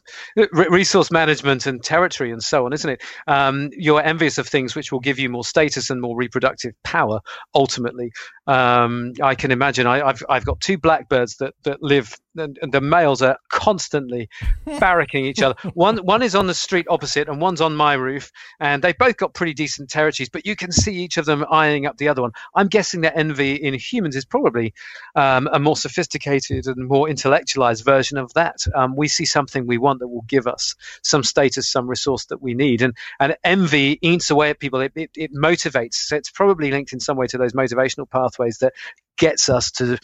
resource 0.53 1.11
management 1.11 1.65
and 1.65 1.83
territory 1.83 2.31
and 2.31 2.41
so 2.41 2.65
on, 2.65 2.73
isn't 2.73 2.89
it? 2.89 3.01
Um, 3.27 3.69
you're 3.73 4.01
envious 4.01 4.37
of 4.37 4.47
things 4.47 4.75
which 4.75 4.91
will 4.91 5.01
give 5.01 5.19
you 5.19 5.29
more 5.29 5.43
status 5.43 5.89
and 5.89 5.99
more 5.99 6.15
reproductive 6.15 6.73
power. 6.83 7.19
Ultimately, 7.53 8.11
um, 8.47 9.13
I 9.21 9.35
can 9.35 9.51
imagine. 9.51 9.85
I, 9.85 9.97
have 10.07 10.23
I've 10.29 10.45
got 10.45 10.61
two 10.61 10.77
blackbirds 10.77 11.37
that 11.37 11.53
that 11.63 11.81
live 11.81 12.17
and, 12.37 12.57
and 12.61 12.71
the 12.71 12.81
males 12.81 13.21
are 13.21 13.37
constantly 13.49 14.29
barracking 14.65 15.25
each 15.25 15.41
other. 15.41 15.55
One 15.73 15.97
one 15.97 16.21
is 16.21 16.35
on 16.35 16.47
the 16.47 16.53
street 16.53 16.87
opposite, 16.89 17.27
and 17.27 17.41
one's 17.41 17.61
on 17.61 17.75
my 17.75 17.93
roof, 17.93 18.31
and 18.59 18.81
they 18.81 18.93
both 18.93 19.17
got 19.17 19.33
pretty 19.33 19.53
decent 19.53 19.89
territories. 19.89 20.29
But 20.29 20.45
you 20.45 20.55
can 20.55 20.71
see 20.71 20.93
each 20.93 21.17
of 21.17 21.25
them 21.25 21.45
eyeing 21.51 21.85
up 21.85 21.97
the 21.97 22.07
other 22.07 22.21
one. 22.21 22.31
I'm 22.55 22.67
guessing 22.67 23.01
that 23.01 23.17
envy 23.17 23.55
in 23.55 23.73
humans 23.73 24.15
is 24.15 24.25
probably 24.25 24.73
um, 25.15 25.49
a 25.51 25.59
more 25.59 25.77
sophisticated 25.77 26.67
and 26.67 26.87
more 26.87 27.09
intellectualized 27.09 27.83
version 27.83 28.17
of 28.17 28.33
that. 28.33 28.65
Um, 28.75 28.95
we 28.95 29.07
see 29.07 29.25
something 29.25 29.67
we 29.67 29.77
want 29.77 29.99
that 29.99 30.07
will 30.07 30.25
give 30.27 30.47
us 30.47 30.75
some 31.03 31.23
status, 31.23 31.69
some 31.69 31.87
resource 31.87 32.25
that 32.25 32.41
we 32.41 32.53
need, 32.53 32.81
and 32.81 32.95
and 33.19 33.35
envy 33.43 33.99
eats 34.01 34.29
away 34.29 34.49
at 34.49 34.59
people. 34.59 34.81
It, 34.81 34.93
it, 34.95 35.11
it 35.15 35.33
motivates. 35.33 35.95
So 35.95 36.15
it's 36.15 36.29
probably 36.29 36.71
linked 36.71 36.93
in 36.93 36.99
some 36.99 37.17
way 37.17 37.27
to 37.27 37.37
those 37.37 37.53
motivational 37.53 38.09
pathways 38.09 38.57
that 38.59 38.73
gets 39.17 39.49
us 39.49 39.71
to 39.71 39.97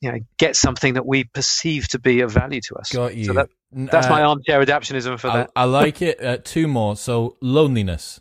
you 0.00 0.12
know 0.12 0.18
get 0.38 0.56
something 0.56 0.94
that 0.94 1.06
we 1.06 1.24
perceive 1.24 1.88
to 1.88 1.98
be 1.98 2.20
of 2.20 2.30
value 2.32 2.60
to 2.68 2.76
us. 2.76 2.90
Got 2.90 3.14
you. 3.16 3.24
So 3.24 3.32
that, 3.34 3.48
that's 3.72 4.06
uh, 4.06 4.10
my 4.10 4.22
armchair 4.22 4.64
adaptionism 4.64 5.18
for 5.18 5.28
I, 5.28 5.36
that. 5.38 5.50
I 5.56 5.64
like 5.64 6.02
it. 6.02 6.22
Uh, 6.22 6.38
two 6.42 6.68
more. 6.68 6.96
So 6.96 7.36
loneliness. 7.40 8.20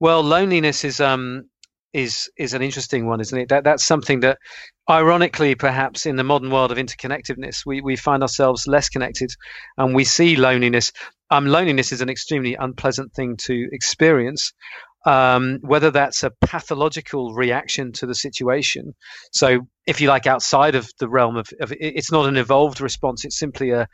Well, 0.00 0.22
loneliness 0.22 0.84
is 0.84 1.00
um 1.00 1.48
is 1.92 2.30
is 2.36 2.54
an 2.54 2.62
interesting 2.62 3.06
one, 3.06 3.20
isn't 3.20 3.38
it? 3.38 3.48
That 3.50 3.64
that's 3.64 3.84
something 3.84 4.20
that, 4.20 4.38
ironically, 4.88 5.54
perhaps 5.54 6.06
in 6.06 6.16
the 6.16 6.24
modern 6.24 6.50
world 6.50 6.72
of 6.72 6.78
interconnectedness, 6.78 7.66
we 7.66 7.80
we 7.80 7.96
find 7.96 8.22
ourselves 8.22 8.66
less 8.66 8.88
connected, 8.88 9.30
and 9.76 9.94
we 9.94 10.04
see 10.04 10.36
loneliness. 10.36 10.92
Um, 11.30 11.46
loneliness 11.46 11.92
is 11.92 12.00
an 12.00 12.10
extremely 12.10 12.54
unpleasant 12.54 13.14
thing 13.14 13.36
to 13.44 13.68
experience. 13.72 14.52
Um, 15.04 15.58
whether 15.62 15.90
that's 15.90 16.22
a 16.22 16.30
pathological 16.30 17.34
reaction 17.34 17.90
to 17.94 18.06
the 18.06 18.14
situation. 18.14 18.94
So, 19.32 19.66
if 19.84 20.00
you 20.00 20.08
like, 20.08 20.28
outside 20.28 20.76
of 20.76 20.88
the 21.00 21.08
realm 21.08 21.36
of, 21.36 21.48
of 21.60 21.72
it's 21.78 22.12
not 22.12 22.28
an 22.28 22.36
evolved 22.36 22.80
response, 22.80 23.24
it's 23.24 23.38
simply 23.38 23.70
a, 23.70 23.88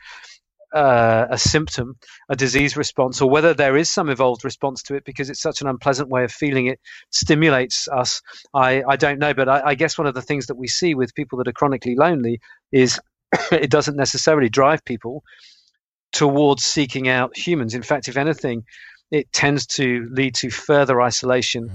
uh, 0.73 1.25
a 1.31 1.37
symptom, 1.37 1.95
a 2.29 2.35
disease 2.35 2.77
response, 2.77 3.21
or 3.21 3.29
whether 3.29 3.53
there 3.53 3.77
is 3.77 3.89
some 3.89 4.09
evolved 4.09 4.45
response 4.45 4.83
to 4.83 4.95
it 4.95 5.03
because 5.05 5.29
it's 5.29 5.41
such 5.41 5.61
an 5.61 5.67
unpleasant 5.67 6.09
way 6.09 6.23
of 6.23 6.31
feeling 6.31 6.67
it 6.67 6.79
stimulates 7.09 7.87
us. 7.87 8.21
I, 8.53 8.83
I 8.87 8.95
don't 8.95 9.19
know, 9.19 9.33
but 9.33 9.49
I, 9.49 9.61
I 9.67 9.75
guess 9.75 9.97
one 9.97 10.07
of 10.07 10.13
the 10.13 10.21
things 10.21 10.47
that 10.47 10.55
we 10.57 10.67
see 10.67 10.95
with 10.95 11.15
people 11.15 11.37
that 11.39 11.47
are 11.47 11.53
chronically 11.53 11.95
lonely 11.95 12.39
is 12.71 12.99
it 13.51 13.71
doesn't 13.71 13.95
necessarily 13.95 14.49
drive 14.49 14.85
people 14.85 15.23
towards 16.11 16.63
seeking 16.63 17.07
out 17.07 17.37
humans. 17.37 17.73
In 17.73 17.83
fact, 17.83 18.07
if 18.07 18.17
anything, 18.17 18.63
it 19.11 19.31
tends 19.31 19.65
to 19.65 20.07
lead 20.11 20.35
to 20.35 20.49
further 20.49 21.01
isolation 21.01 21.71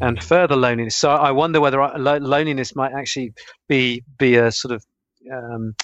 and 0.00 0.18
mm. 0.18 0.22
further 0.22 0.56
loneliness. 0.56 0.96
So 0.96 1.10
I 1.10 1.32
wonder 1.32 1.60
whether 1.60 1.78
loneliness 1.98 2.74
might 2.74 2.92
actually 2.92 3.34
be 3.68 4.04
be 4.18 4.36
a 4.36 4.50
sort 4.50 4.72
of 4.72 4.84
um, 5.32 5.74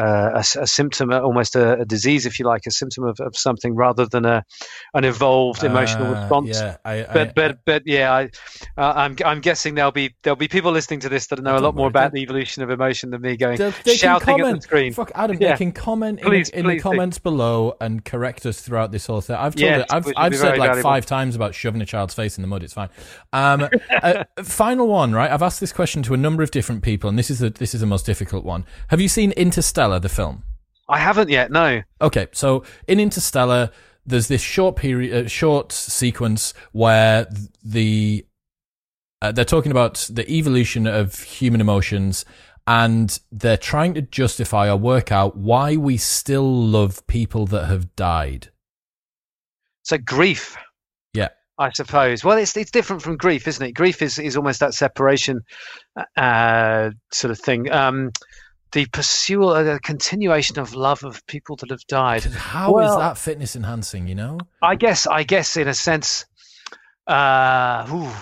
a, 0.00 0.44
a, 0.60 0.66
symptom, 0.66 1.12
almost 1.12 1.56
a, 1.56 1.80
a, 1.80 1.84
disease, 1.84 2.26
if 2.26 2.38
you 2.38 2.46
like, 2.46 2.66
a 2.66 2.70
symptom 2.70 3.04
of, 3.04 3.18
of 3.20 3.36
something 3.36 3.74
rather 3.74 4.06
than 4.06 4.24
a 4.24 4.44
an 4.94 5.04
evolved 5.04 5.64
emotional 5.64 6.06
uh, 6.06 6.20
response. 6.20 6.60
Yeah, 6.60 6.76
I, 6.84 7.06
but 7.12 7.34
but 7.34 7.58
but 7.64 7.82
yeah, 7.86 8.12
I, 8.12 8.24
uh, 8.76 8.92
I'm 8.96 9.16
I'm 9.24 9.40
guessing 9.40 9.74
there'll 9.74 9.92
be 9.92 10.14
there'll 10.22 10.36
be 10.36 10.48
people 10.48 10.72
listening 10.72 11.00
to 11.00 11.08
this 11.08 11.26
that 11.28 11.42
know 11.42 11.56
a 11.56 11.60
lot 11.60 11.74
more 11.74 11.88
about 11.88 12.12
the 12.12 12.20
evolution 12.20 12.62
of 12.62 12.70
emotion 12.70 13.10
than 13.10 13.22
me, 13.22 13.36
going 13.36 13.58
they, 13.58 13.72
they 13.84 13.96
shouting 13.96 14.40
at 14.40 14.54
the 14.54 14.60
screen. 14.60 14.92
Fuck 14.92 15.12
Adam, 15.14 15.36
yeah. 15.40 15.52
they 15.52 15.56
can 15.56 15.72
comment 15.72 16.20
please, 16.20 16.48
in, 16.50 16.60
in 16.60 16.76
the 16.76 16.80
comments 16.80 17.18
do. 17.18 17.22
below 17.22 17.76
and 17.80 18.04
correct 18.04 18.46
us 18.46 18.60
throughout 18.60 18.92
this 18.92 19.06
whole 19.06 19.20
thing. 19.20 19.36
I've 19.36 19.54
told 19.54 19.70
yes, 19.70 19.80
it, 19.82 19.86
I've 19.90 20.12
I've 20.16 20.36
said 20.36 20.58
like 20.58 20.68
valuable. 20.68 20.82
five 20.82 21.06
times 21.06 21.34
about 21.34 21.54
shoving 21.54 21.80
a 21.80 21.86
child's 21.86 22.14
face 22.14 22.38
in 22.38 22.42
the 22.42 22.48
mud. 22.48 22.62
It's 22.62 22.74
fine. 22.74 22.88
Um, 23.32 23.68
uh, 24.02 24.24
final 24.42 24.86
one, 24.86 25.12
right? 25.12 25.30
I've 25.30 25.42
asked 25.42 25.60
this 25.60 25.72
question 25.72 26.02
to 26.04 26.14
a 26.14 26.16
number 26.16 26.42
of 26.42 26.50
different 26.50 26.82
people, 26.82 27.08
and 27.08 27.18
this 27.18 27.30
is 27.30 27.38
the 27.40 27.50
this 27.50 27.74
is 27.74 27.80
the 27.80 27.86
most 27.86 28.06
difficult 28.06 28.44
one. 28.44 28.64
Have 28.88 29.00
you 29.00 29.08
seen 29.08 29.32
Interstellar, 29.32 29.87
the 29.96 30.08
film? 30.08 30.44
I 30.88 30.98
haven't 30.98 31.28
yet. 31.28 31.50
No. 31.50 31.82
Okay, 32.00 32.28
so 32.32 32.64
in 32.86 32.98
Interstellar, 32.98 33.70
there's 34.06 34.28
this 34.28 34.40
short 34.40 34.76
period, 34.76 35.26
uh, 35.26 35.28
short 35.28 35.70
sequence 35.72 36.54
where 36.72 37.28
the 37.62 38.26
uh, 39.20 39.32
they're 39.32 39.44
talking 39.44 39.72
about 39.72 40.08
the 40.10 40.30
evolution 40.30 40.86
of 40.86 41.20
human 41.20 41.60
emotions, 41.60 42.24
and 42.66 43.18
they're 43.32 43.56
trying 43.56 43.94
to 43.94 44.02
justify 44.02 44.68
or 44.68 44.76
work 44.76 45.10
out 45.12 45.36
why 45.36 45.76
we 45.76 45.96
still 45.96 46.64
love 46.64 47.06
people 47.06 47.46
that 47.46 47.66
have 47.66 47.94
died. 47.96 48.50
So 49.82 49.98
grief. 49.98 50.56
Yeah. 51.14 51.28
I 51.58 51.70
suppose. 51.70 52.22
Well, 52.22 52.38
it's 52.38 52.56
it's 52.56 52.70
different 52.70 53.02
from 53.02 53.16
grief, 53.16 53.48
isn't 53.48 53.66
it? 53.66 53.72
Grief 53.72 54.00
is, 54.02 54.18
is 54.18 54.36
almost 54.36 54.60
that 54.60 54.74
separation 54.74 55.40
uh, 56.16 56.90
sort 57.12 57.30
of 57.30 57.40
thing. 57.40 57.70
Um, 57.72 58.12
the 58.72 58.86
pursuit, 58.86 59.44
uh, 59.44 59.62
the 59.62 59.80
continuation 59.80 60.58
of 60.58 60.74
love 60.74 61.04
of 61.04 61.26
people 61.26 61.56
that 61.56 61.70
have 61.70 61.86
died. 61.88 62.24
How 62.24 62.72
well, 62.72 62.92
is 62.92 62.98
that 62.98 63.18
fitness 63.18 63.56
enhancing? 63.56 64.08
You 64.08 64.14
know, 64.14 64.38
I 64.62 64.74
guess, 64.74 65.06
I 65.06 65.22
guess, 65.24 65.56
in 65.56 65.68
a 65.68 65.74
sense, 65.74 66.26
uh, 67.06 67.86
ooh, 67.92 68.12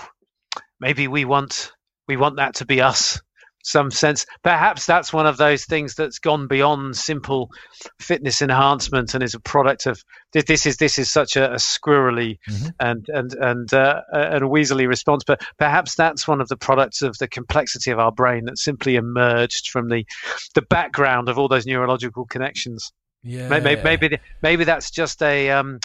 maybe 0.80 1.08
we 1.08 1.24
want 1.24 1.72
we 2.08 2.16
want 2.16 2.36
that 2.36 2.56
to 2.56 2.66
be 2.66 2.80
us 2.80 3.20
some 3.66 3.90
sense. 3.90 4.26
Perhaps 4.44 4.86
that's 4.86 5.12
one 5.12 5.26
of 5.26 5.38
those 5.38 5.64
things 5.64 5.94
that's 5.94 6.20
gone 6.20 6.46
beyond 6.46 6.96
simple 6.96 7.50
fitness 7.98 8.40
enhancement 8.40 9.12
and 9.12 9.24
is 9.24 9.34
a 9.34 9.40
product 9.40 9.86
of 9.86 10.04
this 10.32 10.66
is 10.66 10.76
this 10.76 10.98
is 11.00 11.10
such 11.10 11.36
a, 11.36 11.52
a 11.52 11.56
squirrely 11.56 12.38
mm-hmm. 12.48 12.68
and 12.78 13.06
and 13.08 13.34
and 13.34 13.74
uh, 13.74 14.02
and 14.12 14.44
weaselly 14.44 14.86
response. 14.86 15.24
But 15.26 15.42
perhaps 15.58 15.96
that's 15.96 16.28
one 16.28 16.40
of 16.40 16.48
the 16.48 16.56
products 16.56 17.02
of 17.02 17.18
the 17.18 17.26
complexity 17.26 17.90
of 17.90 17.98
our 17.98 18.12
brain 18.12 18.44
that 18.44 18.58
simply 18.58 18.94
emerged 18.94 19.68
from 19.70 19.88
the 19.88 20.06
the 20.54 20.62
background 20.62 21.28
of 21.28 21.36
all 21.36 21.48
those 21.48 21.66
neurological 21.66 22.24
connections. 22.24 22.92
Yeah, 23.24 23.48
maybe 23.48 23.82
maybe, 23.82 24.18
maybe 24.42 24.62
that's 24.62 24.92
just 24.92 25.20
a 25.22 25.50
um, 25.50 25.80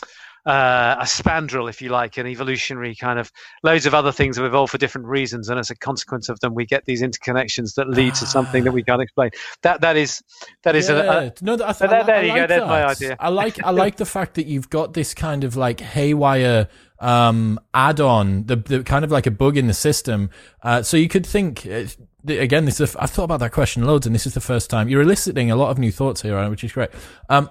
uh, 0.45 0.95
a 0.99 1.03
spandrel, 1.03 1.69
if 1.69 1.81
you 1.81 1.89
like, 1.89 2.17
an 2.17 2.27
evolutionary 2.27 2.95
kind 2.95 3.19
of 3.19 3.31
loads 3.63 3.85
of 3.85 3.93
other 3.93 4.11
things 4.11 4.37
have 4.37 4.45
evolved 4.45 4.71
for 4.71 4.77
different 4.77 5.07
reasons, 5.07 5.49
and 5.49 5.59
as 5.59 5.69
a 5.69 5.75
consequence 5.75 6.29
of 6.29 6.39
them, 6.39 6.55
we 6.55 6.65
get 6.65 6.85
these 6.85 7.01
interconnections 7.01 7.75
that 7.75 7.89
lead 7.89 8.13
ah. 8.13 8.19
to 8.19 8.25
something 8.25 8.63
that 8.63 8.71
we 8.71 8.83
can't 8.83 9.01
explain. 9.01 9.29
That 9.61 9.81
that 9.81 9.97
is 9.97 10.21
that 10.63 10.75
is 10.75 10.89
yeah. 10.89 10.95
a, 10.95 11.25
a, 11.27 11.33
no. 11.41 11.53
I 11.53 11.73
th- 11.73 11.89
there, 11.89 12.03
there 12.03 12.23
you 12.23 12.29
like 12.29 12.41
go. 12.41 12.47
There's 12.47 12.67
my 12.67 12.85
idea. 12.85 13.15
I 13.19 13.29
like 13.29 13.63
I 13.63 13.69
like 13.71 13.97
the 13.97 14.05
fact 14.05 14.35
that 14.35 14.47
you've 14.47 14.69
got 14.69 14.93
this 14.93 15.13
kind 15.13 15.43
of 15.43 15.55
like 15.55 15.79
haywire 15.79 16.67
um, 16.99 17.59
add-on, 17.73 18.45
the, 18.45 18.55
the 18.55 18.83
kind 18.83 19.03
of 19.03 19.11
like 19.11 19.25
a 19.25 19.31
bug 19.31 19.57
in 19.57 19.67
the 19.67 19.73
system. 19.73 20.29
Uh, 20.63 20.81
so 20.81 20.97
you 20.97 21.07
could 21.07 21.25
think. 21.25 21.65
Uh, 21.65 21.85
again, 22.27 22.65
this 22.65 22.79
is, 22.79 22.95
I've 22.97 23.09
thought 23.09 23.23
about 23.23 23.39
that 23.39 23.51
question 23.51 23.83
loads, 23.83 24.05
and 24.05 24.13
this 24.13 24.27
is 24.27 24.35
the 24.35 24.41
first 24.41 24.69
time 24.69 24.87
you're 24.87 25.01
eliciting 25.01 25.49
a 25.49 25.55
lot 25.55 25.71
of 25.71 25.79
new 25.79 25.91
thoughts 25.91 26.21
here, 26.21 26.49
which 26.49 26.63
is 26.63 26.71
great. 26.71 26.89
Um, 27.29 27.49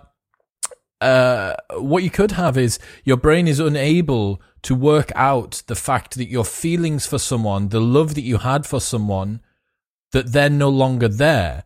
uh, 1.01 1.55
what 1.77 2.03
you 2.03 2.11
could 2.11 2.33
have 2.33 2.59
is 2.59 2.79
your 3.05 3.17
brain 3.17 3.49
is 3.49 3.59
unable 3.59 4.41
to 4.63 4.75
work 4.75 5.11
out 5.15 5.63
the 5.67 5.75
fact 5.75 6.17
that 6.17 6.29
your 6.29 6.45
feelings 6.45 7.07
for 7.07 7.19
someone, 7.19 7.69
the 7.69 7.81
love 7.81 8.15
that 8.15 8.23
you 8.23 8.39
had 8.39 8.67
for 8.67 8.81
someone, 8.81 9.41
that 10.13 10.33
they're 10.33 10.51
no 10.51 10.69
longer 10.69 11.09
there. 11.09 11.65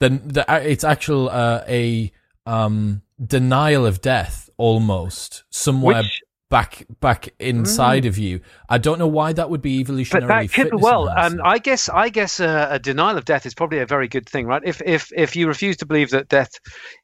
Then 0.00 0.22
the, 0.24 0.50
uh, 0.50 0.58
it's 0.58 0.84
actual 0.84 1.28
uh, 1.28 1.64
a 1.68 2.12
um, 2.46 3.02
denial 3.24 3.86
of 3.86 4.00
death 4.00 4.48
almost 4.56 5.44
somewhere 5.50 6.02
Which, 6.02 6.22
back 6.50 6.86
back 7.00 7.28
inside 7.38 8.04
mm. 8.04 8.08
of 8.08 8.18
you. 8.18 8.40
I 8.68 8.78
don't 8.78 8.98
know 8.98 9.06
why 9.06 9.32
that 9.34 9.50
would 9.50 9.60
be 9.60 9.80
evolutionary. 9.80 10.26
But 10.26 10.28
that 10.28 10.52
could 10.52 10.80
well. 10.80 11.08
Um, 11.08 11.40
I 11.44 11.58
guess 11.58 11.88
I 11.88 12.08
guess 12.08 12.40
a, 12.40 12.68
a, 12.72 12.78
denial 12.78 13.18
of 13.18 13.24
death 13.24 13.44
is 13.44 13.54
probably 13.54 13.80
a 13.80 13.86
very 13.86 14.08
good 14.08 14.28
thing, 14.28 14.46
right? 14.46 14.62
If 14.64 14.80
if 14.82 15.12
if 15.14 15.36
you 15.36 15.46
refuse 15.46 15.76
to 15.78 15.86
believe 15.86 16.10
that 16.10 16.28
death 16.28 16.52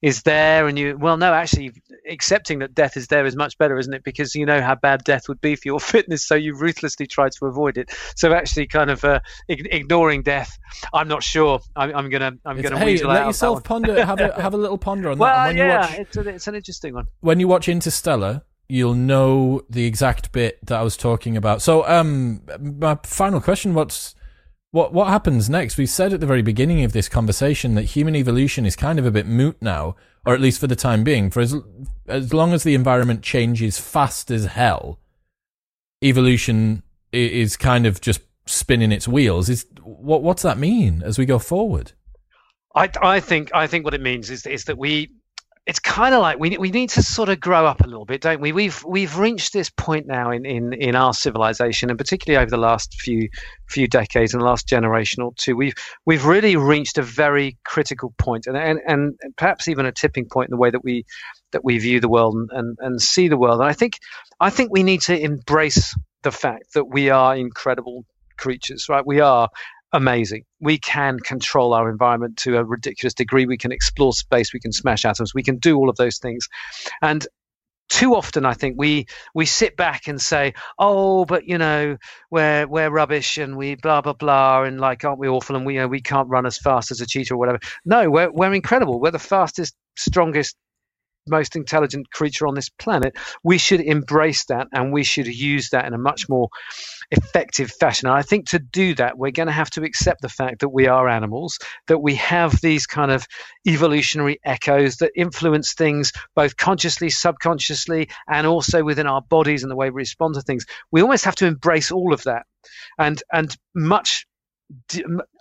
is 0.01 0.22
there, 0.22 0.66
and 0.66 0.78
you 0.78 0.97
well, 0.99 1.16
no, 1.16 1.32
actually, 1.32 1.72
accepting 2.09 2.61
that 2.61 2.74
death 2.74 2.97
is 2.97 3.09
there 3.09 3.26
is 3.26 3.36
much 3.36 3.59
better, 3.59 3.78
isn't 3.78 3.92
it? 3.92 4.03
Because 4.03 4.34
you 4.34 4.47
know 4.47 4.62
how 4.62 4.74
bad 4.74 5.05
death 5.05 5.28
would 5.28 5.40
be 5.40 5.57
for 5.57 5.68
your 5.68 5.80
fitness, 5.95 6.26
so 6.26 6.34
you 6.34 6.57
ruthlessly 6.57 7.07
try 7.07 7.28
to 7.28 7.47
avoid 7.47 7.76
it. 7.76 7.90
So 8.16 8.32
actually, 8.32 8.66
kind 8.66 8.90
of 8.90 9.05
uh, 9.05 9.20
ignoring 9.49 10.22
death, 10.22 10.57
I'm 10.92 11.09
not 11.09 11.22
sure. 11.22 11.61
I'm, 11.76 11.95
I'm 11.95 12.09
gonna 12.09 12.32
I'm 12.45 12.59
it's, 12.59 12.68
gonna 12.68 12.80
hey, 12.82 13.03
let 13.03 13.26
yourself 13.26 13.62
ponder. 13.62 14.05
have 14.05 14.20
a 14.20 14.40
have 14.40 14.55
a 14.55 14.59
little 14.59 14.78
ponder 14.78 15.11
on 15.11 15.18
well, 15.18 15.34
that. 15.34 15.55
Well, 15.55 15.66
yeah, 15.66 15.80
watch, 15.80 15.99
it's, 15.99 16.16
a, 16.16 16.28
it's 16.28 16.47
an 16.47 16.55
interesting 16.55 16.95
one. 16.95 17.07
When 17.20 17.40
you 17.40 17.49
watch 17.49 17.68
Interstellar 17.68 18.42
you'll 18.68 18.94
know 18.94 19.62
the 19.68 19.84
exact 19.84 20.32
bit 20.32 20.64
that 20.66 20.78
I 20.78 20.82
was 20.82 20.96
talking 20.96 21.36
about. 21.36 21.62
So, 21.62 21.86
um, 21.86 22.42
my 22.60 22.98
final 23.04 23.40
question: 23.40 23.74
What's 23.74 24.14
what 24.70 24.92
what 24.92 25.08
happens 25.08 25.48
next? 25.48 25.76
We 25.76 25.86
said 25.86 26.12
at 26.12 26.20
the 26.20 26.26
very 26.26 26.42
beginning 26.42 26.82
of 26.82 26.92
this 26.92 27.08
conversation 27.08 27.74
that 27.76 27.82
human 27.82 28.16
evolution 28.16 28.66
is 28.66 28.74
kind 28.74 28.98
of 28.98 29.06
a 29.06 29.10
bit 29.10 29.26
moot 29.26 29.56
now, 29.60 29.96
or 30.26 30.34
at 30.34 30.40
least 30.40 30.60
for 30.60 30.66
the 30.66 30.76
time 30.76 31.04
being. 31.04 31.30
For 31.30 31.40
as 31.40 31.54
as 32.08 32.34
long 32.34 32.52
as 32.52 32.64
the 32.64 32.74
environment 32.74 33.22
changes 33.22 33.78
fast 33.78 34.30
as 34.30 34.46
hell, 34.46 34.98
evolution 36.02 36.82
is 37.12 37.56
kind 37.56 37.86
of 37.86 38.00
just 38.00 38.20
spinning 38.46 38.92
its 38.92 39.06
wheels. 39.06 39.48
Is 39.48 39.66
what 39.82 40.22
what's 40.22 40.42
that 40.42 40.58
mean 40.58 41.02
as 41.04 41.18
we 41.18 41.24
go 41.24 41.38
forward? 41.38 41.92
I, 42.74 42.90
I 43.00 43.20
think 43.20 43.54
I 43.54 43.66
think 43.66 43.84
what 43.84 43.94
it 43.94 44.00
means 44.00 44.30
is 44.30 44.44
is 44.46 44.64
that 44.64 44.78
we 44.78 45.12
it's 45.66 45.78
kind 45.78 46.14
of 46.14 46.20
like 46.20 46.38
we 46.38 46.58
we 46.58 46.70
need 46.70 46.90
to 46.90 47.02
sort 47.02 47.30
of 47.30 47.40
grow 47.40 47.64
up 47.64 47.80
a 47.80 47.86
little 47.86 48.04
bit, 48.04 48.20
don't 48.20 48.40
we? 48.40 48.52
We've 48.52 48.84
we've 48.84 49.16
reached 49.16 49.54
this 49.54 49.70
point 49.70 50.06
now 50.06 50.30
in, 50.30 50.44
in, 50.44 50.74
in 50.74 50.94
our 50.94 51.14
civilization, 51.14 51.88
and 51.88 51.98
particularly 51.98 52.42
over 52.42 52.50
the 52.50 52.58
last 52.58 53.00
few 53.00 53.30
few 53.66 53.88
decades 53.88 54.34
and 54.34 54.42
the 54.42 54.46
last 54.46 54.68
generation 54.68 55.22
or 55.22 55.32
two, 55.36 55.56
we've 55.56 55.74
we've 56.04 56.26
really 56.26 56.56
reached 56.56 56.98
a 56.98 57.02
very 57.02 57.56
critical 57.64 58.12
point, 58.18 58.46
and 58.46 58.56
and, 58.58 58.78
and 58.86 59.14
perhaps 59.36 59.66
even 59.66 59.86
a 59.86 59.92
tipping 59.92 60.26
point 60.30 60.50
in 60.50 60.50
the 60.50 60.60
way 60.60 60.70
that 60.70 60.84
we 60.84 61.04
that 61.52 61.64
we 61.64 61.78
view 61.78 61.98
the 61.98 62.10
world 62.10 62.34
and, 62.34 62.50
and, 62.52 62.76
and 62.80 63.00
see 63.00 63.28
the 63.28 63.38
world. 63.38 63.60
And 63.60 63.68
I 63.68 63.72
think 63.72 63.98
I 64.40 64.50
think 64.50 64.70
we 64.70 64.82
need 64.82 65.00
to 65.02 65.18
embrace 65.18 65.96
the 66.24 66.32
fact 66.32 66.74
that 66.74 66.86
we 66.86 67.08
are 67.08 67.36
incredible 67.36 68.04
creatures, 68.36 68.86
right? 68.88 69.06
We 69.06 69.20
are 69.20 69.48
amazing. 69.95 70.45
We 70.61 70.76
can 70.78 71.20
control 71.20 71.72
our 71.72 71.88
environment 71.88 72.36
to 72.38 72.59
a 72.59 72.64
ridiculous 72.64 73.14
degree. 73.14 73.47
We 73.47 73.57
can 73.57 73.72
explore 73.72 74.12
space. 74.12 74.53
We 74.53 74.61
can 74.61 74.72
smash 74.72 75.05
atoms. 75.05 75.32
We 75.32 75.45
can 75.45 75.59
do 75.59 75.76
all 75.76 75.88
of 75.88 75.97
those 75.97 76.18
things. 76.18 76.49
And 77.01 77.26
too 77.88 78.14
often 78.14 78.45
I 78.45 78.55
think 78.55 78.76
we 78.76 79.07
we 79.34 79.47
sit 79.47 79.76
back 79.76 80.09
and 80.09 80.20
say, 80.20 80.55
"Oh, 80.78 81.24
but 81.24 81.47
you 81.47 81.59
know, 81.59 81.97
we're 82.30 82.66
we're 82.66 82.90
rubbish 82.90 83.38
and 83.38 83.57
we 83.57 83.76
blah 83.76 84.01
blah 84.01 84.14
blah 84.14 84.64
and 84.64 84.80
like 84.80 85.05
aren't 85.05 85.20
we 85.20 85.28
awful 85.28 85.55
and 85.55 85.64
we 85.64 85.74
you 85.74 85.80
know, 85.80 85.88
we 85.88 86.01
can't 86.01 86.28
run 86.28 86.47
as 86.47 86.59
fast 86.59 86.90
as 86.90 87.01
a 87.01 87.07
cheetah 87.07 87.34
or 87.34 87.36
whatever." 87.36 87.61
No, 87.84 88.11
we're 88.11 88.30
we're 88.32 88.55
incredible. 88.55 89.01
We're 89.01 89.12
the 89.12 89.18
fastest, 89.18 89.76
strongest, 89.97 90.57
most 91.27 91.57
intelligent 91.57 92.11
creature 92.11 92.47
on 92.47 92.55
this 92.55 92.68
planet. 92.68 93.16
We 93.43 93.59
should 93.59 93.81
embrace 93.81 94.45
that 94.47 94.68
and 94.72 94.93
we 94.93 95.05
should 95.05 95.27
use 95.27 95.70
that 95.70 95.87
in 95.87 95.95
a 95.95 95.99
much 95.99 96.29
more 96.29 96.49
effective 97.11 97.70
fashion. 97.70 98.09
And 98.09 98.16
I 98.16 98.22
think 98.22 98.49
to 98.51 98.59
do 98.59 98.95
that, 98.97 99.18
we're 99.18 99.31
going 99.31 99.47
to 99.47 99.53
have 99.53 99.70
to 99.70 99.83
accept 99.83 100.22
the 100.22 100.29
fact 100.29 100.61
that 100.61 100.68
we 100.70 100.87
are 100.87 101.09
animals, 101.09 101.59
that 101.87 101.99
we 101.99 102.14
have 102.16 102.61
these 102.61 102.87
kind 102.87 103.11
of 103.11 103.27
evolutionary 103.66 104.41
echoes 104.45 104.97
that 104.97 105.12
influence 105.16 105.75
things 105.75 106.12
both 106.35 106.57
consciously, 106.57 107.11
subconsciously, 107.11 108.09
and 108.29 108.47
also 108.47 108.83
within 108.83 109.07
our 109.07 109.22
bodies 109.22 109.62
and 109.62 109.70
the 109.70 109.77
way 109.77 109.91
we 109.91 110.03
respond 110.03 110.35
to 110.35 110.43
things. 110.43 110.66
We 110.91 111.03
almost 111.03 111.25
have 111.25 111.37
to 111.37 111.47
embrace 111.47 111.91
all 111.91 112.12
of 112.12 112.25
that 112.25 112.47
and 112.99 113.22
and 113.33 113.57
much 113.75 114.27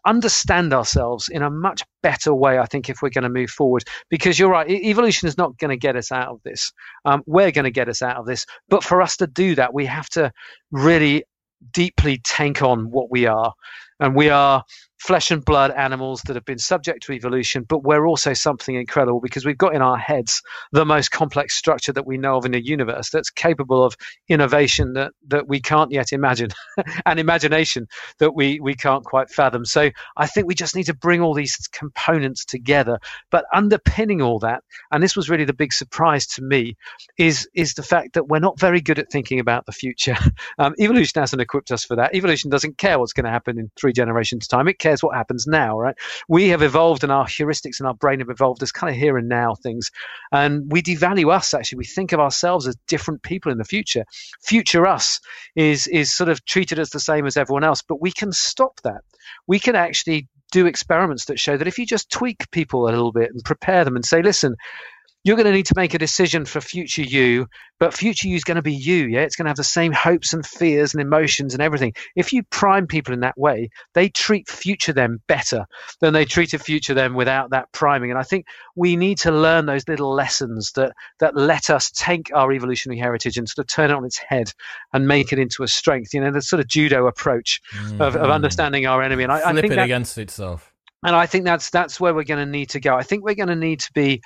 understand 0.05 0.73
ourselves 0.73 1.29
in 1.29 1.41
a 1.41 1.49
much 1.49 1.83
better 2.01 2.33
way, 2.33 2.59
I 2.59 2.65
think, 2.65 2.89
if 2.89 3.01
we're 3.01 3.09
going 3.09 3.23
to 3.23 3.29
move 3.29 3.49
forward. 3.49 3.83
Because 4.09 4.37
you're 4.37 4.49
right, 4.49 4.69
evolution 4.69 5.27
is 5.27 5.37
not 5.37 5.57
going 5.57 5.69
to 5.69 5.77
get 5.77 5.95
us 5.95 6.11
out 6.11 6.29
of 6.29 6.41
this. 6.43 6.71
Um, 7.05 7.23
we're 7.25 7.51
going 7.51 7.65
to 7.65 7.71
get 7.71 7.89
us 7.89 8.01
out 8.01 8.17
of 8.17 8.25
this. 8.25 8.45
But 8.69 8.83
for 8.83 9.01
us 9.01 9.17
to 9.17 9.27
do 9.27 9.55
that, 9.55 9.73
we 9.73 9.85
have 9.85 10.09
to 10.09 10.31
really 10.71 11.23
deeply 11.71 12.19
take 12.23 12.61
on 12.61 12.91
what 12.91 13.09
we 13.09 13.25
are. 13.25 13.53
And 14.03 14.15
we 14.15 14.29
are 14.29 14.65
flesh 15.03 15.31
and 15.31 15.43
blood 15.43 15.69
animals 15.71 16.21
that 16.21 16.35
have 16.35 16.45
been 16.45 16.57
subject 16.57 17.03
to 17.03 17.11
evolution, 17.11 17.63
but 17.67 17.83
we're 17.83 18.07
also 18.07 18.33
something 18.33 18.75
incredible 18.75 19.19
because 19.19 19.45
we've 19.45 19.57
got 19.57 19.75
in 19.75 19.81
our 19.81 19.97
heads 19.97 20.41
the 20.71 20.85
most 20.85 21.11
complex 21.11 21.55
structure 21.55 21.91
that 21.91 22.07
we 22.07 22.17
know 22.17 22.37
of 22.37 22.45
in 22.45 22.53
the 22.53 22.65
universe 22.65 23.09
that's 23.09 23.29
capable 23.29 23.83
of 23.83 23.97
innovation 24.29 24.93
that, 24.93 25.11
that 25.27 25.47
we 25.47 25.59
can't 25.59 25.91
yet 25.91 26.13
imagine 26.13 26.49
and 27.05 27.19
imagination 27.19 27.85
that 28.19 28.33
we, 28.33 28.61
we 28.61 28.73
can't 28.73 29.03
quite 29.03 29.29
fathom. 29.29 29.65
So 29.65 29.89
I 30.15 30.25
think 30.25 30.47
we 30.47 30.55
just 30.55 30.75
need 30.75 30.85
to 30.85 30.93
bring 30.93 31.21
all 31.21 31.33
these 31.33 31.57
components 31.73 32.45
together. 32.45 32.97
But 33.29 33.45
underpinning 33.53 34.21
all 34.21 34.39
that, 34.39 34.63
and 34.91 35.03
this 35.03 35.17
was 35.17 35.29
really 35.29 35.45
the 35.45 35.53
big 35.53 35.73
surprise 35.73 36.25
to 36.27 36.41
me, 36.41 36.77
is, 37.17 37.47
is 37.53 37.73
the 37.73 37.83
fact 37.83 38.13
that 38.13 38.29
we're 38.29 38.39
not 38.39 38.57
very 38.57 38.79
good 38.79 38.99
at 38.99 39.11
thinking 39.11 39.39
about 39.39 39.65
the 39.65 39.71
future. 39.71 40.15
Um, 40.59 40.73
evolution 40.79 41.19
hasn't 41.19 41.41
equipped 41.41 41.71
us 41.71 41.83
for 41.83 41.95
that. 41.95 42.13
Evolution 42.13 42.49
doesn't 42.49 42.77
care 42.77 42.99
what's 42.99 43.13
going 43.13 43.25
to 43.25 43.31
happen 43.31 43.57
in 43.57 43.71
three 43.79 43.92
generations' 43.93 44.47
time. 44.47 44.67
It 44.67 44.79
cares 44.79 44.93
cares 44.93 45.01
what 45.01 45.15
happens 45.15 45.47
now, 45.47 45.79
right? 45.79 45.95
We 46.27 46.49
have 46.49 46.61
evolved 46.61 47.03
and 47.03 47.11
our 47.11 47.25
heuristics 47.25 47.79
and 47.79 47.87
our 47.87 47.95
brain 47.95 48.19
have 48.19 48.29
evolved 48.29 48.61
as 48.61 48.71
kind 48.71 48.93
of 48.93 48.99
here 48.99 49.17
and 49.17 49.27
now 49.27 49.55
things. 49.55 49.89
And 50.31 50.71
we 50.71 50.81
devalue 50.81 51.31
us 51.33 51.53
actually. 51.53 51.79
We 51.79 51.85
think 51.85 52.11
of 52.11 52.19
ourselves 52.19 52.67
as 52.67 52.77
different 52.87 53.23
people 53.23 53.51
in 53.51 53.57
the 53.57 53.65
future. 53.65 54.05
Future 54.41 54.85
us 54.85 55.19
is 55.55 55.87
is 55.87 56.13
sort 56.13 56.29
of 56.29 56.45
treated 56.45 56.77
as 56.77 56.91
the 56.91 56.99
same 56.99 57.25
as 57.25 57.37
everyone 57.37 57.63
else, 57.63 57.81
but 57.81 58.01
we 58.01 58.11
can 58.11 58.31
stop 58.31 58.81
that. 58.83 59.01
We 59.47 59.59
can 59.59 59.75
actually 59.75 60.27
do 60.51 60.67
experiments 60.67 61.25
that 61.25 61.39
show 61.39 61.57
that 61.57 61.67
if 61.67 61.79
you 61.79 61.85
just 61.85 62.11
tweak 62.11 62.49
people 62.51 62.83
a 62.83 62.91
little 62.91 63.11
bit 63.11 63.31
and 63.31 63.43
prepare 63.43 63.83
them 63.83 63.95
and 63.95 64.05
say, 64.05 64.21
listen, 64.21 64.55
you're 65.23 65.37
going 65.37 65.45
to 65.45 65.53
need 65.53 65.65
to 65.67 65.73
make 65.75 65.93
a 65.93 65.97
decision 65.97 66.43
for 66.45 66.59
future 66.59 67.01
you, 67.01 67.47
but 67.79 67.93
future 67.93 68.27
you 68.27 68.35
is 68.35 68.43
going 68.43 68.55
to 68.55 68.61
be 68.61 68.73
you. 68.73 69.07
Yeah, 69.07 69.21
it's 69.21 69.35
going 69.35 69.45
to 69.45 69.49
have 69.49 69.57
the 69.57 69.63
same 69.63 69.93
hopes 69.93 70.33
and 70.33 70.45
fears 70.45 70.93
and 70.93 71.01
emotions 71.01 71.53
and 71.53 71.63
everything. 71.63 71.93
If 72.15 72.33
you 72.33 72.43
prime 72.43 72.87
people 72.87 73.13
in 73.13 73.21
that 73.21 73.37
way, 73.37 73.69
they 73.93 74.09
treat 74.09 74.49
future 74.49 74.91
them 74.91 75.21
better 75.27 75.65
than 76.01 76.13
they 76.13 76.25
treat 76.25 76.53
a 76.53 76.59
future 76.59 76.93
them 76.93 77.13
without 77.13 77.51
that 77.51 77.71
priming. 77.71 78.11
And 78.11 78.19
I 78.19 78.23
think 78.23 78.45
we 78.75 78.97
need 78.97 79.17
to 79.19 79.31
learn 79.31 79.65
those 79.65 79.87
little 79.87 80.13
lessons 80.13 80.73
that 80.73 80.93
that 81.19 81.35
let 81.35 81.69
us 81.69 81.89
take 81.91 82.29
our 82.33 82.51
evolutionary 82.51 82.99
heritage 82.99 83.37
and 83.37 83.47
sort 83.47 83.63
of 83.63 83.73
turn 83.73 83.91
it 83.91 83.93
on 83.93 84.05
its 84.05 84.17
head 84.17 84.51
and 84.91 85.07
make 85.07 85.31
it 85.31 85.39
into 85.39 85.63
a 85.63 85.67
strength. 85.67 86.13
You 86.13 86.21
know, 86.21 86.31
the 86.31 86.41
sort 86.41 86.59
of 86.59 86.67
judo 86.67 87.07
approach 87.07 87.61
mm-hmm. 87.73 88.01
of, 88.01 88.15
of 88.15 88.21
mm-hmm. 88.23 88.31
understanding 88.31 88.85
our 88.85 89.01
enemy. 89.01 89.23
And 89.23 89.31
I, 89.31 89.39
Flip 89.39 89.47
I 89.47 89.61
think 89.61 89.73
it 89.73 89.75
that, 89.77 89.85
against 89.85 90.17
itself. 90.17 90.73
And 91.05 91.15
I 91.15 91.25
think 91.25 91.45
that's 91.45 91.69
that's 91.69 91.99
where 91.99 92.13
we're 92.13 92.23
going 92.23 92.45
to 92.45 92.51
need 92.51 92.69
to 92.71 92.81
go. 92.81 92.95
I 92.95 93.03
think 93.03 93.23
we're 93.23 93.35
going 93.35 93.49
to 93.49 93.55
need 93.55 93.79
to 93.81 93.91
be 93.93 94.21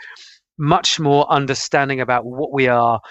much 0.58 1.00
more 1.00 1.30
understanding 1.32 2.02
about 2.02 2.26
what 2.26 2.52
we 2.52 2.68
are, 2.68 3.02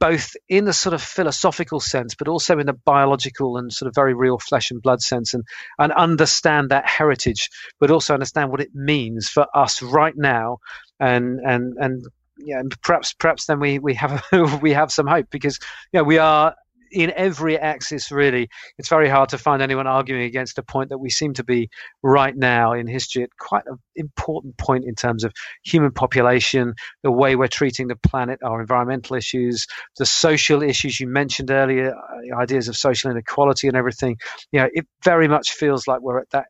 both 0.00 0.34
in 0.48 0.64
the 0.64 0.72
sort 0.72 0.94
of 0.94 1.02
philosophical 1.02 1.80
sense, 1.80 2.14
but 2.14 2.28
also 2.28 2.58
in 2.58 2.66
the 2.66 2.72
biological 2.72 3.56
and 3.56 3.72
sort 3.72 3.88
of 3.88 3.94
very 3.94 4.14
real 4.14 4.38
flesh 4.38 4.70
and 4.70 4.80
blood 4.82 5.00
sense, 5.02 5.34
and, 5.34 5.44
and 5.78 5.92
understand 5.92 6.70
that 6.70 6.88
heritage, 6.88 7.50
but 7.80 7.90
also 7.90 8.14
understand 8.14 8.50
what 8.50 8.60
it 8.60 8.74
means 8.74 9.28
for 9.28 9.46
us 9.54 9.82
right 9.82 10.16
now, 10.16 10.58
and 11.00 11.40
and 11.40 11.74
and 11.78 12.04
yeah, 12.38 12.60
and 12.60 12.80
perhaps 12.82 13.12
perhaps 13.12 13.46
then 13.46 13.60
we 13.60 13.78
we 13.78 13.94
have 13.94 14.24
we 14.62 14.72
have 14.72 14.92
some 14.92 15.06
hope 15.06 15.26
because 15.30 15.58
yeah, 15.92 16.02
we 16.02 16.18
are 16.18 16.54
in 16.90 17.12
every 17.16 17.58
axis, 17.58 18.10
really, 18.10 18.48
it's 18.78 18.88
very 18.88 19.08
hard 19.08 19.30
to 19.30 19.38
find 19.38 19.62
anyone 19.62 19.86
arguing 19.86 20.22
against 20.22 20.58
a 20.58 20.62
point 20.62 20.90
that 20.90 20.98
we 20.98 21.10
seem 21.10 21.34
to 21.34 21.44
be 21.44 21.70
right 22.02 22.36
now 22.36 22.72
in 22.72 22.86
history 22.86 23.22
at 23.22 23.30
quite 23.38 23.64
an 23.66 23.78
important 23.96 24.56
point 24.56 24.84
in 24.84 24.94
terms 24.94 25.24
of 25.24 25.32
human 25.64 25.92
population, 25.92 26.74
the 27.02 27.10
way 27.10 27.36
we're 27.36 27.48
treating 27.48 27.88
the 27.88 27.96
planet, 27.96 28.38
our 28.42 28.60
environmental 28.60 29.16
issues, 29.16 29.66
the 29.98 30.06
social 30.06 30.62
issues 30.62 31.00
you 31.00 31.06
mentioned 31.06 31.50
earlier, 31.50 31.94
uh, 31.94 32.36
ideas 32.40 32.68
of 32.68 32.76
social 32.76 33.10
inequality 33.10 33.68
and 33.68 33.76
everything. 33.76 34.16
You 34.52 34.60
know, 34.60 34.68
it 34.72 34.86
very 35.04 35.28
much 35.28 35.52
feels 35.52 35.86
like 35.86 36.00
we're 36.00 36.20
at 36.20 36.30
that 36.30 36.46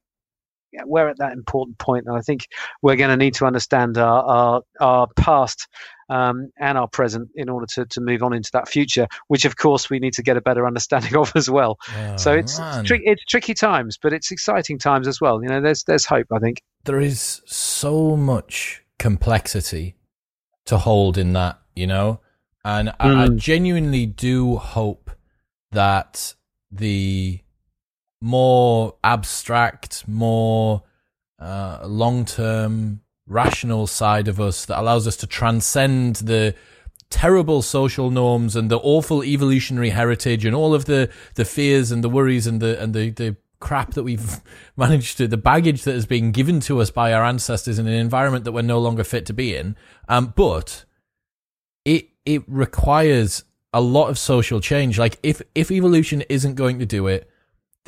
we're 0.85 1.09
at 1.09 1.19
that 1.19 1.33
important 1.33 1.79
point, 1.79 2.07
and 2.07 2.17
I 2.17 2.21
think 2.21 2.49
we're 2.83 2.97
going 2.97 3.11
to 3.11 3.17
need 3.17 3.35
to 3.35 3.47
understand 3.47 3.99
our 3.99 4.23
our, 4.23 4.63
our 4.81 5.07
past 5.17 5.69
um, 6.09 6.51
and 6.59 6.79
our 6.79 6.89
present 6.89 7.29
in 7.35 7.49
order 7.49 7.67
to, 7.67 7.87
to 7.87 8.01
move 8.01 8.23
on 8.23 8.33
into 8.33 8.51
that 8.53 8.69
future, 8.69 9.07
which 9.29 9.45
of 9.45 9.57
course 9.57 9.91
we 9.91 9.99
need 9.99 10.15
to 10.15 10.23
get 10.23 10.37
a 10.37 10.41
better 10.41 10.67
understanding 10.67 11.17
of 11.17 11.33
as 11.35 11.51
well. 11.51 11.79
Oh, 11.97 12.17
so 12.17 12.33
it's 12.33 12.59
it's, 12.59 12.89
tri- 12.89 13.01
it's, 13.05 13.25
tricky 13.25 13.55
times, 13.55 13.99
but 14.01 14.13
it's 14.13 14.31
exciting 14.31 14.79
times 14.79 15.09
as 15.09 15.21
well. 15.21 15.43
You 15.43 15.49
know, 15.49 15.61
there's 15.61 15.85
there's 15.85 16.07
hope. 16.07 16.27
I 16.33 16.39
think 16.39 16.63
there 16.85 17.01
is 17.01 17.43
so 17.47 18.17
much 18.17 18.83
complexity 18.99 19.97
to 20.67 20.79
hold 20.79 21.19
in 21.19 21.33
that. 21.35 21.61
You 21.75 21.87
know, 21.87 22.21
and 22.65 22.89
mm. 22.89 22.95
I, 22.99 23.25
I 23.25 23.27
hmm. 23.29 23.37
genuinely 23.37 24.07
do 24.07 24.57
hope 24.57 25.11
that 25.71 26.35
the 26.71 27.41
more 28.21 28.97
abstract, 29.05 30.07
more 30.07 30.83
uh, 31.39 31.81
long 31.85 32.25
term 32.25 33.01
rational 33.27 33.87
side 33.87 34.29
of 34.29 34.41
us 34.41 34.65
that 34.65 34.81
allows 34.81 35.07
us 35.07 35.17
to 35.17 35.27
transcend 35.27 36.17
the 36.17 36.55
terrible 37.11 37.63
social 37.63 38.11
norms 38.11 38.57
and 38.57 38.71
the 38.71 38.79
awful 38.79 39.23
evolutionary 39.25 39.91
heritage 39.91 40.45
and 40.45 40.55
all 40.55 40.75
of 40.75 40.87
the, 40.87 41.11
the 41.35 41.45
fears 41.45 41.91
and 41.91 42.05
the 42.05 42.09
worries 42.09 42.47
and 42.47 42.61
the 42.61 42.81
and 42.83 42.95
the, 42.95 43.11
the 43.11 43.37
crap 43.61 43.95
that 43.95 44.03
we've 44.03 44.41
managed 44.77 45.17
to 45.19 45.27
the 45.27 45.37
baggage 45.37 45.83
that 45.83 45.95
has 45.95 46.07
been 46.07 46.33
given 46.33 46.61
to 46.61 46.81
us 46.81 46.91
by 46.91 47.13
our 47.13 47.25
ancestors 47.25 47.79
in 47.79 47.87
an 47.87 47.95
environment 47.95 48.45
that 48.45 48.53
we're 48.53 48.63
no 48.63 48.79
longer 48.79 49.05
fit 49.05 49.27
to 49.27 49.33
be 49.33 49.55
in. 49.55 49.77
Um, 50.09 50.33
but 50.37 50.85
it 51.85 52.09
it 52.25 52.43
requires 52.47 53.45
a 53.73 53.81
lot 53.81 54.09
of 54.09 54.19
social 54.19 54.61
change. 54.61 54.99
Like 54.99 55.19
if 55.23 55.43
if 55.55 55.71
evolution 55.71 56.23
isn't 56.29 56.55
going 56.55 56.79
to 56.79 56.87
do 56.87 57.07
it, 57.07 57.31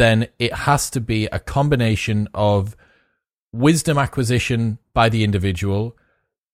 then 0.01 0.29
it 0.39 0.53
has 0.53 0.89
to 0.91 1.01
be 1.01 1.27
a 1.27 1.39
combination 1.39 2.29
of 2.33 2.77
wisdom 3.53 3.99
acquisition 3.99 4.79
by 4.95 5.09
the 5.09 5.25
individual, 5.25 5.97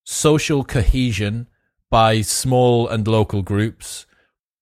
social 0.04 0.64
cohesion 0.64 1.46
by 1.90 2.20
small 2.20 2.88
and 2.88 3.06
local 3.06 3.42
groups, 3.42 4.06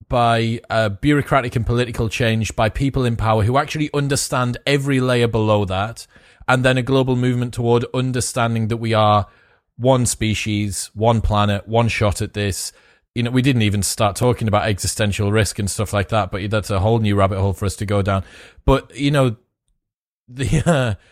by 0.08 0.60
uh, 0.68 0.90
bureaucratic 0.90 1.56
and 1.56 1.66
political 1.66 2.08
change 2.08 2.54
by 2.54 2.68
people 2.68 3.04
in 3.04 3.16
power 3.16 3.44
who 3.44 3.56
actually 3.56 3.90
understand 3.94 4.58
every 4.66 5.00
layer 5.00 5.28
below 5.28 5.64
that, 5.64 6.06
and 6.46 6.64
then 6.64 6.76
a 6.76 6.82
global 6.82 7.16
movement 7.16 7.54
toward 7.54 7.86
understanding 7.94 8.68
that 8.68 8.76
we 8.76 8.92
are 8.92 9.26
one 9.76 10.06
species, 10.06 10.90
one 10.94 11.20
planet, 11.20 11.66
one 11.66 11.88
shot 11.88 12.20
at 12.20 12.34
this. 12.34 12.72
You 13.14 13.22
know, 13.22 13.30
we 13.30 13.42
didn't 13.42 13.62
even 13.62 13.82
start 13.82 14.16
talking 14.16 14.48
about 14.48 14.66
existential 14.66 15.30
risk 15.30 15.58
and 15.58 15.70
stuff 15.70 15.92
like 15.92 16.08
that, 16.08 16.30
but 16.30 16.50
that's 16.50 16.70
a 16.70 16.80
whole 16.80 16.98
new 16.98 17.14
rabbit 17.14 17.38
hole 17.38 17.52
for 17.52 17.64
us 17.64 17.76
to 17.76 17.86
go 17.86 18.02
down. 18.02 18.24
But 18.64 18.94
you 18.96 19.10
know, 19.10 19.36
the 20.28 20.62
uh, 20.66 20.94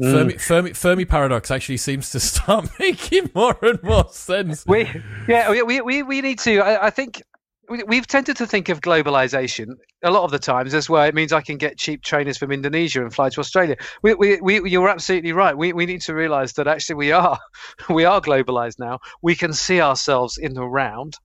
Mm. 0.00 0.12
Fermi, 0.12 0.32
Fermi, 0.34 0.72
Fermi 0.74 1.04
paradox 1.06 1.50
actually 1.50 1.78
seems 1.78 2.10
to 2.10 2.20
start 2.20 2.68
making 2.78 3.30
more 3.34 3.56
and 3.62 3.82
more 3.82 4.06
sense. 4.10 4.66
We, 4.66 4.90
yeah, 5.26 5.50
we, 5.50 5.80
we, 5.80 6.02
we 6.02 6.20
need 6.20 6.38
to. 6.40 6.58
I, 6.58 6.88
I 6.88 6.90
think 6.90 7.22
we've 7.68 8.06
tended 8.06 8.36
to 8.36 8.46
think 8.46 8.68
of 8.68 8.80
globalization 8.80 9.74
a 10.04 10.10
lot 10.10 10.24
of 10.24 10.30
the 10.30 10.38
times 10.38 10.74
as 10.74 10.88
well. 10.88 11.04
It 11.04 11.14
means 11.14 11.32
I 11.32 11.40
can 11.40 11.56
get 11.56 11.78
cheap 11.78 12.02
trainers 12.02 12.36
from 12.36 12.52
Indonesia 12.52 13.02
and 13.02 13.12
fly 13.12 13.30
to 13.30 13.40
Australia. 13.40 13.76
We, 14.02 14.14
we, 14.14 14.40
we, 14.40 14.70
you're 14.70 14.88
absolutely 14.88 15.32
right. 15.32 15.56
We, 15.56 15.72
we 15.72 15.86
need 15.86 16.02
to 16.02 16.14
realize 16.14 16.52
that 16.54 16.68
actually 16.68 16.96
we 16.96 17.12
are 17.12 17.38
we 17.88 18.04
are 18.04 18.20
globalized 18.20 18.78
now. 18.78 18.98
We 19.22 19.34
can 19.34 19.54
see 19.54 19.80
ourselves 19.80 20.36
in 20.36 20.52
the 20.52 20.64
round 20.64 21.16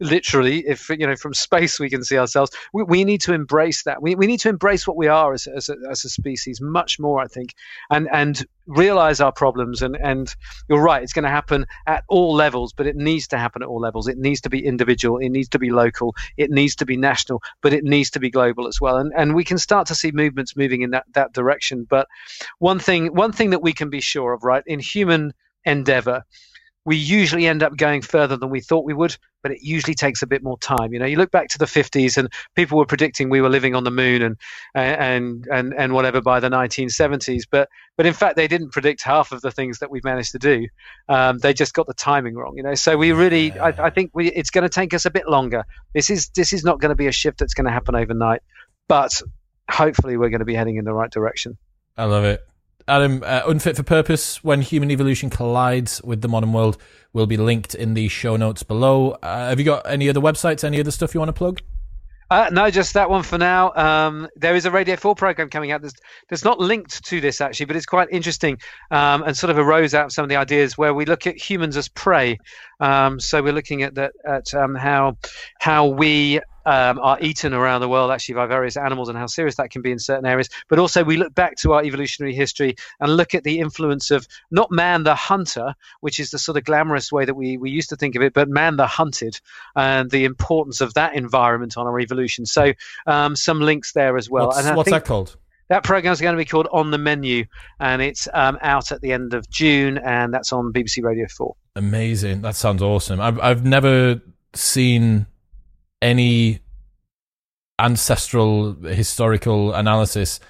literally, 0.00 0.66
if 0.66 0.88
you 0.88 1.06
know 1.06 1.16
from 1.16 1.34
space 1.34 1.80
we 1.80 1.90
can 1.90 2.04
see 2.04 2.18
ourselves. 2.18 2.50
We, 2.72 2.82
we 2.84 3.04
need 3.04 3.20
to 3.22 3.32
embrace 3.32 3.82
that. 3.84 4.00
We, 4.00 4.14
we 4.14 4.26
need 4.26 4.40
to 4.40 4.48
embrace 4.48 4.86
what 4.86 4.96
we 4.96 5.08
are 5.08 5.32
as, 5.32 5.46
as, 5.46 5.68
a, 5.68 5.76
as 5.90 6.04
a 6.04 6.08
species 6.08 6.60
much 6.60 6.98
more, 6.98 7.20
I 7.20 7.26
think, 7.26 7.54
and 7.90 8.08
and 8.12 8.44
realize 8.66 9.20
our 9.20 9.32
problems. 9.32 9.82
And 9.82 9.96
and 9.96 10.34
you're 10.68 10.82
right, 10.82 11.02
it's 11.02 11.12
going 11.12 11.24
to 11.24 11.30
happen 11.30 11.66
at 11.86 12.04
all 12.08 12.34
levels, 12.34 12.72
but 12.72 12.86
it 12.86 12.96
needs 12.96 13.28
to 13.28 13.38
happen 13.38 13.62
at 13.62 13.68
all 13.68 13.80
levels. 13.80 14.08
It 14.08 14.18
needs 14.18 14.40
to 14.42 14.50
be 14.50 14.64
individual. 14.64 15.18
It 15.18 15.30
needs 15.30 15.48
to 15.50 15.58
be 15.58 15.70
local. 15.70 16.14
It 16.36 16.50
needs 16.50 16.76
to 16.76 16.86
be 16.86 16.96
national, 16.96 17.42
but 17.62 17.72
it 17.72 17.84
needs 17.84 18.10
to 18.10 18.20
be 18.20 18.30
global 18.30 18.68
as 18.68 18.80
well. 18.80 18.96
And 18.96 19.12
and 19.16 19.34
we 19.34 19.44
can 19.44 19.58
start 19.58 19.88
to 19.88 19.94
see 19.94 20.12
movements 20.12 20.56
moving 20.56 20.82
in 20.82 20.90
that 20.90 21.04
that 21.14 21.32
direction. 21.32 21.86
But 21.88 22.06
one 22.58 22.78
thing 22.78 23.14
one 23.14 23.32
thing 23.32 23.50
that 23.50 23.62
we 23.62 23.72
can 23.72 23.90
be 23.90 24.00
sure 24.00 24.32
of, 24.32 24.44
right, 24.44 24.62
in 24.66 24.80
human 24.80 25.34
endeavor 25.64 26.24
we 26.84 26.96
usually 26.96 27.46
end 27.46 27.62
up 27.62 27.76
going 27.76 28.00
further 28.00 28.36
than 28.36 28.50
we 28.50 28.60
thought 28.60 28.84
we 28.84 28.94
would, 28.94 29.16
but 29.42 29.52
it 29.52 29.58
usually 29.62 29.94
takes 29.94 30.22
a 30.22 30.26
bit 30.26 30.42
more 30.42 30.58
time. 30.58 30.92
You 30.92 30.98
know, 30.98 31.06
you 31.06 31.16
look 31.16 31.30
back 31.30 31.48
to 31.48 31.58
the 31.58 31.66
50s 31.66 32.16
and 32.16 32.32
people 32.54 32.78
were 32.78 32.86
predicting 32.86 33.28
we 33.28 33.40
were 33.40 33.48
living 33.48 33.74
on 33.74 33.84
the 33.84 33.90
moon 33.90 34.22
and 34.22 34.36
and 34.74 35.46
and 35.52 35.74
and 35.76 35.92
whatever 35.92 36.20
by 36.20 36.40
the 36.40 36.48
1970s, 36.48 37.42
but 37.50 37.68
but 37.96 38.06
in 38.06 38.14
fact 38.14 38.36
they 38.36 38.48
didn't 38.48 38.72
predict 38.72 39.02
half 39.02 39.32
of 39.32 39.40
the 39.42 39.50
things 39.50 39.78
that 39.80 39.90
we've 39.90 40.04
managed 40.04 40.32
to 40.32 40.38
do. 40.38 40.66
Um, 41.08 41.38
they 41.38 41.52
just 41.52 41.74
got 41.74 41.86
the 41.86 41.94
timing 41.94 42.34
wrong. 42.34 42.54
You 42.56 42.62
know, 42.62 42.74
so 42.74 42.96
we 42.96 43.12
really, 43.12 43.52
I, 43.58 43.68
I 43.68 43.90
think 43.90 44.10
we, 44.14 44.30
it's 44.32 44.50
going 44.50 44.62
to 44.62 44.68
take 44.68 44.94
us 44.94 45.04
a 45.04 45.10
bit 45.10 45.28
longer. 45.28 45.64
This 45.94 46.10
is 46.10 46.30
this 46.30 46.52
is 46.52 46.64
not 46.64 46.80
going 46.80 46.90
to 46.90 46.96
be 46.96 47.06
a 47.06 47.12
shift 47.12 47.38
that's 47.38 47.54
going 47.54 47.66
to 47.66 47.72
happen 47.72 47.94
overnight, 47.94 48.40
but 48.88 49.20
hopefully 49.70 50.16
we're 50.16 50.30
going 50.30 50.40
to 50.40 50.46
be 50.46 50.54
heading 50.54 50.76
in 50.76 50.84
the 50.84 50.94
right 50.94 51.10
direction. 51.10 51.58
I 51.96 52.04
love 52.04 52.24
it. 52.24 52.46
Adam, 52.88 53.22
uh, 53.24 53.42
Unfit 53.46 53.76
for 53.76 53.82
Purpose, 53.82 54.42
When 54.42 54.62
Human 54.62 54.90
Evolution 54.90 55.30
Collides 55.30 56.02
with 56.02 56.22
the 56.22 56.28
Modern 56.28 56.52
World, 56.52 56.78
will 57.12 57.26
be 57.26 57.36
linked 57.36 57.74
in 57.74 57.94
the 57.94 58.08
show 58.08 58.36
notes 58.36 58.62
below. 58.62 59.10
Uh, 59.22 59.50
have 59.50 59.58
you 59.58 59.64
got 59.64 59.88
any 59.88 60.08
other 60.08 60.20
websites, 60.20 60.64
any 60.64 60.80
other 60.80 60.90
stuff 60.90 61.14
you 61.14 61.20
want 61.20 61.28
to 61.28 61.34
plug? 61.34 61.60
Uh, 62.30 62.50
no, 62.52 62.70
just 62.70 62.92
that 62.94 63.08
one 63.08 63.22
for 63.22 63.38
now. 63.38 63.72
Um, 63.74 64.28
there 64.36 64.54
is 64.54 64.66
a 64.66 64.70
Radio 64.70 64.96
4 64.96 65.14
program 65.14 65.48
coming 65.48 65.70
out 65.72 65.80
that's, 65.80 65.94
that's 66.28 66.44
not 66.44 66.58
linked 66.58 67.04
to 67.06 67.20
this 67.20 67.40
actually, 67.40 67.66
but 67.66 67.76
it's 67.76 67.86
quite 67.86 68.08
interesting 68.10 68.58
um, 68.90 69.22
and 69.22 69.36
sort 69.36 69.50
of 69.50 69.58
arose 69.58 69.94
out 69.94 70.06
of 70.06 70.12
some 70.12 70.24
of 70.24 70.28
the 70.28 70.36
ideas 70.36 70.76
where 70.76 70.92
we 70.92 71.06
look 71.06 71.26
at 71.26 71.36
humans 71.36 71.76
as 71.76 71.88
prey. 71.88 72.38
Um, 72.80 73.18
so 73.18 73.42
we're 73.42 73.54
looking 73.54 73.82
at 73.82 73.94
that 73.94 74.12
at 74.26 74.52
um, 74.52 74.74
how 74.74 75.16
how 75.58 75.86
we 75.86 76.40
um, 76.68 76.98
are 76.98 77.16
eaten 77.22 77.54
around 77.54 77.80
the 77.80 77.88
world 77.88 78.10
actually 78.10 78.34
by 78.34 78.44
various 78.44 78.76
animals 78.76 79.08
and 79.08 79.16
how 79.16 79.26
serious 79.26 79.54
that 79.56 79.70
can 79.70 79.80
be 79.80 79.90
in 79.90 79.98
certain 79.98 80.26
areas. 80.26 80.50
But 80.68 80.78
also, 80.78 81.02
we 81.02 81.16
look 81.16 81.34
back 81.34 81.56
to 81.62 81.72
our 81.72 81.82
evolutionary 81.82 82.34
history 82.34 82.76
and 83.00 83.16
look 83.16 83.34
at 83.34 83.42
the 83.42 83.58
influence 83.58 84.10
of 84.10 84.28
not 84.50 84.70
man 84.70 85.02
the 85.04 85.14
hunter, 85.14 85.74
which 86.00 86.20
is 86.20 86.30
the 86.30 86.38
sort 86.38 86.58
of 86.58 86.64
glamorous 86.64 87.10
way 87.10 87.24
that 87.24 87.34
we, 87.34 87.56
we 87.56 87.70
used 87.70 87.88
to 87.88 87.96
think 87.96 88.16
of 88.16 88.22
it, 88.22 88.34
but 88.34 88.50
man 88.50 88.76
the 88.76 88.86
hunted 88.86 89.40
and 89.76 90.10
the 90.10 90.26
importance 90.26 90.82
of 90.82 90.92
that 90.92 91.16
environment 91.16 91.78
on 91.78 91.86
our 91.86 91.98
evolution. 91.98 92.44
So, 92.44 92.74
um, 93.06 93.34
some 93.34 93.60
links 93.60 93.92
there 93.92 94.18
as 94.18 94.28
well. 94.28 94.48
What's, 94.48 94.66
and 94.66 94.76
what's 94.76 94.90
that 94.90 95.06
called? 95.06 95.36
That 95.70 95.84
program 95.84 96.12
is 96.12 96.20
going 96.20 96.34
to 96.34 96.38
be 96.38 96.44
called 96.44 96.68
On 96.70 96.90
the 96.90 96.98
Menu, 96.98 97.46
and 97.80 98.02
it's 98.02 98.28
um, 98.34 98.58
out 98.60 98.92
at 98.92 99.00
the 99.00 99.12
end 99.12 99.32
of 99.32 99.48
June, 99.48 99.96
and 99.96 100.34
that's 100.34 100.52
on 100.52 100.70
BBC 100.72 101.02
Radio 101.02 101.26
4. 101.34 101.54
Amazing. 101.76 102.42
That 102.42 102.56
sounds 102.56 102.82
awesome. 102.82 103.20
I've, 103.20 103.40
I've 103.40 103.64
never 103.64 104.20
seen 104.54 105.26
any 106.00 106.60
ancestral 107.78 108.74
historical 108.74 109.72
analysis 109.72 110.40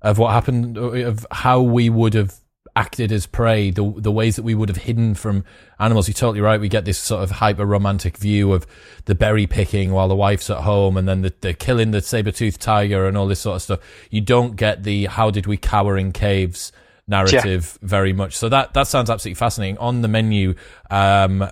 of 0.00 0.18
what 0.18 0.32
happened 0.32 0.78
of 0.78 1.26
how 1.30 1.60
we 1.60 1.90
would 1.90 2.14
have 2.14 2.34
acted 2.76 3.10
as 3.10 3.26
prey 3.26 3.70
the 3.72 3.92
the 3.96 4.12
ways 4.12 4.36
that 4.36 4.44
we 4.44 4.54
would 4.54 4.68
have 4.68 4.78
hidden 4.78 5.14
from 5.14 5.44
animals. 5.80 6.06
You're 6.06 6.14
totally 6.14 6.40
right. 6.40 6.60
We 6.60 6.68
get 6.68 6.84
this 6.84 6.98
sort 6.98 7.22
of 7.24 7.32
hyper 7.32 7.66
romantic 7.66 8.16
view 8.16 8.52
of 8.52 8.66
the 9.06 9.14
berry 9.14 9.46
picking 9.46 9.90
while 9.90 10.08
the 10.08 10.14
wife's 10.14 10.48
at 10.48 10.58
home 10.58 10.96
and 10.96 11.08
then 11.08 11.22
the, 11.22 11.34
the 11.40 11.54
killing 11.54 11.90
the 11.90 12.00
saber-toothed 12.00 12.60
tiger 12.60 13.06
and 13.08 13.16
all 13.16 13.26
this 13.26 13.40
sort 13.40 13.56
of 13.56 13.62
stuff. 13.62 13.80
You 14.10 14.20
don't 14.20 14.54
get 14.54 14.84
the 14.84 15.06
how 15.06 15.30
did 15.30 15.46
we 15.46 15.56
cower 15.56 15.98
in 15.98 16.12
caves 16.12 16.70
narrative 17.08 17.78
yeah. 17.80 17.88
very 17.88 18.12
much. 18.12 18.36
So 18.36 18.48
that 18.50 18.74
that 18.74 18.86
sounds 18.86 19.10
absolutely 19.10 19.34
fascinating. 19.34 19.78
On 19.78 20.02
the 20.02 20.08
menu, 20.08 20.54
um, 20.90 21.50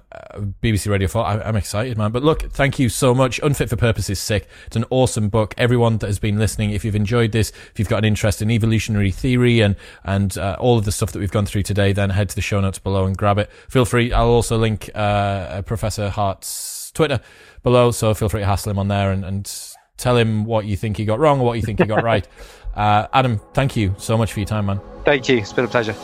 BBC 0.63 0.91
Radio 0.91 1.09
4. 1.09 1.25
I, 1.25 1.49
am 1.49 1.57
excited, 1.57 1.97
man. 1.97 2.13
But 2.13 2.23
look, 2.23 2.53
thank 2.53 2.79
you 2.79 2.89
so 2.89 3.15
much. 3.15 3.41
Unfit 3.43 3.71
for 3.71 3.77
Purpose 3.77 4.11
is 4.11 4.21
sick. 4.21 4.47
It's 4.67 4.77
an 4.77 4.85
awesome 4.91 5.29
book. 5.29 5.55
Everyone 5.57 5.99
that 5.99 6.07
has 6.07 6.19
been 6.19 6.39
listening, 6.39 6.71
if 6.71 6.85
you've 6.85 6.95
enjoyed 6.95 7.33
this, 7.33 7.51
if 7.73 7.79
you've 7.79 7.89
got 7.89 7.99
an 7.99 8.05
interest 8.05 8.43
in 8.43 8.51
evolutionary 8.51 9.11
theory 9.11 9.61
and 9.61 9.77
and 10.05 10.37
uh, 10.39 10.57
all 10.61 10.79
of 10.79 10.85
the 10.85 10.93
stuff 10.93 11.13
that 11.13 11.19
we've 11.19 11.33
gone 11.33 11.47
through 11.47 11.63
today, 11.63 11.93
then 11.93 12.11
head 12.11 12.29
to 12.29 12.35
the 12.35 12.43
show 12.43 12.61
notes 12.61 12.79
below 12.79 13.07
and 13.07 13.17
grab 13.17 13.39
it. 13.39 13.51
Feel 13.69 13.85
free. 13.85 14.13
I'll 14.13 14.29
also 14.29 14.59
link 14.59 14.91
uh, 14.95 15.63
Professor 15.63 16.11
Hart's 16.11 16.93
Twitter 16.93 17.21
below, 17.63 17.91
so 17.91 18.13
feel 18.15 18.29
free 18.29 18.41
to 18.41 18.47
hassle 18.47 18.71
him 18.71 18.79
on 18.79 18.89
there 18.89 19.11
and, 19.11 19.25
and 19.25 19.75
tell 19.97 20.17
him 20.17 20.45
what 20.45 20.67
you 20.67 20.77
think 20.77 20.97
he 20.97 21.05
got 21.05 21.19
wrong 21.19 21.41
or 21.41 21.47
what 21.47 21.55
you 21.55 21.63
think 21.63 21.79
he 21.79 21.87
got 21.87 22.05
right. 22.05 22.27
Uh, 22.77 23.07
Adam, 23.13 23.41
thank 23.55 23.75
you 23.75 23.95
so 23.99 24.17
much 24.19 24.33
for 24.33 24.41
your 24.41 24.47
time, 24.47 24.67
man. 24.67 24.81
Thank 25.05 25.29
you. 25.29 25.39
It's 25.39 25.53
been 25.53 25.65
a 25.65 25.69
pleasure. 25.69 25.95